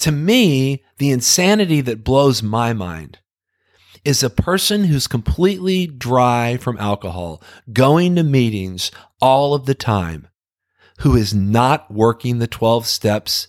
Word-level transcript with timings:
to 0.00 0.12
me, 0.12 0.84
the 0.98 1.10
insanity 1.10 1.80
that 1.82 2.04
blows 2.04 2.42
my 2.42 2.72
mind 2.72 3.18
is 4.04 4.22
a 4.22 4.30
person 4.30 4.84
who's 4.84 5.06
completely 5.06 5.86
dry 5.86 6.56
from 6.56 6.78
alcohol, 6.78 7.42
going 7.72 8.16
to 8.16 8.22
meetings 8.22 8.90
all 9.20 9.54
of 9.54 9.66
the 9.66 9.74
time, 9.74 10.28
who 11.00 11.16
is 11.16 11.34
not 11.34 11.90
working 11.90 12.38
the 12.38 12.46
12 12.46 12.86
steps 12.86 13.48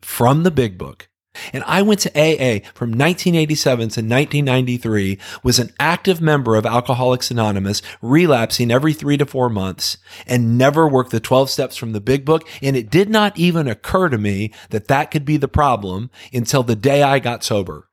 from 0.00 0.44
the 0.44 0.50
big 0.50 0.78
book. 0.78 1.08
And 1.52 1.64
I 1.64 1.82
went 1.82 2.00
to 2.00 2.10
AA 2.10 2.60
from 2.74 2.90
1987 2.90 3.78
to 3.78 4.00
1993, 4.00 5.18
was 5.42 5.58
an 5.58 5.72
active 5.78 6.20
member 6.20 6.56
of 6.56 6.66
Alcoholics 6.66 7.30
Anonymous, 7.30 7.82
relapsing 8.02 8.70
every 8.70 8.92
three 8.92 9.16
to 9.16 9.26
four 9.26 9.48
months, 9.48 9.98
and 10.26 10.58
never 10.58 10.88
worked 10.88 11.10
the 11.10 11.20
12 11.20 11.50
steps 11.50 11.76
from 11.76 11.92
the 11.92 12.00
big 12.00 12.24
book. 12.24 12.46
And 12.62 12.76
it 12.76 12.90
did 12.90 13.08
not 13.08 13.38
even 13.38 13.68
occur 13.68 14.08
to 14.08 14.18
me 14.18 14.52
that 14.70 14.88
that 14.88 15.10
could 15.10 15.24
be 15.24 15.36
the 15.36 15.48
problem 15.48 16.10
until 16.32 16.62
the 16.62 16.76
day 16.76 17.02
I 17.02 17.18
got 17.18 17.44
sober. 17.44 17.88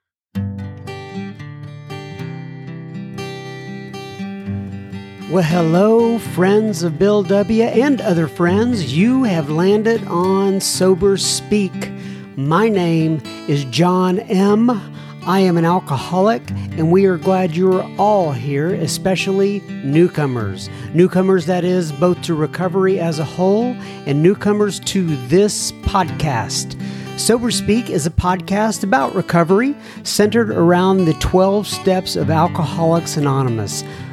Well, 5.34 5.42
hello, 5.42 6.20
friends 6.20 6.84
of 6.84 7.00
Bill 7.00 7.24
W. 7.24 7.64
and 7.64 8.00
other 8.02 8.28
friends. 8.28 8.96
You 8.96 9.24
have 9.24 9.50
landed 9.50 10.06
on 10.06 10.62
Sober 10.62 11.18
Speak. 11.18 11.72
My 12.36 12.68
name 12.68 13.22
is 13.48 13.64
John 13.66 14.18
M. 14.18 14.72
I 15.26 15.40
am 15.42 15.56
an 15.56 15.66
alcoholic, 15.66 16.42
and 16.50 16.92
we 16.92 17.06
are 17.06 17.18
glad 17.18 17.56
you 17.56 17.72
are 17.74 17.88
all 18.00 18.32
here, 18.32 18.74
especially 18.74 19.60
newcomers. 19.84 20.68
Newcomers, 20.96 21.46
that 21.46 21.64
is, 21.64 21.92
both 21.92 22.20
to 22.24 22.34
recovery 22.34 23.00
as 23.00 23.20
a 23.20 23.24
whole 23.24 23.76
and 24.08 24.24
newcomers 24.24 24.80
to 24.80 25.16
this 25.28 25.72
podcast. 25.84 26.76
Sober 27.20 27.52
Speak 27.52 27.92
is 27.92 28.08
a 28.08 28.12
podcast 28.12 28.84
about 28.84 29.14
recovery 29.14 29.76
centered 30.02 30.50
around 30.50 31.06
the 31.06 31.14
12 31.16 31.68
steps 31.68 32.16
of 32.16 32.32
Alcoholics 32.32 33.16
Anonymous. 33.16 33.84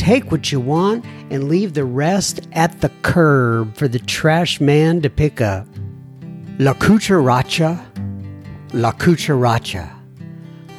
Take 0.00 0.30
what 0.30 0.50
you 0.50 0.60
want 0.60 1.04
and 1.28 1.50
leave 1.50 1.74
the 1.74 1.84
rest 1.84 2.40
at 2.52 2.80
the 2.80 2.88
curb 3.02 3.76
for 3.76 3.86
the 3.86 3.98
trash 3.98 4.58
man 4.58 5.02
to 5.02 5.10
pick 5.10 5.42
up. 5.42 5.66
La 6.58 6.72
cucaracha, 6.72 7.78
la 8.72 8.92
cucaracha, 8.92 9.90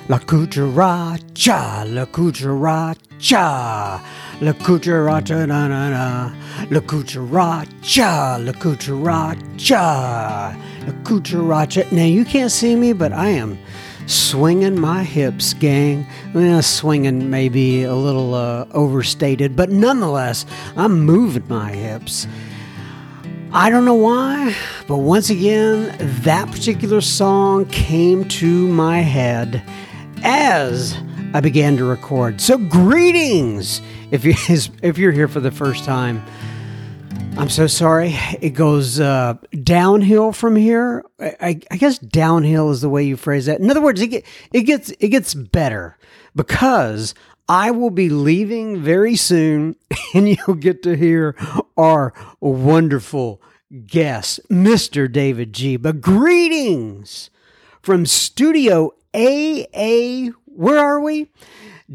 la 0.09 0.17
cucaracha, 0.17 1.93
la 1.93 2.05
cucaracha, 2.07 4.01
la 4.41 4.53
cucaracha, 4.53 5.47
na 5.47 5.67
na 5.67 5.89
na, 5.91 6.33
la 6.71 6.79
cucaracha, 6.79 8.43
la 8.43 8.53
cucaracha, 8.53 9.81
la 10.87 10.93
cucaracha. 11.03 11.91
Now 11.91 12.05
you 12.05 12.25
can't 12.25 12.51
see 12.51 12.75
me, 12.75 12.91
but 12.93 13.13
I 13.13 13.27
am 13.27 13.59
swinging 14.07 14.79
my 14.79 15.03
hips, 15.03 15.53
gang. 15.53 16.05
Well, 16.33 16.61
swinging 16.61 17.29
may 17.29 17.49
be 17.49 17.83
a 17.83 17.95
little 17.95 18.33
uh, 18.33 18.65
overstated, 18.71 19.55
but 19.55 19.69
nonetheless, 19.69 20.45
I'm 20.75 21.01
moving 21.01 21.47
my 21.47 21.71
hips. 21.71 22.27
I 23.53 23.69
don't 23.69 23.83
know 23.83 23.95
why, 23.95 24.55
but 24.87 24.97
once 24.97 25.29
again, 25.29 25.95
that 26.23 26.49
particular 26.49 27.01
song 27.01 27.65
came 27.65 28.27
to 28.29 28.67
my 28.69 28.99
head 28.99 29.61
as 30.23 30.97
I 31.33 31.41
began 31.41 31.75
to 31.77 31.83
record. 31.85 32.39
So, 32.39 32.57
greetings 32.57 33.81
if 34.11 34.23
you 34.23 34.33
if 34.81 34.97
you're 34.97 35.11
here 35.11 35.27
for 35.27 35.39
the 35.39 35.51
first 35.51 35.83
time. 35.83 36.23
I'm 37.37 37.49
so 37.49 37.65
sorry. 37.65 38.15
It 38.39 38.51
goes 38.51 38.99
uh, 38.99 39.35
downhill 39.63 40.31
from 40.31 40.55
here. 40.55 41.03
I, 41.19 41.59
I, 41.71 41.77
guess 41.77 41.97
downhill 41.97 42.69
is 42.69 42.81
the 42.81 42.89
way 42.89 43.03
you 43.03 43.17
phrase 43.17 43.47
that. 43.47 43.59
In 43.59 43.71
other 43.71 43.81
words, 43.81 43.99
it, 44.01 44.07
get, 44.07 44.25
it 44.53 44.61
gets 44.61 44.91
it 44.99 45.09
gets 45.09 45.33
better 45.33 45.97
because 46.35 47.15
I 47.49 47.71
will 47.71 47.89
be 47.89 48.09
leaving 48.09 48.81
very 48.81 49.15
soon, 49.15 49.75
and 50.13 50.29
you'll 50.29 50.55
get 50.55 50.83
to 50.83 50.95
hear 50.95 51.35
our 51.77 52.13
wonderful 52.39 53.41
guest, 53.87 54.39
Mr. 54.49 55.11
David 55.11 55.53
G. 55.53 55.77
But 55.77 56.01
greetings 56.01 57.29
from 57.81 58.05
Studio 58.05 58.93
AA. 59.13 60.29
Where 60.45 60.79
are 60.79 60.99
we? 60.99 61.29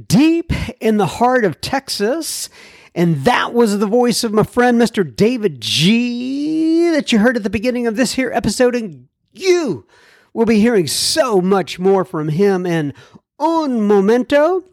Deep 0.09 0.53
in 0.81 0.97
the 0.97 1.07
heart 1.07 1.45
of 1.45 1.61
Texas 1.61 2.51
and 2.97 3.27
that 3.27 3.53
was 3.53 3.79
the 3.79 3.87
voice 3.87 4.25
of 4.25 4.33
my 4.33 4.43
friend, 4.43 4.81
Mr. 4.81 5.05
David 5.15 5.61
G, 5.61 6.89
that 6.93 7.13
you 7.13 7.19
heard 7.19 7.37
at 7.37 7.43
the 7.43 7.51
beginning 7.51 7.87
of 7.87 7.95
this 7.95 8.15
here 8.15 8.33
episode. 8.33 8.75
And 8.75 9.09
you 9.35 9.87
will 10.33 10.47
be 10.47 10.61
hearing 10.61 10.87
so 10.87 11.43
much 11.43 11.79
more 11.79 12.07
from 12.07 12.29
him 12.29 12.65
in 12.65 12.95
un 13.39 13.87
momento. 13.87 14.65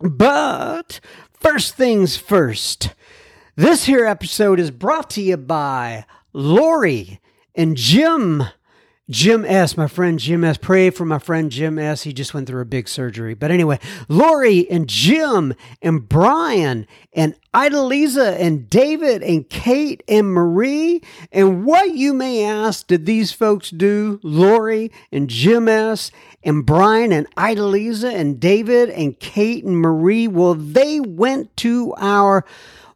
But 0.00 1.00
first 1.34 1.74
things 1.74 2.16
first, 2.16 2.94
this 3.56 3.84
here 3.84 4.06
episode 4.06 4.58
is 4.58 4.70
brought 4.70 5.10
to 5.10 5.20
you 5.20 5.36
by 5.36 6.06
Lori 6.32 7.20
and 7.54 7.76
Jim 7.76 8.44
Jim 9.10 9.44
S., 9.44 9.76
my 9.76 9.86
friend 9.86 10.18
Jim 10.18 10.44
S. 10.44 10.56
Pray 10.56 10.88
for 10.88 11.04
my 11.04 11.18
friend 11.18 11.52
Jim 11.52 11.78
S. 11.78 12.04
He 12.04 12.14
just 12.14 12.32
went 12.32 12.46
through 12.46 12.62
a 12.62 12.66
big 12.66 12.88
surgery. 12.88 13.34
But 13.34 13.50
anyway, 13.50 13.78
Lori 14.08 14.68
and 14.70 14.88
Jim 14.88 15.52
and 15.82 16.08
Brian 16.08 16.86
and 17.12 17.34
Idaliza 17.52 18.40
and 18.40 18.70
David 18.70 19.22
and 19.22 19.46
Kate 19.50 20.02
and 20.08 20.32
Marie. 20.32 21.02
And 21.30 21.66
what 21.66 21.90
you 21.94 22.14
may 22.14 22.44
ask 22.44 22.86
did 22.86 23.04
these 23.04 23.30
folks 23.30 23.68
do? 23.68 24.20
Lori 24.22 24.90
and 25.12 25.28
Jim 25.28 25.68
S. 25.68 26.10
and 26.42 26.64
Brian 26.64 27.12
and 27.12 27.26
Idaliza 27.34 28.10
and 28.10 28.40
David 28.40 28.88
and 28.88 29.20
Kate 29.20 29.64
and 29.64 29.76
Marie. 29.76 30.28
Well, 30.28 30.54
they 30.54 30.98
went 30.98 31.54
to 31.58 31.92
our 31.98 32.46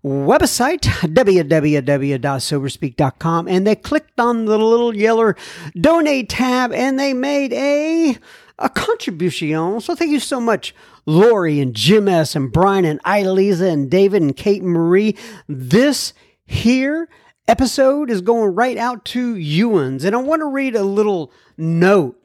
website, 0.08 0.80
www.soberspeak.com, 0.80 3.48
and 3.48 3.66
they 3.66 3.76
clicked 3.76 4.18
on 4.18 4.46
the 4.46 4.58
little 4.58 4.96
yellow 4.96 5.34
donate 5.78 6.28
tab 6.28 6.72
and 6.72 6.98
they 6.98 7.12
made 7.12 7.52
a, 7.52 8.18
a 8.58 8.68
contribution. 8.68 9.80
So 9.80 9.94
thank 9.94 10.10
you 10.10 10.20
so 10.20 10.40
much, 10.40 10.74
Lori 11.06 11.60
and 11.60 11.74
Jim 11.74 12.08
S. 12.08 12.34
and 12.34 12.52
Brian 12.52 12.84
and 12.84 13.02
Idalisa 13.02 13.70
and 13.70 13.90
David 13.90 14.22
and 14.22 14.36
Kate 14.36 14.62
and 14.62 14.72
Marie. 14.72 15.16
This 15.48 16.12
here 16.46 17.08
episode 17.46 18.10
is 18.10 18.20
going 18.20 18.54
right 18.54 18.76
out 18.76 19.04
to 19.06 19.34
Ewans. 19.34 20.04
And 20.04 20.14
I 20.14 20.18
want 20.18 20.40
to 20.40 20.46
read 20.46 20.76
a 20.76 20.82
little 20.82 21.32
note 21.56 22.22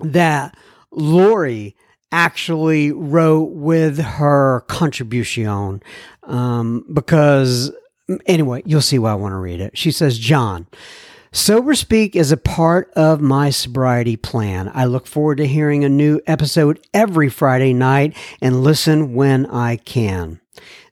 that 0.00 0.56
Lori 0.90 1.76
actually 2.10 2.92
wrote 2.92 3.52
with 3.52 3.98
her 3.98 4.64
contribution 4.68 5.82
um, 6.24 6.84
because, 6.92 7.72
anyway, 8.26 8.62
you'll 8.64 8.80
see 8.80 8.98
why 8.98 9.12
I 9.12 9.16
want 9.16 9.32
to 9.32 9.38
read 9.38 9.60
it. 9.60 9.76
She 9.76 9.90
says, 9.90 10.18
John, 10.18 10.66
Sober 11.34 11.74
Speak 11.74 12.14
is 12.14 12.30
a 12.30 12.36
part 12.36 12.92
of 12.94 13.22
my 13.22 13.48
sobriety 13.48 14.16
plan. 14.16 14.70
I 14.74 14.84
look 14.84 15.06
forward 15.06 15.38
to 15.38 15.46
hearing 15.46 15.82
a 15.82 15.88
new 15.88 16.20
episode 16.26 16.78
every 16.92 17.30
Friday 17.30 17.72
night 17.72 18.14
and 18.42 18.62
listen 18.62 19.14
when 19.14 19.46
I 19.46 19.76
can. 19.76 20.40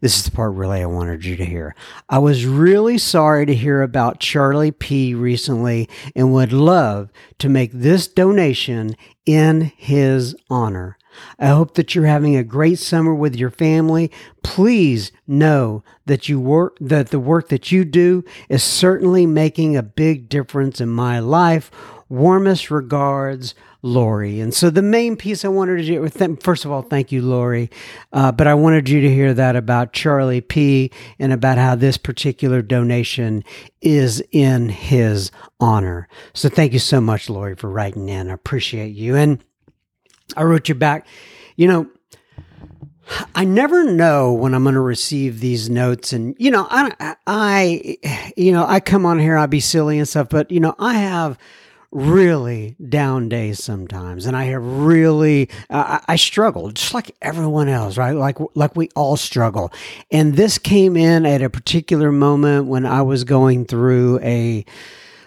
This 0.01 0.17
is 0.17 0.25
the 0.25 0.31
part 0.31 0.55
really 0.55 0.81
I 0.81 0.87
wanted 0.87 1.27
you 1.27 1.37
to 1.37 1.45
hear. 1.45 1.75
I 2.09 2.19
was 2.19 2.47
really 2.47 2.97
sorry 2.97 3.45
to 3.45 3.55
hear 3.55 3.83
about 3.83 4.21
Charlie 4.21 4.71
P 4.71 5.15
recently 5.15 5.91
and 6.17 6.33
would 6.33 6.55
love 6.55 7.11
to 7.39 7.51
make 7.51 7.73
this 7.73 8.09
donation 8.09 8.97
in 9.27 9.73
his 9.77 10.35
honor. 10.49 10.97
I 11.39 11.49
hope 11.49 11.75
that 11.75 11.95
you're 11.95 12.07
having 12.07 12.37
a 12.37 12.45
great 12.45 12.79
summer 12.79 13.15
with 13.15 13.37
your 13.37 13.51
family. 13.51 14.11
Please 14.43 15.13
know 15.27 15.83
that 16.07 16.29
you 16.29 16.41
work 16.41 16.77
that 16.81 17.09
the 17.09 17.21
work 17.21 17.49
that 17.49 17.71
you 17.71 17.85
do 17.85 18.25
is 18.49 18.63
certainly 18.63 19.27
making 19.27 19.77
a 19.77 19.83
big 19.83 20.29
difference 20.29 20.81
in 20.81 20.89
my 20.89 21.19
life. 21.19 21.71
Warmest 22.09 22.71
regards, 22.71 23.55
Lori. 23.83 24.41
And 24.41 24.53
so 24.53 24.69
the 24.69 24.83
main 24.83 25.17
piece 25.17 25.45
I 25.45 25.49
wanted 25.49 25.77
to 25.77 25.85
do, 25.85 26.01
with 26.01 26.15
them. 26.15 26.37
first 26.37 26.65
of 26.65 26.71
all, 26.71 26.83
thank 26.83 27.13
you, 27.13 27.23
Lori. 27.23 27.71
Uh, 28.13 28.33
but 28.33 28.47
I 28.47 28.55
wanted 28.55 28.89
you 28.89 29.01
to 29.01 29.09
hear 29.15 29.33
that 29.35 29.57
about 29.57 29.93
Charlie 29.93 30.41
P. 30.41 30.91
and 31.19 31.33
about 31.33 31.57
how 31.57 31.75
this 31.75 31.97
particular 31.97 32.63
donation 32.63 33.45
is 33.81 34.23
in 34.33 34.69
his 34.69 35.31
honor. 35.61 36.09
So 36.35 36.49
thank 36.49 36.73
you 36.73 36.79
so 36.79 37.01
much, 37.01 37.31
Lori, 37.31 37.55
for 37.55 37.71
writing 37.71 38.09
in. 38.09 38.29
I 38.29 38.35
appreciate 38.35 38.95
you. 38.95 39.17
And 39.17 39.43
I 40.37 40.43
wrote 40.43 40.69
you 40.69 40.75
back, 40.75 41.07
you 41.57 41.69
know, 41.69 41.89
I 43.35 43.45
never 43.45 43.85
know 43.91 44.33
when 44.33 44.55
I'm 44.55 44.63
going 44.63 44.75
to 44.75 44.81
receive 44.81 45.41
these 45.41 45.69
notes, 45.69 46.13
and 46.13 46.37
you 46.39 46.51
know, 46.51 46.67
I, 46.71 47.17
I, 47.27 48.33
you 48.37 48.53
know, 48.53 48.65
I 48.67 48.81
come 48.81 49.05
on 49.05 49.19
here, 49.19 49.37
I 49.37 49.47
be 49.47 49.61
silly 49.61 49.99
and 49.99 50.09
stuff, 50.09 50.29
but 50.29 50.51
you 50.51 50.61
know, 50.61 50.75
I 50.79 50.95
have 50.95 51.39
really 51.93 52.77
down 52.89 53.29
days 53.29 53.63
sometimes 53.63 54.25
and 54.25 54.37
i 54.37 54.45
have 54.45 54.63
really 54.63 55.51
uh, 55.71 55.99
i 56.07 56.15
struggle 56.15 56.71
just 56.71 56.95
like 56.95 57.17
everyone 57.21 57.69
else 57.69 57.97
right? 57.97 58.13
Like 58.13 58.39
like 58.55 58.77
we 58.77 58.89
all 58.95 59.17
struggle. 59.17 59.73
And 60.13 60.35
this 60.35 60.57
came 60.57 60.97
in 60.97 61.27
at 61.27 61.43
a 61.43 61.51
particular 61.51 62.13
moment 62.13 62.67
when 62.67 62.87
i 62.87 63.03
was 63.03 63.25
going 63.25 63.65
through 63.65 64.21
a 64.21 64.65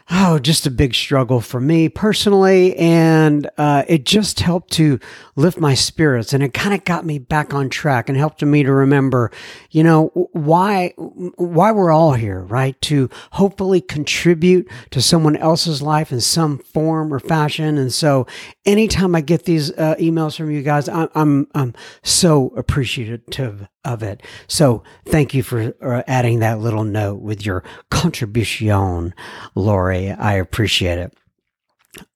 oh, 0.09 0.39
just 0.39 0.65
a 0.65 0.71
big 0.71 0.93
struggle 0.93 1.39
for 1.39 1.59
me 1.59 1.89
personally. 1.89 2.75
And 2.77 3.49
uh, 3.57 3.83
it 3.87 4.05
just 4.05 4.41
helped 4.41 4.71
to 4.73 4.99
lift 5.35 5.59
my 5.59 5.73
spirits 5.73 6.33
and 6.33 6.43
it 6.43 6.53
kind 6.53 6.73
of 6.73 6.83
got 6.83 7.05
me 7.05 7.19
back 7.19 7.53
on 7.53 7.69
track 7.69 8.09
and 8.09 8.17
helped 8.17 8.41
me 8.41 8.63
to 8.63 8.71
remember, 8.71 9.31
you 9.71 9.83
know, 9.83 10.07
why, 10.33 10.93
why 10.97 11.71
we're 11.71 11.91
all 11.91 12.13
here, 12.13 12.41
right? 12.41 12.79
To 12.81 13.09
hopefully 13.31 13.81
contribute 13.81 14.69
to 14.91 15.01
someone 15.01 15.35
else's 15.37 15.81
life 15.81 16.11
in 16.11 16.21
some 16.21 16.59
form 16.59 17.13
or 17.13 17.19
fashion. 17.19 17.77
And 17.77 17.93
so 17.93 18.27
anytime 18.65 19.15
I 19.15 19.21
get 19.21 19.45
these 19.45 19.71
uh, 19.71 19.95
emails 19.99 20.37
from 20.37 20.51
you 20.51 20.61
guys, 20.61 20.89
I'm, 20.89 21.09
I'm, 21.15 21.47
I'm 21.55 21.73
so 22.03 22.53
appreciative 22.57 23.67
of 23.85 24.03
it. 24.03 24.21
So 24.47 24.83
thank 25.05 25.33
you 25.33 25.43
for 25.43 25.73
uh, 25.81 26.03
adding 26.07 26.39
that 26.39 26.59
little 26.59 26.83
note 26.83 27.21
with 27.21 27.45
your 27.45 27.63
contribution, 27.89 29.13
Lori. 29.55 30.11
I 30.11 30.33
appreciate 30.35 30.99
it. 30.99 31.17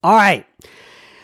All 0.01 0.15
right. 0.15 0.45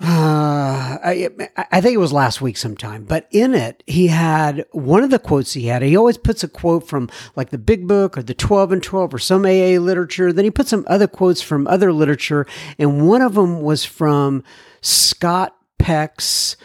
uh, 0.01 0.97
I, 1.03 1.29
I 1.57 1.81
think 1.81 1.93
it 1.93 1.99
was 1.99 2.13
last 2.13 2.39
week 2.39 2.55
sometime, 2.55 3.03
but 3.03 3.27
in 3.31 3.53
it, 3.53 3.83
he 3.85 4.07
had 4.07 4.65
one 4.71 5.03
of 5.03 5.09
the 5.09 5.19
quotes 5.19 5.51
he 5.51 5.67
had. 5.67 5.81
He 5.81 5.97
always 5.97 6.17
puts 6.17 6.41
a 6.41 6.47
quote 6.47 6.87
from 6.87 7.09
like 7.35 7.49
the 7.49 7.57
big 7.57 7.85
book 7.85 8.17
or 8.17 8.23
the 8.23 8.33
12 8.33 8.71
and 8.71 8.83
12 8.83 9.13
or 9.13 9.19
some 9.19 9.43
AA 9.43 9.77
literature. 9.77 10.31
Then 10.31 10.45
he 10.45 10.51
put 10.51 10.67
some 10.67 10.85
other 10.87 11.07
quotes 11.07 11.41
from 11.41 11.67
other 11.67 11.91
literature. 11.91 12.45
And 12.77 13.09
one 13.09 13.21
of 13.21 13.33
them 13.33 13.61
was 13.61 13.83
from 13.83 14.43
Scott 14.81 15.53
Peck's 15.79 16.55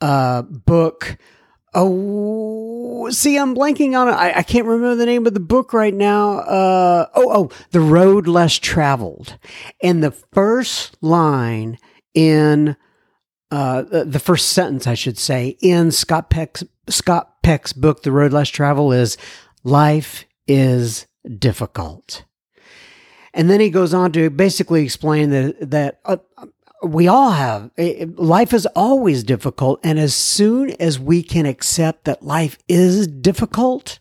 uh, 0.00 0.42
book. 0.42 1.16
Oh, 1.72 3.08
see, 3.10 3.38
I'm 3.38 3.54
blanking 3.54 3.96
on 3.96 4.08
it. 4.08 4.12
I, 4.12 4.38
I, 4.38 4.42
can't 4.42 4.66
remember 4.66 4.96
the 4.96 5.06
name 5.06 5.28
of 5.28 5.34
the 5.34 5.38
book 5.38 5.72
right 5.72 5.94
now. 5.94 6.38
Uh, 6.38 7.06
oh, 7.14 7.30
oh, 7.32 7.50
The 7.70 7.80
Road 7.80 8.26
Less 8.26 8.58
Traveled. 8.58 9.38
And 9.80 10.02
the 10.02 10.10
first 10.10 10.96
line 11.00 11.78
in 12.14 12.76
uh, 13.50 13.82
the 13.82 14.20
first 14.20 14.50
sentence, 14.50 14.86
I 14.86 14.94
should 14.94 15.18
say, 15.18 15.56
in 15.60 15.90
Scott 15.90 16.30
Peck's 16.30 16.64
Scott 16.88 17.42
Peck's 17.42 17.72
book, 17.72 18.02
The 18.02 18.12
Road 18.12 18.32
Less 18.32 18.48
Travel, 18.48 18.92
is 18.92 19.16
life 19.64 20.24
is 20.46 21.06
difficult. 21.38 22.24
And 23.32 23.48
then 23.48 23.60
he 23.60 23.70
goes 23.70 23.94
on 23.94 24.12
to 24.12 24.30
basically 24.30 24.82
explain 24.82 25.30
that 25.30 25.70
that 25.70 26.00
uh, 26.04 26.16
we 26.82 27.08
all 27.08 27.30
have 27.30 27.70
life 28.16 28.52
is 28.52 28.66
always 28.74 29.22
difficult, 29.22 29.80
and 29.84 29.98
as 29.98 30.14
soon 30.14 30.70
as 30.80 30.98
we 30.98 31.22
can 31.22 31.46
accept 31.46 32.04
that 32.04 32.22
life 32.22 32.58
is 32.68 33.06
difficult, 33.06 33.99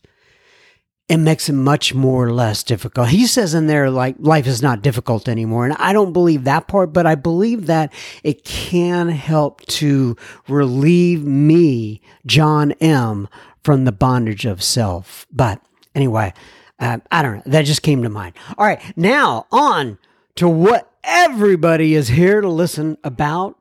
it 1.10 1.18
makes 1.18 1.50
it 1.50 1.54
much 1.54 1.96
more 1.96 2.28
or 2.28 2.32
less 2.32 2.62
difficult. 2.62 3.10
He 3.10 3.26
says 3.26 3.56
in 3.56 3.66
there, 3.66 3.90
like, 3.90 4.16
life 4.20 4.46
is 4.46 4.62
not 4.62 4.84
difficult 4.84 5.28
anymore. 5.28 5.66
And 5.66 5.74
I 5.80 5.92
don't 5.92 6.14
believe 6.14 6.44
that 6.44 6.68
part, 6.68 6.94
but 6.94 7.08
I 7.08 7.16
believe 7.16 7.66
that 7.66 7.92
it 8.24 8.44
can 8.44 9.10
help 9.10 9.66
to 9.66 10.16
relieve 10.48 11.26
me, 11.26 12.02
John 12.28 12.74
M., 12.74 13.28
from 13.64 13.86
the 13.86 13.92
bondage 13.92 14.46
of 14.46 14.62
self. 14.62 15.26
But 15.32 15.60
anyway, 15.96 16.32
uh, 16.80 17.00
I 17.12 17.24
don't 17.24 17.38
know. 17.38 17.44
That 17.48 17.66
just 17.66 17.82
came 17.82 18.04
to 18.04 18.10
mind. 18.10 18.36
All 18.58 18.66
right. 18.66 18.80
Now 18.96 19.48
on 19.52 19.98
to 20.36 20.48
what 20.48 20.92
everybody 21.04 21.96
is 21.96 22.10
here 22.10 22.40
to 22.40 22.50
listen 22.50 22.98
about 23.04 23.56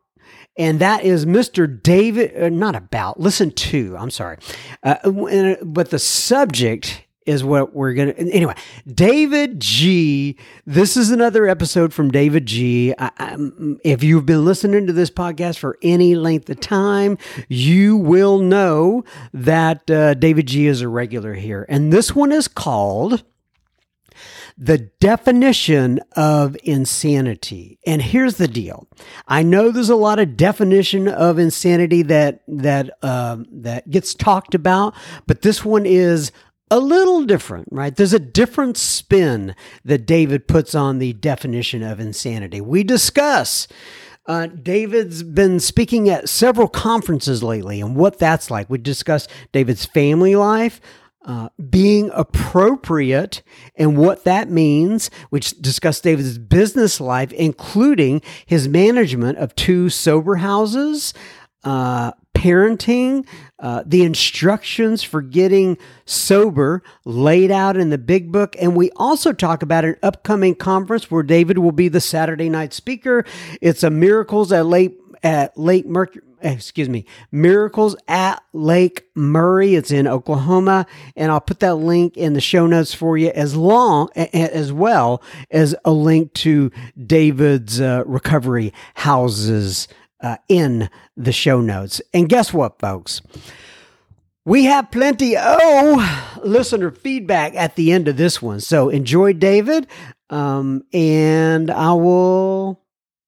and 0.59 0.81
that 0.81 1.05
is 1.05 1.25
Mr. 1.25 1.81
David, 1.81 2.37
uh, 2.37 2.49
not 2.49 2.75
about, 2.75 3.21
listen 3.21 3.53
to, 3.53 3.97
I'm 3.97 4.11
sorry. 4.11 4.39
Uh, 4.83 5.55
but 5.63 5.91
the 5.91 6.01
subject 6.01 7.05
is 7.29 7.45
what 7.45 7.75
we're 7.75 7.93
going 7.93 8.15
to. 8.15 8.19
Anyway, 8.33 8.55
David 8.87 9.61
G. 9.61 10.37
This 10.67 10.97
is 10.97 11.11
another 11.11 11.47
episode 11.47 11.93
from 11.93 12.11
David 12.11 12.47
G. 12.47 12.95
I, 12.99 13.37
if 13.85 14.03
you've 14.03 14.27
been 14.27 14.45
listening 14.45 14.87
to 14.87 14.93
this 14.93 15.11
podcast 15.11 15.59
for 15.59 15.79
any 15.83 16.15
length 16.15 16.49
of 16.49 16.59
time, 16.61 17.19
you 17.49 17.97
will 17.97 18.39
know 18.39 19.05
that 19.35 19.91
uh, 19.91 20.15
David 20.15 20.47
G. 20.47 20.67
is 20.67 20.81
a 20.81 20.89
regular 20.89 21.35
here. 21.35 21.67
And 21.69 21.93
this 21.93 22.15
one 22.15 22.33
is 22.33 22.49
called 22.49 23.23
the 24.57 24.79
definition 24.79 26.01
of 26.17 26.57
insanity. 26.65 27.79
And 27.87 28.03
here's 28.03 28.35
the 28.35 28.49
deal. 28.49 28.89
I 29.29 29.45
know 29.45 29.71
there's 29.71 29.89
a 29.89 29.95
lot 29.97 30.19
of 30.19 30.37
definition 30.37 31.07
of 31.07 31.39
insanity 31.39 32.03
that 32.03 32.43
that 32.49 32.91
um, 33.05 33.47
that 33.53 33.89
gets 33.89 34.15
talked 34.15 34.57
about, 34.57 34.95
but 35.27 35.43
this 35.43 35.65
one 35.65 35.87
is 35.87 36.33
a 36.71 36.79
little 36.79 37.25
different, 37.25 37.69
right? 37.71 37.95
There's 37.95 38.13
a 38.13 38.19
different 38.19 38.77
spin 38.77 39.55
that 39.85 40.07
David 40.07 40.49
puts 40.49 40.75
on 40.75 40.99
the 40.99 41.13
definition 41.15 41.83
of 41.83 42.01
insanity. 42.01 42.61
We 42.61 42.83
discuss. 42.83 43.69
Uh, 44.27 44.47
David's 44.47 45.23
been 45.23 45.59
speaking 45.59 46.11
at 46.11 46.29
several 46.29 46.69
conferences 46.69 47.43
lately 47.43 47.81
and 47.81 47.97
what 47.97 48.19
that's 48.19 48.51
like. 48.51 48.69
We 48.69 48.77
discuss 48.77 49.27
David's 49.53 49.87
family 49.87 50.37
life, 50.37 50.83
uh, 51.25 51.49
being 51.71 52.11
appropriate 52.13 53.43
and 53.75 53.97
what 53.97 54.25
that 54.25 54.51
means. 54.51 55.11
We 55.31 55.41
discuss 55.41 56.01
David's 56.01 56.37
business 56.39 57.01
life, 57.01 57.33
including 57.33 58.21
his 58.45 58.69
management 58.69 59.39
of 59.39 59.55
two 59.55 59.89
sober 59.89 60.37
houses, 60.37 61.15
uh, 61.65 62.13
parenting, 62.35 63.27
uh, 63.59 63.83
the 63.85 64.03
instructions 64.03 65.03
for 65.03 65.21
getting 65.21 65.77
sober 66.05 66.83
laid 67.05 67.51
out 67.51 67.77
in 67.77 67.91
the 67.91 67.99
big 67.99 68.31
book. 68.31 68.55
And 68.61 68.77
we 68.77 68.91
also 68.97 69.33
talk 69.33 69.63
about 69.63 69.85
an 69.85 69.97
upcoming 70.03 70.55
conference 70.55 71.11
where 71.11 71.23
David 71.23 71.59
will 71.59 71.73
be 71.73 71.89
the 71.89 72.01
Saturday 72.01 72.49
night 72.49 72.73
speaker. 72.73 73.25
It's 73.61 73.83
a 73.83 73.91
Miracles 73.91 74.53
at 74.53 74.67
Late 74.67 74.99
at 75.23 75.59
Lake 75.59 75.87
Mercury. 75.87 76.23
excuse 76.41 76.89
me, 76.89 77.05
Miracles 77.33 77.97
at 78.07 78.41
Lake 78.53 79.09
Murray. 79.17 79.75
It's 79.75 79.91
in 79.91 80.07
Oklahoma, 80.07 80.87
and 81.17 81.33
I'll 81.33 81.41
put 81.41 81.59
that 81.61 81.75
link 81.75 82.17
in 82.17 82.35
the 82.35 82.41
show 82.41 82.69
notes 82.69 82.95
for 82.95 83.19
you, 83.19 83.31
as 83.31 83.57
long 83.57 84.09
as 84.15 84.73
well 84.73 85.21
as 85.51 85.75
a 85.85 85.91
link 85.91 86.33
to 86.35 86.71
David's 87.05 87.81
uh, 87.81 88.05
recovery 88.07 88.73
houses 88.95 89.89
uh, 90.21 90.37
in 90.49 90.91
the 91.17 91.33
show 91.33 91.61
notes. 91.61 92.01
And 92.13 92.29
guess 92.29 92.53
what, 92.53 92.79
folks? 92.79 93.21
We 94.45 94.65
have 94.65 94.91
plenty 94.91 95.35
oh 95.37 96.39
listener 96.43 96.91
feedback 96.91 97.55
at 97.55 97.77
the 97.77 97.93
end 97.93 98.09
of 98.09 98.17
this 98.17 98.41
one. 98.41 98.61
So 98.61 98.89
enjoy 98.89 99.35
David, 99.35 99.87
um, 100.31 100.85
and 100.93 101.71
I 101.71 101.93
will 101.93 102.81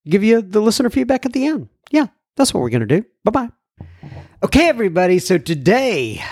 give 0.09 0.25
you 0.25 0.41
the 0.41 0.61
listener 0.61 0.89
feedback 0.89 1.27
at 1.27 1.35
the 1.35 1.47
end. 1.47 1.69
Yeah, 1.91 2.07
that's 2.37 2.55
what 2.55 2.61
we're 2.61 2.71
going 2.71 2.89
to 2.89 3.01
do. 3.01 3.05
Bye 3.25 3.31
bye. 3.31 3.49
Okay, 4.43 4.69
everybody. 4.69 5.19
So 5.19 5.37
today 5.37 6.23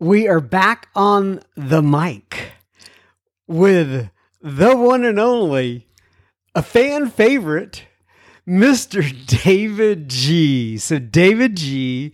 we 0.00 0.26
are 0.26 0.40
back 0.40 0.88
on 0.96 1.40
the 1.56 1.80
mic 1.80 2.54
with 3.46 4.10
the 4.40 4.76
one 4.76 5.04
and 5.04 5.20
only, 5.20 5.86
a 6.56 6.62
fan 6.62 7.08
favorite, 7.08 7.84
Mr. 8.46 9.02
David 9.42 10.08
G. 10.08 10.78
So, 10.78 10.98
David 10.98 11.56
G 11.56 12.12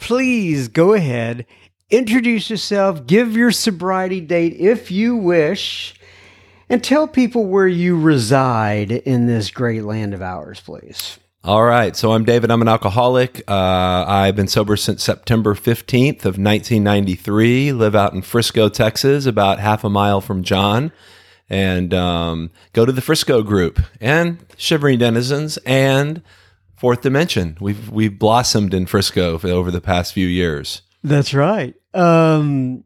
please 0.00 0.66
go 0.66 0.94
ahead, 0.94 1.46
introduce 1.90 2.50
yourself, 2.50 3.06
give 3.06 3.36
your 3.36 3.52
sobriety 3.52 4.20
date 4.20 4.54
if 4.58 4.90
you 4.90 5.14
wish, 5.14 5.94
and 6.68 6.82
tell 6.82 7.06
people 7.06 7.46
where 7.46 7.68
you 7.68 8.00
reside 8.00 8.90
in 8.90 9.26
this 9.26 9.50
great 9.50 9.84
land 9.84 10.14
of 10.14 10.22
ours, 10.22 10.60
please. 10.60 11.18
All 11.42 11.62
right. 11.62 11.96
So 11.96 12.12
I'm 12.12 12.24
David. 12.24 12.50
I'm 12.50 12.60
an 12.60 12.68
alcoholic. 12.68 13.42
Uh, 13.48 14.04
I've 14.06 14.36
been 14.36 14.46
sober 14.46 14.76
since 14.76 15.02
September 15.02 15.54
15th 15.54 16.26
of 16.26 16.36
1993. 16.36 17.72
Live 17.72 17.94
out 17.94 18.12
in 18.12 18.20
Frisco, 18.20 18.68
Texas, 18.68 19.24
about 19.24 19.58
half 19.58 19.82
a 19.82 19.88
mile 19.88 20.20
from 20.20 20.42
John. 20.42 20.92
And 21.50 21.92
um, 21.92 22.50
go 22.72 22.86
to 22.86 22.92
the 22.92 23.02
Frisco 23.02 23.42
group 23.42 23.80
and 24.00 24.38
Shivering 24.56 25.00
Denizens 25.00 25.58
and 25.66 26.22
Fourth 26.76 27.02
Dimension. 27.02 27.58
We've 27.60 27.90
we've 27.90 28.18
blossomed 28.18 28.72
in 28.72 28.86
Frisco 28.86 29.38
over 29.42 29.70
the 29.70 29.80
past 29.80 30.12
few 30.14 30.28
years. 30.28 30.82
That's 31.02 31.34
right. 31.34 31.74
Um, 31.92 32.84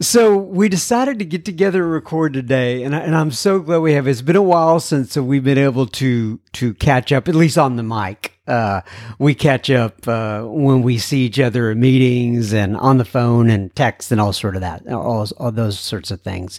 so 0.00 0.36
we 0.36 0.68
decided 0.68 1.18
to 1.20 1.24
get 1.24 1.44
together 1.44 1.84
and 1.84 1.92
record 1.92 2.32
today, 2.32 2.82
and, 2.82 2.96
I, 2.96 3.00
and 3.00 3.14
I'm 3.14 3.30
so 3.30 3.60
glad 3.60 3.78
we 3.78 3.92
have. 3.92 4.08
It's 4.08 4.22
been 4.22 4.34
a 4.34 4.42
while 4.42 4.80
since 4.80 5.16
we've 5.16 5.44
been 5.44 5.58
able 5.58 5.86
to 5.86 6.40
to 6.54 6.74
catch 6.74 7.12
up, 7.12 7.28
at 7.28 7.34
least 7.34 7.56
on 7.58 7.76
the 7.76 7.82
mic. 7.82 8.32
Uh, 8.46 8.80
we 9.18 9.34
catch 9.34 9.70
up 9.70 10.06
uh, 10.08 10.42
when 10.42 10.82
we 10.82 10.98
see 10.98 11.24
each 11.24 11.38
other 11.38 11.70
in 11.70 11.80
meetings 11.80 12.52
and 12.52 12.76
on 12.76 12.98
the 12.98 13.04
phone 13.04 13.48
and 13.48 13.74
text 13.76 14.10
and 14.10 14.20
all 14.20 14.32
sort 14.32 14.56
of 14.56 14.60
that, 14.60 14.86
all, 14.88 15.26
all 15.38 15.52
those 15.52 15.78
sorts 15.78 16.10
of 16.10 16.20
things. 16.20 16.58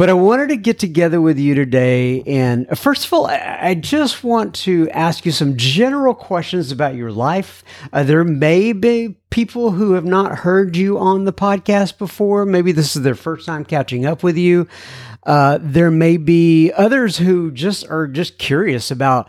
But 0.00 0.08
I 0.08 0.14
wanted 0.14 0.48
to 0.48 0.56
get 0.56 0.78
together 0.78 1.20
with 1.20 1.38
you 1.38 1.54
today. 1.54 2.22
And 2.22 2.66
uh, 2.70 2.74
first 2.74 3.04
of 3.04 3.12
all, 3.12 3.26
I 3.26 3.74
just 3.74 4.24
want 4.24 4.54
to 4.54 4.88
ask 4.92 5.26
you 5.26 5.30
some 5.30 5.58
general 5.58 6.14
questions 6.14 6.72
about 6.72 6.94
your 6.94 7.12
life. 7.12 7.62
Uh, 7.92 8.02
there 8.02 8.24
may 8.24 8.72
be 8.72 9.16
people 9.28 9.72
who 9.72 9.92
have 9.92 10.06
not 10.06 10.38
heard 10.38 10.74
you 10.74 10.98
on 10.98 11.26
the 11.26 11.34
podcast 11.34 11.98
before. 11.98 12.46
Maybe 12.46 12.72
this 12.72 12.96
is 12.96 13.02
their 13.02 13.14
first 13.14 13.44
time 13.44 13.62
catching 13.62 14.06
up 14.06 14.22
with 14.22 14.38
you. 14.38 14.68
Uh, 15.24 15.58
there 15.60 15.90
may 15.90 16.16
be 16.16 16.72
others 16.72 17.18
who 17.18 17.50
just 17.50 17.86
are 17.90 18.06
just 18.06 18.38
curious 18.38 18.90
about 18.90 19.28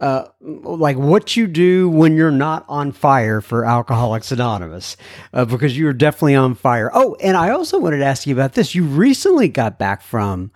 uh, 0.00 0.26
like 0.40 0.96
what 0.96 1.36
you 1.36 1.46
do 1.46 1.88
when 1.88 2.16
you're 2.16 2.30
not 2.30 2.64
on 2.68 2.92
fire 2.92 3.40
for 3.40 3.64
Alcoholics 3.64 4.32
Anonymous, 4.32 4.96
uh, 5.32 5.44
because 5.44 5.76
you're 5.76 5.92
definitely 5.92 6.34
on 6.34 6.54
fire. 6.54 6.90
Oh, 6.92 7.16
and 7.20 7.36
I 7.36 7.50
also 7.50 7.78
wanted 7.78 7.98
to 7.98 8.04
ask 8.04 8.26
you 8.26 8.34
about 8.34 8.54
this. 8.54 8.74
You 8.74 8.84
recently 8.84 9.48
got 9.48 9.78
back 9.78 10.02
from 10.02 10.50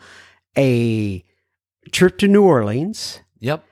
a 0.56 1.22
trip 1.92 2.18
to 2.18 2.28
New 2.28 2.42
Orleans. 2.42 3.20
Yep. 3.40 3.64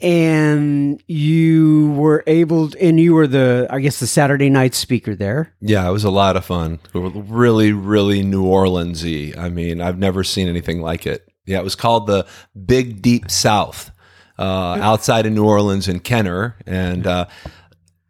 And 0.00 1.00
you 1.06 1.92
were 1.92 2.24
able, 2.26 2.70
to, 2.70 2.82
and 2.82 2.98
you 2.98 3.14
were 3.14 3.28
the, 3.28 3.68
I 3.70 3.78
guess, 3.78 4.00
the 4.00 4.08
Saturday 4.08 4.50
night 4.50 4.74
speaker 4.74 5.14
there. 5.14 5.54
Yeah, 5.60 5.88
it 5.88 5.92
was 5.92 6.02
a 6.02 6.10
lot 6.10 6.36
of 6.36 6.44
fun. 6.44 6.80
Really, 6.92 7.70
really 7.70 8.24
New 8.24 8.44
Orleansy. 8.44 9.38
I 9.38 9.48
mean, 9.48 9.80
I've 9.80 9.98
never 9.98 10.24
seen 10.24 10.48
anything 10.48 10.80
like 10.80 11.06
it. 11.06 11.28
Yeah, 11.46 11.60
it 11.60 11.64
was 11.64 11.76
called 11.76 12.08
the 12.08 12.26
Big 12.66 13.00
Deep 13.00 13.30
South 13.30 13.91
uh, 14.38 14.78
outside 14.80 15.26
of 15.26 15.32
New 15.32 15.44
Orleans 15.44 15.88
in 15.88 16.00
Kenner. 16.00 16.56
And 16.66 17.06
uh, 17.06 17.26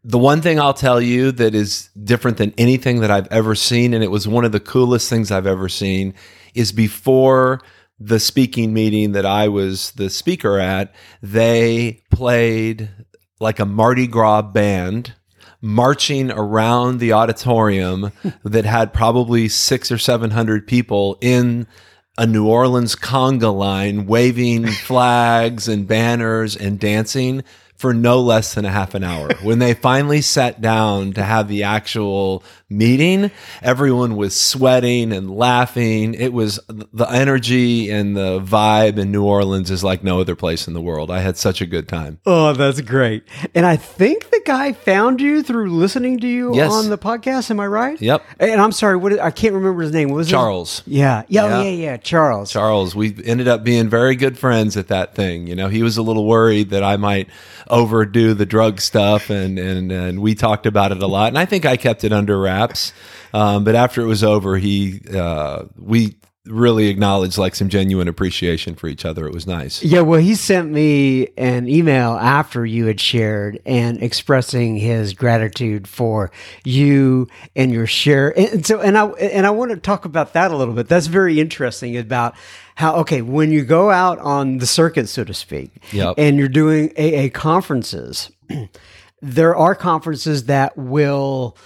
the 0.05 0.19
one 0.19 0.41
thing 0.41 0.59
I'll 0.59 0.75
tell 0.75 1.01
you 1.01 1.33
that 1.33 1.55
is 1.55 1.91
different 2.03 2.37
than 2.37 2.53
anything 2.59 3.01
that 3.01 3.11
I've 3.11 3.29
ever 3.29 3.55
seen, 3.55 3.95
and 3.95 4.03
it 4.03 4.11
was 4.11 4.27
one 4.27 4.45
of 4.45 4.53
the 4.53 4.61
coolest 4.61 5.09
things 5.09 5.31
I've 5.31 5.47
ever 5.47 5.69
seen, 5.69 6.15
is 6.55 6.73
before 6.73 7.61
the 7.99 8.19
speaking 8.19 8.73
meeting 8.73 9.13
that 9.13 9.27
I 9.27 9.49
was 9.49 9.93
the 9.93 10.11
speaker 10.11 10.59
at, 10.59 10.93
they 11.23 12.03
played 12.11 12.91
like 13.39 13.61
a 13.61 13.67
Mardi 13.67 14.07
Gras 14.07 14.43
band 14.43 15.15
marching 15.61 16.33
around 16.33 16.99
the 16.99 17.13
auditorium 17.13 18.11
that 18.45 18.65
had 18.65 18.93
probably 18.93 19.49
six 19.49 19.93
or 19.93 19.99
seven 19.99 20.31
hundred 20.31 20.67
people 20.67 21.17
in 21.21 21.67
a 22.19 22.27
New 22.27 22.47
Orleans 22.47 22.95
conga 22.95 23.55
line 23.55 24.07
waving 24.07 24.67
flags 24.87 25.67
and 25.67 25.87
banners 25.87 26.57
and 26.57 26.79
dancing 26.79 27.43
for 27.83 27.93
no 27.93 28.21
less 28.21 28.55
than 28.55 28.65
a 28.65 28.71
half 28.71 28.95
an 28.95 29.03
hour. 29.03 29.29
when 29.43 29.59
they 29.59 29.75
finally 29.75 30.21
sat 30.21 30.61
down 30.61 31.13
to 31.15 31.23
have 31.23 31.49
the 31.49 31.65
actual 31.65 32.45
meeting, 32.71 33.29
everyone 33.61 34.15
was 34.15 34.39
sweating 34.39 35.13
and 35.13 35.29
laughing. 35.29 36.15
It 36.15 36.33
was 36.33 36.61
the 36.69 37.07
energy 37.11 37.91
and 37.91 38.17
the 38.17 38.41
vibe 38.41 38.99
in 38.99 39.11
New 39.11 39.25
Orleans 39.25 39.69
is 39.69 39.83
like 39.83 40.05
no 40.05 40.21
other 40.21 40.37
place 40.37 40.69
in 40.69 40.75
the 40.75 40.81
world. 40.81 41.11
I 41.11 41.19
had 41.19 41.37
such 41.37 41.61
a 41.61 41.67
good 41.67 41.89
time. 41.89 42.21
Oh, 42.25 42.53
that's 42.53 42.81
great. 42.83 43.25
And 43.53 43.67
I 43.67 43.75
think 43.75 44.31
the 44.31 44.41
guy 44.47 44.73
found 44.73 45.21
you 45.21 45.43
through 45.43 45.71
listening 45.71 46.21
to 46.21 46.29
you 46.29 46.55
yes. 46.55 46.71
on 46.71 46.89
the 46.89 46.97
podcast. 46.97 47.51
Am 47.51 47.59
I 47.59 47.67
right? 47.67 48.01
Yep. 48.01 48.25
And 48.39 48.61
I'm 48.61 48.73
sorry, 48.73 48.97
what 48.97 49.19
I 49.19 49.33
can't 49.33 49.55
remember 49.55 49.83
his 49.83 49.91
name. 49.91 50.09
What 50.09 50.19
was 50.19 50.31
Charles? 50.31 50.79
His? 50.85 50.95
Yeah. 50.95 51.25
Yeah. 51.27 51.49
Yeah. 51.49 51.63
Yeah. 51.63 51.71
Yeah. 51.71 51.97
Charles. 51.97 52.53
Charles. 52.53 52.95
We 52.95 53.13
ended 53.25 53.49
up 53.49 53.65
being 53.65 53.89
very 53.89 54.15
good 54.15 54.39
friends 54.39 54.77
at 54.77 54.87
that 54.87 55.17
thing. 55.17 55.49
You 55.49 55.57
know, 55.57 55.67
he 55.67 55.83
was 55.83 55.97
a 55.97 56.03
little 56.03 56.27
worried 56.27 56.71
that 56.71 56.85
I 56.85 56.97
might 56.97 57.29
overdo 57.73 58.35
the 58.35 58.47
drug 58.47 58.81
stuff, 58.81 59.31
and 59.31 59.59
and 59.59 59.91
and 59.91 60.21
we 60.21 60.37
talked 60.37 60.67
about 60.67 60.93
it 60.93 61.03
a 61.03 61.07
lot. 61.09 61.29
And 61.29 61.39
I 61.39 61.47
think 61.47 61.67
I 61.67 61.77
kept 61.77 62.05
it 62.05 62.13
under 62.13 62.39
wraps. 62.39 62.93
Um, 63.35 63.65
but 63.65 63.75
after 63.75 64.03
it 64.03 64.07
was 64.07 64.23
over, 64.23 64.59
he 64.59 65.01
uh, 65.13 65.65
we 65.77 66.17
really 66.47 66.89
acknowledged 66.89 67.39
like 67.39 67.55
some 67.55 67.69
genuine 67.69 68.09
appreciation 68.09 68.75
for 68.75 68.89
each 68.89 69.05
other. 69.05 69.27
It 69.27 69.33
was 69.33 69.47
nice. 69.47 69.83
Yeah, 69.83 70.01
well, 70.01 70.19
he 70.19 70.35
sent 70.35 70.71
me 70.73 71.29
an 71.37 71.69
email 71.69 72.13
after 72.15 72.67
you 72.67 72.87
had 72.87 73.01
shared 73.01 73.61
and 73.65 74.03
expressing 74.03 74.77
his 74.77 75.15
gratitude 75.15 75.87
for 75.87 76.33
you 76.65 77.29
and 77.55 77.71
your 77.73 77.87
share. 77.87 78.37
And 78.37 78.67
so, 78.67 78.81
and 78.81 78.99
I 78.99 79.07
and 79.07 79.47
I 79.47 79.51
want 79.51 79.71
to 79.71 79.77
talk 79.77 80.05
about 80.05 80.33
that 80.33 80.51
a 80.51 80.57
little 80.57 80.75
bit. 80.75 80.89
That's 80.89 81.07
very 81.07 81.41
interesting 81.41 81.97
about 81.97 82.35
how 82.75 82.97
okay 82.97 83.23
when 83.23 83.53
you 83.53 83.65
go 83.65 83.91
out 83.91 84.19
on 84.19 84.59
the 84.59 84.67
circuit, 84.67 85.09
so 85.09 85.25
to 85.25 85.35
speak, 85.35 85.83
yep. 85.93 86.15
and 86.19 86.39
you're 86.39 86.49
doing 86.49 86.93
AA 86.99 87.29
conferences. 87.33 88.31
there 89.23 89.55
are 89.55 89.75
conferences 89.75 90.45
that 90.47 90.77
will 90.77 91.57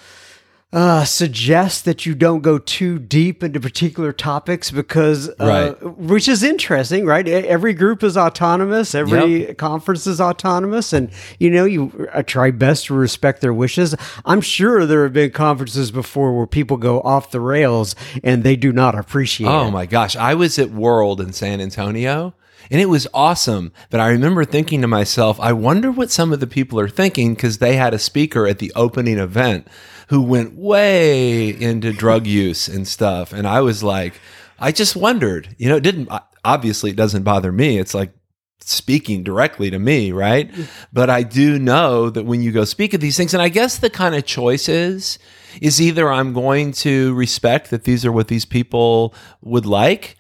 uh, 0.73 1.05
suggest 1.05 1.85
that 1.85 2.05
you 2.05 2.15
don't 2.15 2.41
go 2.41 2.59
too 2.59 2.99
deep 2.99 3.43
into 3.43 3.61
particular 3.61 4.13
topics 4.13 4.71
because, 4.71 5.29
uh, 5.41 5.77
right. 5.81 5.97
which 5.97 6.27
is 6.27 6.43
interesting, 6.43 7.07
right? 7.07 7.27
Every 7.27 7.73
group 7.73 8.03
is 8.03 8.17
autonomous, 8.17 8.95
every 8.95 9.47
yep. 9.47 9.59
conference 9.59 10.07
is 10.09 10.21
autonomous, 10.21 10.93
and 10.93 11.11
you 11.39 11.51
know, 11.51 11.65
you 11.65 12.09
uh, 12.13 12.23
try 12.25 12.51
best 12.51 12.87
to 12.87 12.95
respect 12.95 13.41
their 13.41 13.55
wishes. 13.55 13.95
I'm 14.25 14.41
sure 14.41 14.87
there 14.87 15.05
have 15.05 15.13
been 15.13 15.31
conferences 15.31 15.93
before 15.93 16.37
where 16.37 16.49
people 16.49 16.77
go 16.79 17.01
off 17.01 17.31
the 17.31 17.41
rails 17.41 17.95
and 18.25 18.43
they 18.43 18.57
do 18.57 18.73
not 18.73 18.97
appreciate 18.97 19.49
oh, 19.49 19.69
it. 19.69 19.71
my 19.71 19.87
gosh. 19.87 20.17
I 20.17 20.35
was 20.35 20.59
at 20.59 20.71
World 20.71 21.21
in 21.21 21.33
San 21.33 21.61
Antonio 21.61 22.35
and 22.71 22.81
it 22.81 22.87
was 22.87 23.07
awesome. 23.15 23.73
But 23.91 24.01
I 24.01 24.09
remember 24.09 24.45
thinking 24.45 24.81
to 24.83 24.89
myself, 24.89 25.39
I 25.41 25.53
wonder 25.53 25.91
what 25.91 26.11
some 26.11 26.33
of 26.33 26.41
the 26.41 26.47
people 26.47 26.81
are 26.81 26.89
thinking 26.89 27.35
because 27.35 27.59
they 27.59 27.77
had 27.77 27.95
a 27.95 27.99
speaker 27.99 28.47
at 28.47 28.59
the 28.59 28.73
opening 28.75 29.19
event 29.19 29.69
who 30.07 30.23
went 30.23 30.55
way 30.55 31.49
into 31.49 31.93
drug 31.93 32.27
use 32.27 32.69
and 32.69 32.87
stuff. 32.87 33.33
And 33.33 33.47
I 33.47 33.61
was 33.61 33.83
like, 33.83 34.21
I 34.59 34.73
just 34.73 34.97
wondered, 34.97 35.55
you 35.59 35.69
know, 35.69 35.77
it 35.77 35.83
didn't, 35.83 36.09
obviously, 36.45 36.91
it 36.91 36.97
doesn't 36.97 37.25
bother 37.25 37.53
me. 37.53 37.79
It's 37.79 37.95
like, 37.95 38.13
speaking 38.61 39.23
directly 39.23 39.71
to 39.71 39.79
me, 39.79 40.11
right? 40.11 40.51
But 40.93 41.09
I 41.09 41.23
do 41.23 41.57
know 41.59 42.11
that 42.11 42.25
when 42.25 42.43
you 42.43 42.51
go 42.51 42.65
speak 42.65 42.95
of 42.95 43.01
these 43.01 43.17
things, 43.17 43.33
and 43.33 43.43
I 43.43 43.49
guess 43.49 43.79
the 43.79 43.91
kind 43.91 44.17
of 44.17 44.27
choice 44.27 44.69
is, 44.69 45.21
is 45.61 45.81
either 45.81 46.11
I'm 46.11 46.33
going 46.33 46.73
to 46.73 47.15
respect 47.15 47.71
that 47.71 47.85
these 47.85 48.05
are 48.05 48.11
what 48.11 48.27
these 48.27 48.45
people 48.45 49.15
would 49.41 49.67
like, 49.67 50.16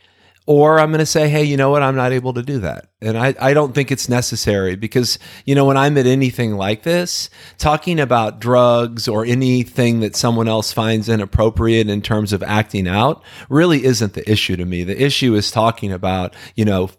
or 0.46 0.78
I'm 0.78 0.90
going 0.90 1.00
to 1.00 1.06
say, 1.06 1.28
hey, 1.28 1.42
you 1.42 1.56
know 1.56 1.70
what? 1.70 1.82
I'm 1.82 1.96
not 1.96 2.12
able 2.12 2.32
to 2.34 2.42
do 2.42 2.60
that. 2.60 2.86
And 3.02 3.18
I, 3.18 3.34
I 3.40 3.52
don't 3.52 3.74
think 3.74 3.90
it's 3.90 4.08
necessary 4.08 4.76
because, 4.76 5.18
you 5.44 5.54
know, 5.54 5.64
when 5.64 5.76
I'm 5.76 5.98
at 5.98 6.06
anything 6.06 6.56
like 6.56 6.84
this, 6.84 7.28
talking 7.58 7.98
about 7.98 8.40
drugs 8.40 9.08
or 9.08 9.24
anything 9.24 10.00
that 10.00 10.14
someone 10.14 10.48
else 10.48 10.72
finds 10.72 11.08
inappropriate 11.08 11.88
in 11.90 12.00
terms 12.00 12.32
of 12.32 12.42
acting 12.44 12.86
out 12.86 13.22
really 13.48 13.84
isn't 13.84 14.14
the 14.14 14.28
issue 14.30 14.56
to 14.56 14.64
me. 14.64 14.84
The 14.84 15.02
issue 15.02 15.34
is 15.34 15.50
talking 15.50 15.92
about, 15.92 16.34
you 16.54 16.64
know, 16.64 16.90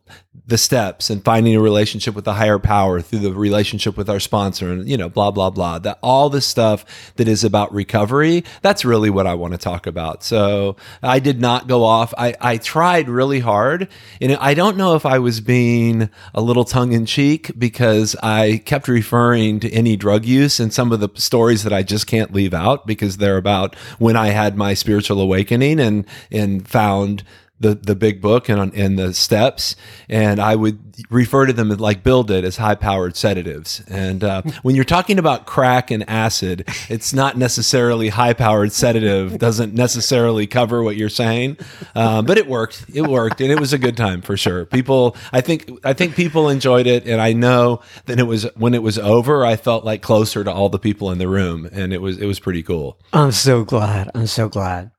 the 0.47 0.57
steps 0.57 1.09
and 1.09 1.23
finding 1.23 1.55
a 1.55 1.61
relationship 1.61 2.15
with 2.15 2.23
the 2.23 2.33
higher 2.33 2.57
power 2.57 3.01
through 3.01 3.19
the 3.19 3.33
relationship 3.33 3.97
with 3.97 4.09
our 4.09 4.19
sponsor 4.19 4.71
and 4.71 4.89
you 4.89 4.95
know 4.97 5.09
blah 5.09 5.29
blah 5.29 5.49
blah. 5.49 5.77
That 5.77 5.99
all 6.01 6.29
the 6.29 6.41
stuff 6.41 7.13
that 7.17 7.27
is 7.27 7.43
about 7.43 7.73
recovery 7.73 8.45
that's 8.61 8.85
really 8.85 9.09
what 9.09 9.27
i 9.27 9.33
want 9.33 9.53
to 9.53 9.57
talk 9.57 9.85
about. 9.85 10.23
So 10.23 10.77
i 11.03 11.19
did 11.19 11.41
not 11.41 11.67
go 11.67 11.83
off. 11.83 12.13
I, 12.17 12.33
I 12.39 12.57
tried 12.57 13.09
really 13.09 13.39
hard. 13.39 13.89
And 14.21 14.35
i 14.37 14.53
don't 14.53 14.77
know 14.77 14.95
if 14.95 15.05
i 15.05 15.19
was 15.19 15.41
being 15.41 16.09
a 16.33 16.41
little 16.41 16.63
tongue-in-cheek 16.63 17.51
because 17.59 18.15
i 18.23 18.61
kept 18.65 18.87
referring 18.87 19.59
to 19.59 19.71
any 19.71 19.97
drug 19.97 20.25
use 20.25 20.59
and 20.59 20.73
some 20.73 20.91
of 20.91 20.99
the 20.99 21.09
stories 21.15 21.63
that 21.63 21.73
i 21.73 21.83
just 21.83 22.07
can't 22.07 22.33
leave 22.33 22.53
out 22.53 22.87
because 22.87 23.17
they're 23.17 23.37
about 23.37 23.75
when 23.99 24.15
i 24.15 24.27
had 24.27 24.55
my 24.55 24.73
spiritual 24.73 25.19
awakening 25.19 25.79
and 25.79 26.05
and 26.31 26.67
found 26.67 27.23
the 27.59 27.75
the 27.75 27.95
big 27.95 28.21
book 28.21 28.49
and 28.49 28.73
and 28.73 28.99
the 28.99 29.13
steps, 29.13 29.75
and 30.09 30.39
I 30.39 30.55
would 30.55 30.87
refer 31.09 31.45
to 31.45 31.53
them 31.53 31.69
like 31.69 32.03
Bill 32.03 32.23
did 32.23 32.43
as 32.43 32.57
high 32.57 32.75
powered 32.75 33.15
sedatives. 33.15 33.83
And 33.87 34.23
uh, 34.23 34.41
when 34.61 34.75
you're 34.75 34.85
talking 34.85 35.19
about 35.19 35.45
crack 35.45 35.91
and 35.91 36.07
acid, 36.09 36.67
it's 36.89 37.13
not 37.13 37.37
necessarily 37.37 38.09
high 38.09 38.33
powered 38.33 38.71
sedative. 38.71 39.37
Doesn't 39.37 39.73
necessarily 39.73 40.47
cover 40.47 40.83
what 40.83 40.95
you're 40.95 41.09
saying, 41.09 41.57
um, 41.95 42.25
but 42.25 42.37
it 42.37 42.47
worked. 42.47 42.85
It 42.93 43.03
worked, 43.03 43.41
and 43.41 43.51
it 43.51 43.59
was 43.59 43.73
a 43.73 43.77
good 43.77 43.97
time 43.97 44.21
for 44.21 44.37
sure. 44.37 44.65
People, 44.65 45.15
I 45.31 45.41
think, 45.41 45.69
I 45.83 45.93
think 45.93 46.15
people 46.15 46.49
enjoyed 46.49 46.87
it, 46.87 47.05
and 47.07 47.21
I 47.21 47.33
know 47.33 47.81
that 48.05 48.19
it 48.19 48.23
was 48.23 48.43
when 48.55 48.73
it 48.73 48.83
was 48.83 48.97
over, 48.99 49.45
I 49.45 49.55
felt 49.55 49.83
like 49.83 50.01
closer 50.01 50.43
to 50.43 50.51
all 50.51 50.69
the 50.69 50.79
people 50.79 51.11
in 51.11 51.17
the 51.17 51.27
room, 51.27 51.67
and 51.71 51.93
it 51.93 52.01
was 52.01 52.17
it 52.17 52.25
was 52.25 52.39
pretty 52.39 52.63
cool. 52.63 52.99
I'm 53.13 53.31
so 53.31 53.63
glad. 53.63 54.11
I'm 54.13 54.27
so 54.27 54.49
glad. 54.49 54.91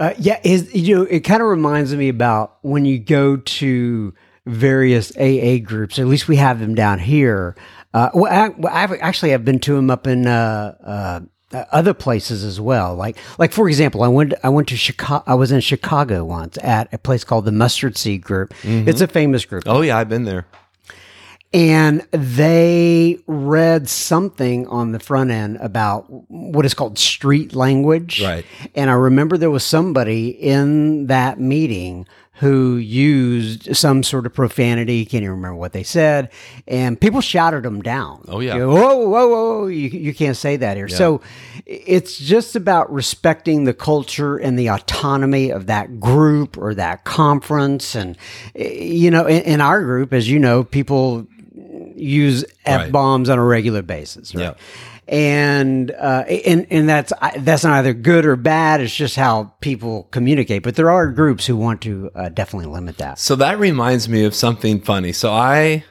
Uh, 0.00 0.14
yeah, 0.18 0.40
is 0.42 0.74
you 0.74 0.96
know, 0.96 1.02
it 1.02 1.20
kind 1.20 1.42
of 1.42 1.48
reminds 1.48 1.94
me 1.94 2.08
about 2.08 2.56
when 2.62 2.86
you 2.86 2.98
go 2.98 3.36
to 3.36 4.14
various 4.46 5.14
AA 5.18 5.58
groups. 5.62 5.98
At 5.98 6.06
least 6.06 6.26
we 6.26 6.36
have 6.36 6.58
them 6.58 6.74
down 6.74 6.98
here. 6.98 7.54
Uh, 7.92 8.08
well, 8.14 8.32
I, 8.66 8.80
have 8.80 8.92
actually 9.02 9.34
I've 9.34 9.44
been 9.44 9.58
to 9.60 9.74
them 9.74 9.90
up 9.90 10.06
in 10.06 10.26
uh, 10.26 10.74
uh, 11.52 11.64
other 11.70 11.92
places 11.92 12.44
as 12.44 12.58
well. 12.58 12.94
Like, 12.94 13.18
like 13.38 13.52
for 13.52 13.68
example, 13.68 14.02
I 14.02 14.08
went 14.08 14.32
I 14.42 14.48
went 14.48 14.68
to 14.68 14.76
Chicago. 14.76 15.22
I 15.26 15.34
was 15.34 15.52
in 15.52 15.60
Chicago 15.60 16.24
once 16.24 16.56
at 16.62 16.92
a 16.94 16.98
place 16.98 17.22
called 17.22 17.44
the 17.44 17.52
Mustard 17.52 17.98
Seed 17.98 18.22
Group. 18.22 18.54
Mm-hmm. 18.62 18.88
It's 18.88 19.02
a 19.02 19.06
famous 19.06 19.44
group. 19.44 19.64
Oh 19.66 19.82
yeah, 19.82 19.98
I've 19.98 20.08
been 20.08 20.24
there 20.24 20.46
and 21.52 22.06
they 22.12 23.18
read 23.26 23.88
something 23.88 24.66
on 24.68 24.92
the 24.92 25.00
front 25.00 25.30
end 25.30 25.56
about 25.56 26.04
what 26.30 26.64
is 26.64 26.74
called 26.74 26.98
street 26.98 27.54
language. 27.54 28.22
Right. 28.22 28.46
And 28.74 28.88
I 28.88 28.94
remember 28.94 29.36
there 29.36 29.50
was 29.50 29.64
somebody 29.64 30.28
in 30.28 31.08
that 31.08 31.40
meeting 31.40 32.06
who 32.40 32.76
used 32.76 33.76
some 33.76 34.02
sort 34.02 34.24
of 34.24 34.32
profanity. 34.32 35.04
Can't 35.04 35.24
even 35.24 35.32
remember 35.32 35.56
what 35.56 35.74
they 35.74 35.82
said. 35.82 36.30
And 36.66 36.98
people 36.98 37.20
shouted 37.20 37.64
them 37.64 37.82
down. 37.82 38.24
Oh, 38.28 38.40
yeah. 38.40 38.54
You 38.54 38.60
know, 38.60 38.70
whoa, 38.70 39.08
whoa, 39.08 39.28
whoa. 39.28 39.66
You, 39.66 39.88
you 39.88 40.14
can't 40.14 40.38
say 40.38 40.56
that 40.56 40.78
here. 40.78 40.86
Yeah. 40.88 40.96
So 40.96 41.20
it's 41.66 42.16
just 42.16 42.56
about 42.56 42.90
respecting 42.90 43.64
the 43.64 43.74
culture 43.74 44.38
and 44.38 44.58
the 44.58 44.70
autonomy 44.70 45.50
of 45.50 45.66
that 45.66 46.00
group 46.00 46.56
or 46.56 46.74
that 46.74 47.04
conference. 47.04 47.94
And, 47.94 48.16
eh, 48.54 48.72
you 48.72 49.10
know, 49.10 49.26
in, 49.26 49.42
in 49.42 49.60
our 49.60 49.82
group, 49.82 50.14
as 50.14 50.30
you 50.30 50.38
know, 50.38 50.64
people 50.64 51.26
use 52.00 52.44
f 52.64 52.90
bombs 52.90 53.28
right. 53.28 53.34
on 53.34 53.38
a 53.38 53.44
regular 53.44 53.82
basis. 53.82 54.34
Right? 54.34 54.42
Yeah. 54.42 54.54
And 55.08 55.90
uh, 55.90 56.24
and 56.46 56.66
and 56.70 56.88
that's 56.88 57.12
that's 57.38 57.64
not 57.64 57.72
either 57.78 57.92
good 57.92 58.24
or 58.24 58.36
bad. 58.36 58.80
It's 58.80 58.94
just 58.94 59.16
how 59.16 59.52
people 59.60 60.04
communicate. 60.12 60.62
But 60.62 60.76
there 60.76 60.90
are 60.90 61.08
groups 61.08 61.46
who 61.46 61.56
want 61.56 61.82
to 61.82 62.10
uh, 62.14 62.28
definitely 62.28 62.72
limit 62.72 62.98
that. 62.98 63.18
So 63.18 63.34
that 63.36 63.58
reminds 63.58 64.08
me 64.08 64.24
of 64.24 64.36
something 64.36 64.80
funny. 64.80 65.12
So 65.12 65.32
I 65.32 65.84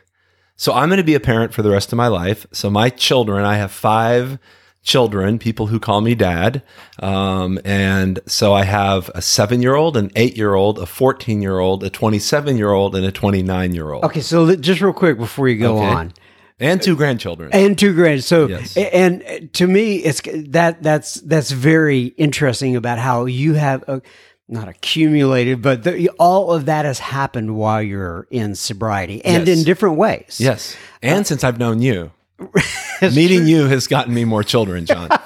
so 0.56 0.74
I'm 0.74 0.90
going 0.90 0.98
to 0.98 1.04
be 1.04 1.16
a 1.16 1.20
parent 1.22 1.54
for 1.54 1.62
the 1.62 1.70
rest 1.70 1.92
of 1.94 1.98
my 1.98 2.08
life. 2.08 2.46
So 2.52 2.70
my 2.70 2.90
children, 2.90 3.46
I 3.46 3.56
have 3.56 3.72
five 3.72 4.40
children, 4.82 5.40
people 5.40 5.68
who 5.68 5.80
call 5.80 6.02
me 6.02 6.16
dad. 6.16 6.64
Um, 7.00 7.60
and 7.66 8.20
so 8.26 8.54
I 8.54 8.64
have 8.64 9.10
a 9.14 9.22
seven 9.22 9.62
year 9.62 9.76
old, 9.76 9.98
an 9.98 10.12
eight 10.16 10.38
year 10.38 10.54
old, 10.54 10.80
a 10.80 10.86
14 10.86 11.42
year 11.42 11.60
old, 11.60 11.84
a 11.84 11.90
27 11.90 12.58
year 12.58 12.72
old, 12.72 12.96
and 12.96 13.06
a 13.06 13.12
29 13.12 13.74
year 13.74 13.92
old. 13.92 14.04
Okay. 14.06 14.22
So 14.22 14.56
just 14.56 14.82
real 14.82 14.94
quick 14.94 15.18
before 15.18 15.48
you 15.48 15.60
go 15.60 15.78
okay. 15.78 15.88
on. 15.88 16.14
And 16.62 16.82
two 16.82 16.98
grandchildren. 16.98 17.52
And 17.54 17.80
two 17.80 17.94
grand. 17.94 18.24
So, 18.24 18.48
yes. 18.48 18.76
and 18.76 19.50
to 19.54 19.66
me, 19.66 19.98
it's 19.98 20.22
that 20.50 20.84
that's 20.84 21.16
that's 21.22 21.52
very 21.52 22.08
interesting 22.18 22.76
about 22.76 23.00
how 23.00 23.26
you 23.26 23.54
have 23.54 23.86
a, 23.88 24.02
not 24.50 24.68
accumulated, 24.68 25.62
but 25.62 25.84
the, 25.84 26.10
all 26.20 26.52
of 26.52 26.66
that 26.66 26.84
has 26.84 27.00
happened 27.00 27.56
while 27.56 27.82
you're 27.82 28.28
in 28.30 28.56
sobriety 28.56 29.24
and 29.24 29.48
yes. 29.48 29.58
in 29.58 29.64
different 29.64 29.96
ways. 29.96 30.38
Yes, 30.40 30.76
and 31.02 31.22
uh, 31.22 31.24
since 31.24 31.44
I've 31.44 31.60
known 31.60 31.82
you. 31.82 32.12
Meeting 33.02 33.48
you 33.48 33.66
has 33.68 33.88
gotten 33.88 34.14
me 34.14 34.26
more 34.26 34.44
children, 34.44 34.86
John. 34.86 35.10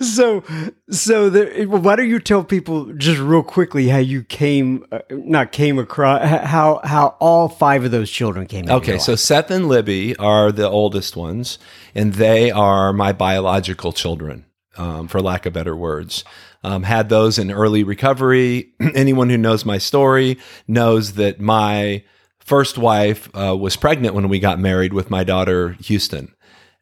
so 0.00 0.42
so 0.90 1.30
the, 1.30 1.64
why 1.66 1.96
don't 1.96 2.08
you 2.08 2.20
tell 2.20 2.44
people 2.44 2.92
just 2.94 3.18
real 3.18 3.42
quickly 3.42 3.88
how 3.88 3.98
you 3.98 4.22
came 4.22 4.84
uh, 4.92 4.98
not 5.10 5.52
came 5.52 5.78
across 5.78 6.22
how 6.22 6.80
how 6.84 7.16
all 7.18 7.48
five 7.48 7.82
of 7.84 7.90
those 7.90 8.10
children 8.10 8.46
came 8.46 8.68
okay 8.68 8.98
so 8.98 9.16
seth 9.16 9.50
and 9.50 9.68
libby 9.68 10.14
are 10.16 10.52
the 10.52 10.68
oldest 10.68 11.16
ones 11.16 11.58
and 11.94 12.14
they 12.14 12.50
are 12.50 12.92
my 12.92 13.10
biological 13.10 13.90
children 13.90 14.44
um, 14.76 15.08
for 15.08 15.20
lack 15.20 15.46
of 15.46 15.52
better 15.52 15.76
words. 15.76 16.24
Um, 16.64 16.84
had 16.84 17.08
those 17.08 17.38
in 17.38 17.50
early 17.50 17.84
recovery. 17.84 18.72
Anyone 18.94 19.30
who 19.30 19.38
knows 19.38 19.64
my 19.64 19.78
story 19.78 20.38
knows 20.68 21.14
that 21.14 21.40
my 21.40 22.04
first 22.44 22.78
wife 22.78 23.28
uh, 23.34 23.56
was 23.56 23.76
pregnant 23.76 24.14
when 24.14 24.28
we 24.28 24.38
got 24.38 24.58
married 24.58 24.92
with 24.92 25.10
my 25.10 25.24
daughter 25.24 25.76
Houston. 25.80 26.34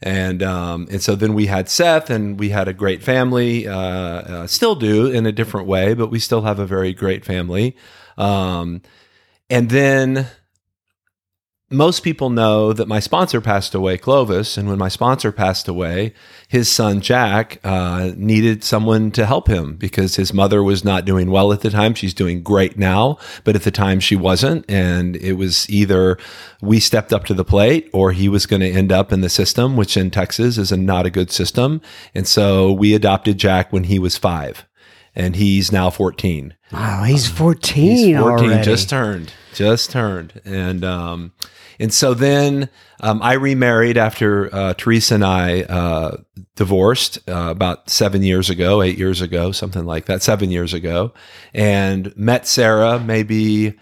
And 0.02 0.42
um, 0.42 0.88
and 0.90 1.02
so 1.02 1.14
then 1.14 1.34
we 1.34 1.46
had 1.46 1.68
Seth, 1.68 2.08
and 2.08 2.40
we 2.40 2.48
had 2.48 2.68
a 2.68 2.72
great 2.72 3.02
family. 3.02 3.68
Uh, 3.68 3.76
uh, 3.76 4.46
still 4.46 4.74
do 4.74 5.06
in 5.06 5.26
a 5.26 5.32
different 5.32 5.66
way, 5.66 5.92
but 5.92 6.06
we 6.06 6.18
still 6.18 6.40
have 6.40 6.58
a 6.58 6.64
very 6.64 6.94
great 6.94 7.22
family. 7.22 7.76
Um, 8.16 8.80
and 9.50 9.68
then 9.68 10.26
most 11.72 12.00
people 12.00 12.30
know 12.30 12.72
that 12.72 12.88
my 12.88 12.98
sponsor 12.98 13.40
passed 13.40 13.76
away, 13.76 13.96
Clovis, 13.96 14.58
and 14.58 14.68
when 14.68 14.78
my 14.78 14.88
sponsor 14.88 15.30
passed 15.30 15.68
away, 15.68 16.12
his 16.48 16.68
son 16.68 17.00
Jack 17.00 17.60
uh, 17.62 18.10
needed 18.16 18.64
someone 18.64 19.12
to 19.12 19.24
help 19.24 19.46
him 19.46 19.76
because 19.76 20.16
his 20.16 20.34
mother 20.34 20.64
was 20.64 20.84
not 20.84 21.04
doing 21.04 21.30
well 21.30 21.52
at 21.52 21.60
the 21.60 21.70
time. 21.70 21.94
She's 21.94 22.12
doing 22.12 22.42
great 22.42 22.76
now, 22.76 23.18
but 23.44 23.54
at 23.54 23.62
the 23.62 23.70
time 23.70 24.00
she 24.00 24.16
wasn't, 24.16 24.68
and 24.68 25.14
it 25.16 25.34
was 25.34 25.70
either 25.70 26.18
we 26.60 26.80
stepped 26.80 27.12
up 27.12 27.24
to 27.26 27.34
the 27.34 27.44
plate 27.44 27.88
or 27.92 28.10
he 28.10 28.28
was 28.28 28.46
going 28.46 28.62
to 28.62 28.70
end 28.70 28.90
up 28.90 29.12
in 29.12 29.20
the 29.20 29.28
system, 29.28 29.76
which 29.76 29.96
in 29.96 30.10
Texas 30.10 30.58
is 30.58 30.72
a 30.72 30.76
not 30.76 31.06
a 31.06 31.10
good 31.10 31.30
system, 31.30 31.80
and 32.16 32.26
so 32.26 32.72
we 32.72 32.94
adopted 32.94 33.38
Jack 33.38 33.72
when 33.72 33.84
he 33.84 34.00
was 34.00 34.18
five, 34.18 34.66
and 35.14 35.36
he's 35.36 35.70
now 35.70 35.88
fourteen. 35.88 36.56
Wow, 36.72 37.04
he's 37.04 37.28
fourteen. 37.28 37.96
He's 37.96 38.18
fourteen, 38.18 38.50
already. 38.50 38.64
just 38.64 38.90
turned, 38.90 39.32
just 39.54 39.90
turned, 39.90 40.40
and 40.44 40.84
um, 40.84 41.32
and 41.80 41.92
so 41.92 42.12
then 42.12 42.68
um, 43.00 43.22
I 43.22 43.32
remarried 43.32 43.96
after 43.96 44.54
uh, 44.54 44.74
Teresa 44.74 45.14
and 45.14 45.24
I 45.24 45.62
uh, 45.62 46.18
divorced 46.54 47.18
uh, 47.26 47.48
about 47.50 47.88
seven 47.88 48.22
years 48.22 48.50
ago, 48.50 48.82
eight 48.82 48.98
years 48.98 49.22
ago, 49.22 49.50
something 49.50 49.86
like 49.86 50.04
that, 50.04 50.22
seven 50.22 50.50
years 50.50 50.74
ago, 50.74 51.14
and 51.54 52.14
met 52.16 52.46
Sarah 52.46 53.00
maybe 53.00 53.78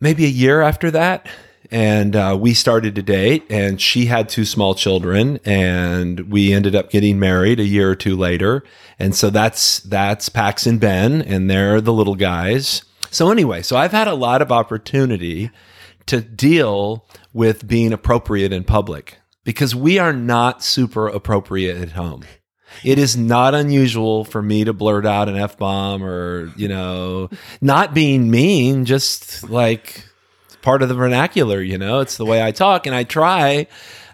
maybe 0.00 0.24
a 0.24 0.28
year 0.28 0.62
after 0.62 0.92
that. 0.92 1.28
And 1.70 2.14
uh, 2.14 2.38
we 2.40 2.54
started 2.54 2.94
to 2.94 3.02
date, 3.02 3.44
and 3.50 3.78
she 3.78 4.06
had 4.06 4.28
two 4.28 4.46
small 4.46 4.74
children, 4.74 5.38
and 5.44 6.30
we 6.30 6.54
ended 6.54 6.74
up 6.74 6.88
getting 6.88 7.18
married 7.18 7.60
a 7.60 7.64
year 7.64 7.90
or 7.90 7.94
two 7.96 8.16
later. 8.16 8.62
And 8.98 9.14
so 9.14 9.28
that's 9.28 9.80
that's 9.80 10.28
Pax 10.28 10.66
and 10.66 10.80
Ben, 10.80 11.20
and 11.20 11.50
they're 11.50 11.80
the 11.80 11.92
little 11.92 12.14
guys. 12.14 12.84
So 13.10 13.30
anyway, 13.30 13.62
so 13.62 13.76
I've 13.76 13.92
had 13.92 14.06
a 14.06 14.14
lot 14.14 14.40
of 14.40 14.52
opportunity 14.52 15.50
to 16.08 16.20
deal 16.20 17.06
with 17.32 17.66
being 17.66 17.92
appropriate 17.92 18.52
in 18.52 18.64
public 18.64 19.18
because 19.44 19.74
we 19.74 19.98
are 19.98 20.12
not 20.12 20.62
super 20.62 21.08
appropriate 21.08 21.78
at 21.78 21.92
home. 21.92 22.24
It 22.84 22.98
is 22.98 23.16
not 23.16 23.54
unusual 23.54 24.24
for 24.24 24.42
me 24.42 24.64
to 24.64 24.72
blurt 24.72 25.06
out 25.06 25.28
an 25.28 25.36
F 25.36 25.56
bomb 25.56 26.04
or, 26.04 26.52
you 26.56 26.68
know, 26.68 27.30
not 27.60 27.94
being 27.94 28.30
mean, 28.30 28.84
just 28.84 29.48
like 29.48 30.04
part 30.60 30.82
of 30.82 30.88
the 30.88 30.94
vernacular, 30.94 31.62
you 31.62 31.78
know, 31.78 32.00
it's 32.00 32.18
the 32.18 32.26
way 32.26 32.42
I 32.42 32.52
talk 32.52 32.86
and 32.86 32.94
I 32.94 33.04
try 33.04 33.66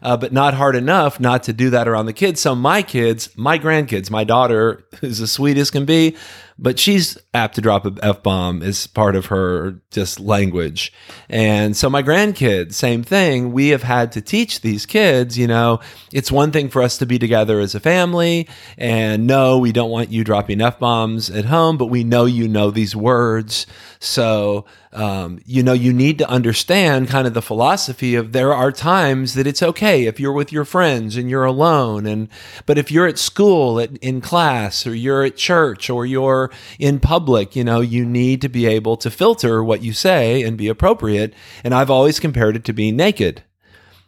uh, 0.04 0.18
but 0.18 0.32
not 0.32 0.54
hard 0.54 0.76
enough 0.76 1.18
not 1.18 1.42
to 1.44 1.52
do 1.52 1.70
that 1.70 1.88
around 1.88 2.06
the 2.06 2.12
kids. 2.12 2.40
So 2.40 2.54
my 2.54 2.82
kids, 2.82 3.30
my 3.36 3.58
grandkids, 3.58 4.10
my 4.10 4.22
daughter 4.22 4.86
is 5.02 5.20
as 5.20 5.32
sweet 5.32 5.56
as 5.56 5.70
can 5.70 5.86
be, 5.86 6.16
but 6.58 6.78
she's 6.78 7.18
apt 7.32 7.56
to 7.56 7.60
drop 7.60 7.84
a 7.84 7.94
f 8.02 8.22
bomb 8.22 8.62
as 8.62 8.86
part 8.86 9.16
of 9.16 9.26
her 9.26 9.80
just 9.90 10.20
language. 10.20 10.92
And 11.28 11.76
so 11.76 11.90
my 11.90 12.02
grandkids, 12.02 12.74
same 12.74 13.02
thing. 13.02 13.52
We 13.52 13.68
have 13.68 13.82
had 13.82 14.12
to 14.12 14.20
teach 14.20 14.60
these 14.60 14.86
kids, 14.86 15.36
you 15.36 15.46
know, 15.46 15.80
it's 16.12 16.30
one 16.30 16.52
thing 16.52 16.68
for 16.68 16.82
us 16.82 16.98
to 16.98 17.06
be 17.06 17.18
together 17.18 17.60
as 17.60 17.74
a 17.74 17.80
family, 17.80 18.48
and 18.78 19.26
no, 19.26 19.58
we 19.58 19.72
don't 19.72 19.90
want 19.90 20.10
you 20.10 20.24
dropping 20.24 20.60
f 20.60 20.78
bombs 20.78 21.30
at 21.30 21.46
home, 21.46 21.76
but 21.76 21.86
we 21.86 22.04
know 22.04 22.24
you 22.24 22.48
know 22.48 22.70
these 22.70 22.94
words. 22.94 23.66
So 23.98 24.66
um, 24.94 25.40
you 25.44 25.64
know, 25.64 25.72
you 25.72 25.92
need 25.92 26.18
to 26.18 26.28
understand 26.30 27.08
kind 27.08 27.26
of 27.26 27.34
the 27.34 27.42
philosophy 27.42 28.14
of 28.14 28.30
there 28.32 28.54
are 28.54 28.70
times 28.70 29.34
that 29.34 29.44
it's 29.44 29.62
okay 29.62 30.04
if 30.06 30.20
you're 30.20 30.32
with 30.32 30.52
your 30.52 30.64
friends 30.64 31.16
and 31.16 31.28
you're 31.28 31.44
alone. 31.44 32.06
And, 32.06 32.28
but 32.64 32.78
if 32.78 32.92
you're 32.92 33.08
at 33.08 33.18
school, 33.18 33.80
at, 33.80 33.96
in 33.96 34.20
class, 34.20 34.86
or 34.86 34.94
you're 34.94 35.24
at 35.24 35.36
church, 35.36 35.90
or 35.90 36.06
you're 36.06 36.43
in 36.78 37.00
public, 37.00 37.54
you 37.54 37.64
know, 37.64 37.80
you 37.80 38.04
need 38.04 38.40
to 38.42 38.48
be 38.48 38.66
able 38.66 38.96
to 38.98 39.10
filter 39.10 39.62
what 39.62 39.82
you 39.82 39.92
say 39.92 40.42
and 40.42 40.56
be 40.56 40.68
appropriate. 40.68 41.34
And 41.62 41.74
I've 41.74 41.90
always 41.90 42.20
compared 42.20 42.56
it 42.56 42.64
to 42.64 42.72
being 42.72 42.96
naked. 42.96 43.42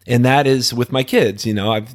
And 0.07 0.25
that 0.25 0.47
is 0.47 0.73
with 0.73 0.93
my 0.93 1.03
kids, 1.03 1.45
you 1.45 1.55
know, 1.55 1.73
I've 1.73 1.95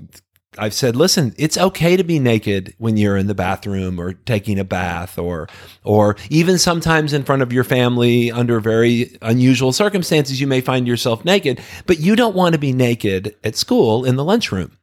I've 0.57 0.73
said, 0.73 0.97
listen, 0.97 1.33
it's 1.37 1.57
okay 1.57 1.95
to 1.95 2.03
be 2.03 2.19
naked 2.19 2.75
when 2.77 2.97
you're 2.97 3.15
in 3.15 3.27
the 3.27 3.33
bathroom 3.33 3.97
or 3.97 4.11
taking 4.13 4.59
a 4.59 4.65
bath 4.65 5.17
or 5.17 5.47
or 5.85 6.17
even 6.29 6.57
sometimes 6.57 7.13
in 7.13 7.23
front 7.23 7.41
of 7.41 7.53
your 7.53 7.63
family 7.63 8.31
under 8.31 8.59
very 8.59 9.17
unusual 9.21 9.71
circumstances 9.71 10.41
you 10.41 10.47
may 10.47 10.59
find 10.59 10.87
yourself 10.87 11.23
naked, 11.23 11.61
but 11.85 11.99
you 11.99 12.17
don't 12.17 12.35
want 12.35 12.51
to 12.51 12.59
be 12.59 12.73
naked 12.73 13.33
at 13.45 13.55
school 13.55 14.03
in 14.03 14.17
the 14.17 14.25
lunchroom. 14.25 14.77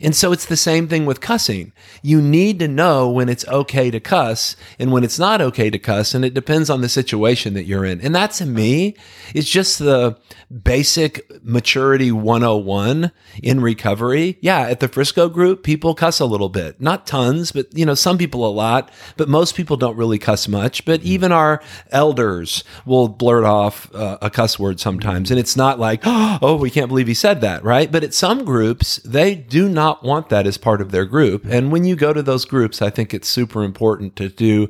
And 0.00 0.14
so 0.14 0.32
it's 0.32 0.46
the 0.46 0.56
same 0.56 0.88
thing 0.88 1.06
with 1.06 1.20
cussing. 1.20 1.72
You 2.02 2.20
need 2.20 2.58
to 2.60 2.68
know 2.68 3.08
when 3.10 3.28
it's 3.28 3.46
okay 3.48 3.90
to 3.90 4.00
cuss 4.00 4.56
and 4.78 4.92
when 4.92 5.04
it's 5.04 5.18
not 5.18 5.40
okay 5.40 5.70
to 5.70 5.78
cuss. 5.78 6.14
And 6.14 6.24
it 6.24 6.34
depends 6.34 6.70
on 6.70 6.80
the 6.80 6.88
situation 6.88 7.54
that 7.54 7.64
you're 7.64 7.84
in. 7.84 8.00
And 8.00 8.14
that 8.14 8.32
to 8.32 8.46
me 8.46 8.96
is 9.34 9.48
just 9.48 9.78
the 9.78 10.18
basic 10.62 11.28
maturity 11.42 12.12
101 12.12 13.10
in 13.42 13.60
recovery. 13.60 14.38
Yeah. 14.40 14.60
At 14.60 14.80
the 14.80 14.88
Frisco 14.88 15.28
group, 15.28 15.62
people 15.62 15.94
cuss 15.94 16.20
a 16.20 16.26
little 16.26 16.48
bit, 16.48 16.80
not 16.80 17.06
tons, 17.06 17.52
but 17.52 17.66
you 17.76 17.86
know, 17.86 17.94
some 17.94 18.18
people 18.18 18.46
a 18.46 18.50
lot, 18.50 18.90
but 19.16 19.28
most 19.28 19.54
people 19.54 19.76
don't 19.76 19.96
really 19.96 20.18
cuss 20.18 20.48
much. 20.48 20.84
But 20.84 21.02
even 21.02 21.32
our 21.32 21.62
elders 21.90 22.64
will 22.84 23.08
blurt 23.08 23.44
off 23.44 23.92
uh, 23.94 24.18
a 24.22 24.30
cuss 24.30 24.58
word 24.58 24.80
sometimes. 24.80 25.30
And 25.30 25.40
it's 25.40 25.56
not 25.56 25.78
like, 25.78 26.02
oh, 26.04 26.58
we 26.60 26.70
can't 26.70 26.88
believe 26.88 27.08
he 27.08 27.14
said 27.14 27.40
that. 27.40 27.64
Right. 27.64 27.90
But 27.90 28.04
at 28.04 28.14
some 28.14 28.44
groups, 28.44 28.96
they 29.04 29.34
do 29.34 29.68
not 29.68 29.85
not 29.86 30.02
want 30.02 30.28
that 30.30 30.46
as 30.46 30.58
part 30.58 30.80
of 30.80 30.90
their 30.90 31.04
group. 31.04 31.44
And 31.44 31.70
when 31.70 31.84
you 31.84 31.94
go 31.96 32.12
to 32.12 32.22
those 32.22 32.44
groups, 32.44 32.82
I 32.82 32.90
think 32.90 33.14
it's 33.14 33.28
super 33.28 33.62
important 33.62 34.16
to 34.16 34.28
do 34.28 34.68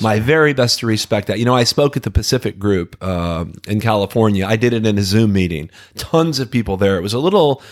my 0.00 0.20
very 0.20 0.52
best 0.52 0.80
to 0.80 0.86
respect 0.86 1.26
that. 1.28 1.38
You 1.38 1.46
know, 1.46 1.54
I 1.54 1.64
spoke 1.64 1.96
at 1.96 2.02
the 2.02 2.10
Pacific 2.10 2.58
Group 2.58 2.96
uh, 3.00 3.46
in 3.66 3.80
California. 3.80 4.46
I 4.46 4.56
did 4.56 4.72
it 4.74 4.84
in 4.84 4.98
a 4.98 5.02
Zoom 5.02 5.32
meeting. 5.32 5.70
Tons 5.96 6.38
of 6.38 6.50
people 6.50 6.76
there. 6.76 6.98
It 6.98 7.02
was 7.02 7.14
a 7.14 7.18
little 7.18 7.62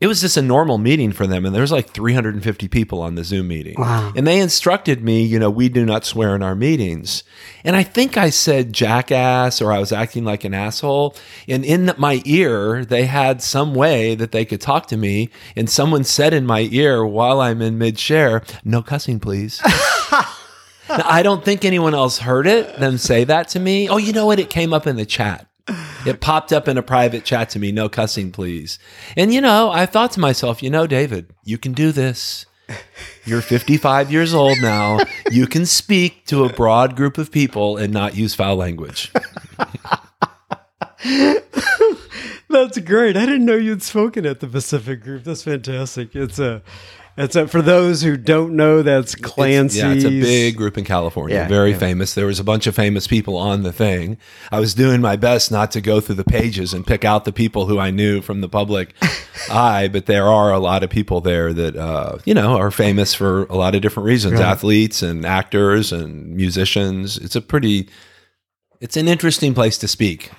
it 0.00 0.06
was 0.06 0.22
just 0.22 0.36
a 0.38 0.42
normal 0.42 0.78
meeting 0.78 1.12
for 1.12 1.26
them 1.26 1.44
and 1.44 1.54
there 1.54 1.60
was 1.60 1.70
like 1.70 1.90
350 1.90 2.68
people 2.68 3.02
on 3.02 3.14
the 3.14 3.24
zoom 3.24 3.48
meeting. 3.48 3.74
Wow. 3.78 4.12
and 4.16 4.26
they 4.26 4.40
instructed 4.40 5.02
me 5.04 5.22
you 5.22 5.38
know 5.38 5.50
we 5.50 5.68
do 5.68 5.84
not 5.84 6.04
swear 6.04 6.34
in 6.34 6.42
our 6.42 6.54
meetings. 6.54 7.22
And 7.64 7.76
i 7.76 7.82
think 7.82 8.16
i 8.16 8.30
said 8.30 8.72
jackass 8.72 9.60
or 9.60 9.72
i 9.72 9.78
was 9.78 9.92
acting 9.92 10.24
like 10.24 10.44
an 10.44 10.54
asshole. 10.54 11.14
And 11.46 11.64
in 11.64 11.92
my 11.98 12.22
ear 12.24 12.84
they 12.84 13.06
had 13.06 13.42
some 13.42 13.74
way 13.74 14.14
that 14.14 14.32
they 14.32 14.44
could 14.44 14.60
talk 14.60 14.86
to 14.88 14.96
me 14.96 15.30
and 15.54 15.68
someone 15.68 16.04
said 16.04 16.32
in 16.32 16.46
my 16.46 16.68
ear 16.70 17.04
while 17.04 17.40
i'm 17.40 17.60
in 17.62 17.78
mid-share 17.78 18.42
no 18.64 18.82
cussing 18.82 19.20
please. 19.20 19.60
Now, 20.88 21.04
i 21.04 21.22
don't 21.22 21.44
think 21.44 21.64
anyone 21.64 21.94
else 21.94 22.18
heard 22.18 22.48
it 22.48 22.76
them 22.80 22.98
say 22.98 23.22
that 23.22 23.48
to 23.50 23.60
me. 23.60 23.88
Oh 23.88 23.96
you 23.96 24.12
know 24.12 24.26
what? 24.26 24.40
It 24.40 24.50
came 24.50 24.72
up 24.72 24.88
in 24.88 24.96
the 24.96 25.06
chat 25.06 25.46
it 26.06 26.20
popped 26.20 26.52
up 26.52 26.68
in 26.68 26.78
a 26.78 26.82
private 26.82 27.24
chat 27.24 27.50
to 27.50 27.58
me, 27.58 27.72
no 27.72 27.88
cussing, 27.88 28.32
please. 28.32 28.78
And, 29.16 29.32
you 29.32 29.40
know, 29.40 29.70
I 29.70 29.86
thought 29.86 30.12
to 30.12 30.20
myself, 30.20 30.62
you 30.62 30.70
know, 30.70 30.86
David, 30.86 31.34
you 31.44 31.58
can 31.58 31.72
do 31.72 31.92
this. 31.92 32.46
You're 33.24 33.42
55 33.42 34.12
years 34.12 34.32
old 34.32 34.60
now. 34.60 35.00
You 35.30 35.46
can 35.46 35.66
speak 35.66 36.26
to 36.26 36.44
a 36.44 36.52
broad 36.52 36.96
group 36.96 37.18
of 37.18 37.30
people 37.30 37.76
and 37.76 37.92
not 37.92 38.16
use 38.16 38.34
foul 38.34 38.56
language. 38.56 39.12
That's 42.48 42.78
great. 42.78 43.16
I 43.16 43.26
didn't 43.26 43.44
know 43.44 43.56
you'd 43.56 43.82
spoken 43.82 44.26
at 44.26 44.40
the 44.40 44.46
Pacific 44.46 45.02
Group. 45.02 45.24
That's 45.24 45.44
fantastic. 45.44 46.14
It's 46.14 46.38
a 46.38 46.62
it's 47.16 47.36
a, 47.36 47.48
for 47.48 47.60
those 47.60 48.02
who 48.02 48.16
don't 48.16 48.54
know, 48.54 48.82
that's 48.82 49.14
Clancy's. 49.14 49.82
It's, 49.82 49.84
yeah, 49.84 49.92
it's 49.92 50.04
a 50.04 50.20
big 50.20 50.56
group 50.56 50.78
in 50.78 50.84
California, 50.84 51.36
yeah, 51.36 51.48
very 51.48 51.72
yeah. 51.72 51.78
famous. 51.78 52.14
There 52.14 52.26
was 52.26 52.38
a 52.38 52.44
bunch 52.44 52.66
of 52.66 52.74
famous 52.74 53.06
people 53.06 53.36
on 53.36 53.62
the 53.62 53.72
thing. 53.72 54.16
I 54.50 54.60
was 54.60 54.74
doing 54.74 55.00
my 55.00 55.16
best 55.16 55.50
not 55.50 55.70
to 55.72 55.80
go 55.80 56.00
through 56.00 56.16
the 56.16 56.24
pages 56.24 56.72
and 56.72 56.86
pick 56.86 57.04
out 57.04 57.24
the 57.24 57.32
people 57.32 57.66
who 57.66 57.78
I 57.78 57.90
knew 57.90 58.20
from 58.20 58.40
the 58.40 58.48
public 58.48 58.94
eye, 59.50 59.88
but 59.88 60.06
there 60.06 60.26
are 60.26 60.52
a 60.52 60.58
lot 60.58 60.82
of 60.82 60.90
people 60.90 61.20
there 61.20 61.52
that 61.52 61.76
uh, 61.76 62.18
you 62.24 62.34
know 62.34 62.56
are 62.56 62.70
famous 62.70 63.14
for 63.14 63.44
a 63.44 63.56
lot 63.56 63.74
of 63.74 63.82
different 63.82 64.06
reasons: 64.06 64.34
right. 64.34 64.42
athletes 64.42 65.02
and 65.02 65.26
actors 65.26 65.92
and 65.92 66.34
musicians. 66.34 67.16
It's 67.18 67.36
a 67.36 67.40
pretty, 67.40 67.88
it's 68.80 68.96
an 68.96 69.08
interesting 69.08 69.54
place 69.54 69.76
to 69.78 69.88
speak. 69.88 70.30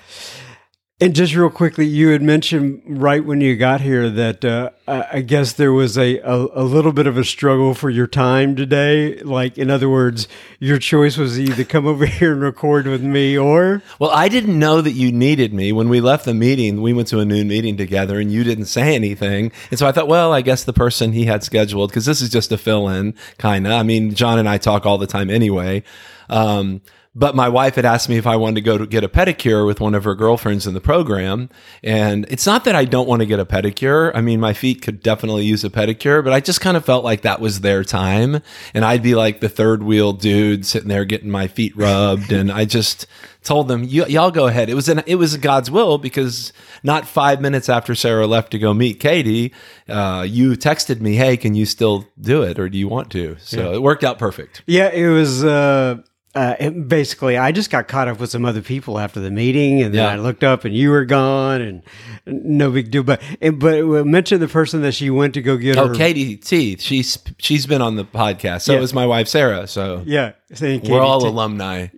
And 1.02 1.16
just 1.16 1.34
real 1.34 1.50
quickly, 1.50 1.84
you 1.84 2.10
had 2.10 2.22
mentioned 2.22 2.80
right 2.86 3.24
when 3.24 3.40
you 3.40 3.56
got 3.56 3.80
here 3.80 4.08
that 4.08 4.44
uh, 4.44 4.70
I 4.86 5.22
guess 5.22 5.52
there 5.52 5.72
was 5.72 5.98
a, 5.98 6.18
a, 6.18 6.46
a, 6.54 6.62
little 6.62 6.92
bit 6.92 7.08
of 7.08 7.18
a 7.18 7.24
struggle 7.24 7.74
for 7.74 7.90
your 7.90 8.06
time 8.06 8.54
today. 8.54 9.16
Like, 9.16 9.58
in 9.58 9.68
other 9.68 9.88
words, 9.88 10.28
your 10.60 10.78
choice 10.78 11.16
was 11.16 11.40
either 11.40 11.64
come 11.64 11.88
over 11.88 12.06
here 12.06 12.30
and 12.34 12.40
record 12.40 12.86
with 12.86 13.02
me 13.02 13.36
or. 13.36 13.82
Well, 13.98 14.12
I 14.12 14.28
didn't 14.28 14.56
know 14.56 14.80
that 14.80 14.92
you 14.92 15.10
needed 15.10 15.52
me. 15.52 15.72
When 15.72 15.88
we 15.88 16.00
left 16.00 16.24
the 16.24 16.34
meeting, 16.34 16.80
we 16.80 16.92
went 16.92 17.08
to 17.08 17.18
a 17.18 17.24
noon 17.24 17.48
meeting 17.48 17.76
together 17.76 18.20
and 18.20 18.30
you 18.30 18.44
didn't 18.44 18.66
say 18.66 18.94
anything. 18.94 19.50
And 19.72 19.80
so 19.80 19.88
I 19.88 19.90
thought, 19.90 20.06
well, 20.06 20.32
I 20.32 20.40
guess 20.40 20.62
the 20.62 20.72
person 20.72 21.12
he 21.12 21.24
had 21.24 21.42
scheduled, 21.42 21.90
because 21.90 22.06
this 22.06 22.20
is 22.20 22.30
just 22.30 22.52
a 22.52 22.56
fill 22.56 22.88
in, 22.88 23.14
kind 23.38 23.66
of. 23.66 23.72
I 23.72 23.82
mean, 23.82 24.14
John 24.14 24.38
and 24.38 24.48
I 24.48 24.56
talk 24.56 24.86
all 24.86 24.98
the 24.98 25.08
time 25.08 25.30
anyway. 25.30 25.82
Um, 26.30 26.80
but 27.14 27.34
my 27.34 27.48
wife 27.48 27.74
had 27.74 27.84
asked 27.84 28.08
me 28.08 28.16
if 28.16 28.26
I 28.26 28.36
wanted 28.36 28.54
to 28.54 28.60
go 28.62 28.78
to 28.78 28.86
get 28.86 29.04
a 29.04 29.08
pedicure 29.08 29.66
with 29.66 29.80
one 29.80 29.94
of 29.94 30.04
her 30.04 30.14
girlfriends 30.14 30.66
in 30.66 30.72
the 30.72 30.80
program. 30.80 31.50
And 31.82 32.24
it's 32.30 32.46
not 32.46 32.64
that 32.64 32.74
I 32.74 32.86
don't 32.86 33.06
want 33.06 33.20
to 33.20 33.26
get 33.26 33.38
a 33.38 33.44
pedicure. 33.44 34.10
I 34.14 34.22
mean, 34.22 34.40
my 34.40 34.54
feet 34.54 34.80
could 34.80 35.02
definitely 35.02 35.44
use 35.44 35.62
a 35.62 35.68
pedicure, 35.68 36.24
but 36.24 36.32
I 36.32 36.40
just 36.40 36.62
kind 36.62 36.74
of 36.74 36.86
felt 36.86 37.04
like 37.04 37.20
that 37.22 37.38
was 37.38 37.60
their 37.60 37.84
time. 37.84 38.40
And 38.72 38.84
I'd 38.84 39.02
be 39.02 39.14
like 39.14 39.40
the 39.40 39.50
third 39.50 39.82
wheel 39.82 40.14
dude 40.14 40.64
sitting 40.64 40.88
there 40.88 41.04
getting 41.04 41.28
my 41.28 41.48
feet 41.48 41.76
rubbed. 41.76 42.32
and 42.32 42.50
I 42.50 42.64
just 42.64 43.06
told 43.42 43.68
them, 43.68 43.84
y'all 43.84 44.30
go 44.30 44.46
ahead. 44.46 44.70
It 44.70 44.74
was 44.74 44.88
an, 44.88 45.02
it 45.06 45.16
was 45.16 45.36
God's 45.36 45.70
will 45.70 45.98
because 45.98 46.50
not 46.82 47.06
five 47.06 47.42
minutes 47.42 47.68
after 47.68 47.94
Sarah 47.94 48.26
left 48.26 48.52
to 48.52 48.58
go 48.58 48.72
meet 48.72 49.00
Katie, 49.00 49.52
uh, 49.86 50.24
you 50.26 50.52
texted 50.52 51.02
me, 51.02 51.16
Hey, 51.16 51.36
can 51.36 51.54
you 51.54 51.66
still 51.66 52.06
do 52.18 52.42
it? 52.42 52.58
Or 52.58 52.70
do 52.70 52.78
you 52.78 52.88
want 52.88 53.10
to? 53.12 53.36
So 53.40 53.70
yeah. 53.70 53.76
it 53.76 53.82
worked 53.82 54.02
out 54.02 54.18
perfect. 54.18 54.62
Yeah, 54.64 54.88
it 54.88 55.08
was, 55.08 55.44
uh, 55.44 56.02
uh, 56.34 56.70
basically, 56.70 57.36
I 57.36 57.52
just 57.52 57.70
got 57.70 57.88
caught 57.88 58.08
up 58.08 58.18
with 58.18 58.30
some 58.30 58.46
other 58.46 58.62
people 58.62 58.98
after 58.98 59.20
the 59.20 59.30
meeting, 59.30 59.82
and 59.82 59.92
then 59.92 60.04
yeah. 60.04 60.12
I 60.12 60.16
looked 60.16 60.42
up 60.42 60.64
and 60.64 60.74
you 60.74 60.88
were 60.88 61.04
gone, 61.04 61.60
and 61.60 61.82
no 62.24 62.70
big 62.70 62.90
deal. 62.90 63.02
But 63.02 63.20
but 63.40 63.84
mention 64.06 64.40
the 64.40 64.48
person 64.48 64.80
that 64.82 64.92
she 64.92 65.10
went 65.10 65.34
to 65.34 65.42
go 65.42 65.58
get. 65.58 65.76
Oh, 65.76 65.88
her. 65.88 65.94
Katie 65.94 66.36
Teeth. 66.36 66.80
She's 66.80 67.18
she's 67.36 67.66
been 67.66 67.82
on 67.82 67.96
the 67.96 68.04
podcast. 68.04 68.62
So 68.62 68.72
yeah. 68.72 68.80
was 68.80 68.94
my 68.94 69.04
wife 69.04 69.28
Sarah. 69.28 69.66
So 69.66 70.02
yeah, 70.06 70.32
we're 70.60 71.00
all 71.00 71.26
alumni. 71.26 71.88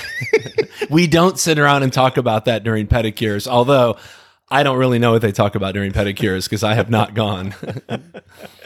we 0.90 1.06
don't 1.06 1.38
sit 1.38 1.58
around 1.58 1.82
and 1.82 1.92
talk 1.92 2.16
about 2.16 2.46
that 2.46 2.64
during 2.64 2.86
pedicures, 2.86 3.46
although 3.46 3.98
I 4.50 4.62
don't 4.62 4.78
really 4.78 4.98
know 4.98 5.12
what 5.12 5.22
they 5.22 5.32
talk 5.32 5.54
about 5.54 5.74
during 5.74 5.92
pedicures 5.92 6.44
because 6.44 6.64
I 6.64 6.74
have 6.74 6.88
not 6.88 7.14
gone. 7.14 7.54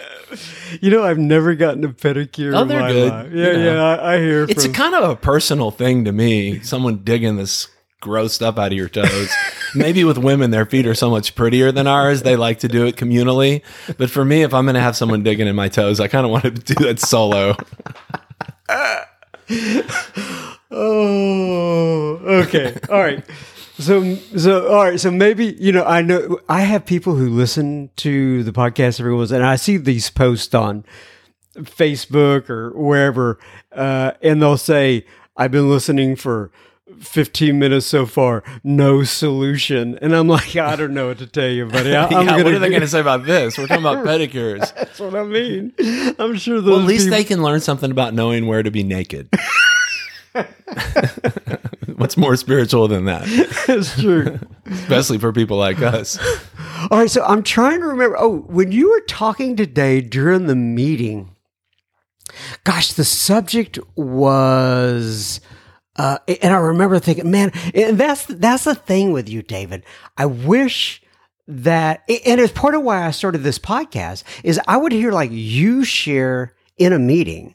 You 0.81 0.91
know, 0.91 1.05
I've 1.05 1.19
never 1.19 1.55
gotten 1.55 1.85
a 1.85 1.89
pedicure. 1.89 2.57
Oh, 2.59 2.65
they're 2.65 2.89
good. 2.89 3.13
Life. 3.13 3.33
Yeah, 3.33 3.47
you 3.47 3.53
know. 3.53 3.75
yeah, 3.75 3.83
I, 3.83 4.15
I 4.15 4.19
hear. 4.19 4.45
It's 4.45 4.65
from... 4.65 4.73
a 4.73 4.77
kind 4.77 4.95
of 4.95 5.11
a 5.11 5.17
personal 5.17 5.71
thing 5.71 6.05
to 6.05 6.13
me. 6.13 6.61
Someone 6.61 6.99
digging 7.05 7.37
this 7.37 7.69
gross 8.05 8.35
stuff 8.35 8.59
out 8.59 8.71
of 8.71 8.79
your 8.79 8.89
toes. 8.89 9.33
Maybe 9.75 10.05
with 10.05 10.19
women, 10.19 10.51
their 10.51 10.67
feet 10.67 10.87
are 10.87 10.95
so 10.95 11.11
much 11.11 11.35
prettier 11.35 11.73
than 11.73 11.87
ours. 11.87 12.23
They 12.23 12.37
like 12.37 12.61
to 12.61 12.69
do 12.69 12.87
it 12.87 12.97
communally. 12.97 13.63
But 13.97 14.11
for 14.11 14.25
me, 14.25 14.43
if 14.43 14.55
I'm 14.55 14.67
going 14.67 14.75
to 14.75 14.81
have 14.81 14.95
someone 14.95 15.23
digging 15.23 15.49
in 15.49 15.57
my 15.57 15.69
toes, 15.69 15.99
I 16.01 16.09
kind 16.09 16.25
of 16.25 16.31
want 16.31 16.45
to 16.45 16.51
do 16.51 16.87
it 16.87 17.01
solo. 17.01 17.57
oh, 20.71 22.21
okay. 22.47 22.79
All 22.91 23.01
right. 23.01 23.25
So, 23.79 24.15
so 24.37 24.69
all 24.69 24.85
right. 24.85 25.01
So 25.01 25.11
maybe 25.11 25.57
you 25.59 25.73
know, 25.73 25.85
I 25.85 26.03
know 26.03 26.39
I 26.49 26.61
have 26.61 26.87
people 26.87 27.17
who 27.17 27.29
listen 27.29 27.91
to 27.97 28.43
the 28.45 28.53
podcast 28.53 29.01
every 29.01 29.15
once, 29.15 29.31
and 29.31 29.45
I 29.45 29.57
see 29.57 29.77
these 29.77 30.11
posts 30.11 30.55
on 30.55 30.85
Facebook 31.57 32.49
or 32.49 32.71
wherever, 32.71 33.39
uh, 33.73 34.13
and 34.23 34.41
they'll 34.41 34.57
say, 34.57 35.05
"I've 35.37 35.51
been 35.51 35.69
listening 35.69 36.15
for 36.17 36.51
15 37.01 37.59
minutes 37.59 37.87
so 37.87 38.07
far, 38.07 38.43
no 38.63 39.03
solution. 39.03 39.99
And 40.01 40.15
I'm 40.15 40.29
like, 40.29 40.55
I 40.57 40.77
don't 40.77 40.95
know 40.95 41.09
what 41.09 41.19
to 41.19 41.27
tell 41.27 41.49
you, 41.49 41.67
buddy. 41.67 41.95
I, 41.95 42.09
yeah, 42.23 42.37
what 42.43 42.53
are 42.53 42.59
they 42.59 42.69
going 42.69 42.83
to 42.83 42.89
say 42.89 43.01
about 43.01 43.25
this? 43.25 43.59
We're 43.59 43.67
talking 43.67 43.83
about 43.85 44.05
pedicures. 44.07 44.75
That's 44.75 45.01
what 45.01 45.15
I 45.15 45.25
mean. 45.25 45.73
I'm 46.19 46.37
sure 46.37 46.61
those 46.61 46.71
Well, 46.71 46.81
at 46.81 46.87
least 46.87 47.07
people- 47.07 47.19
they 47.19 47.25
can 47.25 47.43
learn 47.43 47.61
something 47.61 47.91
about 47.91 48.15
knowing 48.15 48.47
where 48.47 48.63
to 48.63 48.71
be 48.71 48.83
naked. 48.83 49.29
What's 51.97 52.17
more 52.17 52.37
spiritual 52.37 52.89
than 52.89 53.05
that? 53.05 53.25
That's 53.67 54.01
true. 54.01 54.39
Especially 54.67 55.19
for 55.19 55.33
people 55.33 55.57
like 55.57 55.81
us. 55.81 56.19
All 56.91 56.99
right, 56.99 57.11
so 57.11 57.25
I'm 57.25 57.43
trying 57.43 57.81
to 57.81 57.87
remember. 57.87 58.17
Oh, 58.19 58.39
when 58.41 58.73
you 58.73 58.91
were 58.91 59.01
talking 59.03 59.57
today 59.57 60.01
during 60.01 60.47
the 60.47 60.57
meeting, 60.57 61.35
gosh, 62.65 62.93
the 62.93 63.05
subject 63.05 63.79
was, 63.97 65.41
uh, 65.97 66.19
and 66.27 66.53
I 66.53 66.59
remember 66.59 66.99
thinking, 66.99 67.31
man, 67.31 67.53
and 67.75 67.97
that's 67.97 68.27
that's 68.27 68.65
the 68.65 68.75
thing 68.75 69.13
with 69.13 69.29
you, 69.29 69.43
David. 69.43 69.85
I 70.17 70.27
wish 70.27 71.01
that, 71.47 72.03
and 72.09 72.41
it's 72.41 72.53
part 72.53 72.75
of 72.75 72.83
why 72.83 73.07
I 73.07 73.13
started 73.13 73.39
this 73.39 73.59
podcast 73.59 74.25
is 74.43 74.61
I 74.67 74.77
would 74.79 74.93
hear 74.93 75.13
like 75.13 75.31
you 75.33 75.85
share 75.85 76.55
in 76.77 76.93
a 76.93 76.99
meeting, 76.99 77.55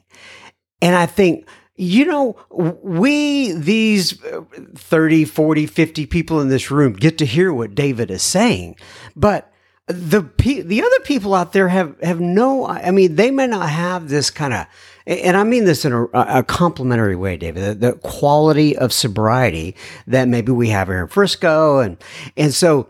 and 0.80 0.96
I 0.96 1.06
think. 1.06 1.46
You 1.80 2.04
know, 2.04 2.36
we, 2.50 3.52
these 3.52 4.22
uh, 4.24 4.42
30, 4.74 5.24
40, 5.24 5.66
50 5.66 6.04
people 6.04 6.38
in 6.40 6.50
this 6.50 6.70
room 6.70 6.92
get 6.92 7.16
to 7.18 7.24
hear 7.24 7.54
what 7.54 7.74
David 7.74 8.10
is 8.10 8.22
saying. 8.22 8.76
But 9.16 9.50
the 9.86 10.20
the 10.38 10.82
other 10.82 11.00
people 11.04 11.34
out 11.34 11.52
there 11.52 11.68
have 11.68 11.98
have 12.00 12.20
no 12.20 12.66
I 12.66 12.92
mean 12.92 13.16
they 13.16 13.30
may 13.32 13.48
not 13.48 13.68
have 13.68 14.08
this 14.08 14.30
kind 14.30 14.54
of 14.54 14.66
and 15.06 15.36
I 15.36 15.42
mean 15.42 15.64
this 15.64 15.84
in 15.84 15.92
a, 15.92 16.04
a 16.12 16.42
complimentary 16.44 17.16
way, 17.16 17.36
David. 17.36 17.80
The, 17.80 17.92
the 17.92 17.98
quality 17.98 18.76
of 18.76 18.92
sobriety 18.92 19.74
that 20.06 20.28
maybe 20.28 20.52
we 20.52 20.68
have 20.68 20.88
here 20.88 21.00
in 21.00 21.08
Frisco, 21.08 21.80
and 21.80 21.96
and 22.36 22.54
so 22.54 22.88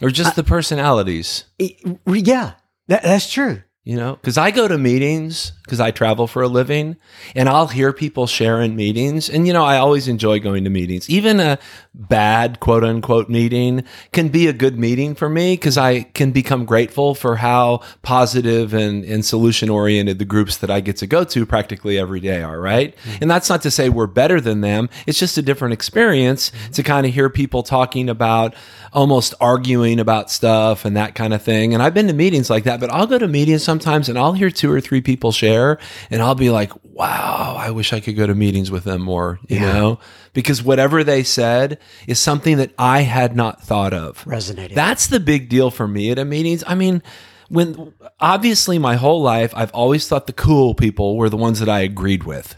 Or 0.00 0.10
just 0.10 0.36
the 0.36 0.44
personalities, 0.44 1.44
yeah, 1.58 2.52
that, 2.86 3.02
that's 3.02 3.30
true. 3.30 3.62
You 3.88 3.96
know? 3.96 4.16
Because 4.16 4.36
I 4.36 4.50
go 4.50 4.68
to 4.68 4.76
meetings 4.76 5.52
because 5.62 5.80
I 5.80 5.90
travel 5.90 6.26
for 6.26 6.42
a 6.42 6.48
living 6.48 6.96
and 7.34 7.48
I'll 7.48 7.68
hear 7.68 7.92
people 7.94 8.26
share 8.26 8.60
in 8.60 8.76
meetings. 8.76 9.30
And, 9.30 9.46
you 9.46 9.52
know, 9.54 9.64
I 9.64 9.78
always 9.78 10.08
enjoy 10.08 10.40
going 10.40 10.64
to 10.64 10.70
meetings. 10.70 11.08
Even 11.08 11.40
a 11.40 11.58
bad 11.94 12.60
quote 12.60 12.84
unquote 12.84 13.30
meeting 13.30 13.84
can 14.12 14.28
be 14.28 14.46
a 14.46 14.52
good 14.52 14.78
meeting 14.78 15.14
for 15.14 15.30
me 15.30 15.54
because 15.54 15.78
I 15.78 16.02
can 16.02 16.32
become 16.32 16.66
grateful 16.66 17.14
for 17.14 17.36
how 17.36 17.80
positive 18.02 18.74
and, 18.74 19.04
and 19.04 19.24
solution 19.24 19.70
oriented 19.70 20.18
the 20.18 20.26
groups 20.26 20.58
that 20.58 20.70
I 20.70 20.80
get 20.80 20.98
to 20.98 21.06
go 21.06 21.24
to 21.24 21.46
practically 21.46 21.98
every 21.98 22.20
day 22.20 22.42
are, 22.42 22.60
right? 22.60 22.94
Mm-hmm. 22.94 23.18
And 23.22 23.30
that's 23.30 23.48
not 23.48 23.62
to 23.62 23.70
say 23.70 23.88
we're 23.88 24.06
better 24.06 24.38
than 24.38 24.60
them. 24.60 24.90
It's 25.06 25.18
just 25.18 25.38
a 25.38 25.42
different 25.42 25.72
experience 25.72 26.50
mm-hmm. 26.50 26.72
to 26.72 26.82
kind 26.82 27.06
of 27.06 27.14
hear 27.14 27.30
people 27.30 27.62
talking 27.62 28.10
about 28.10 28.54
almost 28.92 29.34
arguing 29.40 30.00
about 30.00 30.30
stuff 30.30 30.86
and 30.86 30.96
that 30.96 31.14
kind 31.14 31.34
of 31.34 31.42
thing. 31.42 31.74
And 31.74 31.82
I've 31.82 31.94
been 31.94 32.06
to 32.08 32.14
meetings 32.14 32.48
like 32.48 32.64
that, 32.64 32.80
but 32.80 32.90
I'll 32.90 33.06
go 33.06 33.18
to 33.18 33.28
meetings 33.28 33.62
sometimes 33.62 33.77
and 33.86 34.18
I'll 34.18 34.32
hear 34.32 34.50
two 34.50 34.70
or 34.70 34.80
three 34.80 35.00
people 35.00 35.32
share 35.32 35.78
and 36.10 36.22
I'll 36.22 36.34
be 36.34 36.50
like, 36.50 36.72
wow, 36.84 37.56
I 37.58 37.70
wish 37.70 37.92
I 37.92 38.00
could 38.00 38.16
go 38.16 38.26
to 38.26 38.34
meetings 38.34 38.70
with 38.70 38.84
them 38.84 39.02
more, 39.02 39.38
you 39.48 39.56
Yeah. 39.58 39.72
know? 39.72 39.98
Because 40.32 40.62
whatever 40.62 41.04
they 41.04 41.22
said 41.22 41.78
is 42.06 42.18
something 42.18 42.56
that 42.58 42.72
I 42.78 43.02
had 43.02 43.34
not 43.36 43.62
thought 43.62 43.94
of. 43.94 44.24
Resonated. 44.24 44.74
That's 44.74 45.06
the 45.06 45.20
big 45.20 45.48
deal 45.48 45.70
for 45.70 45.86
me 45.88 46.10
at 46.10 46.18
a 46.18 46.24
meetings. 46.24 46.62
I 46.66 46.74
mean, 46.74 47.02
when 47.48 47.94
obviously 48.20 48.78
my 48.78 48.96
whole 48.96 49.22
life 49.22 49.52
I've 49.56 49.72
always 49.72 50.06
thought 50.06 50.26
the 50.26 50.32
cool 50.32 50.74
people 50.74 51.16
were 51.16 51.30
the 51.30 51.36
ones 51.36 51.60
that 51.60 51.68
I 51.68 51.80
agreed 51.80 52.24
with 52.24 52.56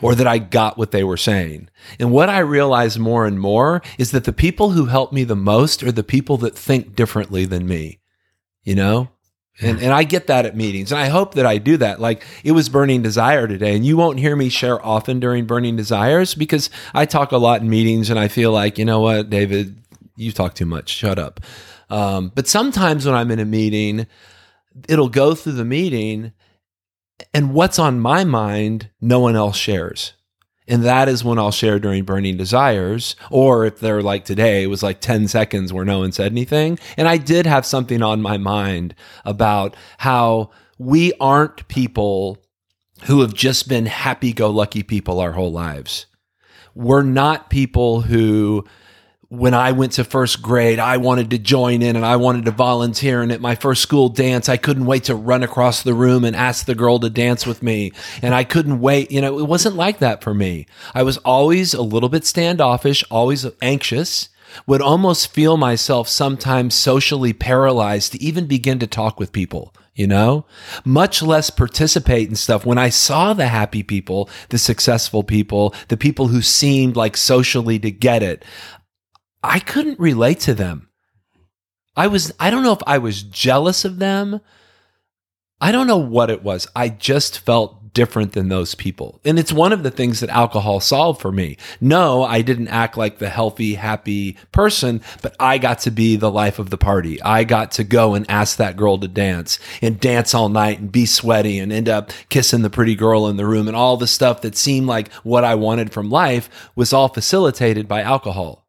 or 0.00 0.14
that 0.14 0.26
I 0.26 0.38
got 0.38 0.78
what 0.78 0.90
they 0.90 1.04
were 1.04 1.18
saying. 1.18 1.68
And 1.98 2.10
what 2.12 2.30
I 2.30 2.38
realize 2.38 2.98
more 2.98 3.26
and 3.26 3.38
more 3.38 3.82
is 3.98 4.10
that 4.12 4.24
the 4.24 4.32
people 4.32 4.70
who 4.70 4.86
help 4.86 5.12
me 5.12 5.24
the 5.24 5.36
most 5.36 5.82
are 5.82 5.92
the 5.92 6.02
people 6.04 6.38
that 6.38 6.56
think 6.56 6.94
differently 6.96 7.44
than 7.44 7.66
me. 7.66 7.98
You 8.62 8.74
know? 8.76 9.08
And, 9.60 9.80
and 9.80 9.92
I 9.92 10.04
get 10.04 10.28
that 10.28 10.46
at 10.46 10.56
meetings. 10.56 10.92
And 10.92 11.00
I 11.00 11.08
hope 11.08 11.34
that 11.34 11.44
I 11.44 11.58
do 11.58 11.76
that. 11.76 12.00
Like 12.00 12.24
it 12.42 12.52
was 12.52 12.68
Burning 12.68 13.02
Desire 13.02 13.46
today. 13.46 13.76
And 13.76 13.84
you 13.84 13.96
won't 13.96 14.18
hear 14.18 14.34
me 14.34 14.48
share 14.48 14.84
often 14.84 15.20
during 15.20 15.46
Burning 15.46 15.76
Desires 15.76 16.34
because 16.34 16.70
I 16.94 17.04
talk 17.04 17.32
a 17.32 17.36
lot 17.36 17.60
in 17.60 17.68
meetings 17.68 18.08
and 18.08 18.18
I 18.18 18.28
feel 18.28 18.50
like, 18.50 18.78
you 18.78 18.84
know 18.84 19.00
what, 19.00 19.28
David, 19.30 19.76
you 20.16 20.32
talk 20.32 20.54
too 20.54 20.66
much. 20.66 20.88
Shut 20.88 21.18
up. 21.18 21.40
Um, 21.90 22.32
but 22.34 22.48
sometimes 22.48 23.04
when 23.04 23.14
I'm 23.14 23.30
in 23.30 23.38
a 23.38 23.44
meeting, 23.44 24.06
it'll 24.88 25.10
go 25.10 25.34
through 25.34 25.52
the 25.52 25.64
meeting 25.64 26.32
and 27.34 27.52
what's 27.52 27.78
on 27.78 28.00
my 28.00 28.24
mind, 28.24 28.90
no 29.00 29.20
one 29.20 29.36
else 29.36 29.56
shares. 29.56 30.14
And 30.72 30.84
that 30.84 31.06
is 31.06 31.22
when 31.22 31.38
I'll 31.38 31.50
share 31.50 31.78
during 31.78 32.04
Burning 32.04 32.38
Desires. 32.38 33.14
Or 33.28 33.66
if 33.66 33.78
they're 33.78 34.00
like 34.00 34.24
today, 34.24 34.62
it 34.62 34.68
was 34.68 34.82
like 34.82 35.02
10 35.02 35.28
seconds 35.28 35.70
where 35.70 35.84
no 35.84 35.98
one 35.98 36.12
said 36.12 36.32
anything. 36.32 36.78
And 36.96 37.06
I 37.06 37.18
did 37.18 37.44
have 37.44 37.66
something 37.66 38.02
on 38.02 38.22
my 38.22 38.38
mind 38.38 38.94
about 39.26 39.76
how 39.98 40.48
we 40.78 41.12
aren't 41.20 41.68
people 41.68 42.38
who 43.02 43.20
have 43.20 43.34
just 43.34 43.68
been 43.68 43.84
happy 43.84 44.32
go 44.32 44.48
lucky 44.48 44.82
people 44.82 45.20
our 45.20 45.32
whole 45.32 45.52
lives. 45.52 46.06
We're 46.74 47.02
not 47.02 47.50
people 47.50 48.00
who 48.00 48.64
when 49.32 49.54
I 49.54 49.72
went 49.72 49.92
to 49.92 50.04
first 50.04 50.42
grade, 50.42 50.78
I 50.78 50.98
wanted 50.98 51.30
to 51.30 51.38
join 51.38 51.80
in 51.80 51.96
and 51.96 52.04
I 52.04 52.16
wanted 52.16 52.44
to 52.44 52.50
volunteer. 52.50 53.22
And 53.22 53.32
at 53.32 53.40
my 53.40 53.54
first 53.54 53.80
school 53.80 54.10
dance, 54.10 54.46
I 54.46 54.58
couldn't 54.58 54.84
wait 54.84 55.04
to 55.04 55.14
run 55.14 55.42
across 55.42 55.82
the 55.82 55.94
room 55.94 56.22
and 56.22 56.36
ask 56.36 56.66
the 56.66 56.74
girl 56.74 56.98
to 56.98 57.08
dance 57.08 57.46
with 57.46 57.62
me. 57.62 57.92
And 58.20 58.34
I 58.34 58.44
couldn't 58.44 58.80
wait. 58.80 59.10
You 59.10 59.22
know, 59.22 59.38
it 59.38 59.48
wasn't 59.48 59.76
like 59.76 60.00
that 60.00 60.22
for 60.22 60.34
me. 60.34 60.66
I 60.94 61.02
was 61.02 61.16
always 61.16 61.72
a 61.72 61.80
little 61.80 62.10
bit 62.10 62.26
standoffish, 62.26 63.02
always 63.10 63.46
anxious, 63.62 64.28
would 64.66 64.82
almost 64.82 65.32
feel 65.32 65.56
myself 65.56 66.08
sometimes 66.08 66.74
socially 66.74 67.32
paralyzed 67.32 68.12
to 68.12 68.22
even 68.22 68.46
begin 68.46 68.78
to 68.80 68.86
talk 68.86 69.18
with 69.18 69.32
people. 69.32 69.72
You 69.94 70.06
know, 70.06 70.46
much 70.86 71.22
less 71.22 71.50
participate 71.50 72.28
in 72.28 72.34
stuff. 72.34 72.64
When 72.64 72.78
I 72.78 72.88
saw 72.88 73.34
the 73.34 73.48
happy 73.48 73.82
people, 73.82 74.28
the 74.48 74.56
successful 74.56 75.22
people, 75.22 75.74
the 75.88 75.98
people 75.98 76.28
who 76.28 76.40
seemed 76.40 76.96
like 76.96 77.14
socially 77.14 77.78
to 77.78 77.90
get 77.90 78.22
it, 78.22 78.42
I 79.42 79.58
couldn't 79.58 79.98
relate 79.98 80.40
to 80.40 80.54
them. 80.54 80.88
I 81.96 82.06
was, 82.06 82.32
I 82.40 82.50
don't 82.50 82.62
know 82.62 82.72
if 82.72 82.82
I 82.86 82.98
was 82.98 83.22
jealous 83.22 83.84
of 83.84 83.98
them. 83.98 84.40
I 85.60 85.72
don't 85.72 85.86
know 85.86 85.98
what 85.98 86.30
it 86.30 86.42
was. 86.42 86.66
I 86.74 86.88
just 86.88 87.38
felt 87.38 87.82
different 87.92 88.32
than 88.32 88.48
those 88.48 88.74
people. 88.74 89.20
And 89.24 89.38
it's 89.38 89.52
one 89.52 89.72
of 89.72 89.82
the 89.82 89.90
things 89.90 90.20
that 90.20 90.30
alcohol 90.30 90.80
solved 90.80 91.20
for 91.20 91.30
me. 91.30 91.58
No, 91.80 92.24
I 92.24 92.42
didn't 92.42 92.68
act 92.68 92.96
like 92.96 93.18
the 93.18 93.28
healthy, 93.28 93.74
happy 93.74 94.36
person, 94.50 95.02
but 95.20 95.36
I 95.38 95.58
got 95.58 95.80
to 95.80 95.90
be 95.90 96.16
the 96.16 96.30
life 96.30 96.58
of 96.58 96.70
the 96.70 96.78
party. 96.78 97.20
I 97.22 97.44
got 97.44 97.72
to 97.72 97.84
go 97.84 98.14
and 98.14 98.28
ask 98.30 98.56
that 98.56 98.76
girl 98.76 98.98
to 98.98 99.08
dance 99.08 99.58
and 99.80 100.00
dance 100.00 100.34
all 100.34 100.48
night 100.48 100.78
and 100.78 100.90
be 100.90 101.06
sweaty 101.06 101.58
and 101.58 101.72
end 101.72 101.88
up 101.88 102.10
kissing 102.28 102.62
the 102.62 102.70
pretty 102.70 102.94
girl 102.94 103.28
in 103.28 103.36
the 103.36 103.46
room 103.46 103.68
and 103.68 103.76
all 103.76 103.96
the 103.96 104.06
stuff 104.06 104.40
that 104.42 104.56
seemed 104.56 104.86
like 104.86 105.12
what 105.22 105.44
I 105.44 105.54
wanted 105.54 105.92
from 105.92 106.10
life 106.10 106.48
was 106.74 106.92
all 106.92 107.08
facilitated 107.08 107.86
by 107.86 108.00
alcohol. 108.00 108.61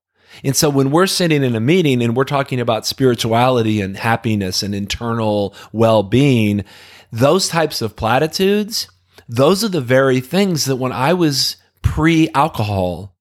And 0.43 0.55
so 0.55 0.69
when 0.69 0.91
we're 0.91 1.07
sitting 1.07 1.43
in 1.43 1.55
a 1.55 1.59
meeting 1.59 2.01
and 2.01 2.15
we're 2.15 2.23
talking 2.23 2.59
about 2.59 2.85
spirituality 2.85 3.81
and 3.81 3.97
happiness 3.97 4.63
and 4.63 4.73
internal 4.73 5.55
well 5.71 6.03
being, 6.03 6.63
those 7.11 7.47
types 7.47 7.81
of 7.81 7.95
platitudes, 7.95 8.87
those 9.27 9.63
are 9.63 9.69
the 9.69 9.81
very 9.81 10.19
things 10.19 10.65
that 10.65 10.77
when 10.77 10.91
I 10.91 11.13
was 11.13 11.57
pre 11.81 12.29
alcohol, 12.33 13.12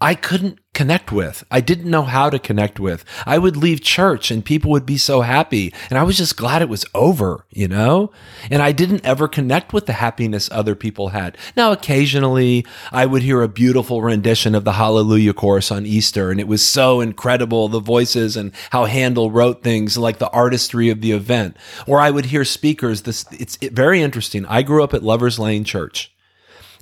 I 0.00 0.14
couldn't 0.14 0.58
connect 0.72 1.12
with. 1.12 1.44
I 1.50 1.60
didn't 1.60 1.90
know 1.90 2.04
how 2.04 2.30
to 2.30 2.38
connect 2.38 2.80
with. 2.80 3.04
I 3.26 3.36
would 3.36 3.56
leave 3.56 3.82
church 3.82 4.30
and 4.30 4.42
people 4.42 4.70
would 4.70 4.86
be 4.86 4.96
so 4.96 5.20
happy. 5.20 5.74
And 5.90 5.98
I 5.98 6.04
was 6.04 6.16
just 6.16 6.38
glad 6.38 6.62
it 6.62 6.70
was 6.70 6.86
over, 6.94 7.44
you 7.50 7.68
know? 7.68 8.10
And 8.50 8.62
I 8.62 8.72
didn't 8.72 9.04
ever 9.04 9.28
connect 9.28 9.74
with 9.74 9.84
the 9.84 9.92
happiness 9.92 10.48
other 10.50 10.74
people 10.74 11.08
had. 11.08 11.36
Now, 11.54 11.72
occasionally 11.72 12.64
I 12.92 13.04
would 13.04 13.22
hear 13.22 13.42
a 13.42 13.48
beautiful 13.48 14.00
rendition 14.00 14.54
of 14.54 14.64
the 14.64 14.72
Hallelujah 14.72 15.34
chorus 15.34 15.70
on 15.70 15.84
Easter. 15.84 16.30
And 16.30 16.40
it 16.40 16.48
was 16.48 16.64
so 16.66 17.02
incredible, 17.02 17.68
the 17.68 17.80
voices 17.80 18.36
and 18.36 18.52
how 18.70 18.86
Handel 18.86 19.30
wrote 19.30 19.62
things, 19.62 19.98
like 19.98 20.18
the 20.18 20.30
artistry 20.30 20.88
of 20.88 21.02
the 21.02 21.12
event. 21.12 21.58
Or 21.86 22.00
I 22.00 22.10
would 22.10 22.26
hear 22.26 22.46
speakers. 22.46 23.02
This, 23.02 23.26
it's 23.32 23.56
very 23.56 24.00
interesting. 24.00 24.46
I 24.46 24.62
grew 24.62 24.82
up 24.82 24.94
at 24.94 25.02
Lovers 25.02 25.38
Lane 25.38 25.64
Church. 25.64 26.10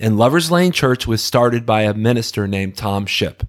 And 0.00 0.16
Lovers 0.16 0.50
Lane 0.50 0.72
Church 0.72 1.06
was 1.06 1.22
started 1.22 1.66
by 1.66 1.82
a 1.82 1.94
minister 1.94 2.46
named 2.46 2.76
Tom 2.76 3.06
Shipp. 3.06 3.46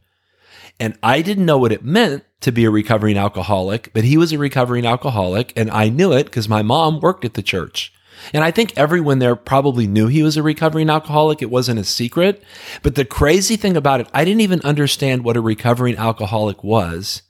And 0.80 0.98
I 1.04 1.22
didn't 1.22 1.46
know 1.46 1.58
what 1.58 1.72
it 1.72 1.84
meant 1.84 2.24
to 2.42 2.52
be 2.52 2.66
a 2.66 2.72
recovering 2.72 3.18
alcoholic, 3.18 3.92
but 3.94 4.06
he 4.06 4.18
was 4.18 4.32
a 4.32 4.38
recovering 4.38 4.86
alcoholic. 4.86 5.52
And 5.56 5.70
I 5.70 5.90
knew 5.90 6.14
it 6.14 6.26
because 6.26 6.48
my 6.48 6.62
mom 6.62 7.00
worked 7.00 7.26
at 7.26 7.34
the 7.34 7.44
church. 7.44 7.94
And 8.34 8.44
I 8.44 8.52
think 8.52 8.78
everyone 8.78 9.20
there 9.20 9.36
probably 9.36 9.88
knew 9.88 10.08
he 10.08 10.24
was 10.24 10.38
a 10.38 10.44
recovering 10.44 10.90
alcoholic. 10.90 11.42
It 11.42 11.50
wasn't 11.50 11.80
a 11.80 11.84
secret. 11.84 12.44
But 12.82 12.96
the 12.96 13.06
crazy 13.06 13.56
thing 13.56 13.78
about 13.78 14.02
it, 14.02 14.08
I 14.14 14.26
didn't 14.26 14.42
even 14.42 14.62
understand 14.62 15.24
what 15.24 15.38
a 15.38 15.42
recovering 15.42 15.98
alcoholic 15.98 16.64
was. 16.64 17.22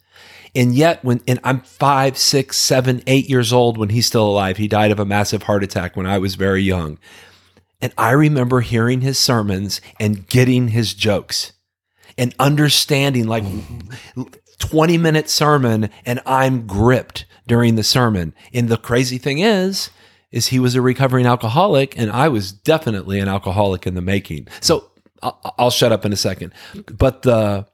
And 0.56 0.74
yet, 0.74 1.04
when 1.04 1.22
and 1.28 1.40
I'm 1.44 1.62
five, 1.62 2.18
six, 2.18 2.58
seven, 2.58 3.04
eight 3.06 3.30
years 3.30 3.54
old 3.54 3.78
when 3.78 3.90
he's 3.90 4.08
still 4.08 4.28
alive, 4.28 4.58
he 4.58 4.68
died 4.68 4.92
of 4.92 5.00
a 5.00 5.06
massive 5.06 5.44
heart 5.44 5.64
attack 5.64 5.96
when 5.96 6.08
I 6.08 6.18
was 6.18 6.34
very 6.36 6.64
young. 6.64 6.98
And 7.82 7.94
I 7.98 8.12
remember 8.12 8.62
hearing 8.62 9.02
his 9.02 9.18
sermons 9.18 9.80
and 10.00 10.28
getting 10.28 10.70
his 10.70 10.94
jokes. 10.94 11.54
and 12.18 12.36
understanding 12.40 13.28
like 13.28 13.46
20 14.60 14.98
minute 14.98 15.30
sermon 15.30 15.90
and 16.06 16.20
I'm 16.26 16.68
gripped 16.68 17.26
during 17.48 17.76
the 17.76 17.84
sermon. 17.84 18.34
And 18.54 18.68
the 18.68 18.78
crazy 18.78 19.18
thing 19.18 19.40
is, 19.40 19.90
is 20.32 20.48
he 20.48 20.60
was 20.60 20.76
a 20.76 20.82
recovering 20.82 21.26
alcoholic 21.26 21.98
and 21.98 22.12
I 22.12 22.28
was 22.28 22.52
definitely 22.52 23.20
an 23.20 23.30
alcoholic 23.30 23.88
in 23.88 23.96
the 23.96 24.02
making. 24.02 24.48
So 24.60 24.92
I'll, 25.24 25.72
shut 25.72 25.92
up 25.92 26.06
in 26.06 26.14
a 26.14 26.18
second. 26.18 26.54
But 26.86 27.22
the, 27.24 27.68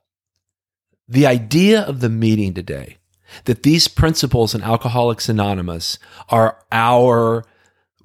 the 1.07 1.25
idea 1.27 1.81
of 1.81 1.99
the 1.99 2.09
meeting 2.09 2.53
today 2.53 2.97
that 3.45 3.63
these 3.63 3.87
principles 3.87 4.55
in 4.55 4.61
Alcoholics 4.61 5.27
Anonymous 5.29 5.99
are 6.29 6.59
our 6.71 7.45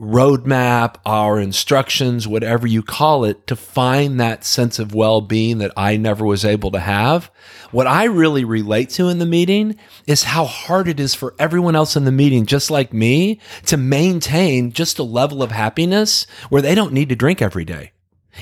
roadmap, 0.01 0.95
our 1.05 1.39
instructions, 1.39 2.27
whatever 2.27 2.67
you 2.67 2.83
call 2.83 3.25
it, 3.25 3.47
to 3.47 3.55
find 3.55 4.19
that 4.19 4.45
sense 4.45 4.79
of 4.79 4.95
well 4.95 5.21
being 5.21 5.59
that 5.59 5.73
I 5.77 5.99
never 5.99 6.25
was 6.25 6.45
able 6.45 6.71
to 6.71 6.81
have. 6.81 7.31
What 7.71 7.87
I 7.87 8.05
really 8.05 8.45
relate 8.45 8.89
to 8.91 9.09
in 9.09 9.19
the 9.19 9.27
meeting 9.27 9.77
is 10.07 10.25
how 10.25 10.47
hard 10.47 10.89
it 10.89 10.99
is 10.99 11.15
for 11.15 11.35
everyone 11.39 11.77
else 11.77 11.97
in 11.97 12.07
the 12.07 12.13
meeting, 12.13 12.47
just 12.47 12.71
like 12.71 12.95
me, 12.95 13.41
to 13.67 13.77
maintain 13.77 14.73
just 14.73 14.99
a 14.99 15.05
level 15.05 15.43
of 15.43 15.51
happiness 15.51 16.27
where 16.49 16.63
they 16.63 16.75
don't 16.75 16.95
need 16.95 17.11
to 17.11 17.17
drink 17.17 17.43
every 17.43 17.67
day. 17.67 17.93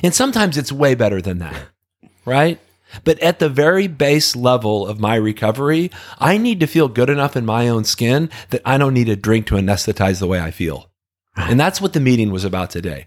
And 0.02 0.14
sometimes 0.14 0.56
it's 0.56 0.70
way 0.70 0.94
better 0.94 1.20
than 1.20 1.38
that, 1.38 1.56
right? 2.24 2.60
But 3.04 3.18
at 3.18 3.38
the 3.38 3.48
very 3.48 3.86
base 3.86 4.36
level 4.36 4.86
of 4.86 5.00
my 5.00 5.16
recovery, 5.16 5.90
I 6.18 6.38
need 6.38 6.60
to 6.60 6.66
feel 6.66 6.88
good 6.88 7.10
enough 7.10 7.36
in 7.36 7.44
my 7.44 7.68
own 7.68 7.84
skin 7.84 8.30
that 8.50 8.62
I 8.64 8.78
don't 8.78 8.94
need 8.94 9.08
a 9.08 9.16
drink 9.16 9.46
to 9.48 9.56
anesthetize 9.56 10.20
the 10.20 10.26
way 10.26 10.40
I 10.40 10.50
feel. 10.50 10.87
And 11.38 11.58
that's 11.58 11.80
what 11.80 11.92
the 11.92 12.00
meeting 12.00 12.30
was 12.30 12.44
about 12.44 12.70
today. 12.70 13.06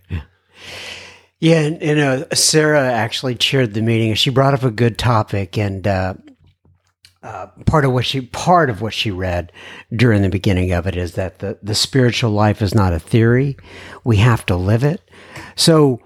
Yeah, 1.39 1.61
and, 1.61 1.81
and 1.81 1.99
uh, 1.99 2.35
Sarah 2.35 2.91
actually 2.91 3.35
chaired 3.35 3.73
the 3.73 3.81
meeting. 3.81 4.13
She 4.13 4.29
brought 4.29 4.53
up 4.53 4.63
a 4.63 4.71
good 4.71 4.97
topic, 4.97 5.57
and 5.57 5.87
uh, 5.87 6.13
uh, 7.23 7.47
part 7.65 7.83
of 7.83 7.91
what 7.91 8.05
she 8.05 8.21
part 8.21 8.69
of 8.69 8.81
what 8.81 8.93
she 8.93 9.11
read 9.11 9.51
during 9.91 10.21
the 10.21 10.29
beginning 10.29 10.71
of 10.71 10.85
it 10.85 10.95
is 10.95 11.13
that 11.13 11.39
the 11.39 11.57
the 11.63 11.75
spiritual 11.75 12.31
life 12.31 12.61
is 12.61 12.75
not 12.75 12.93
a 12.93 12.99
theory; 12.99 13.57
we 14.03 14.17
have 14.17 14.45
to 14.45 14.55
live 14.55 14.83
it. 14.83 15.01
So 15.55 15.99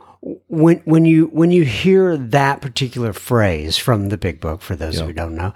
when 0.48 0.78
when 0.86 1.06
you 1.06 1.28
when 1.28 1.52
you 1.52 1.64
hear 1.64 2.18
that 2.18 2.62
particular 2.62 3.14
phrase 3.14 3.78
from 3.78 4.10
the 4.10 4.18
Big 4.18 4.40
Book, 4.40 4.62
for 4.62 4.76
those 4.76 5.00
who 5.00 5.14
don't 5.14 5.36
know, 5.36 5.54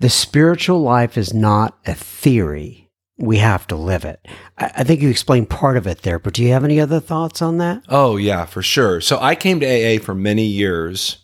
the 0.00 0.08
spiritual 0.08 0.80
life 0.80 1.18
is 1.18 1.34
not 1.34 1.76
a 1.84 1.94
theory. 1.94 2.85
We 3.18 3.38
have 3.38 3.66
to 3.68 3.76
live 3.76 4.04
it. 4.04 4.26
I, 4.58 4.84
think 4.84 5.00
you 5.00 5.08
explained 5.08 5.48
part 5.48 5.78
of 5.78 5.86
it 5.86 6.02
there, 6.02 6.18
but 6.18 6.34
do 6.34 6.42
you 6.42 6.52
have 6.52 6.64
any 6.64 6.78
other 6.80 7.00
thoughts 7.00 7.40
on 7.40 7.56
that? 7.58 7.82
Oh, 7.88 8.16
yeah, 8.16 8.44
for 8.44 8.62
sure. 8.62 9.00
So 9.00 9.18
I 9.18 9.34
came 9.34 9.58
to 9.60 9.66
AA 9.66 9.98
for 9.98 10.14
many 10.14 10.44
years 10.44 11.18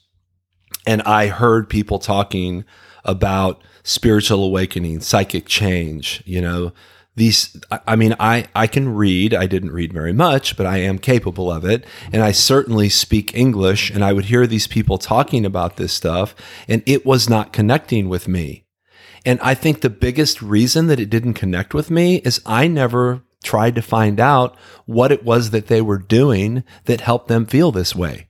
and 0.86 1.02
I 1.02 1.26
heard 1.26 1.68
people 1.68 1.98
talking 1.98 2.64
about 3.04 3.62
spiritual 3.82 4.42
awakening, 4.42 5.00
psychic 5.00 5.46
change, 5.46 6.22
you 6.24 6.40
know, 6.40 6.72
these 7.14 7.56
I- 7.70 7.80
I 7.88 7.96
mean 7.96 8.14
I 8.18 8.46
I 8.54 8.66
can 8.66 8.94
read, 8.94 9.34
I 9.34 9.46
didn't 9.46 9.72
read 9.72 9.92
very 9.92 10.12
much, 10.14 10.56
but 10.56 10.66
I 10.66 10.78
am 10.78 10.98
capable 10.98 11.50
of 11.52 11.64
it, 11.64 11.84
and 12.10 12.22
I 12.22 12.32
certainly 12.32 12.88
speak 12.88 13.36
English 13.36 13.90
and 13.90 14.02
I 14.02 14.12
would 14.12 14.26
hear 14.26 14.46
these 14.46 14.66
people 14.66 14.98
talking 14.98 15.44
about 15.44 15.76
this 15.76 15.92
stuff 15.92 16.34
and 16.68 16.82
it 16.86 17.04
was 17.04 17.28
not 17.28 17.52
connecting 17.52 18.08
with 18.08 18.28
me. 18.28 18.64
And 19.24 19.40
I 19.40 19.54
think 19.54 19.80
the 19.80 19.90
biggest 19.90 20.42
reason 20.42 20.86
that 20.88 21.00
it 21.00 21.10
didn't 21.10 21.34
connect 21.34 21.74
with 21.74 21.90
me 21.90 22.16
is 22.16 22.40
I 22.44 22.66
never 22.66 23.22
tried 23.42 23.74
to 23.74 23.82
find 23.82 24.20
out 24.20 24.56
what 24.86 25.12
it 25.12 25.24
was 25.24 25.50
that 25.50 25.66
they 25.66 25.80
were 25.80 25.98
doing 25.98 26.64
that 26.84 27.00
helped 27.00 27.28
them 27.28 27.46
feel 27.46 27.72
this 27.72 27.94
way. 27.94 28.28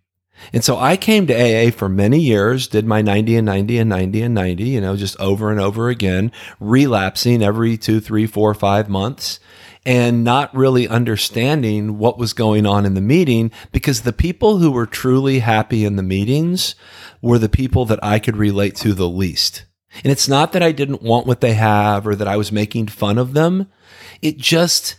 And 0.52 0.64
so 0.64 0.76
I 0.76 0.96
came 0.96 1.26
to 1.26 1.34
AA 1.34 1.70
for 1.70 1.88
many 1.88 2.18
years, 2.18 2.66
did 2.66 2.84
my 2.84 3.00
90 3.00 3.36
and 3.36 3.46
90 3.46 3.78
and 3.78 3.90
90 3.90 4.22
and 4.22 4.34
90, 4.34 4.64
you 4.64 4.80
know, 4.80 4.96
just 4.96 5.18
over 5.20 5.50
and 5.50 5.60
over 5.60 5.88
again, 5.88 6.32
relapsing 6.58 7.42
every 7.42 7.76
two, 7.76 8.00
three, 8.00 8.26
four, 8.26 8.52
five 8.54 8.88
months 8.88 9.38
and 9.84 10.24
not 10.24 10.54
really 10.54 10.88
understanding 10.88 11.98
what 11.98 12.18
was 12.18 12.32
going 12.32 12.66
on 12.66 12.86
in 12.86 12.94
the 12.94 13.00
meeting 13.00 13.50
because 13.72 14.02
the 14.02 14.12
people 14.12 14.58
who 14.58 14.70
were 14.70 14.86
truly 14.86 15.40
happy 15.40 15.84
in 15.84 15.96
the 15.96 16.02
meetings 16.02 16.74
were 17.20 17.38
the 17.38 17.48
people 17.48 17.84
that 17.86 18.02
I 18.02 18.18
could 18.18 18.36
relate 18.36 18.76
to 18.76 18.94
the 18.94 19.08
least. 19.08 19.64
And 20.02 20.10
it's 20.10 20.28
not 20.28 20.52
that 20.52 20.62
I 20.62 20.72
didn't 20.72 21.02
want 21.02 21.26
what 21.26 21.40
they 21.40 21.54
have 21.54 22.06
or 22.06 22.14
that 22.14 22.28
I 22.28 22.36
was 22.36 22.50
making 22.52 22.88
fun 22.88 23.18
of 23.18 23.34
them. 23.34 23.70
It 24.20 24.38
just 24.38 24.96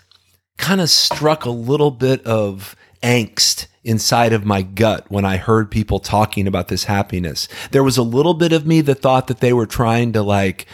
kind 0.58 0.82
of 0.82 0.90
struck 0.90 1.46
a 1.46 1.50
little 1.50 1.92
bit 1.92 2.26
of 2.26 2.76
angst 3.02 3.68
inside 3.84 4.32
of 4.34 4.46
my 4.46 4.62
gut 4.62 5.06
when 5.10 5.26
I 5.26 5.38
heard 5.38 5.70
people 5.70 6.00
talking 6.00 6.48
about 6.48 6.70
this 6.70 6.86
happiness. 6.86 7.48
There 7.72 7.84
was 7.84 7.98
a 7.98 8.04
little 8.04 8.34
bit 8.34 8.54
of 8.54 8.66
me 8.66 8.82
that 8.82 9.02
thought 9.02 9.28
that 9.28 9.40
they 9.40 9.52
were 9.52 9.66
trying 9.66 10.14
to 10.14 10.22
like 10.22 10.68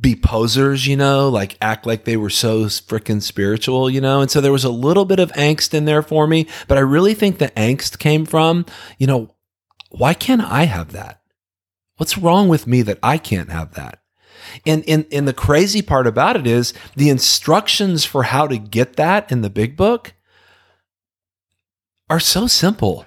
be 0.00 0.16
posers, 0.16 0.86
you 0.86 0.96
know, 0.96 1.28
like 1.28 1.58
act 1.60 1.84
like 1.84 2.04
they 2.04 2.16
were 2.16 2.30
so 2.30 2.64
freaking 2.64 3.20
spiritual, 3.20 3.90
you 3.90 4.00
know? 4.00 4.22
And 4.22 4.30
so 4.30 4.40
there 4.40 4.52
was 4.52 4.64
a 4.64 4.70
little 4.70 5.04
bit 5.04 5.20
of 5.20 5.30
angst 5.32 5.74
in 5.74 5.84
there 5.84 6.02
for 6.02 6.26
me, 6.26 6.46
but 6.68 6.78
I 6.78 6.82
really 6.82 7.12
think 7.12 7.38
the 7.38 7.48
angst 7.48 7.98
came 7.98 8.24
from, 8.24 8.64
you 8.96 9.06
know, 9.06 9.34
why 9.90 10.14
can't 10.14 10.40
I 10.40 10.64
have 10.64 10.92
that? 10.92 11.19
What's 12.00 12.16
wrong 12.16 12.48
with 12.48 12.66
me 12.66 12.80
that 12.80 12.98
I 13.02 13.18
can't 13.18 13.50
have 13.50 13.74
that? 13.74 14.00
And, 14.64 14.82
and, 14.88 15.04
and 15.12 15.28
the 15.28 15.34
crazy 15.34 15.82
part 15.82 16.06
about 16.06 16.34
it 16.34 16.46
is 16.46 16.72
the 16.96 17.10
instructions 17.10 18.06
for 18.06 18.22
how 18.22 18.46
to 18.46 18.56
get 18.56 18.96
that 18.96 19.30
in 19.30 19.42
the 19.42 19.50
big 19.50 19.76
book 19.76 20.14
are 22.08 22.18
so 22.18 22.46
simple. 22.46 23.04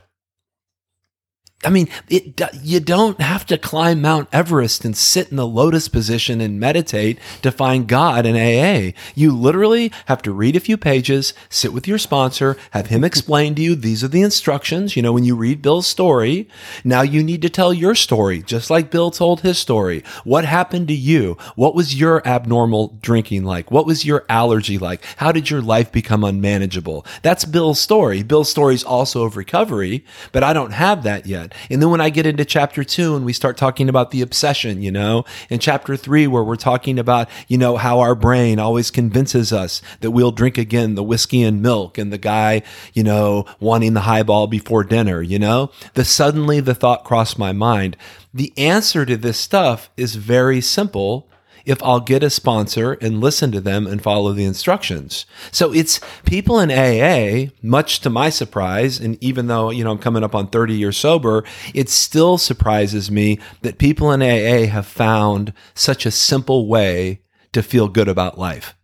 I 1.65 1.69
mean, 1.69 1.88
it, 2.10 2.41
you 2.62 2.80
don't 2.80 3.21
have 3.21 3.45
to 3.47 3.58
climb 3.58 4.02
Mount 4.02 4.28
Everest 4.32 4.84
and 4.84 4.95
sit 4.95 5.30
in 5.30 5.38
the 5.38 5.47
lotus 5.47 5.88
position 5.88 6.41
and 6.41 6.60
meditate 6.60 7.19
to 7.41 7.52
find 7.52 7.88
God 7.88 8.26
in 8.26 8.36
AA. 8.36 8.93
You 9.15 9.36
literally 9.36 9.91
have 10.08 10.21
to 10.23 10.32
read 10.32 10.56
a 10.56 10.60
few 10.60 10.78
pages, 10.78 11.34
sit 11.49 11.73
with 11.73 11.88
your 11.88 11.97
sponsor, 11.97 12.58
have 12.71 12.88
him 12.88 13.04
explain 13.04 13.56
to 13.56 13.62
you 13.62 13.76
these 13.76 14.04
are 14.04 14.10
the 14.10 14.21
instructions. 14.21 14.95
You 14.95 15.02
know, 15.02 15.13
when 15.13 15.23
you 15.23 15.36
read 15.36 15.62
Bill's 15.62 15.88
story, 15.88 16.47
now 16.84 17.02
you 17.02 17.23
need 17.23 17.41
to 17.43 17.49
tell 17.49 17.73
your 17.73 17.95
story, 17.95 18.41
just 18.41 18.69
like 18.69 18.91
Bill 18.91 19.12
told 19.12 19.41
his 19.41 19.58
story. 19.58 20.04
What 20.23 20.45
happened 20.45 20.88
to 20.89 20.93
you? 20.93 21.38
What 21.56 21.76
was 21.76 21.99
your 21.99 22.26
abnormal 22.28 22.97
drinking 23.02 23.43
like? 23.43 23.71
What 23.71 23.86
was 23.86 24.06
your 24.06 24.26
allergy 24.28 24.78
like? 24.78 25.04
How 25.17 25.32
did 25.32 25.49
your 25.49 25.62
life 25.62 25.91
become 25.91 26.23
unmanageable? 26.23 27.06
That's 27.21 27.45
Bill's 27.45 27.80
story. 27.80 28.23
Bill's 28.23 28.49
story 28.49 28.76
is 28.76 28.84
also 28.84 29.23
of 29.23 29.38
recovery, 29.38 30.04
but 30.32 30.43
I 30.43 30.54
don't 30.54 30.71
have 30.71 31.04
that 31.04 31.26
yet. 31.26 31.53
And 31.70 31.82
then 31.82 31.89
when 31.89 32.02
I 32.02 32.10
get 32.10 32.26
into 32.26 32.46
chapter 32.46 32.84
two 32.84 33.16
and 33.16 33.26
we 33.26 33.34
start 33.34 33.58
talking 33.58 33.89
about 33.89 34.12
the 34.12 34.22
obsession, 34.22 34.82
you 34.82 34.92
know, 34.92 35.26
in 35.50 35.60
chapter 35.60 35.96
three, 35.96 36.28
where 36.28 36.44
we're 36.44 36.56
talking 36.56 37.00
about, 37.00 37.30
you 37.48 37.58
know, 37.58 37.78
how 37.78 38.00
our 38.00 38.16
brain 38.16 38.60
always 38.60 38.92
convinces 38.92 39.52
us 39.52 39.82
that 40.02 40.12
we'll 40.12 40.32
drink 40.32 40.58
again 40.58 40.96
the 40.96 41.04
whiskey 41.04 41.44
and 41.44 41.62
milk 41.62 41.98
and 41.98 42.12
the 42.12 42.18
guy, 42.18 42.62
you 42.94 43.04
know, 43.04 43.46
wanting 43.60 43.94
the 43.94 44.02
highball 44.02 44.48
before 44.48 44.84
dinner, 44.84 45.22
you 45.22 45.39
know, 45.39 45.72
the 45.94 46.06
suddenly 46.06 46.60
the 46.60 46.76
thought 46.76 47.04
crossed 47.04 47.39
my 47.39 47.52
mind. 47.52 47.98
The 48.34 48.54
answer 48.58 49.06
to 49.06 49.18
this 49.18 49.38
stuff 49.38 49.89
is 49.96 50.16
very 50.16 50.62
simple 50.62 51.30
if 51.65 51.82
I'll 51.84 51.99
get 51.99 52.23
a 52.23 52.30
sponsor 52.30 52.93
and 52.93 53.21
listen 53.21 53.52
to 53.52 53.62
them 53.62 53.88
and 53.88 54.02
follow 54.02 54.34
the 54.34 54.45
instructions. 54.45 55.26
So 55.52 55.73
it's 55.73 55.99
people 56.26 56.60
in 56.60 56.71
AA, 56.71 57.52
much 57.62 57.99
to 58.02 58.10
my 58.10 58.30
surprise, 58.30 58.99
and 58.99 59.21
even 59.23 59.47
though, 59.47 59.69
you 59.69 59.84
know, 59.84 59.91
I'm 59.91 59.97
coming 59.99 60.23
up 60.23 60.36
on 60.36 60.47
30 60.47 60.76
years 60.76 60.97
sober, 60.97 61.43
it 61.73 61.89
still 61.89 62.38
surprises 62.38 63.10
me 63.10 63.39
that 63.62 63.78
people 63.78 64.12
in 64.12 64.21
AA 64.21 64.67
have 64.67 64.88
found 64.88 65.54
such 65.73 66.06
a 66.06 66.12
simple 66.12 66.67
way 66.67 67.21
to 67.54 67.63
feel 67.63 67.88
good 67.88 68.08
about 68.08 68.38
life. 68.38 68.76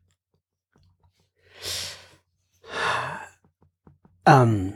Um, 4.26 4.76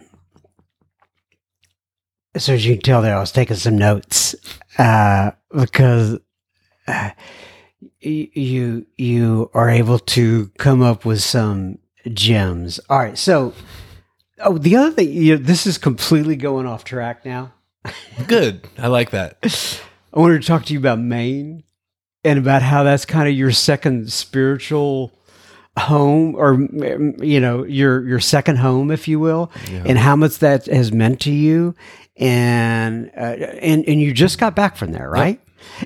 so 2.37 2.53
as 2.53 2.65
you 2.65 2.73
can 2.73 2.81
tell 2.81 3.01
there, 3.03 3.15
I 3.15 3.19
was 3.19 3.31
taking 3.31 3.55
some 3.55 3.77
notes 3.77 4.33
uh, 4.79 5.31
because 5.55 6.17
uh, 6.87 7.11
you 8.05 8.85
you 8.97 9.49
are 9.53 9.69
able 9.69 9.99
to 9.99 10.47
come 10.57 10.81
up 10.81 11.05
with 11.05 11.21
some 11.21 11.79
gems. 12.11 12.79
All 12.89 12.99
right, 12.99 13.17
so 13.17 13.53
oh, 14.39 14.57
the 14.57 14.75
other 14.75 14.91
thing, 14.91 15.11
you 15.11 15.37
know, 15.37 15.43
this 15.43 15.65
is 15.65 15.77
completely 15.77 16.35
going 16.35 16.65
off 16.65 16.83
track 16.83 17.25
now. 17.25 17.53
Good. 18.27 18.67
I 18.77 18.87
like 18.87 19.11
that. 19.11 19.37
I 20.13 20.19
wanted 20.19 20.41
to 20.41 20.47
talk 20.47 20.65
to 20.65 20.73
you 20.73 20.79
about 20.79 20.99
Maine 20.99 21.63
and 22.23 22.39
about 22.39 22.61
how 22.61 22.83
that's 22.83 23.05
kind 23.05 23.27
of 23.27 23.35
your 23.35 23.51
second 23.51 24.11
spiritual 24.11 25.11
home 25.75 26.35
or 26.35 26.67
you 27.25 27.39
know 27.39 27.63
your 27.63 28.07
your 28.07 28.19
second 28.19 28.57
home 28.57 28.91
if 28.91 29.07
you 29.07 29.19
will 29.19 29.51
and 29.71 29.97
how 29.97 30.15
much 30.15 30.37
that 30.37 30.67
has 30.67 30.91
meant 30.91 31.19
to 31.19 31.31
you 31.31 31.73
and 32.17 33.09
uh, 33.17 33.21
and 33.21 33.83
and 33.87 34.01
you 34.01 34.13
just 34.13 34.37
got 34.37 34.55
back 34.55 34.75
from 34.75 34.91
there, 34.91 35.09
right? 35.09 35.39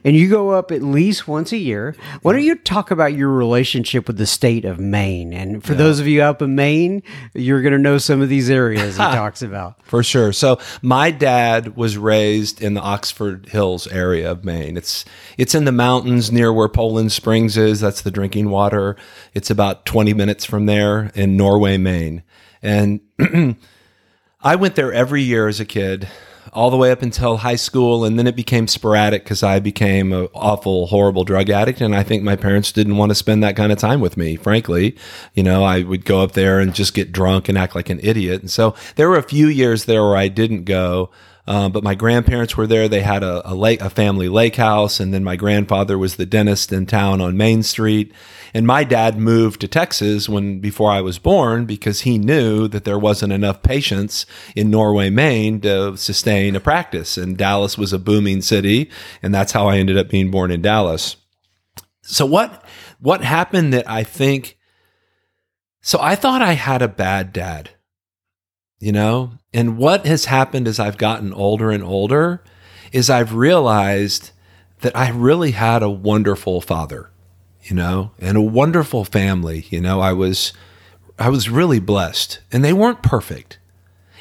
And 0.04 0.16
you 0.16 0.30
go 0.30 0.52
up 0.52 0.72
at 0.72 0.82
least 0.82 1.28
once 1.28 1.52
a 1.52 1.58
year. 1.58 1.96
Why 2.22 2.34
don't 2.34 2.44
you 2.44 2.56
talk 2.56 2.92
about 2.92 3.14
your 3.14 3.30
relationship 3.30 4.08
with 4.08 4.18
the 4.18 4.26
state 4.26 4.66
of 4.66 4.80
Maine? 4.80 5.34
And 5.34 5.64
for 5.64 5.74
those 5.74 6.00
of 6.00 6.08
you 6.08 6.22
up 6.22 6.42
in 6.42 6.56
Maine, 6.56 7.04
you're 7.34 7.62
going 7.62 7.74
to 7.74 7.80
know 7.80 7.98
some 7.98 8.22
of 8.22 8.30
these 8.30 8.50
areas 8.50 8.98
he 8.98 9.04
talks 9.04 9.42
about. 9.42 9.76
For 9.86 10.04
sure. 10.04 10.34
So 10.34 10.60
my 10.82 11.12
dad 11.12 11.76
was 11.76 11.98
raised 11.98 12.62
in 12.62 12.74
the 12.74 12.82
Oxford 12.82 13.50
Hills 13.50 13.88
area 13.88 14.32
of 14.32 14.44
Maine. 14.44 14.78
It's 14.78 15.06
it's 15.38 15.56
in 15.56 15.66
the 15.66 15.72
mountains 15.72 16.32
near 16.32 16.52
where 16.52 16.70
Poland 16.70 17.12
Springs 17.12 17.58
is. 17.58 17.80
That's 17.80 18.02
the 18.02 18.12
drinking 18.12 18.50
water. 18.50 18.96
It's 19.34 19.50
about 19.50 19.86
20 19.86 20.14
minutes 20.14 20.46
from 20.46 20.66
there 20.66 21.12
in 21.16 21.38
Norway, 21.38 21.78
Maine. 21.78 22.24
And 22.62 23.02
I 24.42 24.56
went 24.56 24.76
there 24.76 24.94
every 24.94 25.22
year 25.22 25.48
as 25.48 25.60
a 25.60 25.66
kid, 25.66 26.08
all 26.54 26.70
the 26.70 26.78
way 26.78 26.92
up 26.92 27.02
until 27.02 27.38
high 27.38 27.56
school, 27.56 28.06
and 28.06 28.18
then 28.18 28.28
it 28.28 28.36
became 28.36 28.68
sporadic 28.68 29.24
because 29.24 29.44
I 29.44 29.60
became 29.60 30.14
an 30.14 30.28
awful, 30.34 30.88
horrible 30.88 31.24
drug 31.24 31.50
addict, 31.50 31.82
and 31.82 31.96
I 31.96 32.04
think 32.04 32.24
my 32.24 32.36
parents 32.36 32.72
didn't 32.72 32.98
want 32.98 33.10
to 33.12 33.16
spend 33.16 33.44
that 33.44 33.56
kind 33.56 33.72
of 33.72 33.78
time 33.78 34.02
with 34.02 34.18
me. 34.18 34.36
Frankly, 34.36 34.96
you 35.34 35.44
know, 35.44 35.64
I 35.64 35.84
would 35.84 36.06
go 36.06 36.22
up 36.22 36.34
there 36.34 36.60
and 36.60 36.74
just 36.74 36.94
get 36.94 37.12
drunk 37.12 37.50
and 37.50 37.58
act 37.58 37.76
like 37.76 37.90
an 37.90 38.00
idiot, 38.02 38.42
and 38.42 38.52
so 38.52 38.76
there 38.96 39.10
were 39.10 39.18
a 39.18 39.24
few 39.24 39.48
years 39.48 39.86
there 39.86 40.04
where 40.04 40.18
I 40.18 40.28
didn't 40.28 40.64
go. 40.64 41.10
Um, 41.48 41.72
but 41.72 41.84
my 41.84 41.96
grandparents 41.96 42.58
were 42.58 42.68
there. 42.68 42.90
They 42.90 43.02
had 43.02 43.24
a, 43.24 43.50
a 43.50 43.56
lake, 43.56 43.80
a 43.80 43.90
family 43.90 44.28
lake 44.28 44.58
house, 44.58 45.00
and 45.00 45.14
then 45.14 45.24
my 45.24 45.38
grandfather 45.38 45.98
was 45.98 46.18
the 46.18 46.26
dentist 46.26 46.74
in 46.74 46.86
town 46.86 47.22
on 47.22 47.38
Main 47.38 47.64
Street. 47.64 48.14
And 48.54 48.68
my 48.68 48.84
dad 48.84 49.18
moved 49.18 49.62
to 49.62 49.68
Texas 49.68 50.28
when 50.28 50.60
before 50.60 50.92
I 50.92 51.00
was 51.00 51.20
born 51.20 51.66
because 51.66 52.02
he 52.02 52.18
knew 52.18 52.68
that 52.68 52.84
there 52.84 53.00
wasn't 53.00 53.32
enough 53.32 53.64
patients 53.64 54.26
in 54.56 54.70
Norway, 54.70 55.10
Maine 55.10 55.62
to 55.62 55.96
sustain 55.96 56.56
a 56.56 56.60
practice. 56.60 57.18
And 57.18 57.38
Dallas 57.38 57.78
was 57.78 57.94
a 57.94 58.00
booming 58.00 58.42
city, 58.42 58.90
and 59.24 59.34
that's 59.34 59.54
how 59.54 59.70
I 59.70 59.78
ended 59.78 59.98
up 59.98 60.10
being 60.10 60.30
born 60.30 60.52
in 60.52 60.62
Dallas. 60.62 61.16
So 62.02 62.26
what 62.26 62.66
what 63.00 63.24
happened 63.24 63.74
that 63.74 63.90
I 63.90 64.04
think 64.04 64.58
so 65.82 66.00
I 66.02 66.16
thought 66.16 66.42
I 66.42 66.54
had 66.54 66.82
a 66.82 66.88
bad 66.88 67.32
dad. 67.32 67.70
You 68.80 68.92
know? 68.92 69.32
And 69.54 69.78
what 69.78 70.06
has 70.06 70.26
happened 70.26 70.68
as 70.68 70.80
I've 70.80 70.98
gotten 70.98 71.34
older 71.34 71.72
and 71.72 71.84
older 71.84 72.44
is 72.92 73.10
I've 73.10 73.34
realized 73.34 74.32
that 74.82 74.96
I 74.96 75.10
really 75.10 75.52
had 75.52 75.82
a 75.82 75.90
wonderful 75.90 76.62
father, 76.62 77.10
you 77.64 77.76
know, 77.76 78.12
and 78.20 78.38
a 78.38 78.42
wonderful 78.42 79.04
family. 79.04 79.66
You 79.70 79.82
know, 79.82 80.00
I 80.00 80.14
was 80.14 80.54
I 81.20 81.30
was 81.30 81.50
really 81.50 81.80
blessed. 81.80 82.40
And 82.52 82.64
they 82.64 82.74
weren't 82.74 83.02
perfect. 83.02 83.58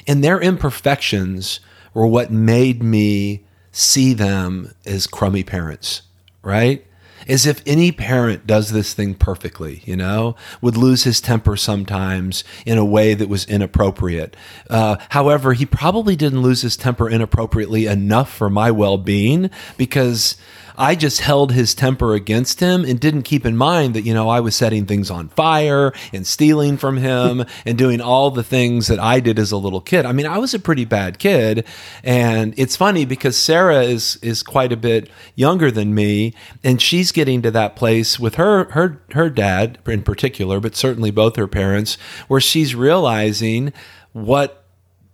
And 0.07 0.23
their 0.23 0.39
imperfections 0.39 1.59
were 1.93 2.07
what 2.07 2.31
made 2.31 2.81
me 2.81 3.45
see 3.71 4.13
them 4.13 4.73
as 4.85 5.05
crummy 5.05 5.43
parents, 5.43 6.01
right? 6.41 6.85
As 7.27 7.45
if 7.45 7.61
any 7.65 7.91
parent 7.91 8.47
does 8.47 8.71
this 8.71 8.93
thing 8.93 9.15
perfectly, 9.15 9.81
you 9.85 9.95
know, 9.95 10.35
would 10.61 10.77
lose 10.77 11.03
his 11.03 11.21
temper 11.21 11.57
sometimes 11.57 12.43
in 12.65 12.77
a 12.77 12.85
way 12.85 13.13
that 13.13 13.29
was 13.29 13.45
inappropriate. 13.45 14.35
Uh, 14.69 14.97
however, 15.09 15.53
he 15.53 15.65
probably 15.65 16.15
didn't 16.15 16.41
lose 16.41 16.61
his 16.61 16.77
temper 16.77 17.09
inappropriately 17.09 17.85
enough 17.85 18.33
for 18.33 18.49
my 18.49 18.71
well 18.71 18.97
being 18.97 19.49
because 19.77 20.37
I 20.77 20.95
just 20.95 21.21
held 21.21 21.51
his 21.51 21.73
temper 21.73 22.13
against 22.13 22.59
him 22.59 22.85
and 22.85 22.99
didn't 22.99 23.23
keep 23.23 23.45
in 23.45 23.57
mind 23.57 23.93
that, 23.95 24.03
you 24.03 24.13
know, 24.13 24.29
I 24.29 24.39
was 24.39 24.55
setting 24.55 24.85
things 24.85 25.09
on 25.09 25.29
fire 25.29 25.91
and 26.13 26.25
stealing 26.25 26.77
from 26.77 26.97
him 26.97 27.45
and 27.65 27.77
doing 27.77 27.99
all 27.99 28.31
the 28.31 28.43
things 28.43 28.87
that 28.87 28.99
I 28.99 29.19
did 29.19 29.39
as 29.39 29.51
a 29.51 29.57
little 29.57 29.81
kid. 29.81 30.05
I 30.05 30.11
mean, 30.11 30.25
I 30.25 30.37
was 30.37 30.53
a 30.53 30.59
pretty 30.59 30.85
bad 30.85 31.19
kid. 31.19 31.65
And 32.03 32.53
it's 32.57 32.75
funny 32.75 33.05
because 33.05 33.37
Sarah 33.37 33.81
is, 33.81 34.17
is 34.21 34.43
quite 34.43 34.71
a 34.71 34.77
bit 34.77 35.09
younger 35.35 35.71
than 35.71 35.95
me 35.95 36.33
and 36.63 36.81
she's 36.81 37.11
getting 37.11 37.41
to 37.41 37.51
that 37.51 37.75
place 37.75 38.19
with 38.19 38.35
her, 38.35 38.65
her, 38.71 39.01
her 39.13 39.29
dad 39.29 39.79
in 39.87 40.03
particular, 40.03 40.59
but 40.59 40.75
certainly 40.75 41.11
both 41.11 41.35
her 41.37 41.47
parents, 41.47 41.95
where 42.27 42.41
she's 42.41 42.75
realizing 42.75 43.73
what 44.13 44.63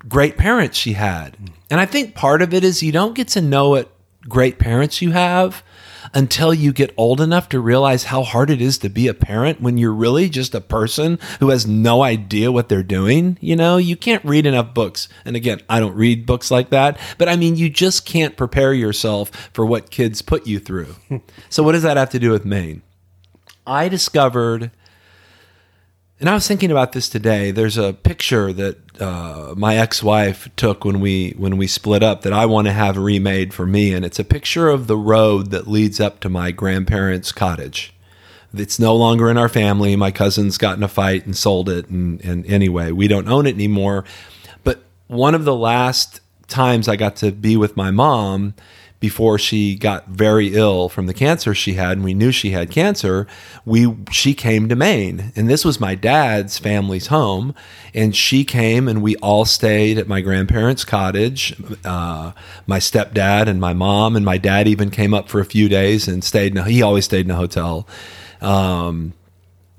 great 0.07 0.38
parents 0.38 0.78
she 0.78 0.93
had. 0.93 1.38
And 1.70 1.80
I 1.80 1.86
think 1.86 2.16
part 2.16 2.41
of 2.41 2.53
it 2.53 2.64
is 2.64 2.84
you 2.84 2.91
don't 2.91 3.16
get 3.16 3.30
to 3.30 3.41
know 3.41 3.70
what 3.70 3.92
great 4.28 4.59
parents 4.59 5.01
you 5.01 5.11
have 5.11 5.63
until 6.13 6.53
you 6.53 6.74
get 6.74 6.93
old 6.97 7.21
enough 7.21 7.49
to 7.49 7.59
realize 7.59 8.05
how 8.05 8.24
hard 8.24 8.49
it 8.49 8.61
is 8.61 8.78
to 8.80 8.89
be 8.89 9.07
a 9.07 9.13
parent 9.13 9.61
when 9.61 9.78
you're 9.78 9.93
really 9.93 10.30
just 10.30 10.53
a 10.53 10.61
person 10.61 11.17
who 11.39 11.49
has 11.49 11.65
no 11.65 12.03
idea 12.03 12.51
what 12.51 12.69
they're 12.69 12.84
doing. 12.84 13.38
You 13.41 13.55
know, 13.55 13.78
you 13.78 13.95
can't 13.95 14.24
read 14.26 14.45
enough 14.45 14.74
books. 14.74 15.07
And 15.26 15.36
again, 15.36 15.61
I 15.69 15.80
don't 15.80 15.95
read 15.95 16.26
books 16.26 16.51
like 16.51 16.69
that, 16.69 16.99
but 17.17 17.30
I 17.30 17.36
mean, 17.36 17.55
you 17.55 17.69
just 17.69 18.05
can't 18.05 18.38
prepare 18.38 18.74
yourself 18.74 19.30
for 19.53 19.65
what 19.65 19.91
kids 19.91 20.21
put 20.21 20.45
you 20.45 20.59
through. 20.59 20.95
so, 21.49 21.63
what 21.63 21.71
does 21.74 21.84
that 21.84 21.97
have 21.97 22.09
to 22.11 22.19
do 22.19 22.32
with 22.32 22.45
Maine? 22.45 22.82
I 23.65 23.88
discovered 23.88 24.71
and 26.24 26.30
I 26.30 26.36
was 26.36 26.47
thinking 26.47 26.71
about 26.71 26.93
this 26.93 27.09
today. 27.09 27.51
There's 27.51 27.78
a 27.78 27.91
picture 27.91 28.53
that 28.53 29.01
uh, 29.01 29.55
my 29.57 29.76
ex-wife 29.76 30.47
took 30.55 30.86
when 30.86 31.01
we 31.01 31.32
when 31.32 31.57
we 31.57 31.67
split 31.67 32.01
up 32.01 32.21
that 32.21 32.32
I 32.32 32.45
want 32.45 32.67
to 32.67 32.71
have 32.71 32.95
remade 32.95 33.53
for 33.53 33.65
me, 33.65 33.93
and 33.93 34.05
it's 34.05 34.19
a 34.19 34.24
picture 34.24 34.69
of 34.69 34.88
the 34.88 34.95
road 34.95 35.51
that 35.51 35.67
leads 35.67 35.99
up 35.99 36.21
to 36.21 36.30
my 36.30 36.51
grandparents' 36.51 37.34
cottage. 37.34 37.93
It's 38.53 38.80
no 38.80 38.95
longer 38.95 39.30
in 39.30 39.38
our 39.38 39.49
family. 39.49 39.97
My 39.97 40.11
cousins 40.11 40.57
got 40.57 40.78
in 40.78 40.84
a 40.84 40.88
fight 40.88 41.26
and 41.26 41.36
sold 41.36 41.67
it, 41.67 41.89
and, 41.89 42.24
and 42.24 42.45
anyway, 42.45 42.93
we 42.93 43.09
don't 43.09 43.28
own 43.28 43.45
it 43.45 43.55
anymore. 43.55 44.05
But 44.63 44.82
one 45.07 45.36
of 45.36 45.43
the 45.43 45.53
last 45.53 46.21
times 46.47 46.88
I 46.88 46.95
got 46.95 47.17
to 47.17 47.34
be 47.34 47.57
with 47.57 47.76
my 47.76 47.91
mom 47.91 48.53
before 49.04 49.38
she 49.38 49.76
got 49.76 50.08
very 50.08 50.56
ill 50.56 50.88
from 50.88 51.08
the 51.08 51.14
cancer 51.14 51.54
she 51.54 51.74
had 51.74 51.97
and 51.97 52.06
we 52.06 52.14
knew 52.14 52.32
she 52.32 52.51
had 52.51 52.72
cancer 52.72 53.28
we 53.66 53.93
she 54.12 54.34
came 54.34 54.70
to 54.70 54.78
Maine. 54.78 55.34
And 55.36 55.49
this 55.49 55.66
was 55.66 55.78
my 55.78 55.93
dad's 55.93 56.58
family's 56.58 57.08
home. 57.08 57.54
And 57.93 58.16
she 58.16 58.45
came 58.45 58.88
and 58.88 59.01
we 59.01 59.18
all 59.18 59.43
stayed 59.43 59.97
at 59.97 60.08
my 60.08 60.22
grandparents 60.22 60.86
cottage. 60.86 61.54
Uh, 61.84 62.32
my 62.66 62.80
stepdad 62.80 63.47
and 63.47 63.60
my 63.60 63.74
mom 63.74 64.16
and 64.16 64.24
my 64.24 64.38
dad 64.38 64.70
even 64.70 64.89
came 64.89 65.14
up 65.14 65.28
for 65.28 65.41
a 65.41 65.45
few 65.45 65.68
days 65.68 66.08
and 66.08 66.24
stayed 66.24 66.54
in 66.54 66.60
a, 66.60 66.64
he 66.64 66.82
always 66.82 67.04
stayed 67.04 67.26
in 67.26 67.32
a 67.32 67.36
hotel. 67.36 67.86
Um, 68.39 69.12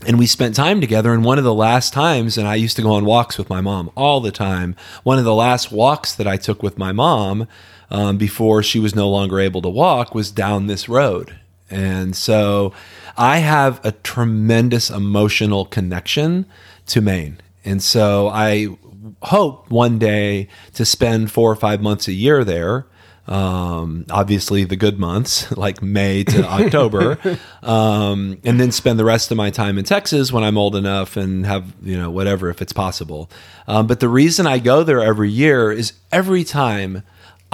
and 0.07 0.19
we 0.19 0.27
spent 0.27 0.55
time 0.55 0.83
together. 0.83 1.15
And 1.15 1.25
one 1.25 1.39
of 1.39 1.45
the 1.45 1.55
last 1.55 1.95
times 1.95 2.37
and 2.37 2.47
i 2.47 2.57
used 2.57 2.77
to 2.77 2.83
go 2.83 2.93
on 2.93 3.07
walks 3.07 3.39
with 3.39 3.49
my 3.49 3.63
mom 3.63 3.91
all 3.97 4.21
the 4.21 4.31
time 4.31 4.77
one 5.03 5.19
of 5.19 5.25
the 5.25 5.35
last 5.35 5.73
walks 5.73 6.15
that 6.15 6.27
i 6.27 6.37
took 6.37 6.63
with 6.63 6.77
my 6.77 6.93
mom 6.93 7.49
um, 7.95 8.17
before 8.17 8.61
she 8.61 8.81
was 8.81 8.97
no 8.97 9.09
longer 9.09 9.39
able 9.39 9.63
to 9.63 9.69
walk 9.69 10.17
was 10.17 10.33
down 10.33 10.67
this 10.67 10.89
road. 10.89 11.39
And 11.71 12.17
so 12.17 12.73
I 13.17 13.39
have 13.39 13.81
a 13.85 13.93
tremendous 13.93 14.91
emotional 14.91 15.65
connection 15.65 16.47
to 16.87 17.01
Maine. 17.01 17.39
And 17.65 17.81
so 17.81 18.29
I 18.29 18.77
hope 19.23 19.71
one 19.71 20.01
day 20.01 20.49
to 20.73 20.85
spend 20.85 21.31
four 21.31 21.53
or 21.53 21.55
five 21.55 21.81
months 21.81 22.09
a 22.09 22.13
year 22.13 22.43
there. 22.43 22.87
Um, 23.29 24.07
obviously, 24.11 24.65
the 24.65 24.77
good 24.77 24.99
months 24.99 25.51
like 25.57 25.81
May 25.81 26.25
to 26.25 26.45
October, 26.49 27.17
um, 27.63 28.39
and 28.45 28.61
then 28.61 28.71
spend 28.73 28.99
the 28.99 29.05
rest 29.05 29.31
of 29.31 29.37
my 29.37 29.51
time 29.51 29.79
in 29.79 29.85
Texas 29.85 30.33
when 30.33 30.43
I'm 30.43 30.59
old 30.59 30.77
enough 30.77 31.17
and 31.17 31.47
have 31.47 31.73
you 31.83 31.97
know 31.97 32.11
whatever 32.11 32.51
if 32.51 32.61
it's 32.61 32.75
possible. 32.75 33.31
Um, 33.67 33.87
but 33.87 34.01
the 34.01 34.11
reason 34.11 34.47
I 34.47 34.59
go 34.59 34.83
there 34.83 35.01
every 35.01 35.31
year 35.31 35.73
is 35.73 35.95
every 36.13 36.45
time 36.45 37.03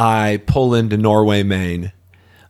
I 0.01 0.41
pull 0.47 0.75
into 0.75 0.97
Norway, 0.97 1.43
Maine. 1.43 1.93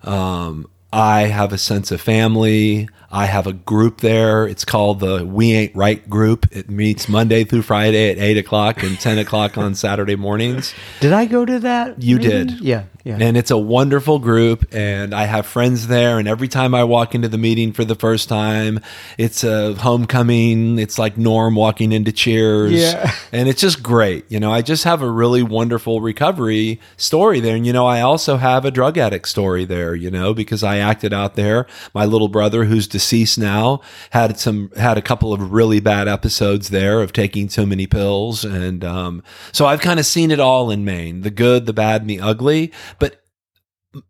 Um, 0.04 0.70
I 0.92 1.22
have 1.22 1.52
a 1.52 1.58
sense 1.58 1.90
of 1.90 2.00
family. 2.00 2.88
I 3.10 3.26
have 3.26 3.48
a 3.48 3.52
group 3.52 4.02
there. 4.02 4.46
It's 4.46 4.64
called 4.64 5.00
the 5.00 5.26
We 5.26 5.52
Ain't 5.54 5.74
Right 5.74 6.08
group. 6.08 6.46
It 6.52 6.70
meets 6.70 7.08
Monday 7.08 7.42
through 7.42 7.62
Friday 7.62 8.12
at 8.12 8.18
eight 8.18 8.38
o'clock 8.38 8.84
and 8.84 9.00
ten 9.00 9.18
o'clock 9.18 9.58
on 9.58 9.74
Saturday 9.74 10.14
mornings. 10.14 10.72
Did 11.00 11.12
I 11.12 11.26
go 11.26 11.44
to 11.44 11.58
that? 11.58 12.00
You 12.00 12.18
meeting? 12.18 12.46
did. 12.46 12.60
Yeah, 12.60 12.84
yeah. 13.04 13.16
And 13.20 13.36
it's 13.36 13.50
a 13.50 13.58
wonderful 13.58 14.18
group, 14.18 14.74
and 14.74 15.14
I 15.14 15.24
have 15.24 15.46
friends 15.46 15.86
there. 15.86 16.18
And 16.18 16.28
every 16.28 16.48
time 16.48 16.74
I 16.74 16.84
walk 16.84 17.14
into 17.14 17.28
the 17.28 17.38
meeting 17.38 17.72
for 17.72 17.84
the 17.84 17.94
first 17.94 18.28
time, 18.28 18.80
it's 19.16 19.42
a 19.42 19.74
homecoming. 19.74 20.78
It's 20.78 20.98
like 20.98 21.16
Norm 21.16 21.54
walking 21.54 21.92
into 21.92 22.12
Cheers. 22.12 22.72
Yeah. 22.72 23.12
And 23.32 23.48
it's 23.48 23.60
just 23.60 23.80
great. 23.82 24.24
You 24.28 24.40
know, 24.40 24.50
I 24.50 24.60
just 24.60 24.82
have 24.84 25.02
a 25.02 25.10
really 25.10 25.42
wonderful 25.42 26.00
recovery 26.00 26.80
story 26.96 27.38
there. 27.38 27.54
And, 27.54 27.64
you 27.64 27.72
know, 27.72 27.86
I 27.86 28.00
also 28.00 28.38
have 28.38 28.64
a 28.64 28.72
drug 28.72 28.98
addict 28.98 29.28
story 29.28 29.64
there, 29.64 29.94
you 29.94 30.10
know, 30.10 30.34
because 30.34 30.64
I 30.64 30.78
acted 30.78 31.12
out 31.12 31.36
there. 31.36 31.66
My 31.94 32.06
little 32.06 32.26
brother, 32.26 32.64
who's 32.64 32.88
deceased 32.88 33.38
now, 33.38 33.82
had 34.10 34.38
some, 34.40 34.72
had 34.76 34.98
a 34.98 35.02
couple 35.02 35.32
of 35.32 35.52
really 35.52 35.78
bad 35.78 36.08
episodes 36.08 36.70
there 36.70 37.02
of 37.02 37.12
taking 37.12 37.46
too 37.46 37.66
many 37.66 37.86
pills. 37.86 38.44
And 38.44 38.84
um, 38.84 39.22
so 39.52 39.66
I've 39.66 39.80
kind 39.80 40.00
of 40.00 40.06
seen 40.06 40.32
it 40.32 40.40
all 40.40 40.70
in 40.72 40.84
Maine 40.84 41.20
the 41.20 41.30
good, 41.30 41.66
the 41.66 41.72
bad, 41.72 42.00
and 42.00 42.10
the 42.10 42.20
ugly. 42.20 42.72
But 42.98 43.20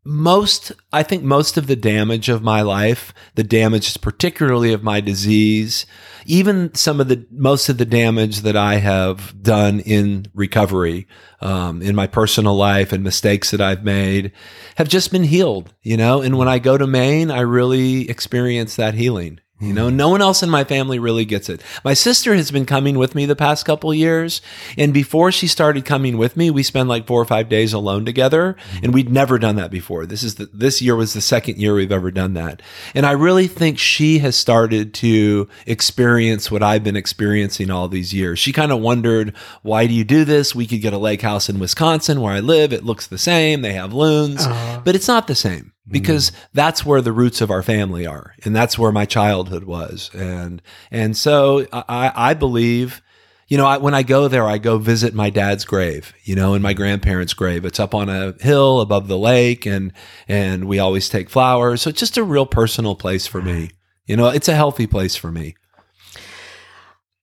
most 0.04 0.72
i 0.92 1.02
think 1.02 1.22
most 1.22 1.56
of 1.56 1.66
the 1.66 1.76
damage 1.76 2.28
of 2.28 2.42
my 2.42 2.60
life 2.60 3.14
the 3.34 3.42
damage 3.42 3.98
particularly 4.02 4.74
of 4.74 4.82
my 4.82 5.00
disease 5.00 5.86
even 6.26 6.72
some 6.74 7.00
of 7.00 7.08
the 7.08 7.26
most 7.30 7.70
of 7.70 7.78
the 7.78 7.86
damage 7.86 8.40
that 8.40 8.56
i 8.56 8.74
have 8.74 9.42
done 9.42 9.80
in 9.80 10.26
recovery 10.34 11.06
um, 11.40 11.80
in 11.80 11.96
my 11.96 12.06
personal 12.06 12.54
life 12.54 12.92
and 12.92 13.02
mistakes 13.02 13.50
that 13.50 13.60
i've 13.60 13.82
made 13.82 14.30
have 14.76 14.88
just 14.88 15.10
been 15.10 15.24
healed 15.24 15.74
you 15.82 15.96
know? 15.96 16.20
And 16.20 16.36
when 16.36 16.48
i 16.48 16.58
go 16.58 16.76
to 16.76 16.86
maine 16.86 17.30
i 17.30 17.40
really 17.40 18.08
experience 18.10 18.76
that 18.76 18.92
healing 18.94 19.40
you 19.60 19.74
know, 19.74 19.90
no 19.90 20.08
one 20.08 20.22
else 20.22 20.42
in 20.42 20.48
my 20.48 20.64
family 20.64 20.98
really 20.98 21.24
gets 21.24 21.48
it. 21.48 21.62
My 21.84 21.92
sister 21.94 22.34
has 22.34 22.50
been 22.50 22.64
coming 22.64 22.96
with 22.96 23.14
me 23.14 23.26
the 23.26 23.36
past 23.36 23.66
couple 23.66 23.92
years, 23.92 24.40
and 24.78 24.94
before 24.94 25.30
she 25.30 25.46
started 25.46 25.84
coming 25.84 26.16
with 26.16 26.36
me, 26.36 26.50
we 26.50 26.62
spent 26.62 26.88
like 26.88 27.06
four 27.06 27.20
or 27.20 27.26
five 27.26 27.48
days 27.48 27.72
alone 27.72 28.04
together, 28.04 28.56
and 28.82 28.94
we'd 28.94 29.10
never 29.10 29.38
done 29.38 29.56
that 29.56 29.70
before. 29.70 30.06
This 30.06 30.22
is 30.22 30.36
the, 30.36 30.46
this 30.46 30.80
year 30.80 30.96
was 30.96 31.12
the 31.12 31.20
second 31.20 31.58
year 31.58 31.74
we've 31.74 31.92
ever 31.92 32.10
done 32.10 32.34
that, 32.34 32.62
and 32.94 33.04
I 33.04 33.12
really 33.12 33.46
think 33.46 33.78
she 33.78 34.18
has 34.20 34.34
started 34.34 34.94
to 34.94 35.48
experience 35.66 36.50
what 36.50 36.62
I've 36.62 36.84
been 36.84 36.96
experiencing 36.96 37.70
all 37.70 37.88
these 37.88 38.14
years. 38.14 38.38
She 38.38 38.52
kind 38.52 38.72
of 38.72 38.80
wondered, 38.80 39.36
"Why 39.62 39.86
do 39.86 39.92
you 39.92 40.04
do 40.04 40.24
this? 40.24 40.54
We 40.54 40.66
could 40.66 40.80
get 40.80 40.92
a 40.94 40.98
lake 40.98 41.22
house 41.22 41.48
in 41.48 41.58
Wisconsin 41.58 42.20
where 42.20 42.32
I 42.32 42.40
live. 42.40 42.72
It 42.72 42.84
looks 42.84 43.06
the 43.06 43.18
same. 43.18 43.62
They 43.62 43.74
have 43.74 43.92
loons, 43.92 44.46
but 44.84 44.94
it's 44.94 45.08
not 45.08 45.26
the 45.26 45.34
same." 45.34 45.72
Because 45.88 46.32
that's 46.52 46.84
where 46.84 47.00
the 47.00 47.12
roots 47.12 47.40
of 47.40 47.50
our 47.50 47.62
family 47.62 48.06
are 48.06 48.34
and 48.44 48.54
that's 48.54 48.78
where 48.78 48.92
my 48.92 49.04
childhood 49.04 49.64
was. 49.64 50.10
And 50.14 50.62
and 50.90 51.16
so 51.16 51.66
i 51.72 52.12
i 52.14 52.34
believe 52.34 53.02
you 53.48 53.56
know 53.56 53.66
I, 53.66 53.78
when 53.78 53.94
i 53.94 54.02
go 54.02 54.28
there 54.28 54.46
i 54.46 54.58
go 54.58 54.78
visit 54.78 55.14
my 55.14 55.30
dad's 55.30 55.64
grave 55.64 56.14
you 56.22 56.34
know 56.36 56.54
and 56.54 56.62
my 56.62 56.72
grandparents 56.72 57.34
grave. 57.34 57.64
It's 57.64 57.80
up 57.80 57.94
on 57.94 58.08
a 58.08 58.34
hill 58.40 58.80
above 58.80 59.08
the 59.08 59.18
lake 59.18 59.66
and 59.66 59.92
and 60.28 60.66
we 60.66 60.78
always 60.78 61.08
take 61.08 61.30
flowers. 61.30 61.82
So 61.82 61.90
it's 61.90 62.00
just 62.00 62.16
a 62.16 62.24
real 62.24 62.46
personal 62.46 62.94
place 62.94 63.26
for 63.26 63.42
me. 63.42 63.70
You 64.06 64.16
know 64.16 64.28
it's 64.28 64.48
a 64.48 64.54
healthy 64.54 64.86
place 64.86 65.16
for 65.16 65.30
me. 65.30 65.56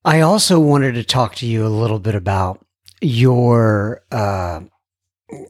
I 0.04 0.22
also 0.22 0.60
wanted 0.60 0.94
to 0.94 1.04
talk 1.04 1.36
to 1.36 1.46
you 1.46 1.66
a 1.66 1.70
little 1.70 2.00
bit 2.00 2.16
about 2.16 2.66
your 3.02 4.02
uh, 4.12 4.62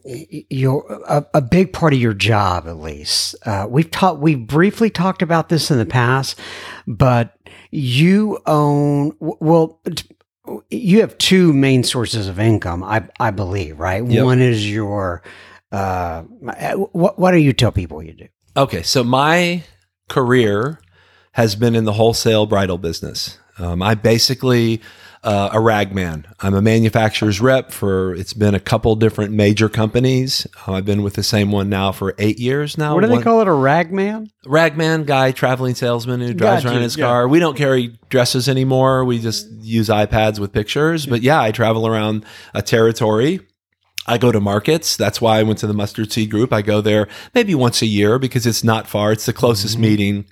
your 0.04 1.02
a, 1.08 1.24
a, 1.34 1.40
big 1.40 1.72
part 1.72 1.92
of 1.92 2.00
your 2.00 2.14
job 2.14 2.66
at 2.66 2.78
least. 2.78 3.36
Uh, 3.46 3.66
we've 3.68 3.90
talked 3.90 4.20
We've 4.20 4.46
briefly 4.46 4.90
talked 4.90 5.22
about 5.22 5.48
this 5.48 5.70
in 5.70 5.78
the 5.78 5.86
past 5.86 6.38
but 6.86 7.38
you 7.70 8.38
own 8.46 9.12
well 9.20 9.80
you 10.70 11.00
have 11.00 11.16
two 11.18 11.52
main 11.52 11.84
sources 11.84 12.26
of 12.26 12.40
income 12.40 12.82
i 12.82 13.06
i 13.20 13.30
believe 13.30 13.78
right? 13.78 14.04
Yep. 14.04 14.24
one 14.24 14.40
is 14.40 14.68
your 14.70 15.22
uh 15.70 16.22
what 16.22 17.18
what 17.18 17.30
do 17.30 17.38
you 17.38 17.52
tell 17.52 17.72
people 17.72 18.02
you 18.02 18.14
do? 18.14 18.28
Okay 18.56 18.82
so 18.82 19.04
my 19.04 19.62
career 20.08 20.80
has 21.32 21.54
been 21.54 21.76
in 21.76 21.84
the 21.84 21.92
wholesale 21.92 22.46
bridal 22.46 22.78
business. 22.78 23.38
Um, 23.58 23.80
i 23.80 23.94
basically 23.94 24.80
uh, 25.24 25.50
a 25.52 25.60
ragman. 25.60 26.26
I'm 26.40 26.54
a 26.54 26.62
manufacturer's 26.62 27.40
rep 27.40 27.72
for 27.72 28.14
it's 28.14 28.32
been 28.32 28.54
a 28.54 28.60
couple 28.60 28.94
different 28.96 29.32
major 29.32 29.68
companies. 29.68 30.46
Uh, 30.66 30.74
I've 30.74 30.84
been 30.84 31.02
with 31.02 31.14
the 31.14 31.22
same 31.22 31.50
one 31.50 31.68
now 31.68 31.92
for 31.92 32.14
eight 32.18 32.38
years 32.38 32.78
now. 32.78 32.94
What 32.94 33.02
do 33.02 33.08
they 33.08 33.22
call 33.22 33.40
it? 33.40 33.48
A 33.48 33.52
ragman? 33.52 34.30
Ragman 34.46 35.04
guy, 35.04 35.32
traveling 35.32 35.74
salesman 35.74 36.20
who 36.20 36.32
drives 36.34 36.64
around 36.64 36.76
in 36.76 36.82
his 36.82 36.96
yeah. 36.96 37.06
car. 37.06 37.28
We 37.28 37.40
don't 37.40 37.56
carry 37.56 37.98
dresses 38.08 38.48
anymore. 38.48 39.04
We 39.04 39.18
just 39.18 39.50
use 39.60 39.88
iPads 39.88 40.38
with 40.38 40.52
pictures. 40.52 41.06
But 41.06 41.22
yeah, 41.22 41.40
I 41.40 41.50
travel 41.52 41.86
around 41.86 42.24
a 42.54 42.62
territory. 42.62 43.40
I 44.06 44.16
go 44.16 44.32
to 44.32 44.40
markets. 44.40 44.96
That's 44.96 45.20
why 45.20 45.38
I 45.38 45.42
went 45.42 45.58
to 45.58 45.66
the 45.66 45.74
mustard 45.74 46.10
seed 46.10 46.30
group. 46.30 46.52
I 46.52 46.62
go 46.62 46.80
there 46.80 47.08
maybe 47.34 47.54
once 47.54 47.82
a 47.82 47.86
year 47.86 48.18
because 48.18 48.46
it's 48.46 48.64
not 48.64 48.86
far. 48.86 49.12
It's 49.12 49.26
the 49.26 49.34
closest 49.34 49.74
mm-hmm. 49.74 49.82
meeting 49.82 50.24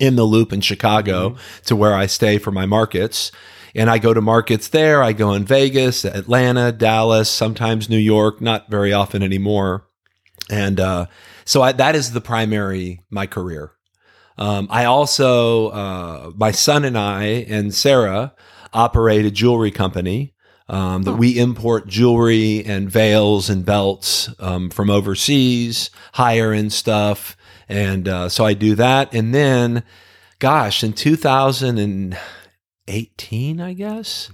in 0.00 0.16
the 0.16 0.24
loop 0.24 0.52
in 0.52 0.60
Chicago 0.60 1.30
mm-hmm. 1.30 1.64
to 1.66 1.76
where 1.76 1.94
I 1.94 2.06
stay 2.06 2.38
for 2.38 2.50
my 2.50 2.66
markets. 2.66 3.30
And 3.74 3.88
I 3.88 3.98
go 3.98 4.12
to 4.12 4.20
markets 4.20 4.68
there. 4.68 5.02
I 5.02 5.12
go 5.12 5.32
in 5.32 5.44
Vegas, 5.44 6.04
Atlanta, 6.04 6.72
Dallas, 6.72 7.30
sometimes 7.30 7.88
New 7.88 7.98
York, 7.98 8.40
not 8.40 8.70
very 8.70 8.92
often 8.92 9.22
anymore. 9.22 9.86
And 10.50 10.78
uh, 10.78 11.06
so 11.44 11.62
I, 11.62 11.72
that 11.72 11.94
is 11.94 12.12
the 12.12 12.20
primary 12.20 13.02
my 13.10 13.26
career. 13.26 13.72
Um, 14.38 14.66
I 14.70 14.84
also, 14.84 15.68
uh, 15.68 16.32
my 16.36 16.50
son 16.50 16.84
and 16.84 16.98
I 16.98 17.24
and 17.24 17.74
Sarah 17.74 18.34
operate 18.72 19.24
a 19.24 19.30
jewelry 19.30 19.70
company 19.70 20.34
um, 20.68 21.02
that 21.02 21.14
we 21.14 21.38
import 21.38 21.86
jewelry 21.86 22.64
and 22.64 22.90
veils 22.90 23.50
and 23.50 23.64
belts 23.64 24.30
um, 24.38 24.70
from 24.70 24.90
overseas, 24.90 25.90
higher 26.14 26.52
end 26.52 26.72
stuff. 26.72 27.36
And 27.68 28.08
uh, 28.08 28.28
so 28.28 28.44
I 28.44 28.54
do 28.54 28.74
that. 28.76 29.14
And 29.14 29.34
then, 29.34 29.82
gosh, 30.38 30.82
in 30.82 30.94
2000 30.94 31.78
and 31.78 32.18
18, 32.88 33.60
I 33.60 33.72
guess. 33.72 34.30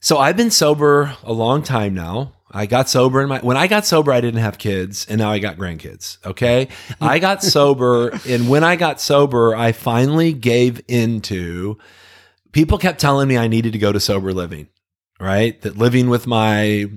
So 0.00 0.18
I've 0.18 0.36
been 0.36 0.50
sober 0.50 1.16
a 1.22 1.32
long 1.32 1.62
time 1.62 1.94
now. 1.94 2.32
I 2.52 2.66
got 2.66 2.88
sober 2.88 3.20
in 3.22 3.28
my 3.28 3.38
when 3.38 3.56
I 3.56 3.68
got 3.68 3.86
sober 3.86 4.12
I 4.12 4.20
didn't 4.20 4.40
have 4.40 4.58
kids 4.58 5.06
and 5.08 5.18
now 5.18 5.30
I 5.30 5.38
got 5.38 5.56
grandkids, 5.56 6.18
okay? 6.26 6.68
I 7.00 7.20
got 7.20 7.42
sober 7.44 8.18
and 8.26 8.48
when 8.48 8.64
I 8.64 8.74
got 8.74 9.00
sober 9.00 9.54
I 9.54 9.70
finally 9.72 10.32
gave 10.32 10.80
into 10.88 11.78
people 12.52 12.78
kept 12.78 13.00
telling 13.00 13.28
me 13.28 13.38
I 13.38 13.46
needed 13.46 13.72
to 13.74 13.78
go 13.78 13.92
to 13.92 14.00
sober 14.00 14.32
living, 14.32 14.68
right? 15.20 15.60
That 15.62 15.76
living 15.76 16.08
with 16.08 16.26
my 16.26 16.90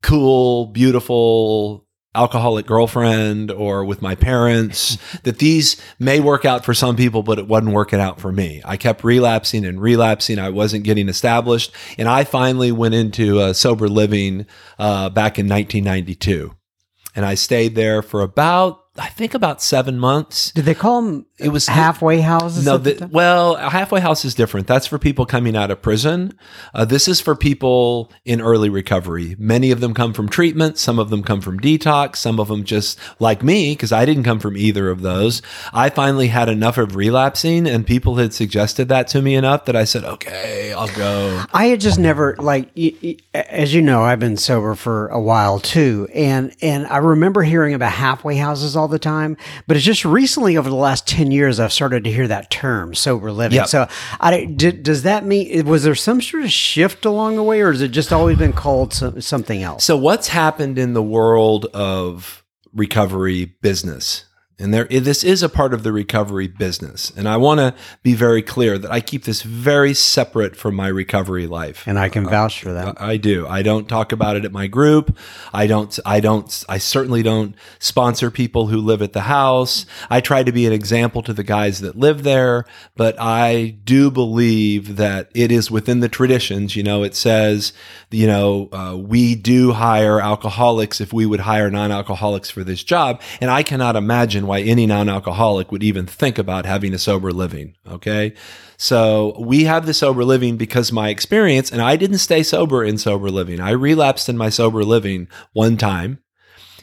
cool, 0.00 0.66
beautiful 0.66 1.83
alcoholic 2.14 2.66
girlfriend 2.66 3.50
or 3.50 3.84
with 3.84 4.00
my 4.00 4.14
parents 4.14 4.98
that 5.24 5.38
these 5.38 5.80
may 5.98 6.20
work 6.20 6.44
out 6.44 6.64
for 6.64 6.74
some 6.74 6.96
people 6.96 7.22
but 7.22 7.38
it 7.38 7.48
wasn't 7.48 7.72
working 7.72 8.00
out 8.00 8.20
for 8.20 8.32
me. 8.32 8.62
I 8.64 8.76
kept 8.76 9.04
relapsing 9.04 9.64
and 9.64 9.80
relapsing. 9.80 10.38
I 10.38 10.50
wasn't 10.50 10.84
getting 10.84 11.08
established. 11.08 11.72
And 11.98 12.08
i 12.08 12.24
finally 12.24 12.72
went 12.72 12.94
into 12.94 13.40
uh, 13.40 13.52
sober 13.52 13.88
living 13.88 14.46
uh, 14.78 15.08
back 15.10 15.38
in 15.38 15.48
1992 15.48 16.54
and 17.14 17.24
i 17.24 17.34
stayed 17.34 17.74
there 17.74 18.02
for 18.02 18.22
about 18.22 18.83
I 18.96 19.08
think 19.08 19.34
about 19.34 19.60
seven 19.60 19.98
months. 19.98 20.52
Did 20.52 20.66
they 20.66 20.74
call 20.74 21.02
them? 21.02 21.26
It 21.36 21.48
was 21.48 21.66
halfway 21.66 22.20
houses. 22.20 22.64
No, 22.64 22.78
the, 22.78 23.08
well, 23.10 23.56
a 23.56 23.68
halfway 23.68 24.00
house 24.00 24.24
is 24.24 24.36
different. 24.36 24.68
That's 24.68 24.86
for 24.86 25.00
people 25.00 25.26
coming 25.26 25.56
out 25.56 25.72
of 25.72 25.82
prison. 25.82 26.38
Uh, 26.72 26.84
this 26.84 27.08
is 27.08 27.20
for 27.20 27.34
people 27.34 28.12
in 28.24 28.40
early 28.40 28.68
recovery. 28.68 29.34
Many 29.36 29.72
of 29.72 29.80
them 29.80 29.94
come 29.94 30.12
from 30.12 30.28
treatment. 30.28 30.78
Some 30.78 31.00
of 31.00 31.10
them 31.10 31.24
come 31.24 31.40
from 31.40 31.58
detox. 31.58 32.16
Some 32.16 32.38
of 32.38 32.46
them 32.46 32.62
just 32.62 33.00
like 33.18 33.42
me, 33.42 33.72
because 33.72 33.90
I 33.90 34.04
didn't 34.04 34.22
come 34.22 34.38
from 34.38 34.56
either 34.56 34.88
of 34.88 35.02
those. 35.02 35.42
I 35.72 35.90
finally 35.90 36.28
had 36.28 36.48
enough 36.48 36.78
of 36.78 36.94
relapsing, 36.94 37.66
and 37.66 37.84
people 37.84 38.14
had 38.14 38.32
suggested 38.32 38.88
that 38.90 39.08
to 39.08 39.20
me 39.20 39.34
enough 39.34 39.64
that 39.64 39.74
I 39.74 39.84
said, 39.84 40.04
"Okay, 40.04 40.72
I'll 40.72 40.94
go." 40.94 41.42
I 41.52 41.66
had 41.66 41.80
just 41.80 41.98
never 41.98 42.36
like, 42.38 42.70
as 43.34 43.74
you 43.74 43.82
know, 43.82 44.04
I've 44.04 44.20
been 44.20 44.36
sober 44.36 44.76
for 44.76 45.08
a 45.08 45.20
while 45.20 45.58
too, 45.58 46.06
and 46.14 46.54
and 46.62 46.86
I 46.86 46.98
remember 46.98 47.42
hearing 47.42 47.74
about 47.74 47.90
halfway 47.90 48.36
houses 48.36 48.76
all 48.76 48.83
all 48.84 48.88
the 48.88 48.98
time, 48.98 49.38
but 49.66 49.78
it's 49.78 49.86
just 49.86 50.04
recently 50.04 50.58
over 50.58 50.68
the 50.68 50.76
last 50.76 51.08
10 51.08 51.30
years 51.30 51.58
I've 51.58 51.72
started 51.72 52.04
to 52.04 52.12
hear 52.12 52.28
that 52.28 52.50
term 52.50 52.94
sober 52.94 53.32
living. 53.32 53.56
Yep. 53.56 53.68
So 53.68 53.88
I, 54.20 54.44
did, 54.44 54.82
does 54.82 55.04
that 55.04 55.24
mean, 55.24 55.64
was 55.64 55.84
there 55.84 55.94
some 55.94 56.20
sort 56.20 56.44
of 56.44 56.52
shift 56.52 57.06
along 57.06 57.36
the 57.36 57.42
way 57.42 57.62
or 57.62 57.72
has 57.72 57.80
it 57.80 57.88
just 57.88 58.12
always 58.12 58.36
been 58.36 58.52
called 58.52 58.92
something 58.92 59.62
else? 59.62 59.84
So 59.84 59.96
what's 59.96 60.28
happened 60.28 60.78
in 60.78 60.92
the 60.92 61.02
world 61.02 61.64
of 61.72 62.44
recovery 62.74 63.46
business 63.62 64.26
and 64.56 64.72
there, 64.72 64.84
this 64.84 65.24
is 65.24 65.42
a 65.42 65.48
part 65.48 65.74
of 65.74 65.82
the 65.82 65.92
recovery 65.92 66.46
business. 66.46 67.10
And 67.16 67.28
I 67.28 67.36
want 67.36 67.58
to 67.58 67.74
be 68.04 68.14
very 68.14 68.40
clear 68.40 68.78
that 68.78 68.90
I 68.90 69.00
keep 69.00 69.24
this 69.24 69.42
very 69.42 69.94
separate 69.94 70.54
from 70.54 70.76
my 70.76 70.86
recovery 70.86 71.48
life. 71.48 71.82
And 71.88 71.98
I 71.98 72.08
can 72.08 72.24
vouch 72.24 72.62
for 72.62 72.72
that. 72.72 73.00
I, 73.00 73.14
I 73.14 73.16
do. 73.16 73.48
I 73.48 73.62
don't 73.62 73.88
talk 73.88 74.12
about 74.12 74.36
it 74.36 74.44
at 74.44 74.52
my 74.52 74.68
group. 74.68 75.18
I 75.52 75.66
don't, 75.66 75.98
I 76.06 76.20
don't, 76.20 76.64
I 76.68 76.78
certainly 76.78 77.24
don't 77.24 77.56
sponsor 77.80 78.30
people 78.30 78.68
who 78.68 78.78
live 78.78 79.02
at 79.02 79.12
the 79.12 79.22
house. 79.22 79.86
I 80.08 80.20
try 80.20 80.44
to 80.44 80.52
be 80.52 80.66
an 80.66 80.72
example 80.72 81.22
to 81.22 81.32
the 81.32 81.42
guys 81.42 81.80
that 81.80 81.96
live 81.96 82.22
there, 82.22 82.64
but 82.94 83.16
I 83.18 83.76
do 83.84 84.08
believe 84.08 84.96
that 84.96 85.30
it 85.34 85.50
is 85.50 85.68
within 85.68 85.98
the 85.98 86.08
traditions. 86.08 86.76
You 86.76 86.84
know, 86.84 87.02
it 87.02 87.16
says, 87.16 87.72
you 88.12 88.28
know, 88.28 88.68
uh, 88.72 88.96
we 88.96 89.34
do 89.34 89.72
hire 89.72 90.20
alcoholics 90.20 91.00
if 91.00 91.12
we 91.12 91.26
would 91.26 91.40
hire 91.40 91.70
non 91.72 91.90
alcoholics 91.90 92.50
for 92.50 92.62
this 92.62 92.84
job. 92.84 93.20
And 93.40 93.50
I 93.50 93.64
cannot 93.64 93.96
imagine 93.96 94.43
why 94.46 94.60
any 94.60 94.86
non 94.86 95.08
alcoholic 95.08 95.70
would 95.72 95.82
even 95.82 96.06
think 96.06 96.38
about 96.38 96.66
having 96.66 96.94
a 96.94 96.98
sober 96.98 97.32
living. 97.32 97.76
Okay. 97.86 98.34
So 98.76 99.36
we 99.38 99.64
have 99.64 99.86
the 99.86 99.94
sober 99.94 100.24
living 100.24 100.56
because 100.56 100.92
my 100.92 101.08
experience, 101.08 101.70
and 101.70 101.82
I 101.82 101.96
didn't 101.96 102.18
stay 102.18 102.42
sober 102.42 102.84
in 102.84 102.98
sober 102.98 103.30
living. 103.30 103.60
I 103.60 103.70
relapsed 103.70 104.28
in 104.28 104.36
my 104.36 104.48
sober 104.48 104.84
living 104.84 105.28
one 105.52 105.76
time. 105.76 106.20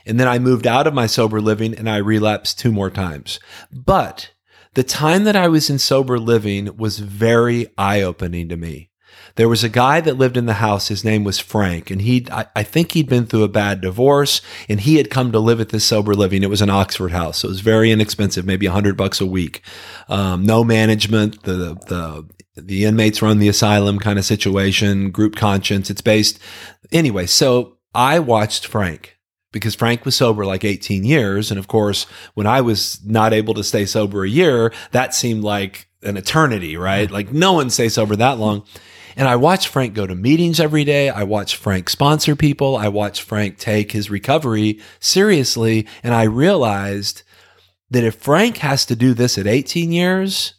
And 0.06 0.20
then 0.20 0.28
I 0.28 0.40
moved 0.40 0.66
out 0.66 0.88
of 0.88 0.94
my 0.94 1.06
sober 1.06 1.42
living 1.42 1.76
and 1.76 1.90
I 1.90 1.98
relapsed 1.98 2.58
two 2.58 2.72
more 2.72 2.90
times. 2.90 3.40
But 3.72 4.32
the 4.74 4.84
time 4.84 5.26
that 5.26 5.36
I 5.36 5.48
was 5.48 5.70
in 5.70 5.80
sober 5.80 6.18
living 6.18 6.76
was 6.78 7.00
very 7.00 7.68
eye 7.78 8.02
opening 8.02 8.50
to 8.50 8.58
me 8.58 8.91
there 9.36 9.50
was 9.50 9.64
a 9.64 9.70
guy 9.70 10.02
that 10.02 10.18
lived 10.18 10.38
in 10.38 10.46
the 10.46 10.56
house. 10.56 10.88
His 10.88 11.04
name 11.04 11.24
was 11.24 11.40
Frank, 11.40 11.90
and 11.92 12.02
he, 12.02 12.26
I, 12.32 12.46
I, 12.56 12.64
think 12.64 12.92
he'd 12.92 13.10
been 13.10 13.26
through 13.26 13.44
a 13.44 13.48
bad 13.50 13.82
divorce, 13.82 14.42
and 14.70 14.82
he 14.82 14.96
had 14.96 15.10
come 15.10 15.32
to 15.32 15.40
live 15.40 15.60
at 15.60 15.70
this 15.70 15.86
sober 15.86 16.14
living. 16.14 16.44
It 16.44 16.50
was 16.50 16.62
an 16.62 16.70
Oxford 16.70 17.12
house, 17.12 17.40
so 17.40 17.48
it 17.48 17.52
was 17.52 17.62
very 17.62 17.92
inexpensive, 17.92 18.46
maybe 18.46 18.66
a 18.66 18.72
hundred 18.72 18.98
bucks 18.98 19.22
a 19.22 19.26
week. 19.26 19.62
Um, 20.10 20.46
no 20.46 20.64
management. 20.64 21.44
The 21.44 21.78
the 21.88 22.28
the 22.56 22.86
inmates 22.86 23.22
run 23.22 23.40
the 23.40 23.50
asylum 23.50 24.00
kind 24.00 24.20
of 24.20 24.26
situation. 24.26 25.12
Group 25.12 25.36
conscience. 25.36 25.90
It's 25.90 26.02
based 26.02 26.40
anyway. 26.92 27.26
So 27.26 27.78
I 27.94 28.20
watched 28.20 28.66
Frank 28.66 29.18
because 29.52 29.76
Frank 29.76 30.06
was 30.06 30.16
sober 30.16 30.46
like 30.46 30.64
18 30.64 31.04
years. 31.04 31.52
And 31.52 31.60
of 31.60 31.68
course, 31.68 32.06
when 32.34 32.48
I 32.48 32.62
was 32.62 33.04
not 33.06 33.34
able 33.34 33.54
to 33.56 33.64
stay 33.64 33.86
sober 33.86 34.24
a 34.24 34.30
year, 34.30 34.74
that 34.92 35.14
seemed 35.14 35.44
like 35.44 35.88
an 36.04 36.18
eternity, 36.18 36.78
right? 36.78 37.10
Like 37.10 37.32
no 37.32 37.54
one 37.54 37.70
stays 37.70 37.96
sober 37.96 38.16
that 38.16 38.40
long. 38.40 38.64
And 39.16 39.28
I 39.28 39.36
watched 39.36 39.68
Frank 39.68 39.94
go 39.94 40.08
to 40.08 40.16
meetings 40.16 40.60
every 40.60 40.84
day. 40.84 41.10
I 41.10 41.24
watched 41.24 41.56
Frank 41.56 41.90
sponsor 41.90 42.36
people. 42.36 42.78
I 42.78 42.88
watched 42.88 43.22
Frank 43.22 43.58
take 43.58 43.92
his 43.92 44.10
recovery 44.10 44.80
seriously. 45.00 45.88
And 46.04 46.14
I 46.14 46.24
realized 46.24 47.24
that 47.90 48.04
if 48.04 48.16
Frank 48.16 48.58
has 48.58 48.86
to 48.86 48.96
do 48.96 49.14
this 49.14 49.38
at 49.38 49.48
18 49.48 49.92
years, 49.92 50.54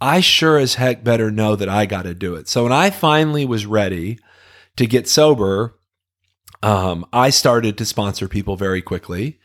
I 0.00 0.20
sure 0.20 0.58
as 0.58 0.74
heck 0.74 1.04
better 1.04 1.30
know 1.30 1.56
that 1.56 1.68
I 1.68 1.86
got 1.86 2.02
to 2.02 2.14
do 2.14 2.34
it. 2.34 2.48
So 2.48 2.62
when 2.62 2.72
I 2.72 2.90
finally 2.90 3.44
was 3.44 3.66
ready 3.66 4.18
to 4.76 4.86
get 4.86 5.08
sober, 5.08 5.74
um, 6.62 7.06
I 7.12 7.30
started 7.30 7.76
to 7.78 7.84
sponsor 7.84 8.28
people 8.28 8.56
very 8.56 8.82
quickly. 8.82 9.38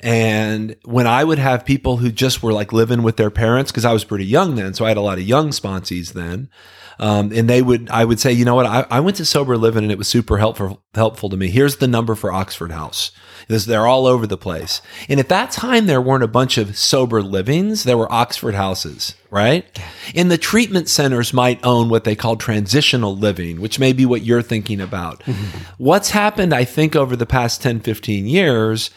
And 0.00 0.76
when 0.84 1.06
I 1.06 1.22
would 1.22 1.38
have 1.38 1.64
people 1.64 1.98
who 1.98 2.10
just 2.10 2.42
were 2.42 2.52
like 2.52 2.72
living 2.72 3.02
with 3.02 3.16
their 3.16 3.30
parents, 3.30 3.70
because 3.70 3.84
I 3.84 3.92
was 3.92 4.04
pretty 4.04 4.26
young 4.26 4.56
then, 4.56 4.74
so 4.74 4.84
I 4.84 4.88
had 4.88 4.96
a 4.96 5.02
lot 5.02 5.18
of 5.18 5.24
young 5.24 5.50
sponsees 5.50 6.12
then. 6.12 6.50
Um, 6.98 7.32
and 7.32 7.48
they 7.48 7.62
would, 7.62 7.90
I 7.90 8.04
would 8.04 8.20
say, 8.20 8.32
you 8.32 8.44
know 8.44 8.54
what, 8.54 8.66
I, 8.66 8.86
I, 8.90 9.00
went 9.00 9.16
to 9.16 9.24
sober 9.24 9.56
living 9.56 9.82
and 9.82 9.92
it 9.92 9.98
was 9.98 10.08
super 10.08 10.38
helpful, 10.38 10.84
helpful 10.94 11.30
to 11.30 11.36
me. 11.36 11.48
Here's 11.48 11.76
the 11.76 11.88
number 11.88 12.14
for 12.14 12.32
Oxford 12.32 12.70
House. 12.70 13.12
Because 13.48 13.66
they're 13.66 13.88
all 13.88 14.06
over 14.06 14.24
the 14.24 14.36
place. 14.36 14.80
And 15.08 15.18
at 15.18 15.28
that 15.28 15.50
time, 15.50 15.86
there 15.86 16.00
weren't 16.00 16.22
a 16.22 16.28
bunch 16.28 16.58
of 16.58 16.78
sober 16.78 17.20
livings. 17.20 17.82
There 17.82 17.98
were 17.98 18.10
Oxford 18.10 18.54
houses, 18.54 19.16
right? 19.30 19.66
And 20.14 20.30
the 20.30 20.38
treatment 20.38 20.88
centers 20.88 21.32
might 21.32 21.64
own 21.64 21.88
what 21.88 22.04
they 22.04 22.14
call 22.14 22.36
transitional 22.36 23.16
living, 23.16 23.60
which 23.60 23.80
may 23.80 23.92
be 23.92 24.06
what 24.06 24.22
you're 24.22 24.42
thinking 24.42 24.80
about. 24.80 25.22
Mm-hmm. 25.32 25.58
What's 25.78 26.10
happened, 26.10 26.52
I 26.52 26.64
think, 26.64 26.94
over 26.94 27.16
the 27.16 27.24
past 27.24 27.62
10, 27.62 27.80
15 27.80 28.26
years 28.26 28.90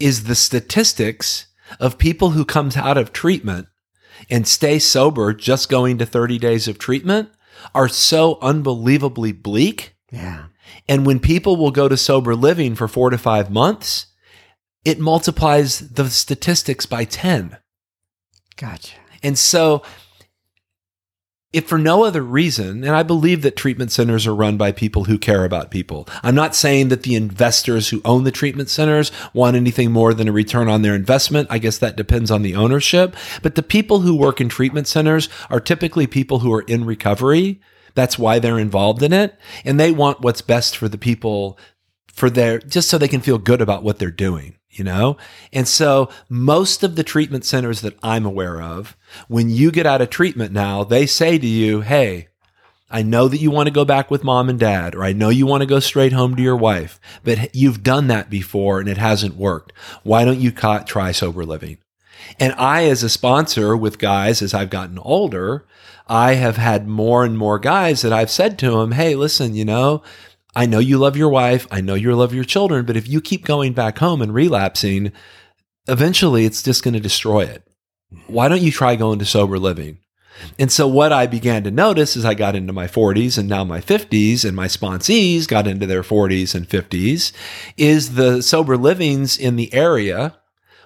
is 0.00 0.24
the 0.24 0.34
statistics 0.34 1.46
of 1.78 1.98
people 1.98 2.30
who 2.30 2.44
comes 2.44 2.76
out 2.76 2.96
of 2.96 3.12
treatment 3.12 3.66
and 4.30 4.46
stay 4.46 4.78
sober 4.78 5.32
just 5.32 5.68
going 5.68 5.98
to 5.98 6.06
30 6.06 6.38
days 6.38 6.68
of 6.68 6.78
treatment 6.78 7.30
are 7.74 7.88
so 7.88 8.38
unbelievably 8.40 9.32
bleak. 9.32 9.94
Yeah. 10.10 10.46
And 10.88 11.06
when 11.06 11.20
people 11.20 11.56
will 11.56 11.70
go 11.70 11.88
to 11.88 11.96
sober 11.96 12.34
living 12.34 12.74
for 12.74 12.88
4 12.88 13.10
to 13.10 13.18
5 13.18 13.50
months, 13.50 14.06
it 14.84 14.98
multiplies 14.98 15.78
the 15.90 16.10
statistics 16.10 16.86
by 16.86 17.04
10. 17.04 17.56
Gotcha. 18.56 18.96
And 19.22 19.38
so 19.38 19.82
if 21.54 21.68
for 21.68 21.78
no 21.78 22.04
other 22.04 22.22
reason, 22.22 22.82
and 22.82 22.96
I 22.96 23.04
believe 23.04 23.42
that 23.42 23.54
treatment 23.56 23.92
centers 23.92 24.26
are 24.26 24.34
run 24.34 24.56
by 24.56 24.72
people 24.72 25.04
who 25.04 25.18
care 25.18 25.44
about 25.44 25.70
people. 25.70 26.08
I'm 26.22 26.34
not 26.34 26.56
saying 26.56 26.88
that 26.88 27.04
the 27.04 27.14
investors 27.14 27.88
who 27.88 28.02
own 28.04 28.24
the 28.24 28.32
treatment 28.32 28.68
centers 28.68 29.12
want 29.32 29.56
anything 29.56 29.92
more 29.92 30.12
than 30.12 30.26
a 30.26 30.32
return 30.32 30.68
on 30.68 30.82
their 30.82 30.96
investment. 30.96 31.46
I 31.50 31.58
guess 31.58 31.78
that 31.78 31.96
depends 31.96 32.32
on 32.32 32.42
the 32.42 32.56
ownership. 32.56 33.14
But 33.40 33.54
the 33.54 33.62
people 33.62 34.00
who 34.00 34.16
work 34.16 34.40
in 34.40 34.48
treatment 34.48 34.88
centers 34.88 35.28
are 35.48 35.60
typically 35.60 36.08
people 36.08 36.40
who 36.40 36.52
are 36.52 36.62
in 36.62 36.84
recovery. 36.84 37.60
That's 37.94 38.18
why 38.18 38.40
they're 38.40 38.58
involved 38.58 39.04
in 39.04 39.12
it. 39.12 39.38
And 39.64 39.78
they 39.78 39.92
want 39.92 40.22
what's 40.22 40.42
best 40.42 40.76
for 40.76 40.88
the 40.88 40.98
people 40.98 41.56
for 42.08 42.28
their, 42.30 42.58
just 42.58 42.88
so 42.88 42.98
they 42.98 43.06
can 43.06 43.20
feel 43.20 43.38
good 43.38 43.60
about 43.60 43.84
what 43.84 44.00
they're 44.00 44.10
doing 44.10 44.56
you 44.78 44.84
know? 44.84 45.16
And 45.52 45.66
so 45.66 46.10
most 46.28 46.82
of 46.82 46.96
the 46.96 47.04
treatment 47.04 47.44
centers 47.44 47.80
that 47.80 47.96
I'm 48.02 48.26
aware 48.26 48.60
of, 48.60 48.96
when 49.28 49.50
you 49.50 49.70
get 49.70 49.86
out 49.86 50.02
of 50.02 50.10
treatment 50.10 50.52
now, 50.52 50.84
they 50.84 51.06
say 51.06 51.38
to 51.38 51.46
you, 51.46 51.80
Hey, 51.80 52.28
I 52.90 53.02
know 53.02 53.26
that 53.28 53.40
you 53.40 53.50
want 53.50 53.66
to 53.66 53.72
go 53.72 53.84
back 53.84 54.10
with 54.10 54.22
mom 54.22 54.48
and 54.48 54.58
dad, 54.58 54.94
or 54.94 55.02
I 55.02 55.12
know 55.12 55.28
you 55.28 55.46
want 55.46 55.62
to 55.62 55.66
go 55.66 55.80
straight 55.80 56.12
home 56.12 56.36
to 56.36 56.42
your 56.42 56.56
wife, 56.56 57.00
but 57.24 57.54
you've 57.54 57.82
done 57.82 58.06
that 58.08 58.30
before 58.30 58.78
and 58.78 58.88
it 58.88 58.98
hasn't 58.98 59.36
worked. 59.36 59.72
Why 60.02 60.24
don't 60.24 60.40
you 60.40 60.52
try 60.52 61.10
sober 61.10 61.44
living? 61.44 61.78
And 62.38 62.52
I, 62.54 62.84
as 62.84 63.02
a 63.02 63.08
sponsor 63.08 63.76
with 63.76 63.98
guys, 63.98 64.42
as 64.42 64.54
I've 64.54 64.70
gotten 64.70 64.98
older, 64.98 65.64
I 66.06 66.34
have 66.34 66.56
had 66.56 66.86
more 66.86 67.24
and 67.24 67.36
more 67.36 67.58
guys 67.58 68.02
that 68.02 68.12
I've 68.12 68.30
said 68.30 68.58
to 68.60 68.72
them, 68.72 68.92
Hey, 68.92 69.14
listen, 69.14 69.54
you 69.54 69.64
know, 69.64 70.02
I 70.56 70.66
know 70.66 70.78
you 70.78 70.98
love 70.98 71.16
your 71.16 71.28
wife. 71.28 71.66
I 71.70 71.80
know 71.80 71.94
you 71.94 72.14
love 72.14 72.34
your 72.34 72.44
children, 72.44 72.84
but 72.84 72.96
if 72.96 73.08
you 73.08 73.20
keep 73.20 73.44
going 73.44 73.72
back 73.72 73.98
home 73.98 74.22
and 74.22 74.32
relapsing, 74.32 75.12
eventually 75.88 76.44
it's 76.44 76.62
just 76.62 76.82
going 76.82 76.94
to 76.94 77.00
destroy 77.00 77.44
it. 77.44 77.66
Why 78.26 78.48
don't 78.48 78.62
you 78.62 78.70
try 78.70 78.96
going 78.96 79.18
to 79.18 79.24
sober 79.24 79.58
living? 79.58 79.98
And 80.58 80.70
so 80.70 80.88
what 80.88 81.12
I 81.12 81.26
began 81.26 81.62
to 81.64 81.70
notice 81.70 82.16
as 82.16 82.24
I 82.24 82.34
got 82.34 82.56
into 82.56 82.72
my 82.72 82.86
40s 82.86 83.38
and 83.38 83.48
now 83.48 83.64
my 83.64 83.80
50s 83.80 84.44
and 84.44 84.56
my 84.56 84.66
sponsees 84.66 85.46
got 85.46 85.66
into 85.66 85.86
their 85.86 86.02
40s 86.02 86.54
and 86.54 86.68
50s 86.68 87.32
is 87.76 88.14
the 88.14 88.42
sober 88.42 88.76
livings 88.76 89.38
in 89.38 89.56
the 89.56 89.72
area 89.72 90.36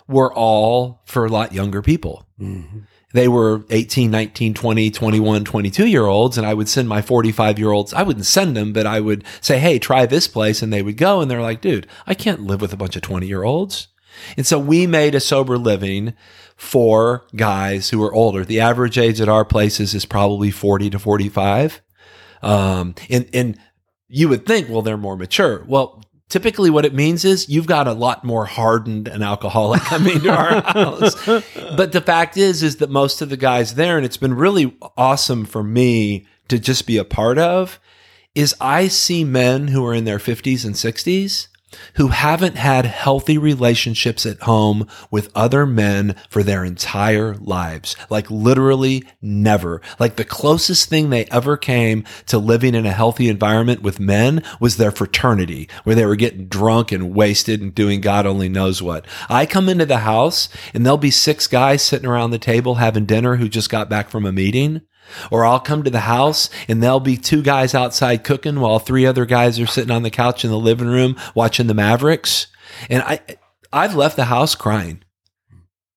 were 0.07 0.33
all 0.33 1.03
for 1.07 1.25
a 1.25 1.31
lot 1.31 1.53
younger 1.53 1.83
people. 1.83 2.27
Mm-hmm 2.39 2.81
they 3.13 3.29
were 3.29 3.65
18, 3.71 4.11
19, 4.11 4.55
20, 4.55 4.91
21, 4.91 5.45
22 5.45 5.87
year 5.87 6.07
olds. 6.07 6.37
And 6.37 6.47
I 6.47 6.55
would 6.55 6.69
send 6.69 6.89
my 6.89 7.03
45 7.03 7.59
year 7.59 7.71
olds, 7.71 7.95
I 7.95 8.03
wouldn't 8.03 8.27
send 8.27 8.57
them, 8.57 8.73
but 8.73 8.87
I 8.87 9.01
would 9.01 9.25
say, 9.41 9.59
Hey, 9.59 9.79
try 9.79 10.07
this 10.07 10.29
place. 10.29 10.63
And 10.63 10.73
they 10.73 10.83
would 10.83 10.97
go 10.97 11.21
and 11.21 11.31
they're 11.31 11.43
like, 11.43 11.61
dude, 11.61 11.87
I 12.07 12.15
can't 12.15 12.43
live 12.43 12.61
with 12.61 12.73
a 12.73 12.77
bunch 12.77 12.97
of 12.97 13.03
20 13.03 13.27
year 13.27 13.45
olds. 13.45 13.89
And 14.37 14.47
so 14.47 14.59
we 14.59 14.87
made 14.87 15.15
a 15.15 15.21
sober 15.21 15.57
living 15.57 16.13
for 16.57 17.25
guys 17.37 17.91
who 17.91 18.03
are 18.03 18.13
older. 18.13 18.45
The 18.45 18.61
average 18.61 18.99
age 18.99 19.21
at 19.21 19.29
our 19.29 19.45
places 19.45 19.95
is 19.95 20.05
probably 20.05 20.51
40 20.51 20.91
to 20.91 20.99
45. 20.99 21.81
Um, 22.43 22.95
and, 23.09 23.29
and 23.33 23.59
you 24.09 24.29
would 24.29 24.45
think, 24.45 24.69
well, 24.69 24.83
they're 24.83 24.97
more 24.97 25.17
mature. 25.17 25.65
Well, 25.69 26.03
typically 26.29 26.71
what 26.71 26.85
it 26.85 26.95
means 26.95 27.25
is 27.25 27.49
you've 27.49 27.67
got 27.67 27.89
a 27.89 27.93
lot 27.93 28.25
more 28.25 28.45
hardened 28.45 29.09
and 29.09 29.23
alcoholic 29.23 29.81
coming 29.85 30.21
to 30.21 30.31
our 30.31 30.63
house. 30.63 31.15
But 31.77 31.93
the 31.93 32.03
fact 32.05 32.37
is, 32.37 32.63
is 32.63 32.77
that 32.77 32.91
most 32.91 33.23
of 33.23 33.31
the 33.31 33.37
guys 33.37 33.75
there, 33.75 33.97
and 33.97 34.05
it's 34.05 34.17
been 34.17 34.35
really 34.35 34.77
awesome 34.97 35.45
for 35.45 35.63
me 35.63 36.27
to 36.49 36.59
just 36.59 36.87
be 36.87 36.97
a 36.97 37.05
part 37.05 37.39
of, 37.39 37.81
is 38.35 38.55
I 38.61 38.89
see 38.89 39.25
men 39.25 39.69
who 39.69 39.85
are 39.87 39.95
in 39.95 40.05
their 40.05 40.19
50s 40.19 40.65
and 40.65 40.75
60s 40.75 41.49
who 41.95 42.09
haven't 42.09 42.57
had 42.57 42.87
healthy 42.87 43.39
relationships 43.39 44.25
at 44.25 44.43
home 44.43 44.87
with 45.11 45.31
other 45.35 45.67
men 45.67 46.17
for 46.29 46.43
their 46.43 46.65
entire 46.65 47.35
lives. 47.35 47.97
Like 48.09 48.31
literally 48.31 49.05
never. 49.21 49.81
Like 49.99 50.17
the 50.17 50.25
closest 50.25 50.89
thing 50.89 51.11
they 51.11 51.25
ever 51.27 51.57
came 51.57 52.05
to 52.27 52.39
living 52.39 52.75
in 52.75 52.87
a 52.87 52.93
healthy 52.93 53.29
environment 53.29 53.83
with 53.83 54.01
men 54.01 54.43
was 54.61 54.77
their 54.77 54.91
fraternity, 54.91 55.69
where 55.85 55.97
they 55.97 56.07
were 56.07 56.17
getting 56.17 56.47
drunk 56.47 56.93
and 56.93 57.15
wasted 57.15 57.61
and 57.61 57.75
doing 57.75 58.01
God 58.01 58.27
only 58.27 58.49
knows 58.49 58.83
what. 58.83 59.07
I 59.29 59.47
come 59.47 59.69
into 59.69 59.87
the 59.87 59.99
house 59.99 60.49
and 60.75 60.85
there'll 60.85 60.99
be 60.99 61.11
six 61.11 61.47
guys 61.47 61.83
sitting 61.83 62.09
around 62.09 62.31
the 62.31 62.39
table 62.39 62.77
having 62.77 63.07
dinner 63.07 63.37
who 63.37 63.49
just 63.49 63.71
got 63.71 63.89
back 63.89 64.09
from 64.09 64.25
a 64.25 64.33
meeting. 64.33 64.83
Or 65.31 65.45
I'll 65.45 65.61
come 65.61 65.83
to 65.85 65.91
the 65.91 66.01
house 66.01 66.51
and 66.69 66.83
there'll 66.83 67.01
be 67.01 67.17
two 67.17 67.43
guys 67.43 67.75
outside 67.75 68.25
cooking 68.25 68.61
while 68.61 68.79
three 68.79 69.07
other 69.07 69.27
guys 69.27 69.59
are 69.59 69.67
sitting 69.67 69.91
on 69.91 70.03
the 70.03 70.11
couch 70.11 70.45
in 70.45 70.51
the 70.51 70.59
living 70.59 70.89
room 70.89 71.17
watching 71.35 71.67
the 71.67 71.75
Mavericks. 71.75 72.47
And 72.89 73.03
I, 73.03 73.21
I've 73.73 73.95
left 73.95 74.17
the 74.17 74.27
house 74.27 74.55
crying 74.55 75.03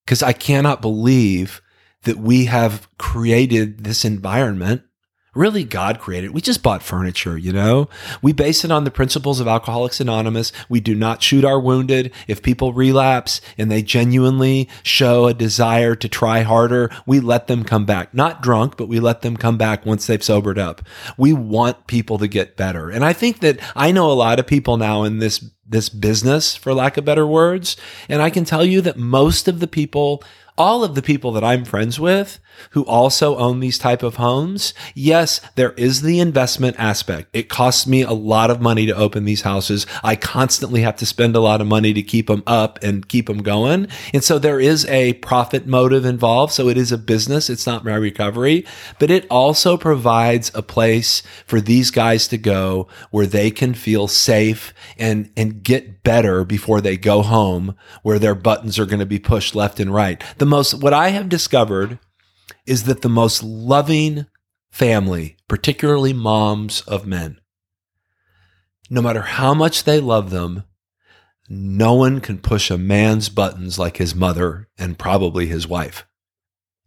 because 0.06 0.24
I 0.24 0.34
cannot 0.34 0.82
believe 0.82 1.62
that 2.04 2.18
we 2.18 2.46
have 2.46 2.88
created 2.98 3.84
this 3.84 4.04
environment 4.04 4.84
really 5.34 5.64
God 5.64 6.00
created. 6.00 6.32
We 6.32 6.42
just 6.42 6.62
bought 6.62 6.84
furniture, 6.84 7.38
you 7.38 7.54
know? 7.54 7.88
We 8.22 8.34
base 8.34 8.66
it 8.66 8.72
on 8.72 8.84
the 8.84 8.92
principles 8.92 9.40
of 9.40 9.48
Alcoholics 9.48 10.02
Anonymous. 10.02 10.52
We 10.68 10.82
do 10.82 10.94
not 10.94 11.24
shoot 11.24 11.46
our 11.46 11.60
wounded. 11.60 12.12
If 12.28 12.42
people 12.42 12.74
relapse 12.74 13.40
and 13.58 13.72
they 13.72 13.82
genuinely 13.82 14.68
show 14.84 15.28
a 15.28 15.34
desire 15.34 15.96
to 15.96 16.10
try 16.10 16.42
harder, 16.42 16.90
we 17.06 17.20
let 17.22 17.48
them 17.48 17.64
come 17.64 17.86
back. 17.86 18.14
Not 18.14 18.42
drunk, 18.42 18.76
but 18.76 18.90
we 18.90 19.00
let 19.00 19.22
them 19.22 19.38
come 19.38 19.58
back 19.58 19.86
once 19.86 20.06
they've 20.06 20.24
sobered 20.24 20.60
up. 20.60 20.82
We 21.18 21.32
want 21.32 21.88
people 21.88 22.18
to 22.18 22.28
get 22.28 22.58
better. 22.58 22.90
And 22.90 23.06
I 23.06 23.14
think 23.14 23.40
that 23.40 23.60
I 23.76 23.92
know 23.92 24.12
a 24.12 24.14
lot 24.14 24.40
of 24.40 24.48
people 24.48 24.76
now 24.76 25.04
in 25.04 25.20
this 25.20 25.40
this 25.72 25.90
business 25.90 26.56
for 26.56 26.74
lack 26.74 26.98
of 26.98 27.06
better 27.06 27.26
words 27.26 27.78
and 28.08 28.22
i 28.22 28.30
can 28.30 28.46
tell 28.46 28.64
you 28.64 28.82
that 28.82 28.98
most 28.98 29.48
of 29.48 29.60
the 29.60 29.68
people 29.68 30.24
all 30.58 30.84
of 30.84 30.94
the 30.94 31.02
people 31.02 31.32
that 31.32 31.44
I'm 31.44 31.66
friends 31.66 32.00
with 32.00 32.40
who 32.72 32.86
also 32.86 33.38
own 33.38 33.60
these 33.60 33.80
type 33.80 34.04
of 34.04 34.18
homes, 34.18 34.74
yes, 34.94 35.42
there 35.56 35.72
is 35.72 36.02
the 36.02 36.20
investment 36.20 36.76
aspect. 36.78 37.30
It 37.34 37.50
costs 37.50 37.88
me 37.88 38.04
a 38.04 38.12
lot 38.12 38.52
of 38.52 38.62
money 38.62 38.86
to 38.86 38.96
open 38.96 39.26
these 39.26 39.42
houses. 39.42 39.88
I 40.04 40.16
constantly 40.16 40.82
have 40.82 40.98
to 40.98 41.06
spend 41.06 41.36
a 41.36 41.40
lot 41.40 41.62
of 41.62 41.68
money 41.68 41.94
to 41.94 42.04
keep 42.04 42.28
them 42.28 42.44
up 42.46 42.78
and 42.84 43.08
keep 43.08 43.26
them 43.28 43.42
going. 43.42 43.88
And 44.14 44.24
so 44.24 44.38
there 44.38 44.60
is 44.60 44.86
a 44.86 45.14
profit 45.14 45.66
motive 45.66 46.06
involved. 46.06 46.54
So 46.54 46.70
it 46.70 46.78
is 46.78 46.92
a 46.92 46.98
business. 46.98 47.50
It's 47.50 47.66
not 47.66 47.86
my 47.86 47.96
recovery, 47.96 48.66
but 49.00 49.10
it 49.10 49.26
also 49.32 49.78
provides 49.78 50.52
a 50.54 50.62
place 50.62 51.24
for 51.48 51.60
these 51.60 51.90
guys 51.90 52.28
to 52.28 52.38
go 52.38 52.88
where 53.10 53.26
they 53.26 53.50
can 53.50 53.74
feel 53.74 54.08
safe 54.08 54.74
and, 54.98 55.32
and 55.36 55.61
get 55.64 56.04
better 56.04 56.44
before 56.44 56.82
they 56.82 56.98
go 56.98 57.22
home 57.22 57.76
where 58.04 58.20
their 58.20 58.36
buttons 58.36 58.80
are 58.80 58.86
going 58.86 59.00
to 59.00 59.06
be 59.06 59.20
pushed 59.20 59.56
left 59.56 59.80
and 59.80 59.94
right. 59.94 60.24
The 60.38 60.46
most, 60.46 60.76
what 60.76 60.94
I 60.94 61.10
have 61.10 61.30
discovered 61.30 62.00
is 62.66 62.84
that 62.84 63.02
the 63.02 63.10
most 63.10 63.44
loving 63.44 64.26
family, 64.72 65.38
particularly 65.48 66.14
moms 66.14 66.82
of 66.82 67.06
men, 67.06 67.40
no 68.90 69.02
matter 69.02 69.22
how 69.22 69.54
much 69.54 69.84
they 69.84 70.00
love 70.00 70.30
them, 70.30 70.64
no 71.50 71.94
one 71.94 72.22
can 72.22 72.40
push 72.40 72.72
a 72.72 72.78
man's 72.78 73.30
buttons 73.30 73.78
like 73.78 73.98
his 73.98 74.16
mother 74.16 74.70
and 74.78 74.98
probably 74.98 75.48
his 75.48 75.68
wife. 75.68 76.06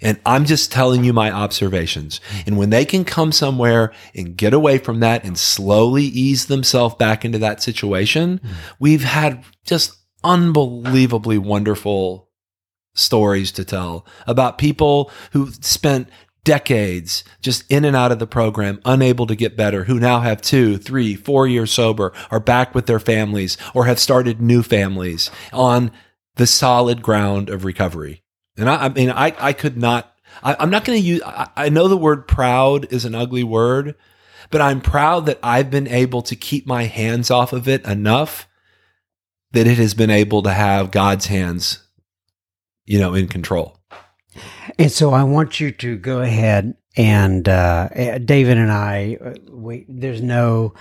And 0.02 0.20
I'm 0.26 0.44
just 0.44 0.72
telling 0.72 1.04
you 1.04 1.12
my 1.12 1.30
observations. 1.30 2.20
And 2.46 2.58
when 2.58 2.70
they 2.70 2.84
can 2.84 3.04
come 3.04 3.32
somewhere 3.32 3.92
and 4.14 4.36
get 4.36 4.52
away 4.52 4.78
from 4.78 5.00
that 5.00 5.24
and 5.24 5.38
slowly 5.38 6.04
ease 6.04 6.46
themselves 6.46 6.96
back 6.96 7.24
into 7.24 7.38
that 7.38 7.62
situation, 7.62 8.40
mm. 8.40 8.50
we've 8.78 9.04
had 9.04 9.44
just 9.64 9.96
unbelievably 10.22 11.38
wonderful 11.38 12.28
stories 12.94 13.52
to 13.52 13.64
tell 13.64 14.06
about 14.26 14.58
people 14.58 15.10
who 15.32 15.50
spent 15.52 16.08
decades 16.44 17.24
just 17.40 17.64
in 17.70 17.84
and 17.84 17.96
out 17.96 18.12
of 18.12 18.18
the 18.18 18.26
program, 18.26 18.80
unable 18.84 19.26
to 19.26 19.34
get 19.34 19.56
better, 19.56 19.84
who 19.84 19.98
now 19.98 20.20
have 20.20 20.42
two, 20.42 20.76
three, 20.76 21.14
four 21.14 21.46
years 21.46 21.72
sober, 21.72 22.12
are 22.30 22.40
back 22.40 22.74
with 22.74 22.86
their 22.86 23.00
families, 23.00 23.56
or 23.72 23.86
have 23.86 23.98
started 23.98 24.40
new 24.40 24.62
families 24.62 25.30
on 25.52 25.90
the 26.36 26.46
solid 26.46 27.02
ground 27.02 27.48
of 27.48 27.64
recovery. 27.64 28.23
And 28.56 28.68
I, 28.68 28.86
I 28.86 28.88
mean, 28.88 29.10
I, 29.10 29.34
I 29.38 29.52
could 29.52 29.76
not, 29.76 30.14
I, 30.42 30.62
am 30.62 30.70
not 30.70 30.84
going 30.84 30.98
to 30.98 31.04
use, 31.04 31.22
I, 31.22 31.48
I 31.56 31.68
know 31.68 31.88
the 31.88 31.96
word 31.96 32.28
proud 32.28 32.92
is 32.92 33.04
an 33.04 33.14
ugly 33.14 33.44
word, 33.44 33.94
but 34.50 34.60
I'm 34.60 34.80
proud 34.80 35.26
that 35.26 35.38
I've 35.42 35.70
been 35.70 35.88
able 35.88 36.22
to 36.22 36.36
keep 36.36 36.66
my 36.66 36.84
hands 36.84 37.30
off 37.30 37.52
of 37.52 37.68
it 37.68 37.84
enough 37.84 38.48
that 39.52 39.66
it 39.66 39.78
has 39.78 39.94
been 39.94 40.10
able 40.10 40.42
to 40.42 40.50
have 40.50 40.90
God's 40.90 41.26
hands, 41.26 41.82
you 42.84 42.98
know, 42.98 43.14
in 43.14 43.28
control. 43.28 43.78
And 44.78 44.90
so 44.90 45.12
I 45.12 45.22
want 45.24 45.60
you 45.60 45.70
to 45.70 45.96
go 45.96 46.20
ahead 46.20 46.76
and 46.96 47.48
uh, 47.48 47.88
eh, 47.92 48.18
David 48.18 48.58
and 48.58 48.70
I, 48.70 49.18
uh, 49.24 49.34
we, 49.50 49.86
there's 49.88 50.22
no 50.22 50.74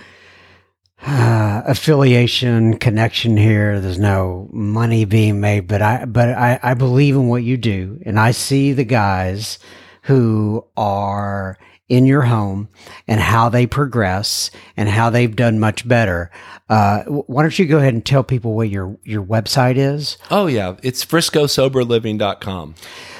uh, 1.02 1.62
affiliation 1.66 2.78
connection 2.78 3.36
here. 3.36 3.80
There's 3.80 3.98
no 3.98 4.48
money 4.52 5.04
being 5.04 5.40
made, 5.40 5.66
but 5.66 5.82
I 5.82 6.04
but 6.04 6.30
I, 6.30 6.58
I 6.62 6.74
believe 6.74 7.14
in 7.14 7.28
what 7.28 7.42
you 7.42 7.56
do, 7.56 8.00
and 8.04 8.18
I 8.18 8.30
see 8.30 8.72
the 8.72 8.84
guys 8.84 9.58
who 10.02 10.66
are 10.76 11.58
in 11.88 12.06
your 12.06 12.22
home 12.22 12.68
and 13.06 13.20
how 13.20 13.48
they 13.48 13.66
progress 13.66 14.50
and 14.76 14.88
how 14.88 15.10
they've 15.10 15.36
done 15.36 15.60
much 15.60 15.86
better. 15.86 16.30
Uh, 16.68 17.02
why 17.04 17.42
don't 17.42 17.58
you 17.58 17.66
go 17.66 17.78
ahead 17.78 17.92
and 17.92 18.04
tell 18.04 18.24
people 18.24 18.54
what 18.54 18.70
your 18.70 18.98
your 19.04 19.22
website 19.22 19.76
is? 19.76 20.16
Oh 20.30 20.46
yeah, 20.46 20.76
it's 20.82 21.04
friscosoberliving.com. 21.04 22.74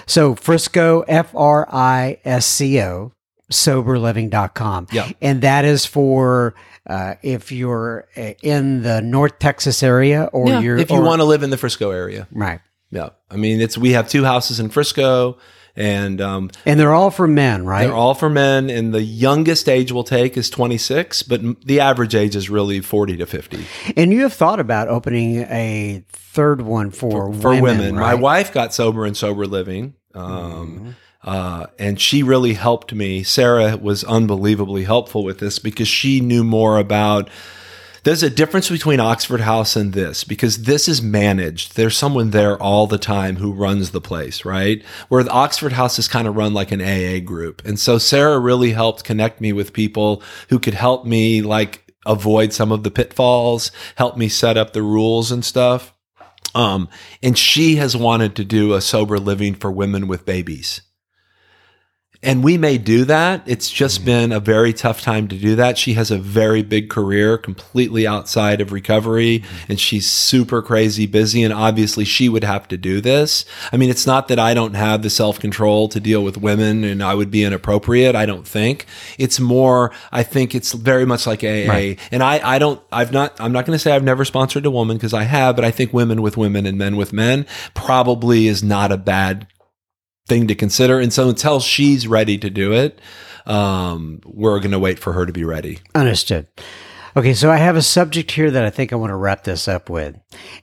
So 0.07 0.35
Frisco 0.35 1.03
F 1.03 1.35
R 1.35 1.69
I 1.71 2.19
S 2.25 2.47
C 2.47 2.81
O 2.81 3.13
soberliving.com. 3.51 4.87
Yeah. 4.93 5.11
And 5.21 5.43
that 5.43 5.65
is 5.65 5.87
for 5.87 6.55
uh, 6.87 7.15
if 7.23 7.53
you're 7.53 8.07
uh, 8.17 8.33
in 8.43 8.83
the 8.83 9.01
North 9.01 9.39
Texas 9.39 9.83
area 9.83 10.25
or 10.33 10.49
yeah, 10.49 10.61
you're 10.61 10.77
if 10.77 10.91
you 10.91 11.01
want 11.01 11.21
to 11.21 11.25
live 11.25 11.43
in 11.43 11.51
the 11.51 11.57
Frisco 11.57 11.91
area. 11.91 12.29
Right. 12.31 12.61
Yeah. 12.91 13.11
I 13.31 13.37
mean, 13.37 13.61
it's 13.61 13.77
we 13.77 13.93
have 13.93 14.09
two 14.09 14.25
houses 14.25 14.61
in 14.61 14.71
Frisco 14.71 15.39
and 15.77 16.21
um, 16.21 16.51
and 16.65 16.79
they're 16.79 16.93
all 16.93 17.11
for 17.11 17.27
men, 17.27 17.65
right? 17.65 17.85
They're 17.87 17.95
all 17.95 18.15
for 18.15 18.31
men, 18.31 18.71
and 18.71 18.95
the 18.95 19.03
youngest 19.03 19.69
age 19.69 19.91
we'll 19.91 20.05
take 20.05 20.37
is 20.37 20.49
26, 20.49 21.25
but 21.25 21.65
the 21.65 21.81
average 21.81 22.15
age 22.15 22.37
is 22.37 22.49
really 22.49 22.81
40 22.81 23.17
to 23.17 23.27
50. 23.27 23.65
And 23.97 24.13
you 24.13 24.23
have 24.23 24.33
thought 24.33 24.61
about 24.61 24.89
opening 24.89 25.39
a 25.43 26.05
third 26.09 26.63
one 26.63 26.91
for 26.91 27.33
for, 27.33 27.41
for 27.41 27.51
women. 27.51 27.63
women. 27.63 27.97
Right? 27.97 28.13
My 28.13 28.15
wife 28.15 28.53
got 28.53 28.73
sober 28.73 29.05
and 29.05 29.17
sober 29.17 29.47
living. 29.47 29.95
Um, 30.15 30.31
mm-hmm. 30.31 30.91
Uh, 31.25 31.67
and 31.79 31.99
she 31.99 32.23
really 32.23 32.53
helped 32.53 32.93
me. 32.93 33.23
Sarah 33.23 33.77
was 33.79 34.05
unbelievably 34.05 34.85
helpful 34.85 35.25
with 35.25 35.39
this 35.39 35.59
because 35.59 35.89
she 35.89 36.21
knew 36.21 36.45
more 36.45 36.79
about. 36.79 37.31
There's 38.03 38.23
a 38.23 38.29
difference 38.29 38.69
between 38.69 39.01
Oxford 39.01 39.41
House 39.41 39.77
and 39.77 39.95
this 39.95 40.25
because 40.25 40.65
this 40.65 40.89
is 40.89 41.01
managed. 41.01 41.75
There's 41.75 41.97
someone 41.97 42.33
there 42.33 42.63
all 42.63 42.87
the 42.87 42.99
time 42.99 43.37
who 43.37 43.51
runs 43.51 43.93
the 43.93 44.01
place, 44.03 44.45
right? 44.45 44.85
Where 45.09 45.23
the 45.23 45.31
Oxford 45.31 45.73
House 45.73 45.99
is 45.99 46.07
kind 46.07 46.29
of 46.29 46.37
run 46.37 46.53
like 46.53 46.71
an 46.71 46.83
AA 46.83 47.25
group. 47.25 47.65
And 47.65 47.81
so 47.81 47.97
Sarah 47.97 48.39
really 48.39 48.73
helped 48.73 49.05
connect 49.05 49.41
me 49.41 49.55
with 49.55 49.73
people 49.73 50.23
who 50.51 50.59
could 50.59 50.75
help 50.75 51.07
me 51.07 51.41
like 51.41 51.95
avoid 52.05 52.53
some 52.53 52.71
of 52.71 52.83
the 52.83 52.91
pitfalls, 52.91 53.73
help 53.97 54.19
me 54.19 54.29
set 54.29 54.59
up 54.59 54.75
the 54.75 54.83
rules 54.83 55.33
and 55.33 55.43
stuff. 55.43 55.95
Um, 56.55 56.91
and 57.23 57.39
she 57.39 57.77
has 57.77 57.97
wanted 57.97 58.37
to 58.37 58.45
do 58.45 58.75
a 58.75 58.83
sober 58.83 59.19
living 59.19 59.55
for 59.55 59.73
women 59.73 60.07
with 60.07 60.27
babies. 60.27 60.83
And 62.25 62.43
we 62.43 62.57
may 62.57 62.79
do 62.79 63.05
that. 63.05 63.43
It's 63.47 63.71
just 63.71 63.99
mm-hmm. 63.99 64.07
been 64.07 64.33
a 64.33 64.41
very 64.41 64.73
tough 64.73 65.03
time 65.03 65.29
to 65.29 65.37
do 65.37 65.55
that. 65.57 65.77
She 65.77 65.93
has 65.95 66.11
a 66.11 66.17
very 66.19 66.63
big 66.63 66.89
career 66.89 67.37
completely 67.37 68.07
outside 68.07 68.61
of 68.61 68.73
recovery 68.73 69.41
mm-hmm. 69.41 69.73
and 69.73 69.81
she's 69.81 70.11
super 70.11 70.63
crazy 70.63 71.07
busy. 71.07 71.43
And 71.43 71.53
obviously 71.53 72.05
she 72.05 72.29
would 72.29 72.45
have 72.45 72.67
to 72.69 72.77
do 72.77 73.01
this. 73.01 73.45
I 73.73 73.77
mean, 73.77 73.91
it's 73.91 74.07
not 74.07 74.29
that 74.29 74.39
I 74.39 74.55
don't 74.55 74.75
have 74.75 75.03
the 75.03 75.11
self 75.11 75.39
control 75.39 75.89
to 75.91 76.01
deal 76.01 76.25
with 76.25 76.39
women 76.39 76.83
and 76.83 77.03
I 77.03 77.15
would 77.15 77.31
be 77.31 77.45
inappropriate. 77.45 78.17
I 78.17 78.27
don't 78.27 78.47
think 78.47 78.87
it's 79.19 79.39
more, 79.39 79.93
I 80.11 80.23
think 80.23 80.55
it's 80.55 80.73
very 80.73 81.05
much 81.05 81.27
like 81.27 81.45
AA. 81.45 81.69
Right. 81.69 81.99
And 82.11 82.23
I, 82.23 82.41
I 82.43 82.59
don't, 82.59 82.81
I've 82.91 83.13
not, 83.13 83.39
I'm 83.41 83.53
not 83.53 83.67
going 83.67 83.77
to 83.77 83.83
say 83.83 83.93
I've 83.93 84.03
never 84.03 84.25
sponsored 84.25 84.65
a 84.65 84.71
woman 84.71 84.97
because 84.97 85.15
I 85.15 85.25
have, 85.25 85.57
but 85.57 85.65
I 85.65 85.71
think 85.71 85.93
women 85.93 86.23
with 86.23 86.37
women 86.37 86.65
and 86.65 86.79
men 86.79 86.97
with 86.97 87.13
men 87.13 87.47
probably 87.75 88.47
is 88.47 88.63
not 88.63 88.91
a 88.91 88.97
bad 88.97 89.47
thing 90.27 90.47
to 90.49 90.55
consider. 90.55 91.01
And 91.01 91.13
so 91.13 91.29
until 91.29 91.61
she's 91.61 92.07
ready 92.07 92.39
to 92.39 92.51
do 92.51 92.73
it, 92.73 93.01
um, 93.47 94.21
we're 94.25 94.59
going 94.59 94.71
to 94.71 94.79
wait 94.79 94.99
for 94.99 95.13
her 95.13 95.27
to 95.27 95.33
be 95.33 95.45
ready. 95.45 95.81
Understood. 95.95 96.47
Okay, 97.17 97.35
so 97.35 97.51
I 97.51 97.59
have 97.59 97.77
a 97.77 97.83
subject 97.83 98.33
here 98.33 98.51
that 98.51 98.65
I 98.65 98.71
think 98.71 98.93
I 98.93 98.97
want 98.97 99.11
to 99.11 99.17
wrap 99.17 99.45
this 99.45 99.69
up 99.69 99.89
with. 99.89 100.19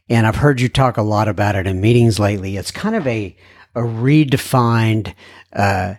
And 0.09 0.27
I've 0.27 0.35
heard 0.35 0.59
you 0.59 0.67
talk 0.67 0.97
a 0.97 1.01
lot 1.01 1.27
about 1.27 1.55
it 1.55 1.65
in 1.65 1.79
meetings 1.79 2.19
lately. 2.19 2.57
It's 2.57 2.71
kind 2.71 2.95
of 2.95 3.07
a, 3.07 3.37
a 3.73 3.81
redefined 3.81 5.13
uh, 5.53 5.95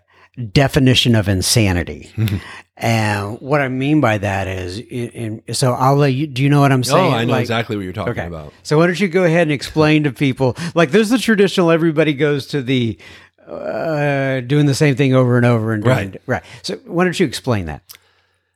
definition 0.53 1.15
of 1.15 1.29
insanity. 1.29 2.11
and 2.77 3.41
what 3.41 3.63
I 3.63 3.69
mean 3.69 4.03
by 4.03 4.19
that 4.19 4.47
is, 4.47 4.79
in, 4.79 5.41
in, 5.47 5.55
so 5.55 5.73
I'll 5.73 5.97
let 5.97 6.13
you, 6.13 6.27
do 6.27 6.43
you 6.43 6.51
know 6.51 6.61
what 6.61 6.73
I'm 6.73 6.85
saying? 6.85 7.15
Oh, 7.15 7.17
I 7.17 7.25
know 7.25 7.33
like, 7.33 7.43
exactly 7.43 7.77
what 7.77 7.85
you're 7.85 7.95
talking 7.95 8.13
okay. 8.13 8.27
about. 8.27 8.53
So 8.63 8.77
why 8.77 8.87
don't 8.89 9.01
you 9.01 9.09
go 9.09 9.25
ahead 9.25 9.43
and 9.43 9.53
explain 9.53 10.05
to 10.05 10.13
people, 10.13 10.57
like 10.75 10.91
there's 10.91 11.09
the 11.09 11.19
traditional, 11.19 11.71
everybody 11.71 12.13
goes 12.13 12.47
to 12.49 12.61
the 12.61 12.99
uh, 13.57 14.41
doing 14.41 14.67
the 14.67 14.75
same 14.75 14.97
thing 14.97 15.15
over 15.15 15.37
and 15.37 15.47
over 15.47 15.73
and 15.73 15.83
doing, 15.83 15.97
right. 15.97 16.23
Right. 16.27 16.43
So 16.63 16.77
why 16.87 17.05
don't 17.05 17.19
you 17.19 17.27
explain 17.27 17.67
that? 17.67 17.83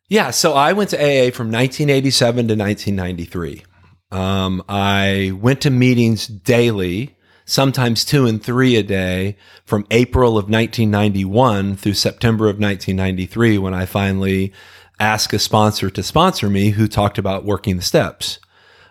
Yeah. 0.09 0.31
So 0.31 0.55
I 0.55 0.73
went 0.73 0.91
to 0.91 0.97
AA 0.97 1.31
from 1.31 1.51
1987 1.51 2.49
to 2.49 2.55
1993. 2.55 3.65
Um, 4.11 4.63
I 4.69 5.33
went 5.41 5.61
to 5.63 5.71
meetings 5.71 6.27
daily, 6.27 7.17
sometimes 7.45 8.05
two 8.05 8.27
and 8.27 8.43
three 8.43 8.77
a 8.77 8.83
day 8.83 9.37
from 9.65 9.87
April 9.91 10.39
of 10.39 10.45
1991 10.45 11.77
through 11.77 11.95
September 11.95 12.45
of 12.45 12.61
1993 12.61 13.59
when 13.59 13.75
I 13.75 13.85
finally 13.85 14.53
asked 14.99 15.33
a 15.33 15.39
sponsor 15.39 15.91
to 15.91 16.03
sponsor 16.03 16.49
me 16.49 16.71
who 16.71 16.89
talked 16.89 17.19
about 17.19 17.45
working 17.45 17.77
the 17.77 17.83
steps. 17.83 18.39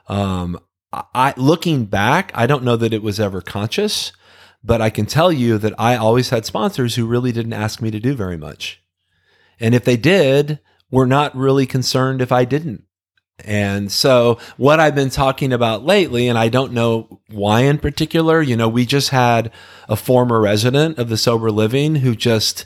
Um, 0.08 0.60
I, 0.94 1.34
looking 1.36 1.86
back, 1.86 2.32
I 2.36 2.46
don't 2.46 2.64
know 2.64 2.76
that 2.76 2.94
it 2.94 3.02
was 3.04 3.20
ever 3.20 3.42
conscious. 3.42 4.12
But 4.66 4.82
I 4.82 4.90
can 4.90 5.06
tell 5.06 5.32
you 5.32 5.60
that 5.60 5.80
I 5.80 5.96
always 5.96 6.30
had 6.32 6.46
sponsors 6.46 6.96
who 6.96 7.06
really 7.06 7.32
didn't 7.32 7.54
ask 7.54 7.82
me 7.82 7.92
to 7.92 8.00
do 8.00 8.16
very 8.16 8.38
much. 8.38 8.82
And 9.60 9.76
if 9.76 9.86
they 9.86 9.96
did, 9.96 10.60
were 10.90 11.06
not 11.06 11.36
really 11.38 11.68
concerned 11.68 12.20
if 12.20 12.32
I 12.32 12.46
didn't. 12.46 12.84
And 13.40 13.92
so 13.92 14.40
what 14.58 14.80
I've 14.80 14.96
been 14.96 15.10
talking 15.10 15.54
about 15.54 15.86
lately, 15.86 16.28
and 16.28 16.38
I 16.38 16.48
don't 16.50 16.74
know 16.74 17.20
why 17.30 17.62
in 17.62 17.78
particular, 17.78 18.42
you 18.42 18.56
know, 18.56 18.70
we 18.70 18.86
just 18.86 19.10
had 19.10 19.52
a 19.88 19.96
former 19.96 20.40
resident 20.40 20.98
of 20.98 21.10
the 21.10 21.18
sober 21.18 21.52
living 21.52 21.98
who 21.98 22.16
just 22.16 22.66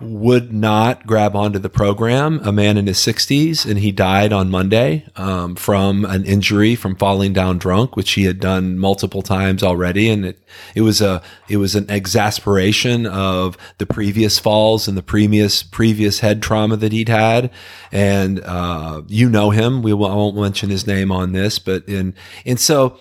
would 0.00 0.52
not 0.52 1.06
grab 1.06 1.36
onto 1.36 1.58
the 1.58 1.68
program. 1.68 2.40
A 2.42 2.52
man 2.52 2.78
in 2.78 2.86
his 2.86 2.98
60s, 2.98 3.68
and 3.68 3.78
he 3.78 3.92
died 3.92 4.32
on 4.32 4.50
Monday 4.50 5.06
um, 5.16 5.54
from 5.54 6.04
an 6.06 6.24
injury 6.24 6.74
from 6.74 6.96
falling 6.96 7.32
down 7.32 7.58
drunk, 7.58 7.96
which 7.96 8.12
he 8.12 8.24
had 8.24 8.40
done 8.40 8.78
multiple 8.78 9.22
times 9.22 9.62
already. 9.62 10.08
And 10.08 10.24
it 10.24 10.42
it 10.74 10.80
was 10.80 11.00
a 11.00 11.22
it 11.48 11.58
was 11.58 11.74
an 11.74 11.90
exasperation 11.90 13.06
of 13.06 13.58
the 13.78 13.86
previous 13.86 14.38
falls 14.38 14.88
and 14.88 14.96
the 14.96 15.02
previous 15.02 15.62
previous 15.62 16.20
head 16.20 16.42
trauma 16.42 16.76
that 16.76 16.92
he'd 16.92 17.08
had. 17.08 17.50
And 17.92 18.40
uh, 18.40 19.02
you 19.06 19.28
know 19.28 19.50
him. 19.50 19.82
We 19.82 19.92
won't, 19.92 20.12
I 20.12 20.16
won't 20.16 20.36
mention 20.36 20.70
his 20.70 20.86
name 20.86 21.12
on 21.12 21.32
this, 21.32 21.58
but 21.58 21.86
in 21.88 22.14
and 22.46 22.58
so 22.58 22.98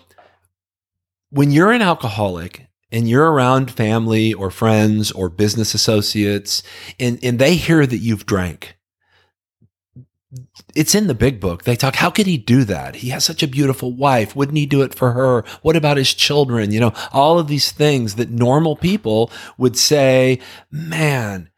when 1.30 1.52
you're 1.52 1.72
an 1.72 1.82
alcoholic 1.82 2.69
and 2.92 3.10
you're 3.10 3.32
around 3.32 3.72
family 3.72 4.34
or 4.34 4.50
friends 4.52 5.12
or 5.12 5.30
business 5.30 5.74
associates 5.74 6.64
and, 7.00 7.20
and 7.24 7.40
they 7.40 7.56
hear 7.56 7.86
that 7.86 7.98
you've 7.98 8.26
drank, 8.26 8.78
it's 10.76 10.94
in 10.94 11.08
the 11.08 11.16
big 11.16 11.40
book. 11.40 11.64
They 11.64 11.76
talk, 11.76 11.96
how 11.96 12.10
could 12.10 12.28
he 12.28 12.38
do 12.38 12.64
that? 12.66 12.98
He 12.98 13.10
has 13.10 13.26
such 13.26 13.42
a 13.42 13.48
beautiful 13.48 13.92
wife. 13.92 14.36
Wouldn't 14.36 14.58
he 14.58 14.66
do 14.66 14.82
it 14.82 14.94
for 14.94 15.14
her? 15.14 15.44
What 15.62 15.76
about 15.76 15.98
his 15.98 16.14
children? 16.14 16.72
You 16.72 16.80
know, 16.80 16.94
all 17.12 17.40
of 17.40 17.48
these 17.48 17.72
things 17.72 18.16
that 18.16 18.30
normal 18.30 18.76
people 18.76 19.32
would 19.58 19.78
say, 19.78 20.40
man, 20.70 21.50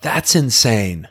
that's 0.00 0.34
insane. 0.34 1.08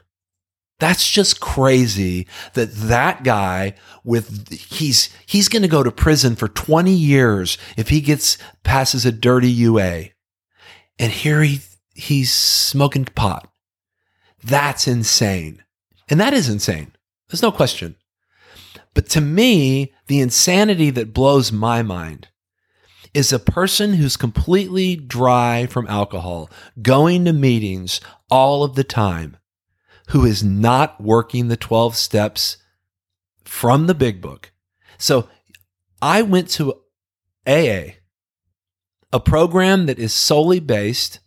That's 0.80 1.09
just 1.09 1.39
crazy 1.39 2.28
that 2.53 2.73
that 2.73 3.23
guy 3.23 3.76
with 4.03 4.49
he's 4.51 5.09
he's 5.26 5.47
going 5.47 5.61
to 5.61 5.69
go 5.69 5.84
to 5.84 5.91
prison 5.91 6.36
for 6.36 6.49
20 6.49 6.91
years 6.91 7.57
if 7.78 7.89
he 7.89 8.01
gets 8.01 8.38
passes 8.63 9.05
a 9.05 9.11
dirty 9.11 9.49
UA. 9.49 10.09
And 10.99 11.11
here 11.11 11.43
he 11.43 11.61
he's 11.93 12.34
smoking 12.34 13.05
pot. 13.05 13.49
That's 14.43 14.88
insane. 14.88 15.63
And 16.09 16.19
that 16.19 16.34
is 16.34 16.49
insane. 16.49 16.91
There's 17.30 17.41
no 17.41 17.51
question. 17.51 17.95
But 18.93 19.09
to 19.09 19.21
me, 19.21 19.93
the 20.07 20.19
insanity 20.19 20.89
that 20.91 21.13
blows 21.13 21.51
my 21.51 21.82
mind 21.82 22.28
is 23.13 23.32
a 23.32 23.39
person 23.39 23.93
who's 23.93 24.17
completely 24.17 24.97
dry 24.97 25.65
from 25.67 25.88
alcohol, 25.88 26.49
going 26.82 27.26
to 27.26 27.34
meetings 27.34 28.01
all 28.30 28.63
of 28.63 28.76
the 28.76 28.84
time 28.84 29.38
who 30.10 30.26
is 30.26 30.43
not 30.43 31.01
working 31.01 31.47
the 31.47 31.58
12 31.58 31.95
steps 31.95 32.58
from 33.43 33.88
the 33.88 33.95
big 33.95 34.22
book. 34.22 34.51
So 34.97 35.30
I 36.01 36.22
went 36.22 36.49
to 36.51 36.82
AA, 37.47 37.95
a 39.12 39.20
program 39.24 39.86
that 39.86 39.99
is 39.99 40.14
solely 40.14 40.60
based 40.60 41.20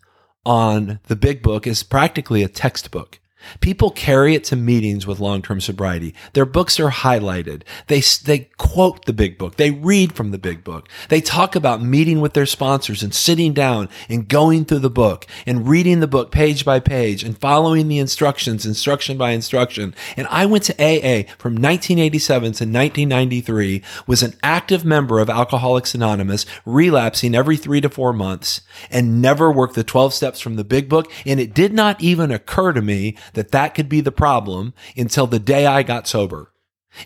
on 0.44 1.00
the 1.08 1.16
big 1.16 1.42
book, 1.42 1.66
is 1.66 1.82
practically 1.82 2.42
a 2.42 2.48
textbook. 2.48 3.20
People 3.60 3.90
carry 3.90 4.34
it 4.34 4.44
to 4.44 4.56
meetings 4.56 5.06
with 5.06 5.20
long-term 5.20 5.60
sobriety. 5.60 6.14
Their 6.32 6.46
books 6.46 6.78
are 6.80 6.90
highlighted. 6.90 7.62
They, 7.86 8.00
they 8.00 8.50
quote 8.56 9.04
the 9.04 9.12
big 9.12 9.38
book. 9.38 9.56
They 9.56 9.70
read 9.70 10.12
from 10.12 10.30
the 10.30 10.38
big 10.38 10.64
book. 10.64 10.88
They 11.08 11.20
talk 11.20 11.56
about 11.56 11.82
meeting 11.82 12.20
with 12.20 12.34
their 12.34 12.46
sponsors 12.46 13.02
and 13.02 13.14
sitting 13.14 13.52
down 13.52 13.88
and 14.08 14.28
going 14.28 14.64
through 14.64 14.80
the 14.80 14.90
book 14.90 15.26
and 15.46 15.68
reading 15.68 16.00
the 16.00 16.06
book 16.06 16.30
page 16.30 16.64
by 16.64 16.80
page 16.80 17.24
and 17.24 17.38
following 17.38 17.88
the 17.88 17.98
instructions, 17.98 18.66
instruction 18.66 19.16
by 19.16 19.30
instruction. 19.30 19.94
And 20.16 20.26
I 20.28 20.46
went 20.46 20.64
to 20.64 20.74
AA 20.74 21.24
from 21.38 21.54
1987 21.54 22.42
to 22.42 22.64
1993, 22.64 23.82
was 24.06 24.22
an 24.22 24.34
active 24.42 24.84
member 24.84 25.18
of 25.18 25.30
Alcoholics 25.30 25.94
Anonymous, 25.94 26.46
relapsing 26.64 27.34
every 27.34 27.56
three 27.56 27.80
to 27.80 27.88
four 27.88 28.12
months 28.12 28.60
and 28.90 29.20
never 29.22 29.50
worked 29.50 29.74
the 29.74 29.84
12 29.84 30.14
steps 30.14 30.40
from 30.40 30.56
the 30.56 30.64
big 30.64 30.88
book. 30.88 31.10
And 31.26 31.40
it 31.40 31.54
did 31.54 31.72
not 31.72 32.00
even 32.00 32.30
occur 32.30 32.72
to 32.72 32.82
me 32.82 33.16
that 33.38 33.52
that 33.52 33.74
could 33.74 33.88
be 33.88 34.00
the 34.00 34.12
problem 34.12 34.74
until 34.96 35.26
the 35.26 35.38
day 35.38 35.64
I 35.64 35.82
got 35.82 36.08
sober. 36.08 36.52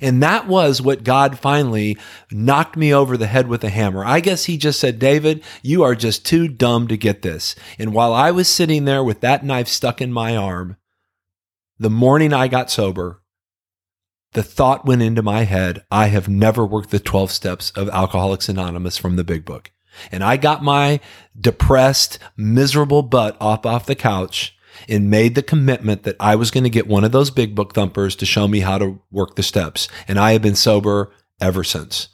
And 0.00 0.22
that 0.22 0.48
was 0.48 0.80
what 0.80 1.04
God 1.04 1.38
finally 1.38 1.98
knocked 2.30 2.76
me 2.76 2.94
over 2.94 3.16
the 3.16 3.26
head 3.26 3.48
with 3.48 3.62
a 3.62 3.68
hammer. 3.68 4.04
I 4.04 4.20
guess 4.20 4.46
he 4.46 4.56
just 4.56 4.80
said, 4.80 4.98
David, 4.98 5.42
you 5.60 5.82
are 5.82 5.94
just 5.94 6.24
too 6.24 6.48
dumb 6.48 6.88
to 6.88 6.96
get 6.96 7.22
this. 7.22 7.54
And 7.78 7.92
while 7.92 8.14
I 8.14 8.30
was 8.30 8.48
sitting 8.48 8.84
there 8.84 9.04
with 9.04 9.20
that 9.20 9.44
knife 9.44 9.68
stuck 9.68 10.00
in 10.00 10.12
my 10.12 10.36
arm, 10.36 10.76
the 11.78 11.90
morning 11.90 12.32
I 12.32 12.48
got 12.48 12.70
sober, 12.70 13.22
the 14.32 14.42
thought 14.42 14.86
went 14.86 15.02
into 15.02 15.20
my 15.20 15.42
head, 15.42 15.84
I 15.90 16.06
have 16.06 16.28
never 16.28 16.64
worked 16.64 16.90
the 16.90 17.00
12 17.00 17.30
steps 17.30 17.70
of 17.72 17.90
Alcoholics 17.90 18.48
Anonymous 18.48 18.96
from 18.96 19.16
the 19.16 19.24
big 19.24 19.44
book. 19.44 19.70
And 20.10 20.24
I 20.24 20.38
got 20.38 20.62
my 20.62 21.00
depressed, 21.38 22.18
miserable 22.34 23.02
butt 23.02 23.36
off 23.40 23.66
off 23.66 23.84
the 23.84 23.94
couch 23.94 24.56
and 24.88 25.10
made 25.10 25.34
the 25.34 25.42
commitment 25.42 26.02
that 26.04 26.16
I 26.18 26.36
was 26.36 26.50
going 26.50 26.64
to 26.64 26.70
get 26.70 26.86
one 26.86 27.04
of 27.04 27.12
those 27.12 27.30
big 27.30 27.54
book 27.54 27.74
thumpers 27.74 28.16
to 28.16 28.26
show 28.26 28.48
me 28.48 28.60
how 28.60 28.78
to 28.78 29.00
work 29.10 29.36
the 29.36 29.42
steps. 29.42 29.88
And 30.08 30.18
I 30.18 30.32
have 30.32 30.42
been 30.42 30.56
sober 30.56 31.12
ever 31.40 31.64
since. 31.64 32.08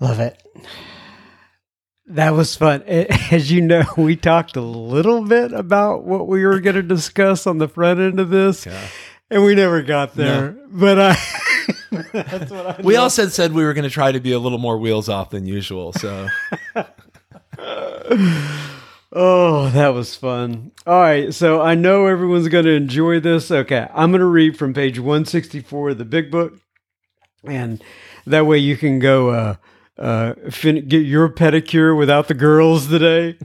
Love 0.00 0.18
it. 0.18 0.42
That 2.06 2.30
was 2.34 2.56
fun. 2.56 2.82
As 2.86 3.50
you 3.50 3.60
know, 3.60 3.84
we 3.96 4.16
talked 4.16 4.56
a 4.56 4.60
little 4.60 5.22
bit 5.22 5.52
about 5.52 6.04
what 6.04 6.26
we 6.26 6.44
were 6.44 6.60
going 6.60 6.76
to 6.76 6.82
discuss 6.82 7.46
on 7.46 7.58
the 7.58 7.68
front 7.68 8.00
end 8.00 8.20
of 8.20 8.28
this, 8.28 8.66
yeah. 8.66 8.86
and 9.30 9.44
we 9.44 9.54
never 9.54 9.82
got 9.82 10.14
there. 10.14 10.52
No. 10.52 10.66
But 10.70 10.98
I. 11.00 11.16
that's 12.12 12.50
what 12.50 12.80
I 12.80 12.82
we 12.82 12.96
also 12.96 13.28
said 13.28 13.52
we 13.52 13.64
were 13.64 13.72
going 13.74 13.84
to 13.84 13.90
try 13.90 14.10
to 14.10 14.20
be 14.20 14.32
a 14.32 14.38
little 14.38 14.58
more 14.58 14.78
wheels 14.78 15.08
off 15.08 15.30
than 15.30 15.46
usual. 15.46 15.92
So. 15.92 16.28
Oh, 19.14 19.68
that 19.70 19.88
was 19.88 20.16
fun. 20.16 20.72
All 20.86 20.98
right, 20.98 21.34
so 21.34 21.60
I 21.60 21.74
know 21.74 22.06
everyone's 22.06 22.48
going 22.48 22.64
to 22.64 22.72
enjoy 22.72 23.20
this. 23.20 23.50
Okay, 23.50 23.86
I'm 23.92 24.10
going 24.10 24.20
to 24.20 24.26
read 24.26 24.56
from 24.56 24.72
page 24.72 24.98
164 24.98 25.90
of 25.90 25.98
the 25.98 26.06
big 26.06 26.30
book, 26.30 26.54
and 27.44 27.84
that 28.26 28.46
way 28.46 28.56
you 28.56 28.78
can 28.78 28.98
go 29.00 29.28
uh, 29.28 29.56
uh, 29.98 30.34
fin- 30.50 30.88
get 30.88 31.04
your 31.04 31.28
pedicure 31.28 31.96
without 31.96 32.28
the 32.28 32.34
girls 32.34 32.88
today. 32.88 33.36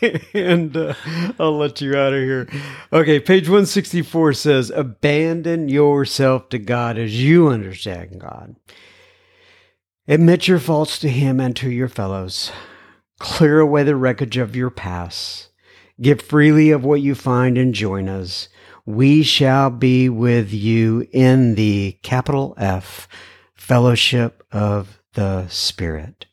and 0.34 0.74
uh, 0.74 0.94
I'll 1.38 1.58
let 1.58 1.82
you 1.82 1.94
out 1.94 2.14
of 2.14 2.20
here. 2.20 2.48
Okay, 2.90 3.20
page 3.20 3.48
164 3.48 4.32
says, 4.32 4.70
Abandon 4.70 5.68
yourself 5.68 6.48
to 6.48 6.58
God 6.58 6.96
as 6.96 7.22
you 7.22 7.48
understand 7.48 8.18
God. 8.18 8.56
Admit 10.08 10.48
your 10.48 10.58
faults 10.58 10.98
to 11.00 11.10
Him 11.10 11.38
and 11.38 11.54
to 11.56 11.70
your 11.70 11.88
fellows. 11.88 12.50
Clear 13.20 13.60
away 13.60 13.82
the 13.82 13.96
wreckage 13.96 14.38
of 14.38 14.56
your 14.56 14.70
past. 14.70 15.50
Give 16.00 16.22
freely 16.22 16.70
of 16.70 16.84
what 16.84 17.02
you 17.02 17.14
find 17.14 17.58
and 17.58 17.74
join 17.74 18.08
us. 18.08 18.48
We 18.86 19.22
shall 19.22 19.68
be 19.68 20.08
with 20.08 20.54
you 20.54 21.06
in 21.12 21.54
the 21.54 21.98
capital 22.02 22.54
F 22.56 23.06
fellowship 23.54 24.42
of 24.50 25.02
the 25.12 25.46
Spirit. 25.48 26.24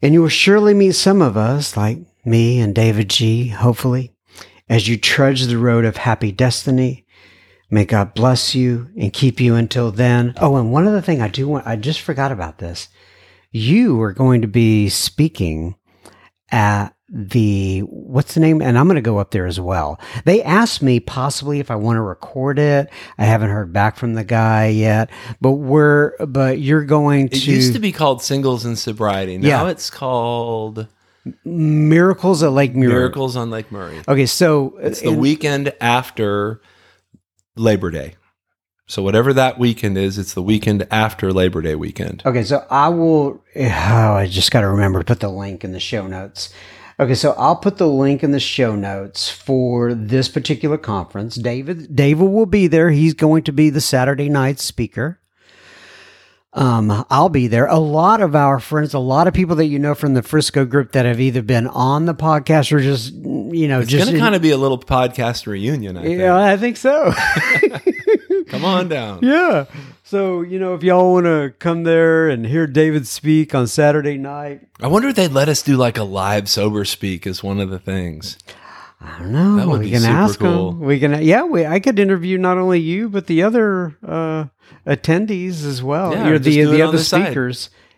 And 0.00 0.14
you 0.14 0.22
will 0.22 0.30
surely 0.30 0.72
meet 0.72 0.92
some 0.92 1.20
of 1.20 1.36
us, 1.36 1.76
like 1.76 1.98
me 2.24 2.58
and 2.58 2.74
David 2.74 3.10
G., 3.10 3.48
hopefully, 3.48 4.14
as 4.70 4.88
you 4.88 4.96
trudge 4.96 5.42
the 5.42 5.58
road 5.58 5.84
of 5.84 5.98
happy 5.98 6.32
destiny. 6.32 7.04
May 7.68 7.84
God 7.84 8.14
bless 8.14 8.54
you 8.54 8.88
and 8.98 9.12
keep 9.12 9.40
you 9.40 9.54
until 9.54 9.92
then. 9.92 10.32
Oh, 10.38 10.56
and 10.56 10.72
one 10.72 10.88
other 10.88 11.02
thing 11.02 11.20
I 11.20 11.28
do 11.28 11.46
want, 11.46 11.66
I 11.66 11.76
just 11.76 12.00
forgot 12.00 12.32
about 12.32 12.56
this 12.58 12.88
you 13.52 14.00
are 14.02 14.12
going 14.12 14.42
to 14.42 14.48
be 14.48 14.88
speaking 14.88 15.76
at 16.50 16.94
the 17.08 17.80
what's 17.80 18.34
the 18.34 18.40
name? 18.40 18.60
And 18.60 18.76
i'm 18.76 18.86
going 18.86 18.96
to 18.96 19.00
go 19.00 19.18
up 19.18 19.30
there 19.30 19.46
as 19.46 19.60
well. 19.60 20.00
They 20.24 20.42
asked 20.42 20.82
me 20.82 20.98
possibly 21.00 21.60
if 21.60 21.70
i 21.70 21.76
want 21.76 21.96
to 21.96 22.02
record 22.02 22.58
it. 22.58 22.90
I 23.18 23.24
haven't 23.24 23.50
heard 23.50 23.72
back 23.72 23.96
from 23.96 24.14
the 24.14 24.24
guy 24.24 24.68
yet 24.68 25.10
but 25.40 25.52
we're 25.52 26.16
but 26.26 26.58
you're 26.58 26.84
going 26.84 27.28
to 27.28 27.36
it 27.36 27.46
used 27.46 27.74
to 27.74 27.78
be 27.78 27.92
called 27.92 28.22
singles 28.22 28.64
and 28.64 28.78
sobriety. 28.78 29.38
Now 29.38 29.64
yeah. 29.64 29.70
it's 29.70 29.90
called 29.90 30.88
miracles 31.44 32.42
at 32.42 32.52
lake 32.52 32.74
murray. 32.74 32.88
Miracles 32.88 33.36
on 33.36 33.50
lake 33.50 33.70
murray. 33.70 34.00
Okay 34.08 34.26
so 34.26 34.76
it's 34.80 35.00
the 35.00 35.10
in, 35.10 35.18
weekend 35.18 35.72
after 35.80 36.60
labor 37.56 37.90
day 37.90 38.16
so 38.86 39.02
whatever 39.02 39.32
that 39.32 39.58
weekend 39.58 39.98
is, 39.98 40.18
it's 40.18 40.34
the 40.34 40.42
weekend 40.42 40.86
after 40.90 41.32
Labor 41.32 41.60
Day 41.60 41.74
weekend. 41.74 42.22
Okay, 42.24 42.44
so 42.44 42.64
I 42.70 42.88
will. 42.88 43.42
Oh, 43.56 44.12
I 44.14 44.26
just 44.26 44.50
got 44.50 44.60
to 44.60 44.68
remember 44.68 44.98
to 44.98 45.04
put 45.04 45.20
the 45.20 45.30
link 45.30 45.64
in 45.64 45.72
the 45.72 45.80
show 45.80 46.06
notes. 46.06 46.52
Okay, 46.98 47.14
so 47.14 47.32
I'll 47.32 47.56
put 47.56 47.78
the 47.78 47.88
link 47.88 48.22
in 48.22 48.30
the 48.30 48.40
show 48.40 48.74
notes 48.74 49.28
for 49.30 49.94
this 49.94 50.28
particular 50.28 50.78
conference. 50.78 51.36
David 51.36 51.94
David 51.94 52.24
will 52.24 52.46
be 52.46 52.66
there. 52.66 52.90
He's 52.90 53.14
going 53.14 53.42
to 53.44 53.52
be 53.52 53.70
the 53.70 53.80
Saturday 53.80 54.28
night 54.28 54.60
speaker. 54.60 55.20
Um, 56.52 57.04
I'll 57.10 57.28
be 57.28 57.48
there. 57.48 57.66
A 57.66 57.78
lot 57.78 58.22
of 58.22 58.34
our 58.34 58.58
friends, 58.58 58.94
a 58.94 58.98
lot 58.98 59.28
of 59.28 59.34
people 59.34 59.56
that 59.56 59.66
you 59.66 59.78
know 59.78 59.94
from 59.94 60.14
the 60.14 60.22
Frisco 60.22 60.64
group 60.64 60.92
that 60.92 61.04
have 61.04 61.20
either 61.20 61.42
been 61.42 61.66
on 61.66 62.06
the 62.06 62.14
podcast 62.14 62.72
or 62.72 62.80
just, 62.80 63.12
you 63.12 63.68
know, 63.68 63.80
it's 63.80 63.90
just 63.90 64.06
going 64.06 64.14
to 64.14 64.20
kind 64.20 64.34
of 64.34 64.40
be 64.40 64.52
a 64.52 64.56
little 64.56 64.78
podcast 64.78 65.46
reunion. 65.46 65.98
I 65.98 66.06
yeah, 66.06 66.34
I 66.34 66.56
think 66.56 66.78
so. 66.78 67.12
Come 68.48 68.64
on 68.64 68.88
down. 68.88 69.20
Yeah. 69.26 69.66
So, 70.04 70.42
you 70.42 70.60
know, 70.60 70.74
if 70.74 70.84
y'all 70.84 71.14
want 71.14 71.26
to 71.26 71.52
come 71.58 71.82
there 71.82 72.28
and 72.28 72.46
hear 72.46 72.68
David 72.68 73.08
speak 73.08 73.54
on 73.56 73.66
Saturday 73.66 74.16
night. 74.16 74.60
I 74.80 74.86
wonder 74.86 75.08
if 75.08 75.16
they'd 75.16 75.32
let 75.32 75.48
us 75.48 75.62
do 75.62 75.76
like 75.76 75.98
a 75.98 76.04
live 76.04 76.48
sober 76.48 76.84
speak 76.84 77.26
as 77.26 77.42
one 77.42 77.58
of 77.58 77.70
the 77.70 77.80
things. 77.80 78.38
I 79.00 79.18
don't 79.18 79.32
know. 79.32 79.56
That 79.56 79.66
would 79.66 79.80
we 79.80 79.86
be 79.86 79.90
can 79.90 80.02
super 80.02 80.12
ask 80.12 80.38
cool. 80.38 80.72
them. 80.72 80.80
We 80.80 81.00
can, 81.00 81.22
yeah. 81.24 81.42
We, 81.42 81.66
I 81.66 81.80
could 81.80 81.98
interview 81.98 82.38
not 82.38 82.56
only 82.56 82.78
you 82.78 83.08
but 83.08 83.26
the 83.26 83.42
other 83.42 83.96
uh, 84.06 84.46
attendees 84.86 85.64
as 85.64 85.82
well. 85.82 86.12
Yeah, 86.12 86.26
You're 86.26 86.34
or 86.36 86.38
the 86.38 86.50
just 86.50 86.56
do 86.56 86.68
it 86.72 86.76
the 86.76 86.82
other 86.82 86.98
the 86.98 87.04
side. 87.04 87.34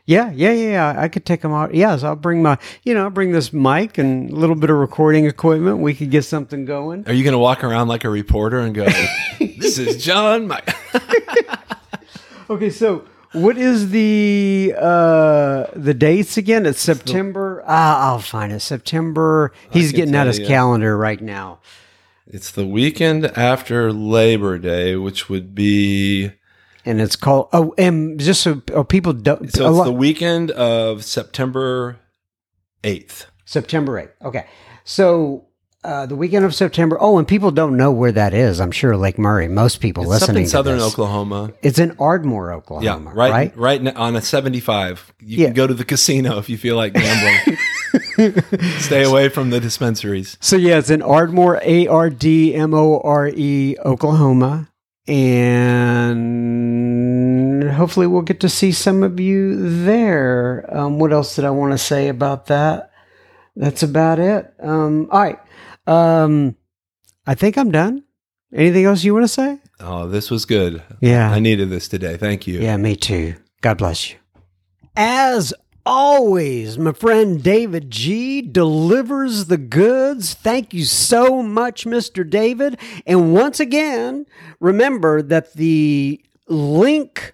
Yeah, 0.08 0.30
yeah, 0.32 0.52
yeah. 0.52 0.94
I 0.96 1.08
could 1.08 1.26
take 1.26 1.42
them 1.42 1.52
out. 1.52 1.74
Yes, 1.74 2.02
I'll 2.02 2.16
bring 2.16 2.42
my, 2.42 2.56
you 2.82 2.94
know, 2.94 3.04
I'll 3.04 3.10
bring 3.10 3.32
this 3.32 3.52
mic 3.52 3.98
and 3.98 4.30
a 4.30 4.34
little 4.34 4.56
bit 4.56 4.70
of 4.70 4.76
recording 4.78 5.26
equipment. 5.26 5.78
We 5.78 5.92
could 5.94 6.10
get 6.10 6.24
something 6.24 6.64
going. 6.64 7.06
Are 7.06 7.12
you 7.12 7.22
going 7.22 7.32
to 7.32 7.38
walk 7.38 7.62
around 7.62 7.88
like 7.88 8.04
a 8.04 8.08
reporter 8.10 8.58
and 8.58 8.74
go, 8.74 8.86
"This 9.38 9.78
is 9.78 10.02
John"? 10.02 10.48
My- 10.48 10.62
Okay, 12.50 12.70
so 12.70 13.04
what 13.32 13.58
is 13.58 13.90
the 13.90 14.72
uh 14.78 15.66
the 15.76 15.92
dates 15.92 16.38
again? 16.38 16.64
It's 16.64 16.80
September. 16.80 17.62
Ah, 17.66 18.08
I'll 18.10 18.20
find 18.20 18.52
it. 18.52 18.60
September. 18.60 19.52
He's 19.70 19.92
getting 19.92 20.14
out 20.14 20.26
his 20.26 20.38
you. 20.38 20.46
calendar 20.46 20.96
right 20.96 21.20
now. 21.20 21.58
it's 22.26 22.50
the 22.50 22.66
weekend 22.66 23.26
after 23.36 23.92
Labor 23.92 24.56
Day, 24.56 24.96
which 24.96 25.28
would 25.28 25.54
be 25.54 26.32
and 26.88 27.00
it's 27.00 27.16
called 27.16 27.48
oh 27.52 27.74
and 27.78 28.18
just 28.18 28.40
so 28.42 28.62
oh, 28.74 28.82
people 28.84 29.12
don't 29.12 29.52
so 29.52 29.68
it's 29.76 29.84
the 29.84 29.92
weekend 29.92 30.50
of 30.52 31.04
September 31.04 31.98
eighth. 32.84 33.26
September 33.44 34.02
8th. 34.02 34.26
Okay. 34.26 34.46
So 34.84 35.46
uh, 35.84 36.04
the 36.06 36.16
weekend 36.16 36.44
of 36.44 36.54
September. 36.54 36.98
Oh, 37.00 37.16
and 37.18 37.26
people 37.26 37.50
don't 37.50 37.76
know 37.78 37.90
where 37.92 38.12
that 38.12 38.34
is. 38.34 38.60
I'm 38.60 38.72
sure 38.72 38.94
Lake 38.96 39.18
Murray. 39.18 39.48
Most 39.48 39.80
people 39.80 40.02
It's 40.02 40.10
listening 40.10 40.42
in 40.42 40.48
southern 40.48 40.78
this. 40.78 40.92
Oklahoma. 40.92 41.52
It's 41.62 41.78
in 41.78 41.96
Ardmore, 41.98 42.50
Yeah, 42.50 42.56
Oklahoma. 42.56 43.12
right, 43.14 43.30
right. 43.30 43.56
right, 43.56 43.80
n- 43.80 43.96
on 43.96 44.16
a 44.16 44.20
seventy-five. 44.20 45.14
You 45.20 45.38
Yeah. 45.38 45.46
can 45.46 45.54
go 45.54 45.66
to 45.66 45.72
the 45.72 45.84
casino 45.84 46.36
if 46.38 46.50
you 46.50 46.58
feel 46.58 46.76
like 46.76 46.92
gambling. 46.92 47.56
Stay 48.80 49.04
away 49.04 49.28
from 49.28 49.50
the 49.50 49.60
dispensaries. 49.60 50.36
So 50.40 50.56
yeah, 50.56 50.78
it's 50.78 50.90
in 50.90 51.00
Ardmore, 51.00 51.60
A 51.62 51.86
R 51.86 52.10
D 52.10 52.54
M 52.54 52.74
O 52.74 53.00
R 53.00 53.28
E, 53.28 53.76
Oklahoma, 53.84 54.68
and 55.08 56.28
hopefully 57.70 58.06
we'll 58.06 58.22
get 58.22 58.40
to 58.40 58.48
see 58.48 58.72
some 58.72 59.02
of 59.02 59.18
you 59.18 59.84
there. 59.84 60.68
Um, 60.68 60.98
what 60.98 61.12
else 61.12 61.34
did 61.36 61.44
I 61.44 61.50
want 61.50 61.72
to 61.72 61.78
say 61.78 62.08
about 62.08 62.46
that? 62.46 62.92
That's 63.56 63.82
about 63.82 64.18
it. 64.18 64.52
Um, 64.60 65.08
all 65.10 65.20
right, 65.20 65.38
um, 65.86 66.56
I 67.26 67.34
think 67.34 67.56
I'm 67.58 67.70
done. 67.70 68.04
Anything 68.52 68.84
else 68.84 69.04
you 69.04 69.12
want 69.12 69.24
to 69.24 69.28
say? 69.28 69.58
Oh, 69.80 70.08
this 70.08 70.30
was 70.30 70.44
good. 70.44 70.82
Yeah. 71.00 71.30
I 71.30 71.38
needed 71.38 71.68
this 71.70 71.86
today. 71.88 72.16
Thank 72.16 72.46
you. 72.46 72.60
Yeah, 72.60 72.76
me 72.78 72.96
too. 72.96 73.34
God 73.60 73.78
bless 73.78 74.10
you. 74.10 74.16
As 74.96 75.52
always, 75.88 76.76
my 76.76 76.92
friend 76.92 77.42
David 77.42 77.90
G 77.90 78.42
delivers 78.42 79.46
the 79.46 79.56
goods. 79.56 80.34
Thank 80.34 80.74
you 80.74 80.84
so 80.84 81.42
much, 81.42 81.86
Mr. 81.86 82.28
David. 82.28 82.78
And 83.06 83.32
once 83.32 83.58
again, 83.58 84.26
remember 84.60 85.22
that 85.22 85.54
the 85.54 86.22
link, 86.46 87.32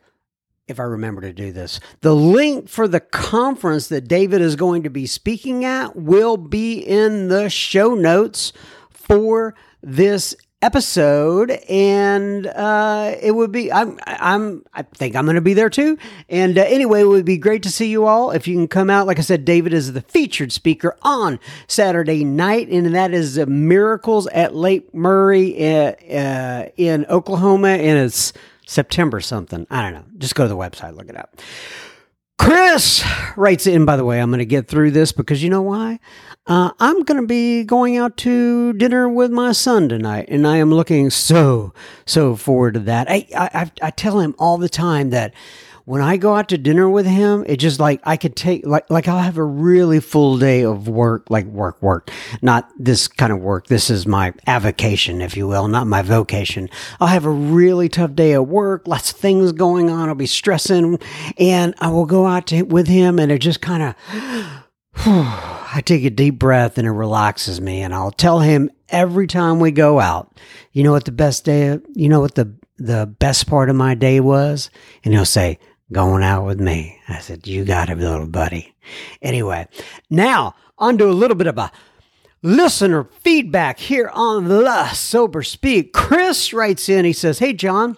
if 0.68 0.78
I 0.78 0.84
remember 0.84 1.20
to 1.22 1.32
do 1.32 1.50
this, 1.50 1.80
the 2.00 2.14
link 2.14 2.68
for 2.68 2.86
the 2.86 3.00
conference 3.00 3.88
that 3.88 4.06
David 4.06 4.40
is 4.40 4.54
going 4.54 4.84
to 4.84 4.90
be 4.90 5.06
speaking 5.06 5.64
at 5.64 5.96
will 5.96 6.36
be 6.36 6.78
in 6.78 7.26
the 7.26 7.50
show 7.50 7.96
notes 7.96 8.52
for 8.88 9.56
this 9.82 10.36
episode 10.64 11.50
and 11.68 12.46
uh 12.46 13.14
it 13.20 13.32
would 13.32 13.52
be 13.52 13.70
i'm 13.70 14.00
i'm 14.06 14.64
i 14.72 14.80
think 14.80 15.14
i'm 15.14 15.26
gonna 15.26 15.42
be 15.42 15.52
there 15.52 15.68
too. 15.68 15.98
And 16.30 16.56
uh, 16.56 16.62
anyway 16.62 17.02
it 17.02 17.04
would 17.04 17.26
be 17.26 17.36
great 17.36 17.62
to 17.64 17.70
see 17.70 17.88
you 17.90 18.06
all. 18.06 18.30
If 18.30 18.48
you 18.48 18.54
can 18.56 18.66
come 18.66 18.88
out 18.88 19.06
like 19.06 19.18
i 19.18 19.22
said 19.22 19.44
david 19.44 19.74
is 19.74 19.92
the 19.92 20.00
featured 20.00 20.52
speaker 20.52 20.96
on 21.02 21.38
saturday 21.66 22.24
night 22.24 22.68
and 22.68 22.94
that 22.94 23.12
is 23.12 23.38
uh, 23.38 23.44
miracles 23.46 24.26
at 24.28 24.54
lake 24.54 24.92
murray 24.94 25.76
uh, 25.76 25.92
uh, 26.10 26.68
in 26.78 27.04
oklahoma 27.10 27.68
and 27.68 27.98
it's 27.98 28.32
september 28.66 29.20
something. 29.20 29.66
I 29.70 29.82
don't 29.82 29.92
know. 29.92 30.04
Just 30.16 30.34
go 30.34 30.44
to 30.44 30.48
the 30.48 30.56
website 30.56 30.96
look 30.96 31.10
it 31.10 31.16
up 31.16 31.38
Chris 32.38 33.04
writes 33.36 33.66
in, 33.66 33.84
by 33.84 33.96
the 33.96 34.04
way, 34.04 34.20
I'm 34.20 34.30
going 34.30 34.38
to 34.40 34.44
get 34.44 34.66
through 34.68 34.90
this 34.90 35.12
because 35.12 35.42
you 35.42 35.48
know 35.50 35.62
why? 35.62 36.00
Uh, 36.46 36.72
I'm 36.80 37.02
going 37.04 37.20
to 37.20 37.26
be 37.26 37.64
going 37.64 37.96
out 37.96 38.16
to 38.18 38.72
dinner 38.74 39.08
with 39.08 39.30
my 39.30 39.52
son 39.52 39.88
tonight, 39.88 40.26
and 40.28 40.46
I 40.46 40.58
am 40.58 40.70
looking 40.70 41.08
so, 41.10 41.72
so 42.06 42.36
forward 42.36 42.74
to 42.74 42.80
that. 42.80 43.08
I, 43.10 43.26
I, 43.36 43.50
I- 43.62 43.70
I 43.86 43.90
tell 43.90 44.20
him 44.20 44.34
all 44.38 44.58
the 44.58 44.68
time 44.68 45.10
that 45.10 45.32
when 45.86 46.00
I 46.00 46.16
go 46.16 46.34
out 46.34 46.48
to 46.48 46.58
dinner 46.58 46.88
with 46.88 47.04
him, 47.04 47.44
it 47.46 47.58
just 47.58 47.78
like 47.78 48.00
I 48.04 48.16
could 48.16 48.36
take, 48.36 48.66
like, 48.66 48.88
like 48.88 49.06
I'll 49.06 49.18
have 49.18 49.36
a 49.36 49.44
really 49.44 50.00
full 50.00 50.38
day 50.38 50.64
of 50.64 50.88
work, 50.88 51.28
like 51.28 51.44
work, 51.44 51.82
work, 51.82 52.10
not 52.40 52.70
this 52.78 53.06
kind 53.06 53.32
of 53.32 53.40
work. 53.40 53.66
This 53.66 53.90
is 53.90 54.06
my 54.06 54.32
avocation, 54.46 55.20
if 55.20 55.36
you 55.36 55.46
will, 55.46 55.68
not 55.68 55.86
my 55.86 56.00
vocation. 56.00 56.70
I'll 57.00 57.08
have 57.08 57.26
a 57.26 57.30
really 57.30 57.90
tough 57.90 58.14
day 58.14 58.32
at 58.32 58.46
work, 58.46 58.88
lots 58.88 59.10
of 59.10 59.18
things 59.18 59.52
going 59.52 59.90
on. 59.90 60.08
I'll 60.08 60.14
be 60.14 60.26
stressing, 60.26 60.98
and 61.36 61.74
I 61.78 61.90
will 61.90 62.06
go 62.06 62.24
out 62.26 62.46
to, 62.46 62.62
with 62.62 62.86
him, 62.86 63.18
and 63.18 63.30
it 63.30 63.38
just 63.40 63.60
kind 63.60 63.82
of, 63.82 63.94
I 64.96 65.82
take 65.84 66.04
a 66.04 66.10
deep 66.10 66.38
breath 66.38 66.78
and 66.78 66.86
it 66.86 66.92
relaxes 66.92 67.60
me. 67.60 67.82
And 67.82 67.92
I'll 67.92 68.12
tell 68.12 68.38
him 68.40 68.70
every 68.88 69.26
time 69.26 69.58
we 69.58 69.72
go 69.72 69.98
out, 69.98 70.38
you 70.72 70.82
know 70.82 70.92
what 70.92 71.04
the 71.04 71.12
best 71.12 71.44
day, 71.44 71.78
you 71.94 72.08
know 72.08 72.20
what 72.20 72.36
the, 72.36 72.54
the 72.78 73.12
best 73.18 73.48
part 73.48 73.68
of 73.68 73.76
my 73.76 73.94
day 73.94 74.20
was? 74.20 74.70
And 75.02 75.12
he'll 75.12 75.24
say, 75.24 75.58
going 75.92 76.22
out 76.22 76.46
with 76.46 76.60
me. 76.60 76.98
I 77.08 77.18
said, 77.18 77.46
you 77.46 77.64
got 77.64 77.90
it, 77.90 77.98
little 77.98 78.26
buddy. 78.26 78.74
Anyway, 79.22 79.66
now 80.10 80.54
on 80.78 80.98
to 80.98 81.08
a 81.08 81.12
little 81.12 81.36
bit 81.36 81.46
of 81.46 81.58
a 81.58 81.70
listener 82.42 83.04
feedback 83.04 83.78
here 83.78 84.10
on 84.12 84.48
the 84.48 84.92
Sober 84.92 85.42
Speak. 85.42 85.92
Chris 85.92 86.52
writes 86.52 86.88
in, 86.88 87.04
he 87.04 87.12
says, 87.12 87.38
Hey, 87.38 87.52
John, 87.52 87.96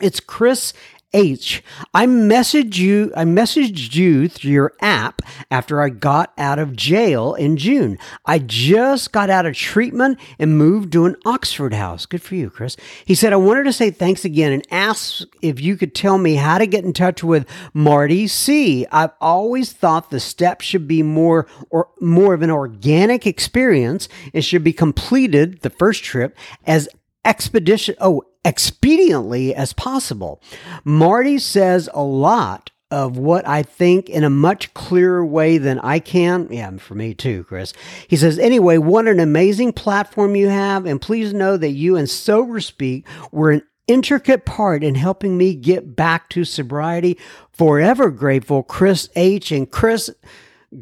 it's 0.00 0.20
Chris 0.20 0.72
H. 1.12 1.62
I 1.92 2.06
messaged 2.06 2.78
you 2.78 3.12
I 3.16 3.24
messaged 3.24 3.94
you 3.94 4.28
through 4.28 4.50
your 4.52 4.72
app 4.80 5.22
after 5.50 5.80
I 5.80 5.88
got 5.88 6.32
out 6.38 6.58
of 6.58 6.76
jail 6.76 7.34
in 7.34 7.56
June. 7.56 7.98
I 8.26 8.38
just 8.38 9.12
got 9.12 9.30
out 9.30 9.46
of 9.46 9.56
treatment 9.56 10.18
and 10.38 10.56
moved 10.56 10.92
to 10.92 11.06
an 11.06 11.16
Oxford 11.24 11.74
house. 11.74 12.06
Good 12.06 12.22
for 12.22 12.34
you, 12.34 12.50
Chris. 12.50 12.76
He 13.04 13.14
said 13.14 13.32
I 13.32 13.36
wanted 13.36 13.64
to 13.64 13.72
say 13.72 13.90
thanks 13.90 14.24
again 14.24 14.52
and 14.52 14.66
ask 14.70 15.24
if 15.42 15.60
you 15.60 15.76
could 15.76 15.94
tell 15.94 16.18
me 16.18 16.36
how 16.36 16.58
to 16.58 16.66
get 16.66 16.84
in 16.84 16.92
touch 16.92 17.24
with 17.24 17.46
Marty 17.74 18.26
C. 18.28 18.86
I've 18.92 19.12
always 19.20 19.72
thought 19.72 20.10
the 20.10 20.20
steps 20.20 20.64
should 20.64 20.86
be 20.86 21.02
more 21.02 21.46
or 21.70 21.88
more 22.00 22.34
of 22.34 22.42
an 22.42 22.50
organic 22.50 23.26
experience 23.26 24.08
and 24.32 24.44
should 24.44 24.64
be 24.64 24.72
completed 24.72 25.60
the 25.62 25.70
first 25.70 26.04
trip 26.04 26.36
as 26.66 26.88
expedition 27.24 27.94
oh 28.00 28.22
expediently 28.44 29.52
as 29.52 29.72
possible 29.72 30.42
marty 30.84 31.38
says 31.38 31.88
a 31.92 32.02
lot 32.02 32.70
of 32.90 33.16
what 33.16 33.46
I 33.46 33.62
think 33.62 34.08
in 34.08 34.24
a 34.24 34.30
much 34.30 34.74
clearer 34.74 35.24
way 35.24 35.58
than 35.58 35.78
I 35.78 36.00
can. 36.00 36.48
Yeah, 36.50 36.76
for 36.78 36.94
me 36.94 37.14
too, 37.14 37.44
Chris. 37.44 37.72
He 38.08 38.16
says, 38.16 38.38
anyway, 38.38 38.78
what 38.78 39.06
an 39.06 39.20
amazing 39.20 39.74
platform 39.74 40.34
you 40.34 40.48
have. 40.48 40.86
And 40.86 41.00
please 41.00 41.32
know 41.32 41.56
that 41.56 41.70
you 41.70 41.96
and 41.96 42.10
Sober 42.10 42.60
Speak 42.60 43.06
were 43.30 43.52
an 43.52 43.62
intricate 43.86 44.44
part 44.44 44.82
in 44.82 44.96
helping 44.96 45.38
me 45.38 45.54
get 45.54 45.94
back 45.94 46.28
to 46.30 46.44
sobriety. 46.44 47.16
Forever 47.52 48.10
grateful, 48.10 48.62
Chris 48.62 49.08
H. 49.14 49.52
And 49.52 49.70
Chris, 49.70 50.10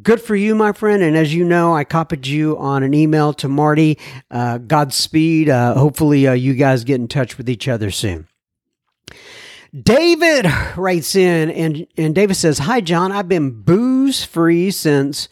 good 0.03 0.21
for 0.21 0.37
you, 0.37 0.55
my 0.55 0.73
friend. 0.73 1.03
And 1.03 1.17
as 1.17 1.35
you 1.35 1.45
know, 1.45 1.75
I 1.75 1.85
copied 1.85 2.27
you 2.27 2.57
on 2.59 2.83
an 2.83 2.95
email 2.95 3.33
to 3.35 3.49
Marty. 3.49 3.99
Uh, 4.31 4.59
Godspeed. 4.59 5.49
Uh, 5.49 5.75
hopefully, 5.75 6.27
uh, 6.27 6.33
you 6.33 6.55
guys 6.55 6.85
get 6.85 7.01
in 7.01 7.09
touch 7.09 7.39
with 7.39 7.49
each 7.49 7.69
other 7.69 7.91
soon. 7.91 8.29
David 9.79 10.47
writes 10.77 11.15
in, 11.15 11.51
and, 11.51 11.87
and 11.97 12.15
David 12.15 12.35
says, 12.35 12.59
Hi, 12.61 12.81
John. 12.81 13.13
I've 13.13 13.29
been 13.29 13.63
booze 13.63 14.25
free 14.25 14.71
since 14.71 15.29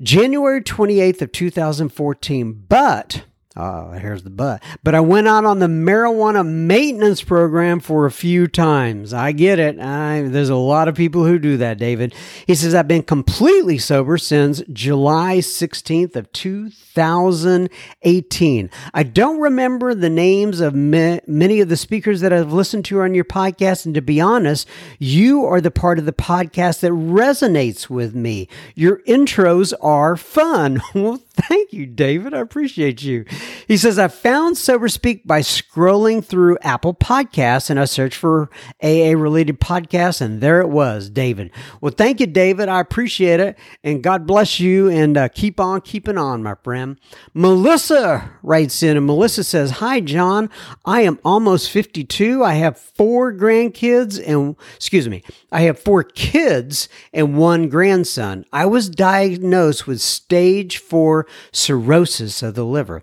January 0.00 0.62
28th 0.62 1.22
of 1.22 1.32
2014, 1.32 2.64
but 2.68 3.24
Oh, 3.56 3.90
here's 3.90 4.22
the 4.22 4.30
but. 4.30 4.62
But 4.84 4.94
I 4.94 5.00
went 5.00 5.26
out 5.26 5.44
on 5.44 5.58
the 5.58 5.66
marijuana 5.66 6.46
maintenance 6.46 7.20
program 7.20 7.80
for 7.80 8.06
a 8.06 8.10
few 8.12 8.46
times. 8.46 9.12
I 9.12 9.32
get 9.32 9.58
it. 9.58 9.80
I, 9.80 10.22
there's 10.22 10.50
a 10.50 10.54
lot 10.54 10.86
of 10.86 10.94
people 10.94 11.24
who 11.24 11.36
do 11.36 11.56
that, 11.56 11.76
David. 11.76 12.14
He 12.46 12.54
says, 12.54 12.76
I've 12.76 12.86
been 12.86 13.02
completely 13.02 13.76
sober 13.76 14.18
since 14.18 14.62
July 14.72 15.38
16th 15.38 16.14
of 16.14 16.30
2018. 16.32 18.70
I 18.94 19.02
don't 19.02 19.40
remember 19.40 19.96
the 19.96 20.10
names 20.10 20.60
of 20.60 20.76
ma- 20.76 21.18
many 21.26 21.58
of 21.60 21.68
the 21.68 21.76
speakers 21.76 22.20
that 22.20 22.32
I've 22.32 22.52
listened 22.52 22.84
to 22.84 23.00
on 23.00 23.14
your 23.14 23.24
podcast. 23.24 23.84
And 23.84 23.96
to 23.96 24.02
be 24.02 24.20
honest, 24.20 24.68
you 25.00 25.44
are 25.44 25.60
the 25.60 25.72
part 25.72 25.98
of 25.98 26.06
the 26.06 26.12
podcast 26.12 26.78
that 26.80 26.92
resonates 26.92 27.90
with 27.90 28.14
me. 28.14 28.46
Your 28.76 28.98
intros 29.08 29.72
are 29.80 30.16
fun. 30.16 30.80
Well, 31.00 31.22
thank 31.30 31.72
you, 31.72 31.86
David. 31.86 32.34
I 32.34 32.40
appreciate 32.40 33.02
you. 33.02 33.24
He 33.66 33.76
says, 33.76 33.98
I 33.98 34.08
found 34.08 34.56
Sober 34.56 34.88
Speak 34.88 35.26
by 35.26 35.40
scrolling 35.40 36.24
through 36.24 36.58
Apple 36.62 36.94
Podcasts 36.94 37.70
and 37.70 37.78
I 37.78 37.84
searched 37.84 38.16
for 38.16 38.50
AA 38.82 39.14
related 39.16 39.60
podcasts, 39.60 40.20
and 40.20 40.40
there 40.40 40.60
it 40.60 40.68
was, 40.68 41.10
David. 41.10 41.50
Well, 41.80 41.92
thank 41.96 42.20
you, 42.20 42.26
David. 42.26 42.68
I 42.68 42.80
appreciate 42.80 43.40
it. 43.40 43.58
And 43.82 44.02
God 44.02 44.26
bless 44.26 44.60
you 44.60 44.88
and 44.88 45.16
uh, 45.16 45.28
keep 45.28 45.60
on 45.60 45.80
keeping 45.80 46.18
on, 46.18 46.42
my 46.42 46.54
friend. 46.62 46.98
Melissa 47.34 48.30
writes 48.42 48.82
in, 48.82 48.96
and 48.96 49.06
Melissa 49.06 49.44
says, 49.44 49.70
Hi, 49.72 50.00
John. 50.00 50.50
I 50.84 51.02
am 51.02 51.18
almost 51.24 51.70
52. 51.70 52.42
I 52.42 52.54
have 52.54 52.78
four 52.78 53.32
grandkids 53.32 54.20
and, 54.26 54.56
excuse 54.76 55.08
me, 55.08 55.22
I 55.52 55.62
have 55.62 55.78
four 55.78 56.02
kids 56.02 56.88
and 57.12 57.36
one 57.36 57.68
grandson. 57.68 58.44
I 58.52 58.66
was 58.66 58.88
diagnosed 58.88 59.86
with 59.86 60.00
stage 60.00 60.78
four 60.78 61.26
cirrhosis 61.52 62.42
of 62.42 62.54
the 62.54 62.64
liver. 62.64 63.02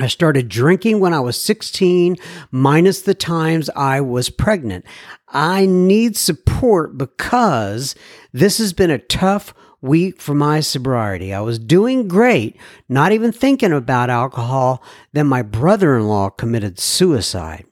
I 0.00 0.06
started 0.06 0.48
drinking 0.48 1.00
when 1.00 1.12
I 1.12 1.20
was 1.20 1.40
16, 1.40 2.16
minus 2.50 3.00
the 3.00 3.14
times 3.14 3.68
I 3.74 4.00
was 4.00 4.30
pregnant. 4.30 4.84
I 5.28 5.66
need 5.66 6.16
support 6.16 6.96
because 6.96 7.96
this 8.32 8.58
has 8.58 8.72
been 8.72 8.90
a 8.90 8.98
tough 8.98 9.52
week 9.80 10.20
for 10.20 10.34
my 10.34 10.60
sobriety. 10.60 11.34
I 11.34 11.40
was 11.40 11.58
doing 11.58 12.08
great, 12.08 12.56
not 12.88 13.12
even 13.12 13.32
thinking 13.32 13.72
about 13.72 14.10
alcohol. 14.10 14.82
Then 15.12 15.26
my 15.26 15.42
brother 15.42 15.96
in 15.96 16.06
law 16.06 16.30
committed 16.30 16.78
suicide. 16.78 17.64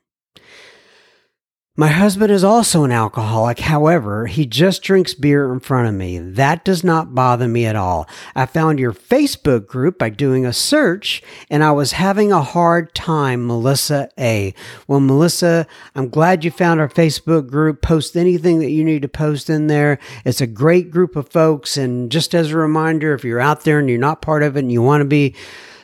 My 1.78 1.88
husband 1.88 2.32
is 2.32 2.42
also 2.42 2.84
an 2.84 2.90
alcoholic. 2.90 3.58
However, 3.58 4.26
he 4.28 4.46
just 4.46 4.82
drinks 4.82 5.12
beer 5.12 5.52
in 5.52 5.60
front 5.60 5.86
of 5.86 5.94
me. 5.94 6.18
That 6.18 6.64
does 6.64 6.82
not 6.82 7.14
bother 7.14 7.46
me 7.46 7.66
at 7.66 7.76
all. 7.76 8.08
I 8.34 8.46
found 8.46 8.80
your 8.80 8.94
Facebook 8.94 9.66
group 9.66 9.98
by 9.98 10.08
doing 10.08 10.46
a 10.46 10.54
search 10.54 11.22
and 11.50 11.62
I 11.62 11.72
was 11.72 11.92
having 11.92 12.32
a 12.32 12.42
hard 12.42 12.94
time, 12.94 13.46
Melissa 13.46 14.08
A. 14.18 14.54
Well, 14.88 15.00
Melissa, 15.00 15.66
I'm 15.94 16.08
glad 16.08 16.46
you 16.46 16.50
found 16.50 16.80
our 16.80 16.88
Facebook 16.88 17.46
group. 17.46 17.82
Post 17.82 18.16
anything 18.16 18.60
that 18.60 18.70
you 18.70 18.82
need 18.82 19.02
to 19.02 19.08
post 19.08 19.50
in 19.50 19.66
there. 19.66 19.98
It's 20.24 20.40
a 20.40 20.46
great 20.46 20.90
group 20.90 21.14
of 21.14 21.28
folks. 21.28 21.76
And 21.76 22.10
just 22.10 22.34
as 22.34 22.52
a 22.52 22.56
reminder, 22.56 23.12
if 23.12 23.22
you're 23.22 23.38
out 23.38 23.64
there 23.64 23.78
and 23.78 23.90
you're 23.90 23.98
not 23.98 24.22
part 24.22 24.42
of 24.42 24.56
it 24.56 24.60
and 24.60 24.72
you 24.72 24.80
want 24.80 25.02
to 25.02 25.06
be, 25.06 25.34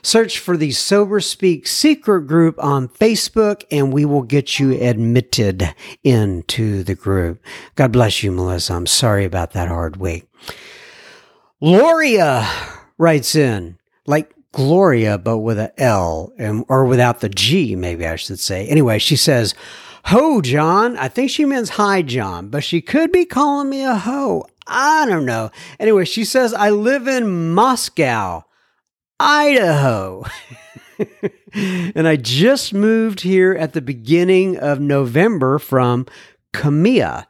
Search 0.03 0.40
for 0.40 0.57
the 0.57 0.72
Sober 0.72 1.20
Speak 1.20 1.66
secret 1.66 2.26
group 2.26 2.62
on 2.62 2.88
Facebook 2.88 3.64
and 3.70 3.92
we 3.92 4.05
will 4.05 4.22
get 4.22 4.59
you 4.59 4.72
admitted 4.72 5.74
into 6.03 6.82
the 6.82 6.96
group. 6.96 7.40
God 7.76 7.92
bless 7.92 8.22
you, 8.22 8.32
Melissa. 8.32 8.74
I'm 8.74 8.86
sorry 8.86 9.24
about 9.24 9.53
that 9.53 9.68
hard 9.68 9.96
week. 9.98 10.26
Gloria 11.61 12.48
writes 12.98 13.36
in, 13.36 13.78
like 14.07 14.34
Gloria, 14.50 15.18
but 15.18 15.38
with 15.38 15.59
a 15.59 15.72
L 15.80 16.32
and, 16.36 16.64
or 16.68 16.84
without 16.84 17.20
the 17.20 17.28
G, 17.28 17.76
maybe 17.76 18.05
I 18.05 18.16
should 18.16 18.40
say. 18.40 18.66
Anyway, 18.66 18.98
she 18.98 19.14
says, 19.14 19.55
Ho, 20.07 20.40
John. 20.40 20.96
I 20.96 21.09
think 21.09 21.30
she 21.30 21.44
means 21.44 21.70
hi, 21.70 22.03
John, 22.03 22.48
but 22.48 22.64
she 22.64 22.80
could 22.80 23.12
be 23.12 23.24
calling 23.24 23.70
me 23.70 23.84
a 23.84 23.94
ho. 23.94 24.46
I 24.66 25.07
don't 25.07 25.24
know. 25.24 25.50
Anyway, 25.78 26.05
she 26.05 26.24
says, 26.24 26.53
I 26.53 26.70
live 26.70 27.07
in 27.07 27.53
Moscow. 27.53 28.44
Idaho. 29.24 30.24
and 31.54 32.08
I 32.08 32.16
just 32.16 32.74
moved 32.74 33.20
here 33.20 33.52
at 33.52 33.72
the 33.72 33.80
beginning 33.80 34.58
of 34.58 34.80
November 34.80 35.60
from 35.60 36.06
Kamiah. 36.52 37.26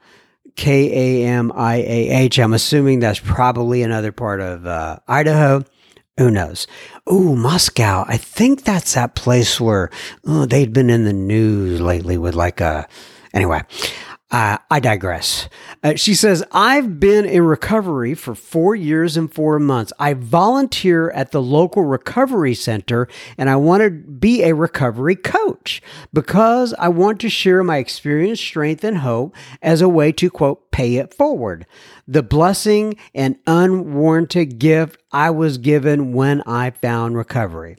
K 0.55 1.22
A 1.22 1.26
M 1.28 1.51
I 1.55 1.76
A 1.76 2.11
H. 2.11 2.38
I'm 2.38 2.53
assuming 2.53 3.01
that's 3.01 3.20
probably 3.20 3.82
another 3.82 4.12
part 4.12 4.40
of 4.40 4.66
uh, 4.66 4.99
Idaho. 5.09 5.64
Who 6.18 6.30
knows? 6.30 6.66
Ooh, 7.11 7.34
Moscow. 7.36 8.05
I 8.07 8.18
think 8.18 8.64
that's 8.64 8.93
that 8.95 9.14
place 9.14 9.59
where 9.59 9.88
oh, 10.26 10.45
they'd 10.45 10.72
been 10.72 10.90
in 10.90 11.05
the 11.05 11.12
news 11.12 11.80
lately 11.80 12.18
with 12.18 12.34
like 12.34 12.61
a. 12.61 12.86
Anyway, 13.32 13.62
uh, 14.33 14.57
I 14.70 14.80
digress. 14.80 15.51
Uh, 15.83 15.95
she 15.95 16.14
says, 16.14 16.43
I've 16.53 16.99
been 16.99 17.26
in 17.26 17.43
recovery 17.43 18.14
for 18.14 18.35
four 18.35 18.74
years 18.74 19.18
and 19.18 19.33
four 19.33 19.59
months. 19.59 19.93
I 19.99 20.14
volunteer 20.14 21.11
at 21.11 21.33
the 21.33 21.43
local 21.43 21.85
recovery 21.85 22.55
center 22.55 23.09
and 23.37 23.51
I 23.51 23.57
want 23.57 23.83
to 23.83 23.91
be 23.91 24.43
a 24.43 24.55
recovery 24.55 25.16
coach 25.16 25.83
because 26.14 26.72
I 26.78 26.89
want 26.89 27.20
to 27.20 27.28
share 27.28 27.62
my 27.62 27.76
experience, 27.76 28.41
strength, 28.41 28.85
and 28.85 28.99
hope 28.99 29.37
as 29.61 29.83
a 29.83 29.89
way 29.89 30.12
to, 30.12 30.30
quote, 30.30 30.70
pay 30.70 30.97
it 30.97 31.12
forward. 31.12 31.66
The 32.09 32.22
blessing 32.22 32.97
and 33.14 33.37
unwarranted 33.47 34.59
gift 34.59 34.99
I 35.12 35.28
was 35.28 35.59
given 35.59 36.14
when 36.14 36.41
I 36.47 36.70
found 36.70 37.18
recovery. 37.18 37.76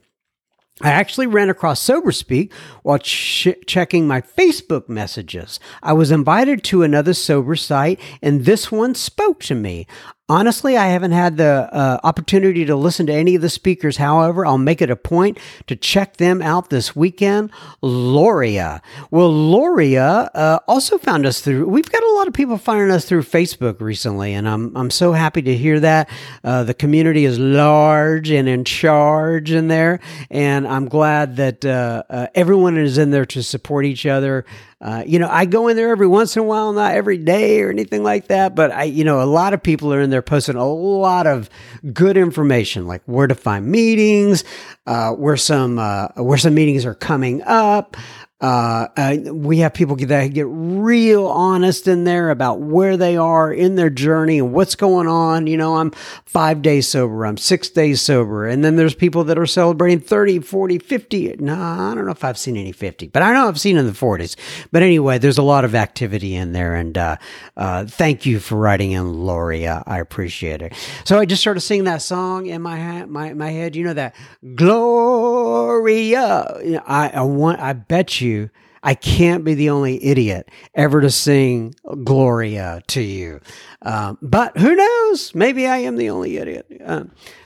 I 0.80 0.90
actually 0.90 1.28
ran 1.28 1.50
across 1.50 1.86
SoberSpeak 1.86 2.52
while 2.82 2.98
ch- 2.98 3.54
checking 3.64 4.08
my 4.08 4.20
Facebook 4.20 4.88
messages. 4.88 5.60
I 5.84 5.92
was 5.92 6.10
invited 6.10 6.64
to 6.64 6.82
another 6.82 7.14
sober 7.14 7.54
site, 7.54 8.00
and 8.20 8.44
this 8.44 8.72
one 8.72 8.96
spoke 8.96 9.40
to 9.44 9.54
me. 9.54 9.86
Honestly, 10.26 10.74
I 10.78 10.86
haven't 10.86 11.10
had 11.10 11.36
the 11.36 11.68
uh, 11.70 11.98
opportunity 12.02 12.64
to 12.64 12.74
listen 12.74 13.04
to 13.08 13.12
any 13.12 13.34
of 13.34 13.42
the 13.42 13.50
speakers. 13.50 13.98
However, 13.98 14.46
I'll 14.46 14.56
make 14.56 14.80
it 14.80 14.88
a 14.88 14.96
point 14.96 15.38
to 15.66 15.76
check 15.76 16.16
them 16.16 16.40
out 16.40 16.70
this 16.70 16.96
weekend. 16.96 17.50
Loria. 17.82 18.80
Well, 19.10 19.30
Loria 19.30 20.30
uh, 20.34 20.60
also 20.66 20.96
found 20.96 21.26
us 21.26 21.42
through, 21.42 21.68
we've 21.68 21.92
got 21.92 22.02
a 22.02 22.12
lot 22.14 22.26
of 22.26 22.32
people 22.32 22.56
finding 22.56 22.90
us 22.90 23.04
through 23.04 23.24
Facebook 23.24 23.82
recently, 23.82 24.32
and 24.32 24.48
I'm, 24.48 24.74
I'm 24.74 24.88
so 24.88 25.12
happy 25.12 25.42
to 25.42 25.54
hear 25.54 25.78
that. 25.80 26.08
Uh, 26.42 26.64
the 26.64 26.72
community 26.72 27.26
is 27.26 27.38
large 27.38 28.30
and 28.30 28.48
in 28.48 28.64
charge 28.64 29.50
in 29.50 29.68
there, 29.68 30.00
and 30.30 30.66
I'm 30.66 30.88
glad 30.88 31.36
that 31.36 31.66
uh, 31.66 32.02
uh, 32.08 32.26
everyone 32.34 32.78
is 32.78 32.96
in 32.96 33.10
there 33.10 33.26
to 33.26 33.42
support 33.42 33.84
each 33.84 34.06
other. 34.06 34.46
Uh, 34.84 35.02
you 35.06 35.18
know, 35.18 35.28
I 35.30 35.46
go 35.46 35.68
in 35.68 35.76
there 35.76 35.88
every 35.88 36.06
once 36.06 36.36
in 36.36 36.40
a 36.40 36.44
while, 36.44 36.70
not 36.74 36.94
every 36.94 37.16
day 37.16 37.62
or 37.62 37.70
anything 37.70 38.02
like 38.02 38.28
that, 38.28 38.54
but 38.54 38.70
I, 38.70 38.84
you 38.84 39.02
know, 39.02 39.22
a 39.22 39.24
lot 39.24 39.54
of 39.54 39.62
people 39.62 39.94
are 39.94 40.00
in 40.02 40.10
there 40.10 40.20
posting 40.20 40.56
a 40.56 40.66
lot 40.66 41.26
of 41.26 41.48
good 41.94 42.18
information, 42.18 42.86
like 42.86 43.00
where 43.06 43.26
to 43.26 43.34
find 43.34 43.66
meetings, 43.66 44.44
uh, 44.86 45.12
where 45.12 45.38
some 45.38 45.78
uh, 45.78 46.08
where 46.16 46.36
some 46.36 46.52
meetings 46.52 46.84
are 46.84 46.94
coming 46.94 47.40
up. 47.44 47.96
Uh, 48.44 48.88
uh, 48.98 49.16
we 49.32 49.60
have 49.60 49.72
people 49.72 49.96
that 49.96 50.26
get 50.34 50.44
real 50.46 51.26
honest 51.28 51.88
in 51.88 52.04
there 52.04 52.28
about 52.28 52.60
where 52.60 52.94
they 52.94 53.16
are 53.16 53.50
in 53.50 53.74
their 53.74 53.88
journey 53.88 54.38
and 54.38 54.52
what's 54.52 54.74
going 54.74 55.08
on. 55.08 55.46
You 55.46 55.56
know, 55.56 55.76
I'm 55.76 55.92
five 56.26 56.60
days 56.60 56.86
sober, 56.86 57.24
I'm 57.24 57.38
six 57.38 57.70
days 57.70 58.02
sober. 58.02 58.46
And 58.46 58.62
then 58.62 58.76
there's 58.76 58.94
people 58.94 59.24
that 59.24 59.38
are 59.38 59.46
celebrating 59.46 59.98
30, 59.98 60.40
40, 60.40 60.78
50. 60.78 61.36
No, 61.38 61.54
I 61.54 61.94
don't 61.94 62.04
know 62.04 62.10
if 62.10 62.22
I've 62.22 62.36
seen 62.36 62.58
any 62.58 62.72
50, 62.72 63.06
but 63.06 63.22
I 63.22 63.32
know 63.32 63.48
I've 63.48 63.58
seen 63.58 63.78
in 63.78 63.86
the 63.86 63.92
40s. 63.92 64.36
But 64.70 64.82
anyway, 64.82 65.16
there's 65.16 65.38
a 65.38 65.42
lot 65.42 65.64
of 65.64 65.74
activity 65.74 66.34
in 66.34 66.52
there. 66.52 66.74
And 66.74 66.98
uh, 66.98 67.16
uh, 67.56 67.86
thank 67.86 68.26
you 68.26 68.40
for 68.40 68.56
writing 68.56 68.92
in, 68.92 69.24
Loria. 69.24 69.82
I 69.86 70.00
appreciate 70.00 70.60
it. 70.60 70.74
So 71.06 71.18
I 71.18 71.24
just 71.24 71.40
started 71.40 71.62
singing 71.62 71.84
that 71.84 72.02
song 72.02 72.44
in 72.44 72.60
my, 72.60 73.06
my, 73.06 73.32
my 73.32 73.48
head. 73.48 73.74
You 73.74 73.84
know, 73.84 73.94
that 73.94 74.14
Gloria. 74.54 76.44
I, 76.86 77.08
I 77.14 77.22
want, 77.22 77.60
I 77.60 77.72
bet 77.72 78.20
you 78.20 78.33
I 78.82 78.94
can't 78.94 79.44
be 79.44 79.54
the 79.54 79.70
only 79.70 80.04
idiot 80.04 80.50
ever 80.74 81.00
to 81.00 81.10
sing 81.10 81.74
Gloria 82.04 82.82
to 82.88 83.00
you. 83.00 83.40
Um, 83.80 84.18
but 84.20 84.56
who 84.58 84.76
knows? 84.76 85.34
Maybe 85.34 85.66
I 85.66 85.78
am 85.78 85.96
the 85.96 86.10
only 86.10 86.36
idiot. 86.36 86.66
Uh, 86.84 87.04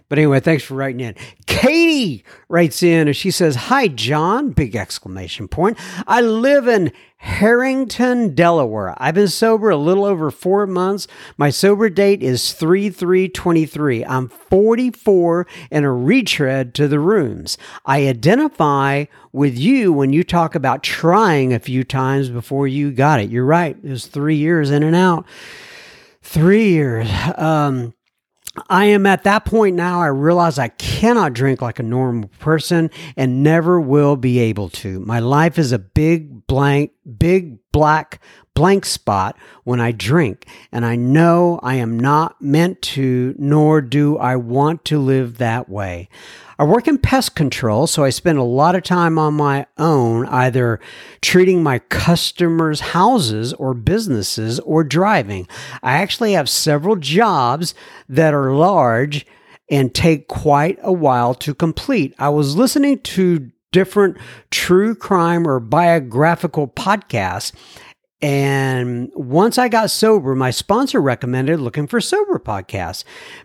but 0.08 0.18
anyway, 0.18 0.40
thanks 0.40 0.64
for 0.64 0.74
writing 0.74 1.00
in. 1.00 1.14
Katie 1.46 2.24
writes 2.48 2.82
in 2.82 3.08
and 3.08 3.16
she 3.16 3.30
says, 3.30 3.54
Hi, 3.54 3.88
John, 3.88 4.50
big 4.50 4.74
exclamation 4.74 5.48
point. 5.48 5.78
I 6.06 6.22
live 6.22 6.66
in 6.66 6.92
Harrington, 7.20 8.34
Delaware. 8.34 8.94
I've 8.96 9.16
been 9.16 9.28
sober 9.28 9.70
a 9.70 9.76
little 9.76 10.04
over 10.04 10.30
four 10.30 10.66
months. 10.68 11.08
My 11.36 11.50
sober 11.50 11.90
date 11.90 12.22
is 12.22 12.52
3 12.52 12.90
3 12.90 13.28
23. 13.28 14.04
I'm 14.04 14.28
44 14.28 15.46
and 15.70 15.84
a 15.84 15.90
retread 15.90 16.74
to 16.74 16.86
the 16.86 17.00
rooms. 17.00 17.58
I 17.84 18.06
identify 18.06 19.06
with 19.32 19.58
you 19.58 19.92
when 19.92 20.12
you 20.12 20.22
talk 20.22 20.54
about 20.54 20.84
trying 20.84 21.52
a 21.52 21.58
few 21.58 21.82
times 21.82 22.28
before 22.28 22.68
you 22.68 22.92
got 22.92 23.20
it. 23.20 23.30
You're 23.30 23.44
right. 23.44 23.76
It 23.82 23.90
was 23.90 24.06
three 24.06 24.36
years 24.36 24.70
in 24.70 24.84
and 24.84 24.94
out. 24.94 25.26
Three 26.22 26.70
years. 26.70 27.08
Um, 27.36 27.94
I 28.68 28.86
am 28.86 29.06
at 29.06 29.24
that 29.24 29.44
point 29.44 29.76
now. 29.76 30.00
I 30.00 30.06
realize 30.06 30.58
I 30.58 30.68
cannot 30.68 31.32
drink 31.32 31.62
like 31.62 31.78
a 31.78 31.82
normal 31.82 32.30
person 32.38 32.90
and 33.16 33.42
never 33.42 33.80
will 33.80 34.16
be 34.16 34.38
able 34.38 34.68
to. 34.70 35.00
My 35.00 35.18
life 35.20 35.58
is 35.58 35.72
a 35.72 35.78
big 35.78 36.46
blank, 36.46 36.92
big 37.18 37.58
black 37.72 38.20
blank 38.58 38.84
spot 38.84 39.36
when 39.62 39.80
I 39.80 39.92
drink, 39.92 40.44
and 40.72 40.84
I 40.84 40.96
know 40.96 41.60
I 41.62 41.76
am 41.76 41.96
not 41.96 42.42
meant 42.42 42.82
to, 42.82 43.36
nor 43.38 43.80
do 43.80 44.18
I 44.18 44.34
want 44.34 44.84
to 44.86 44.98
live 44.98 45.38
that 45.38 45.68
way. 45.68 46.08
I 46.58 46.64
work 46.64 46.88
in 46.88 46.98
pest 46.98 47.36
control, 47.36 47.86
so 47.86 48.02
I 48.02 48.10
spend 48.10 48.36
a 48.36 48.42
lot 48.42 48.74
of 48.74 48.82
time 48.82 49.16
on 49.16 49.34
my 49.34 49.66
own, 49.78 50.26
either 50.26 50.80
treating 51.20 51.62
my 51.62 51.78
customers' 51.78 52.80
houses 52.80 53.52
or 53.52 53.74
businesses 53.74 54.58
or 54.58 54.82
driving. 54.82 55.46
I 55.80 55.92
actually 55.92 56.32
have 56.32 56.48
several 56.48 56.96
jobs 56.96 57.76
that 58.08 58.34
are 58.34 58.52
large 58.52 59.24
and 59.70 59.94
take 59.94 60.26
quite 60.26 60.80
a 60.82 60.92
while 60.92 61.32
to 61.34 61.54
complete. 61.54 62.12
I 62.18 62.30
was 62.30 62.56
listening 62.56 63.02
to 63.02 63.52
different 63.70 64.16
true 64.50 64.96
crime 64.96 65.46
or 65.46 65.60
biographical 65.60 66.66
podcasts 66.66 67.52
and 68.20 69.12
once 69.14 69.58
I 69.58 69.68
got 69.68 69.90
sober, 69.92 70.34
my 70.34 70.50
sponsor 70.50 71.00
recommended 71.00 71.60
looking 71.60 71.86
for 71.86 72.00
sober 72.00 72.40
podcasts. 72.40 73.04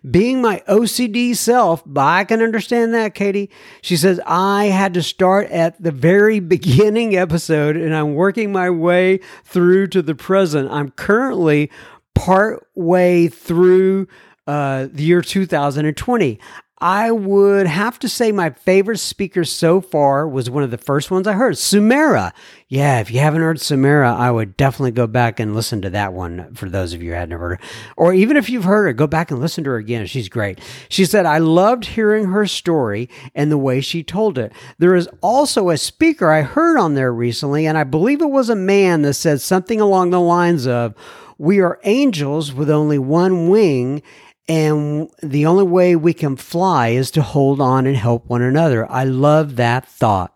Being 0.09 0.41
my 0.41 0.63
OCD 0.67 1.35
self, 1.35 1.83
I 1.95 2.23
can 2.23 2.41
understand 2.41 2.91
that, 2.95 3.13
Katie. 3.13 3.51
She 3.83 3.95
says, 3.95 4.19
I 4.25 4.65
had 4.65 4.95
to 4.95 5.03
start 5.03 5.47
at 5.51 5.81
the 5.81 5.91
very 5.91 6.39
beginning 6.53 7.15
episode 7.15 7.77
and 7.77 7.95
I'm 7.95 8.15
working 8.15 8.51
my 8.51 8.71
way 8.71 9.19
through 9.43 9.87
to 9.87 10.01
the 10.01 10.15
present. 10.15 10.71
I'm 10.71 10.89
currently 10.91 11.69
part 12.15 12.67
way 12.73 13.27
through 13.27 14.07
uh, 14.47 14.87
the 14.91 15.03
year 15.03 15.21
2020. 15.21 16.39
I 16.83 17.11
would 17.11 17.65
have 17.65 17.97
to 17.99 18.09
say 18.09 18.33
my 18.33 18.49
favorite 18.49 18.97
speaker 18.97 19.45
so 19.45 19.79
far 19.79 20.27
was 20.27 20.49
one 20.49 20.63
of 20.63 20.71
the 20.71 20.77
first 20.77 21.09
ones 21.09 21.25
I 21.25 21.31
heard, 21.31 21.53
Sumera. 21.53 22.33
Yeah, 22.67 22.99
if 22.99 23.09
you 23.09 23.21
haven't 23.21 23.39
heard 23.39 23.55
Sumera, 23.55 24.13
I 24.13 24.29
would 24.29 24.57
definitely 24.57 24.91
go 24.91 25.07
back 25.07 25.39
and 25.39 25.55
listen 25.55 25.81
to 25.83 25.89
that 25.91 26.11
one 26.11 26.53
for 26.55 26.67
those 26.67 26.91
of 26.91 27.01
you 27.01 27.11
who 27.11 27.15
hadn't 27.15 27.39
heard 27.39 27.61
her. 27.61 27.67
Or 27.95 28.13
even 28.13 28.35
if 28.35 28.49
you've 28.49 28.65
heard 28.65 28.87
her, 28.87 28.91
go 28.91 29.07
back 29.07 29.31
and 29.31 29.39
listen 29.39 29.63
to 29.63 29.69
her 29.69 29.77
again. 29.77 30.05
She's 30.07 30.27
great. 30.27 30.59
She 30.89 31.05
said, 31.05 31.25
I 31.25 31.37
loved 31.37 31.85
hearing 31.85 32.25
her 32.25 32.45
story 32.45 33.09
and 33.33 33.49
the 33.49 33.57
way 33.57 33.79
she 33.79 34.03
told 34.03 34.37
it. 34.37 34.51
There 34.77 34.93
is 34.93 35.07
also 35.21 35.69
a 35.69 35.77
speaker 35.77 36.33
I 36.33 36.41
heard 36.41 36.77
on 36.77 36.95
there 36.95 37.13
recently, 37.13 37.65
and 37.65 37.77
I 37.77 37.85
believe 37.85 38.21
it 38.21 38.29
was 38.29 38.49
a 38.49 38.57
man 38.57 39.03
that 39.03 39.13
said 39.13 39.39
something 39.39 39.79
along 39.79 40.09
the 40.09 40.19
lines 40.19 40.67
of, 40.67 40.95
we 41.37 41.61
are 41.61 41.79
angels 41.85 42.53
with 42.53 42.69
only 42.69 42.99
one 42.99 43.47
wing, 43.47 44.03
and 44.47 45.09
the 45.21 45.45
only 45.45 45.63
way 45.63 45.95
we 45.95 46.13
can 46.13 46.35
fly 46.35 46.89
is 46.89 47.11
to 47.11 47.21
hold 47.21 47.61
on 47.61 47.87
and 47.87 47.95
help 47.95 48.25
one 48.27 48.41
another. 48.41 48.89
I 48.91 49.05
love 49.05 49.55
that 49.55 49.87
thought. 49.87 50.33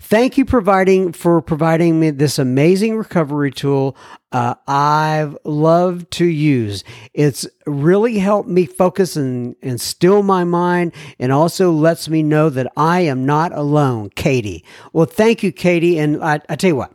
Thank 0.00 0.36
you 0.36 0.44
providing 0.44 1.12
for 1.12 1.40
providing 1.40 1.98
me 1.98 2.10
this 2.10 2.38
amazing 2.38 2.96
recovery 2.96 3.50
tool. 3.50 3.96
Uh, 4.32 4.54
I've 4.66 5.36
loved 5.44 6.10
to 6.12 6.26
use. 6.26 6.84
It's 7.14 7.46
really 7.66 8.18
helped 8.18 8.48
me 8.48 8.66
focus 8.66 9.16
and, 9.16 9.56
still 9.80 10.22
my 10.22 10.44
mind, 10.44 10.92
and 11.18 11.32
also 11.32 11.70
lets 11.72 12.08
me 12.08 12.22
know 12.22 12.50
that 12.50 12.70
I 12.76 13.00
am 13.00 13.24
not 13.24 13.52
alone. 13.52 14.10
Katie. 14.10 14.64
Well, 14.92 15.06
thank 15.06 15.42
you, 15.42 15.52
Katie. 15.52 15.98
And 15.98 16.22
I, 16.22 16.40
I 16.48 16.56
tell 16.56 16.68
you 16.68 16.76
what 16.76 16.92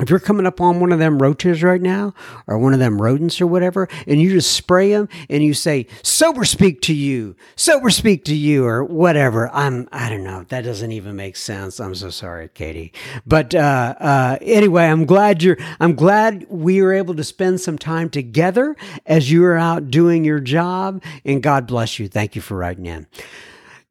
if 0.00 0.10
you're 0.10 0.18
coming 0.18 0.46
up 0.46 0.60
on 0.60 0.80
one 0.80 0.92
of 0.92 0.98
them 0.98 1.20
roaches 1.20 1.62
right 1.62 1.80
now 1.80 2.14
or 2.46 2.58
one 2.58 2.72
of 2.72 2.78
them 2.78 3.00
rodents 3.00 3.40
or 3.40 3.46
whatever 3.46 3.88
and 4.06 4.20
you 4.20 4.30
just 4.30 4.52
spray 4.52 4.90
them 4.92 5.08
and 5.28 5.42
you 5.42 5.54
say 5.54 5.86
sober 6.02 6.44
speak 6.44 6.80
to 6.82 6.94
you 6.94 7.36
sober 7.56 7.90
speak 7.90 8.24
to 8.24 8.34
you 8.34 8.64
or 8.64 8.82
whatever 8.84 9.50
i'm 9.52 9.88
i 9.92 10.08
don't 10.08 10.24
know 10.24 10.44
that 10.48 10.62
doesn't 10.62 10.92
even 10.92 11.16
make 11.16 11.36
sense. 11.36 11.80
I'm 11.80 11.94
so 11.94 12.10
sorry 12.10 12.48
katie. 12.52 12.92
But 13.26 13.54
uh, 13.54 13.94
uh, 13.98 14.38
anyway 14.40 14.86
i'm 14.86 15.04
glad 15.04 15.42
you're 15.42 15.58
i'm 15.78 15.94
glad 15.94 16.46
we 16.48 16.82
were 16.82 16.92
able 16.92 17.14
to 17.16 17.24
spend 17.24 17.60
some 17.60 17.78
time 17.78 18.10
together 18.10 18.76
as 19.06 19.30
you 19.30 19.42
were 19.42 19.56
out 19.56 19.90
doing 19.90 20.24
your 20.24 20.40
job 20.40 21.02
and 21.24 21.42
god 21.42 21.66
bless 21.66 21.98
you. 21.98 22.08
Thank 22.08 22.34
you 22.34 22.42
for 22.42 22.56
writing 22.56 22.86
in. 22.86 23.06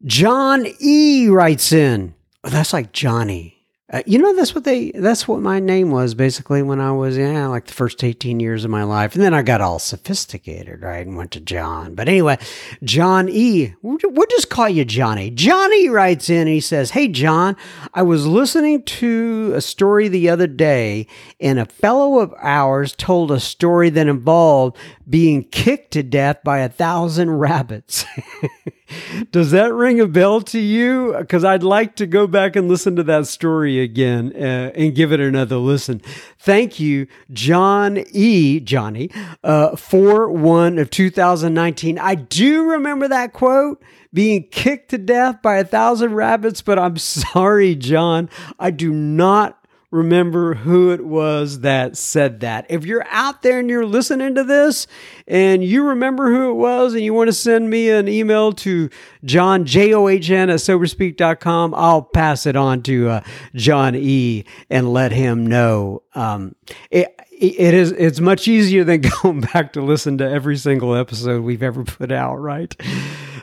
John 0.06 0.65
e 0.80 1.27
writes 1.27 1.72
in. 1.72 2.15
Oh, 2.44 2.49
that's 2.49 2.73
like 2.73 2.94
johnny 2.94 3.59
uh, 3.91 4.03
you 4.05 4.19
know, 4.19 4.35
that's 4.35 4.53
what 4.53 4.65
they, 4.65 4.91
that's 4.91 5.27
what 5.27 5.41
my 5.41 5.59
name 5.59 5.89
was 5.89 6.13
basically 6.13 6.61
when 6.61 6.79
I 6.79 6.91
was, 6.91 7.17
yeah, 7.17 7.47
like 7.47 7.65
the 7.65 7.73
first 7.73 8.03
18 8.03 8.39
years 8.39 8.63
of 8.63 8.69
my 8.69 8.83
life. 8.83 9.15
And 9.15 9.23
then 9.23 9.33
I 9.33 9.41
got 9.41 9.61
all 9.61 9.79
sophisticated, 9.79 10.83
right? 10.83 11.05
And 11.07 11.17
went 11.17 11.31
to 11.31 11.39
John. 11.39 11.95
But 11.95 12.07
anyway, 12.07 12.37
John 12.83 13.29
E., 13.29 13.73
we'll 13.81 14.27
just 14.29 14.51
call 14.51 14.69
you 14.69 14.85
Johnny. 14.85 15.31
Johnny 15.31 15.89
writes 15.89 16.29
in, 16.29 16.41
and 16.41 16.49
he 16.49 16.59
says, 16.59 16.91
Hey, 16.91 17.07
John, 17.07 17.57
I 17.93 18.03
was 18.03 18.27
listening 18.27 18.83
to 18.83 19.53
a 19.55 19.61
story 19.61 20.07
the 20.07 20.29
other 20.29 20.47
day, 20.47 21.07
and 21.39 21.57
a 21.57 21.65
fellow 21.65 22.19
of 22.19 22.33
ours 22.37 22.93
told 22.95 23.31
a 23.31 23.39
story 23.39 23.89
that 23.89 24.07
involved 24.07 24.77
being 25.09 25.43
kicked 25.43 25.91
to 25.91 26.03
death 26.03 26.43
by 26.43 26.59
a 26.59 26.69
thousand 26.69 27.31
rabbits. 27.31 28.05
Does 29.31 29.51
that 29.51 29.73
ring 29.73 29.99
a 29.99 30.07
bell 30.07 30.41
to 30.41 30.59
you? 30.59 31.15
Because 31.17 31.43
I'd 31.43 31.63
like 31.63 31.95
to 31.97 32.07
go 32.07 32.27
back 32.27 32.55
and 32.55 32.67
listen 32.67 32.95
to 32.95 33.03
that 33.03 33.27
story 33.27 33.79
again 33.79 34.33
uh, 34.35 34.71
and 34.75 34.95
give 34.95 35.11
it 35.11 35.19
another 35.19 35.57
listen. 35.57 36.01
Thank 36.37 36.79
you, 36.79 37.07
John 37.31 38.03
E. 38.11 38.59
Johnny, 38.59 39.09
uh, 39.43 39.75
4 39.75 40.31
1 40.31 40.79
of 40.79 40.89
2019. 40.89 41.99
I 41.99 42.15
do 42.15 42.71
remember 42.71 43.07
that 43.07 43.33
quote 43.33 43.81
being 44.13 44.47
kicked 44.47 44.89
to 44.89 44.97
death 44.97 45.41
by 45.41 45.57
a 45.57 45.63
thousand 45.63 46.13
rabbits, 46.13 46.61
but 46.61 46.79
I'm 46.79 46.97
sorry, 46.97 47.75
John. 47.75 48.29
I 48.59 48.71
do 48.71 48.91
not 48.91 49.59
remember 49.91 50.53
who 50.53 50.91
it 50.91 51.03
was 51.05 51.61
that 51.61 51.97
said 51.97 52.41
that. 52.41 52.65
If 52.69 52.85
you're 52.85 53.05
out 53.09 53.41
there 53.41 53.59
and 53.59 53.69
you're 53.69 53.85
listening 53.85 54.35
to 54.35 54.43
this 54.43 54.87
and 55.27 55.63
you 55.63 55.83
remember 55.83 56.31
who 56.31 56.51
it 56.51 56.55
was 56.55 56.93
and 56.93 57.03
you 57.03 57.13
want 57.13 57.29
to 57.29 57.33
send 57.33 57.69
me 57.69 57.89
an 57.89 58.07
email 58.07 58.51
to 58.53 58.89
John, 59.23 59.65
J 59.65 59.93
O 59.93 60.07
H 60.07 60.29
N, 60.29 60.49
at 60.49 60.59
soberspeak.com, 60.59 61.73
I'll 61.73 62.03
pass 62.03 62.45
it 62.45 62.55
on 62.55 62.83
to 62.83 63.09
uh, 63.09 63.21
John 63.55 63.95
E. 63.95 64.45
and 64.69 64.93
let 64.93 65.11
him 65.11 65.47
know. 65.47 66.03
Um, 66.13 66.55
it, 66.91 67.15
it 67.31 67.73
is 67.73 67.91
it's 67.93 68.19
much 68.19 68.47
easier 68.47 68.83
than 68.83 69.01
going 69.23 69.41
back 69.41 69.73
to 69.73 69.81
listen 69.81 70.17
to 70.19 70.29
every 70.29 70.57
single 70.57 70.93
episode 70.93 71.43
we've 71.43 71.63
ever 71.63 71.83
put 71.83 72.11
out, 72.11 72.35
right? 72.35 72.75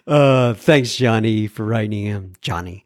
Uh, 0.06 0.54
thanks, 0.54 0.94
Johnny, 0.94 1.48
for 1.48 1.64
writing 1.64 2.06
in. 2.06 2.36
Johnny. 2.40 2.84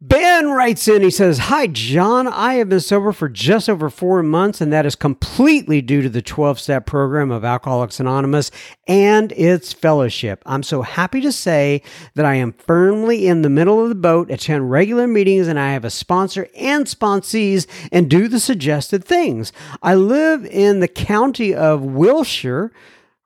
Ben 0.00 0.48
writes 0.50 0.88
in, 0.88 1.02
he 1.02 1.10
says, 1.10 1.38
Hi, 1.38 1.68
John. 1.68 2.26
I 2.26 2.54
have 2.54 2.68
been 2.68 2.80
sober 2.80 3.12
for 3.12 3.28
just 3.28 3.68
over 3.68 3.88
four 3.88 4.22
months, 4.22 4.60
and 4.60 4.72
that 4.72 4.86
is 4.86 4.96
completely 4.96 5.80
due 5.80 6.02
to 6.02 6.08
the 6.08 6.22
12 6.22 6.58
step 6.58 6.86
program 6.86 7.30
of 7.30 7.44
Alcoholics 7.44 8.00
Anonymous 8.00 8.50
and 8.88 9.30
its 9.32 9.72
fellowship. 9.72 10.42
I'm 10.44 10.62
so 10.64 10.82
happy 10.82 11.20
to 11.20 11.30
say 11.30 11.82
that 12.14 12.24
I 12.24 12.34
am 12.34 12.52
firmly 12.52 13.26
in 13.26 13.42
the 13.42 13.50
middle 13.50 13.80
of 13.82 13.88
the 13.88 13.94
boat, 13.94 14.30
attend 14.30 14.70
regular 14.70 15.06
meetings, 15.06 15.46
and 15.46 15.58
I 15.58 15.72
have 15.72 15.84
a 15.84 15.90
sponsor 15.90 16.48
and 16.56 16.86
sponsees 16.86 17.68
and 17.90 18.10
do 18.10 18.26
the 18.26 18.40
suggested 18.40 19.04
things. 19.04 19.52
I 19.82 19.94
live 19.94 20.44
in 20.46 20.80
the 20.80 20.88
county 20.88 21.54
of 21.54 21.82
Wiltshire 21.82 22.72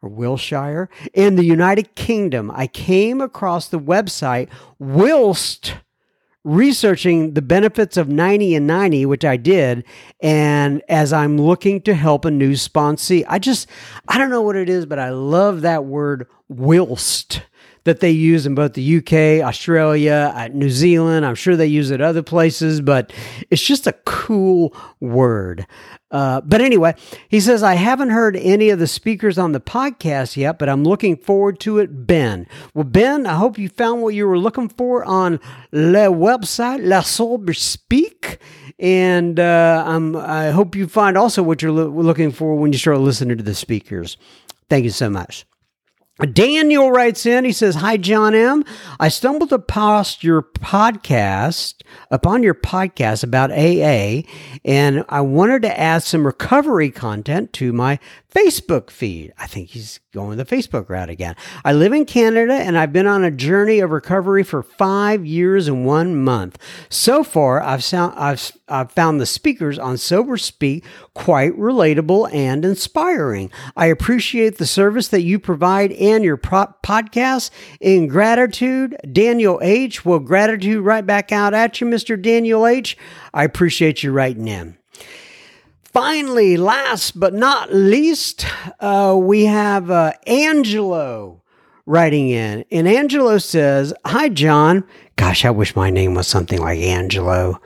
or 0.03 0.09
Wilshire 0.09 0.89
in 1.15 1.37
the 1.37 1.45
United 1.45 1.95
Kingdom. 1.95 2.51
I 2.55 2.67
came 2.67 3.21
across 3.21 3.69
the 3.69 3.81
website 3.81 4.49
whilst 4.79 5.75
researching 6.47 7.35
the 7.35 7.43
benefits 7.43 7.97
of 7.97 8.09
90 8.09 8.55
and 8.55 8.69
90, 8.69 9.05
which 9.07 9.25
I 9.25 9.37
did. 9.37 9.85
And 10.21 10.81
as 10.89 11.13
I'm 11.13 11.39
looking 11.39 11.81
to 11.83 11.95
help 11.95 12.25
a 12.25 12.31
new 12.31 12.53
sponsee, 12.53 13.25
I 13.29 13.41
just, 13.41 13.69
I 14.07 14.17
don't 14.17 14.31
know 14.31 14.43
what 14.43 14.55
it 14.55 14.69
is, 14.69 14.87
but 14.87 15.01
I 15.01 15.11
love 15.11 15.63
that 15.63 15.85
word 15.85 16.29
whilst 16.49 17.43
that 17.87 18.01
they 18.01 18.11
use 18.11 18.47
in 18.47 18.55
both 18.55 18.75
the 18.75 18.97
UK, 18.99 19.47
Australia, 19.47 20.33
uh, 20.35 20.49
New 20.49 20.71
Zealand. 20.71 21.25
I'm 21.25 21.37
sure 21.37 21.57
they 21.57 21.67
use 21.67 21.91
it 21.91 22.01
other 22.01 22.23
places, 22.23 22.81
but 22.81 23.13
it's 23.49 23.63
just 23.63 23.87
a 23.87 23.93
cool 24.05 24.77
word. 25.01 25.67
Uh, 26.11 26.41
but 26.41 26.61
anyway, 26.61 26.95
he 27.29 27.41
says, 27.41 27.63
I 27.63 27.75
haven't 27.75 28.11
heard 28.11 28.37
any 28.37 28.71
of 28.71 28.79
the 28.79 28.87
speakers 28.87 29.39
on 29.39 29.53
the 29.53 29.61
podcast 29.61 30.37
yet, 30.37 30.59
but 30.59 30.69
I'm 30.69 30.83
looking 30.85 31.17
forward 31.17 31.61
to 31.61 31.79
it, 31.79 32.07
Ben. 32.07 32.47
Well, 32.75 32.85
Ben, 32.85 33.25
I 33.25 33.35
hope 33.35 33.57
you 33.57 33.69
found 33.69 34.03
what 34.03 34.15
you 34.15 34.27
were 34.27 34.39
looking 34.39 34.69
for 34.69 35.05
on 35.05 35.41
the 35.71 36.11
website, 36.13 36.87
La 36.87 37.01
Sober 37.01 37.55
Speak. 37.55 38.39
And 38.79 39.41
uh, 39.41 39.85
i 40.19 40.51
hope 40.51 40.75
you 40.75 40.87
find 40.87 41.17
also 41.17 41.43
what 41.43 41.63
you're 41.63 41.73
lo- 41.73 41.89
looking 41.89 42.31
for 42.31 42.57
when 42.57 42.73
you 42.73 42.79
start 42.79 42.99
listening 42.99 43.39
to 43.39 43.45
the 43.45 43.55
speakers. 43.55 44.19
Thank 44.69 44.85
you 44.85 44.91
so 44.91 45.09
much. 45.09 45.47
Daniel 46.25 46.91
writes 46.91 47.27
in, 47.27 47.45
he 47.45 47.53
says, 47.53 47.75
Hi, 47.75 47.99
John 47.99 48.35
M. 48.35 48.65
I 48.99 49.09
stumbled 49.09 49.53
across 49.53 50.25
your 50.25 50.41
podcast, 50.41 51.83
upon 52.11 52.43
your 52.43 52.55
podcast 52.55 53.23
about 53.23 53.51
AA, 53.51 54.27
and 54.65 55.05
I 55.11 55.21
wanted 55.21 55.61
to 55.63 55.79
add 55.79 56.05
some 56.05 56.25
recovery 56.25 56.91
content 56.91 57.53
to 57.55 57.71
my 57.75 57.99
Facebook 58.37 58.91
feed. 58.91 59.33
I 59.39 59.47
think 59.47 59.71
he's 59.71 59.99
going 60.13 60.37
the 60.37 60.45
Facebook 60.45 60.91
route 60.91 61.09
again. 61.09 61.37
I 61.65 61.73
live 61.73 61.95
in 61.95 62.05
Canada 62.05 62.53
and 62.53 62.77
I've 62.77 62.93
been 62.93 63.07
on 63.07 63.25
a 63.25 63.31
journey 63.31 63.81
of 63.81 63.91
recovery 63.91 64.43
for 64.43 64.63
five 64.63 65.25
years 65.25 65.69
and 65.69 65.87
one 65.87 66.23
month. 66.23 66.59
So 66.91 67.25
far, 67.25 67.63
I've, 67.63 67.83
sound, 67.83 68.13
I've, 68.19 68.53
I've 68.69 68.93
found 68.93 69.23
the 69.23 69.27
speakers 69.27 69.79
on 69.79 69.97
Sober 69.97 70.37
Speak 70.37 70.85
quite 71.15 71.59
relatable 71.59 72.31
and 72.31 72.63
inspiring. 72.63 73.51
I 73.75 73.87
appreciate 73.87 74.59
the 74.59 74.67
service 74.67 75.09
that 75.09 75.23
you 75.23 75.39
provide 75.39 75.93
and 75.93 76.23
your 76.23 76.37
pro- 76.37 76.75
podcast. 76.83 77.51
In 77.81 78.07
gratitude, 78.07 78.99
Daniel 79.11 79.59
H. 79.63 80.05
Well, 80.05 80.19
gratitude 80.19 80.85
right 80.85 81.07
back 81.07 81.33
out 81.33 81.55
at 81.55 81.81
you, 81.81 81.87
Mr. 81.87 82.21
Daniel 82.21 82.67
H. 82.67 82.99
I 83.33 83.45
appreciate 83.45 84.03
you 84.03 84.13
writing 84.13 84.47
in. 84.47 84.77
Finally, 85.97 86.59
last 86.59 87.19
but 87.19 87.33
not 87.33 87.73
least, 87.73 88.45
uh, 88.81 89.17
we 89.19 89.47
have 89.47 89.91
uh, 89.91 90.13
Angelo 90.27 91.43
writing 91.87 92.29
in. 92.29 92.67
And 92.71 92.87
Angelo 92.87 93.39
says, 93.39 93.95
Hi, 94.05 94.29
John. 94.29 94.85
Gosh, 95.17 95.47
I 95.47 95.51
wish 95.51 95.75
my 95.75 95.89
name 95.89 96.13
was 96.13 96.27
something 96.27 96.61
like 96.61 96.81
Angelo. 96.81 97.59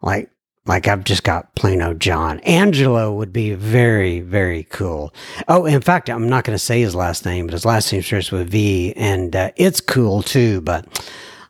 Like, 0.00 0.30
like 0.64 0.88
I've 0.88 1.04
just 1.04 1.22
got 1.22 1.54
plain 1.54 1.82
old 1.82 2.00
John. 2.00 2.40
Angelo 2.40 3.12
would 3.12 3.30
be 3.30 3.52
very, 3.52 4.20
very 4.20 4.62
cool. 4.62 5.12
Oh, 5.46 5.66
in 5.66 5.82
fact, 5.82 6.08
I'm 6.08 6.30
not 6.30 6.44
going 6.44 6.54
to 6.56 6.64
say 6.64 6.80
his 6.80 6.94
last 6.94 7.26
name, 7.26 7.44
but 7.44 7.52
his 7.52 7.66
last 7.66 7.92
name 7.92 8.00
starts 8.00 8.32
with 8.32 8.48
V, 8.48 8.94
and 8.96 9.36
uh, 9.36 9.50
it's 9.54 9.82
cool 9.82 10.22
too. 10.22 10.62
But 10.62 10.86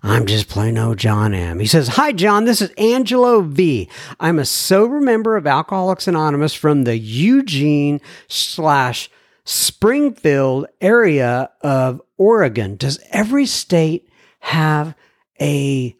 I'm 0.07 0.27
just 0.27 0.49
plain 0.49 0.79
old 0.79 0.99
John 0.99 1.35
M. 1.35 1.59
He 1.59 1.67
says, 1.67 1.89
Hi, 1.89 2.13
John. 2.13 2.45
This 2.45 2.63
is 2.63 2.71
Angelo 2.79 3.41
V. 3.41 3.89
I'm 4.21 4.39
a 4.39 4.45
sober 4.45 5.01
member 5.01 5.37
of 5.37 5.49
Alcoholics 5.49 6.07
Anonymous 6.07 6.55
from 6.55 6.85
the 6.85 6.97
Eugene 6.97 8.01
slash 8.29 9.11
Springfield 9.45 10.67
area 10.81 11.51
of 11.61 12.01
Oregon. 12.17 12.77
Does 12.77 13.01
every 13.11 13.47
state 13.47 14.09
have 14.39 14.95
a 15.41 15.97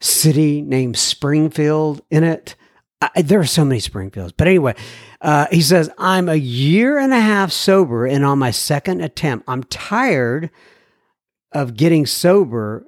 city 0.00 0.60
named 0.60 0.98
Springfield 0.98 2.02
in 2.10 2.24
it? 2.24 2.56
I, 3.00 3.22
there 3.22 3.38
are 3.38 3.46
so 3.46 3.64
many 3.64 3.78
Springfields. 3.78 4.32
But 4.32 4.48
anyway, 4.48 4.74
uh, 5.20 5.46
he 5.52 5.62
says, 5.62 5.88
I'm 5.98 6.28
a 6.28 6.34
year 6.34 6.98
and 6.98 7.12
a 7.12 7.20
half 7.20 7.52
sober 7.52 8.06
and 8.06 8.24
on 8.24 8.40
my 8.40 8.50
second 8.50 9.02
attempt. 9.02 9.44
I'm 9.46 9.62
tired 9.62 10.50
of 11.52 11.76
getting 11.76 12.06
sober. 12.06 12.86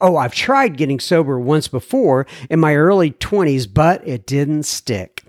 Oh, 0.00 0.16
I've 0.16 0.34
tried 0.34 0.76
getting 0.76 1.00
sober 1.00 1.38
once 1.38 1.68
before 1.68 2.26
in 2.48 2.60
my 2.60 2.74
early 2.74 3.10
20s, 3.12 3.72
but 3.72 4.06
it 4.06 4.26
didn't 4.26 4.64
stick. 4.64 5.24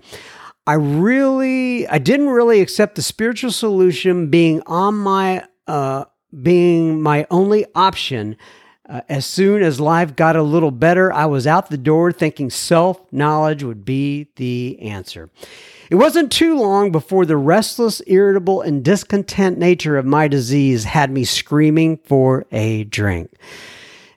I 0.66 0.74
really, 0.74 1.86
I 1.88 1.98
didn't 1.98 2.28
really 2.28 2.60
accept 2.60 2.94
the 2.94 3.02
spiritual 3.02 3.50
solution 3.50 4.30
being 4.30 4.62
on 4.66 4.94
my, 4.94 5.44
uh, 5.66 6.04
being 6.42 7.02
my 7.02 7.26
only 7.30 7.66
option 7.74 8.36
uh, 8.88 9.00
as 9.08 9.24
soon 9.24 9.62
as 9.62 9.80
life 9.80 10.16
got 10.16 10.36
a 10.36 10.42
little 10.42 10.70
better, 10.70 11.12
I 11.12 11.26
was 11.26 11.46
out 11.46 11.70
the 11.70 11.78
door 11.78 12.12
thinking 12.12 12.50
self 12.50 13.00
knowledge 13.12 13.62
would 13.62 13.84
be 13.84 14.28
the 14.36 14.78
answer. 14.82 15.30
It 15.88 15.94
wasn't 15.94 16.32
too 16.32 16.58
long 16.58 16.90
before 16.90 17.24
the 17.24 17.36
restless, 17.36 18.02
irritable, 18.06 18.60
and 18.60 18.84
discontent 18.84 19.56
nature 19.56 19.96
of 19.96 20.04
my 20.04 20.28
disease 20.28 20.84
had 20.84 21.10
me 21.10 21.24
screaming 21.24 21.98
for 22.04 22.44
a 22.50 22.84
drink. 22.84 23.30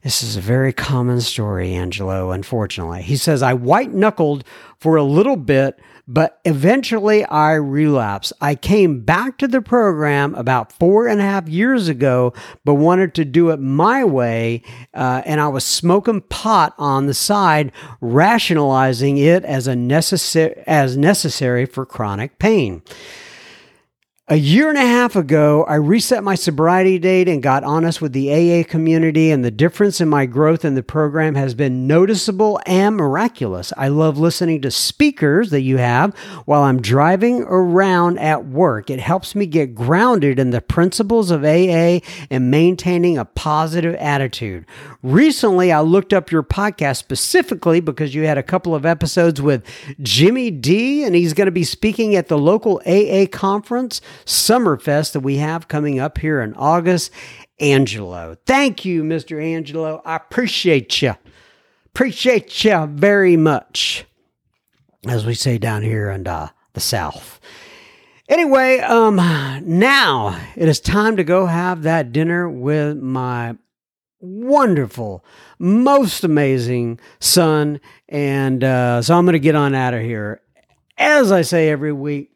This 0.06 0.22
is 0.22 0.38
a 0.38 0.42
very 0.42 0.72
common 0.72 1.20
story, 1.20 1.74
Angelo, 1.74 2.30
unfortunately. 2.30 3.02
He 3.02 3.18
says, 3.18 3.42
I 3.42 3.56
white 3.56 3.92
knuckled 3.92 4.44
for 4.78 4.98
a 4.98 5.04
little 5.04 5.36
bit 5.36 5.80
but 6.08 6.40
eventually 6.46 7.26
I 7.26 7.54
relapsed. 7.54 8.34
I 8.40 8.54
came 8.54 9.02
back 9.02 9.40
to 9.40 9.48
the 9.48 9.62
program 9.62 10.36
about 10.36 10.72
four 10.72 11.08
and 11.08 11.20
a 11.20 11.24
half 11.24 11.50
years 11.50 11.88
ago, 11.88 12.34
but 12.64 12.76
wanted 12.76 13.16
to 13.16 13.26
do 13.26 13.50
it 13.50 13.60
my 13.60 14.04
way. 14.04 14.62
Uh, 14.94 15.24
and 15.26 15.42
I 15.42 15.48
was 15.48 15.66
smoking 15.66 16.22
pot 16.22 16.76
on 16.78 17.08
the 17.08 17.16
side, 17.16 17.72
rationalizing 18.02 19.18
it 19.18 19.44
as 19.46 19.66
a 19.66 19.76
necessary 19.76 20.64
as 20.68 20.96
necessary 20.96 21.66
for 21.66 21.86
chronic 21.86 22.38
pain. 22.38 22.84
A 24.28 24.38
year 24.38 24.70
and 24.70 24.78
a 24.80 24.82
half 24.82 25.16
ago, 25.16 25.66
I 25.66 25.76
reset 25.76 26.24
my 26.24 26.34
sobriety 26.34 26.98
date 26.98 27.30
and 27.30 27.44
got 27.44 27.64
honest 27.64 28.02
with 28.02 28.12
the 28.12 28.34
AA 28.34 28.64
community, 28.68 29.30
and 29.30 29.46
the 29.46 29.52
difference 29.52 30.02
in 30.02 30.10
my 30.10 30.26
growth 30.26 30.66
in 30.66 30.74
the 30.74 30.82
program 30.82 31.36
has 31.36 31.54
been 31.54 31.86
noticeable 31.86 32.60
and 32.66 32.96
miraculous. 32.96 33.72
I 33.78 33.90
love 33.90 34.18
listening 34.18 34.64
to 34.64 34.72
speakers 34.72 35.52
that 35.52 35.62
you 35.62 35.78
have 35.78 36.18
while 36.46 36.64
I'm 36.64 36.82
driving 36.82 37.44
around 37.44 38.18
at 38.18 38.48
work. 38.48 38.90
It 38.90 39.00
helps 39.00 39.36
me 39.36 39.46
get 39.46 39.76
grounded 39.76 40.40
in 40.40 40.50
the 40.50 40.60
principles 40.60 41.30
of 41.30 41.44
AA 41.44 42.00
and 42.32 42.50
maintaining 42.50 43.20
a 43.20 43.26
positive 43.26 43.94
attitude. 43.94 44.66
Recently, 45.04 45.72
I 45.72 45.82
looked 45.82 46.14
up 46.14 46.32
your 46.32 46.42
podcast 46.42 46.98
specifically 46.98 47.80
because 47.80 48.16
you 48.16 48.24
had 48.24 48.40
a 48.40 48.44
couple 48.44 48.74
of 48.74 48.88
episodes 48.88 49.40
with 49.40 49.64
Jimmy 50.02 50.50
D, 50.50 51.04
and 51.04 51.14
he's 51.14 51.34
going 51.34 51.46
to 51.46 51.52
be 51.52 51.64
speaking 51.64 52.16
at 52.16 52.28
the 52.28 52.40
local 52.40 52.82
AA 52.88 53.28
conference. 53.32 54.02
Summerfest 54.26 55.14
that 55.14 55.22
we 55.22 55.38
have 55.38 55.68
coming 55.68 56.00
up 56.00 56.18
here 56.18 56.42
in 56.42 56.54
August. 56.54 57.12
Angelo. 57.60 58.36
Thank 58.46 58.86
you, 58.86 59.04
Mr. 59.04 59.42
Angelo. 59.42 60.02
I 60.06 60.18
appreciate 60.18 61.02
you. 61.02 61.16
Appreciate 61.88 62.64
you 62.64 62.86
very 62.88 63.38
much, 63.38 64.06
as 65.08 65.26
we 65.26 65.34
say 65.34 65.58
down 65.58 65.82
here 65.82 66.10
in 66.10 66.28
uh, 66.28 66.50
the 66.74 66.82
South. 66.82 67.40
Anyway, 68.28 68.80
um, 68.80 69.16
now 69.16 70.38
it 70.56 70.68
is 70.68 70.80
time 70.80 71.16
to 71.16 71.24
go 71.24 71.46
have 71.46 71.84
that 71.84 72.12
dinner 72.12 72.50
with 72.50 72.98
my 72.98 73.56
wonderful, 74.20 75.24
most 75.60 76.24
amazing 76.24 77.00
son. 77.20 77.80
And 78.10 78.64
uh, 78.64 79.02
so 79.02 79.18
I'm 79.18 79.26
going 79.26 79.34
to 79.34 79.40
get 79.40 79.56
on 79.56 79.76
out 79.76 79.94
of 79.94 80.02
here. 80.02 80.42
As 80.98 81.32
I 81.32 81.44
say 81.44 81.70
every 81.70 81.94
week, 81.94 82.35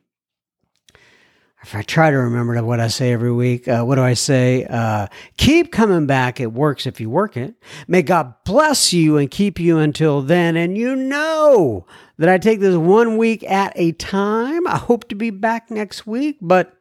if 1.61 1.75
I 1.75 1.81
try 1.81 2.09
to 2.09 2.17
remember 2.17 2.63
what 2.63 2.79
I 2.79 2.87
say 2.87 3.11
every 3.11 3.33
week, 3.33 3.67
uh, 3.67 3.83
what 3.83 3.95
do 3.95 4.01
I 4.01 4.13
say? 4.13 4.65
Uh, 4.69 5.07
keep 5.37 5.71
coming 5.71 6.05
back. 6.05 6.39
It 6.39 6.53
works 6.53 6.87
if 6.87 7.01
you 7.01 7.09
work 7.09 7.35
it. 7.35 7.53
May 7.87 8.01
God 8.01 8.33
bless 8.45 8.93
you 8.93 9.17
and 9.17 9.29
keep 9.29 9.59
you 9.59 9.77
until 9.77 10.21
then. 10.21 10.55
And 10.55 10.77
you 10.77 10.95
know 10.95 11.85
that 12.17 12.29
I 12.29 12.37
take 12.37 12.61
this 12.61 12.77
one 12.77 13.17
week 13.17 13.43
at 13.43 13.73
a 13.75 13.91
time. 13.91 14.67
I 14.67 14.77
hope 14.77 15.09
to 15.09 15.15
be 15.15 15.31
back 15.31 15.69
next 15.69 16.07
week, 16.07 16.37
but 16.39 16.73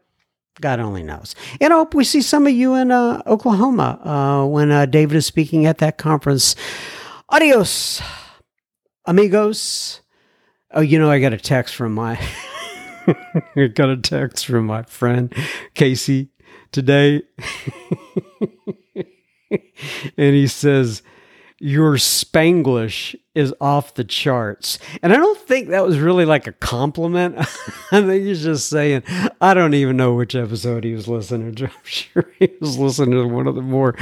God 0.60 0.78
only 0.78 1.02
knows. 1.02 1.34
And 1.60 1.72
I 1.72 1.76
hope 1.76 1.94
we 1.94 2.04
see 2.04 2.22
some 2.22 2.46
of 2.46 2.52
you 2.52 2.74
in 2.74 2.92
uh, 2.92 3.22
Oklahoma 3.26 4.00
uh, 4.04 4.46
when 4.46 4.70
uh, 4.70 4.86
David 4.86 5.16
is 5.16 5.26
speaking 5.26 5.66
at 5.66 5.78
that 5.78 5.98
conference. 5.98 6.54
Adios, 7.28 8.00
amigos. 9.06 10.02
Oh, 10.70 10.82
you 10.82 11.00
know, 11.00 11.10
I 11.10 11.18
got 11.18 11.32
a 11.32 11.38
text 11.38 11.74
from 11.74 11.94
my. 11.94 12.20
I 13.56 13.66
got 13.68 13.90
a 13.90 13.96
text 13.96 14.46
from 14.46 14.66
my 14.66 14.82
friend 14.82 15.34
Casey 15.74 16.30
today. 16.72 17.22
and 19.50 20.34
he 20.34 20.46
says, 20.46 21.02
Your 21.58 21.94
Spanglish 21.94 23.14
is 23.34 23.54
off 23.60 23.94
the 23.94 24.04
charts. 24.04 24.78
And 25.02 25.12
I 25.12 25.16
don't 25.16 25.38
think 25.38 25.68
that 25.68 25.86
was 25.86 25.98
really 25.98 26.24
like 26.24 26.46
a 26.46 26.52
compliment. 26.52 27.38
I 27.38 28.02
think 28.02 28.24
he's 28.24 28.42
just 28.42 28.68
saying, 28.68 29.04
I 29.40 29.54
don't 29.54 29.74
even 29.74 29.96
know 29.96 30.14
which 30.14 30.34
episode 30.34 30.84
he 30.84 30.92
was 30.92 31.08
listening 31.08 31.54
to. 31.56 31.64
I'm 31.66 31.84
sure 31.84 32.30
he 32.38 32.50
was 32.60 32.78
listening 32.78 33.12
to 33.12 33.26
one 33.26 33.46
of 33.46 33.54
the 33.54 33.62
more 33.62 33.94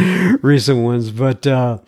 recent 0.43 0.83
ones. 0.83 1.11
But 1.11 1.47
uh, 1.47 1.79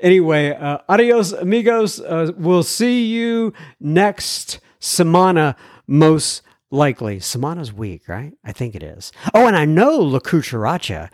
anyway, 0.00 0.50
uh, 0.50 0.78
adios, 0.88 1.32
amigos. 1.32 2.00
Uh, 2.00 2.32
we'll 2.36 2.62
see 2.62 3.06
you 3.06 3.52
next 3.80 4.60
semana, 4.80 5.56
most 5.86 6.42
likely. 6.74 7.18
Semana's 7.18 7.72
week, 7.72 8.08
right? 8.08 8.32
I 8.44 8.52
think 8.52 8.74
it 8.74 8.82
is. 8.82 9.12
Oh, 9.32 9.46
and 9.46 9.56
I 9.56 9.64
know 9.64 9.96
La 9.98 10.18
Cucaracha. 10.18 11.10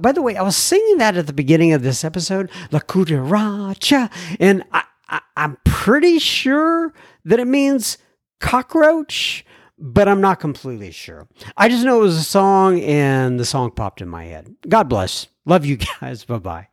By 0.00 0.12
the 0.12 0.22
way, 0.22 0.36
I 0.36 0.42
was 0.42 0.56
singing 0.56 0.98
that 0.98 1.16
at 1.16 1.26
the 1.26 1.32
beginning 1.32 1.72
of 1.72 1.82
this 1.82 2.04
episode, 2.04 2.50
La 2.70 2.80
Cucaracha, 2.80 4.10
and 4.38 4.62
I, 4.72 4.84
I, 5.08 5.20
I'm 5.36 5.56
pretty 5.64 6.18
sure 6.18 6.92
that 7.24 7.40
it 7.40 7.46
means 7.46 7.98
cockroach, 8.40 9.44
but 9.78 10.08
I'm 10.08 10.20
not 10.20 10.40
completely 10.40 10.90
sure. 10.90 11.28
I 11.56 11.68
just 11.68 11.84
know 11.84 11.98
it 12.00 12.02
was 12.02 12.16
a 12.18 12.22
song, 12.24 12.80
and 12.80 13.40
the 13.40 13.44
song 13.44 13.70
popped 13.70 14.00
in 14.00 14.08
my 14.08 14.24
head. 14.24 14.54
God 14.68 14.88
bless. 14.88 15.28
Love 15.44 15.64
you 15.66 15.78
guys. 16.00 16.24
Bye 16.24 16.38
bye. 16.38 16.68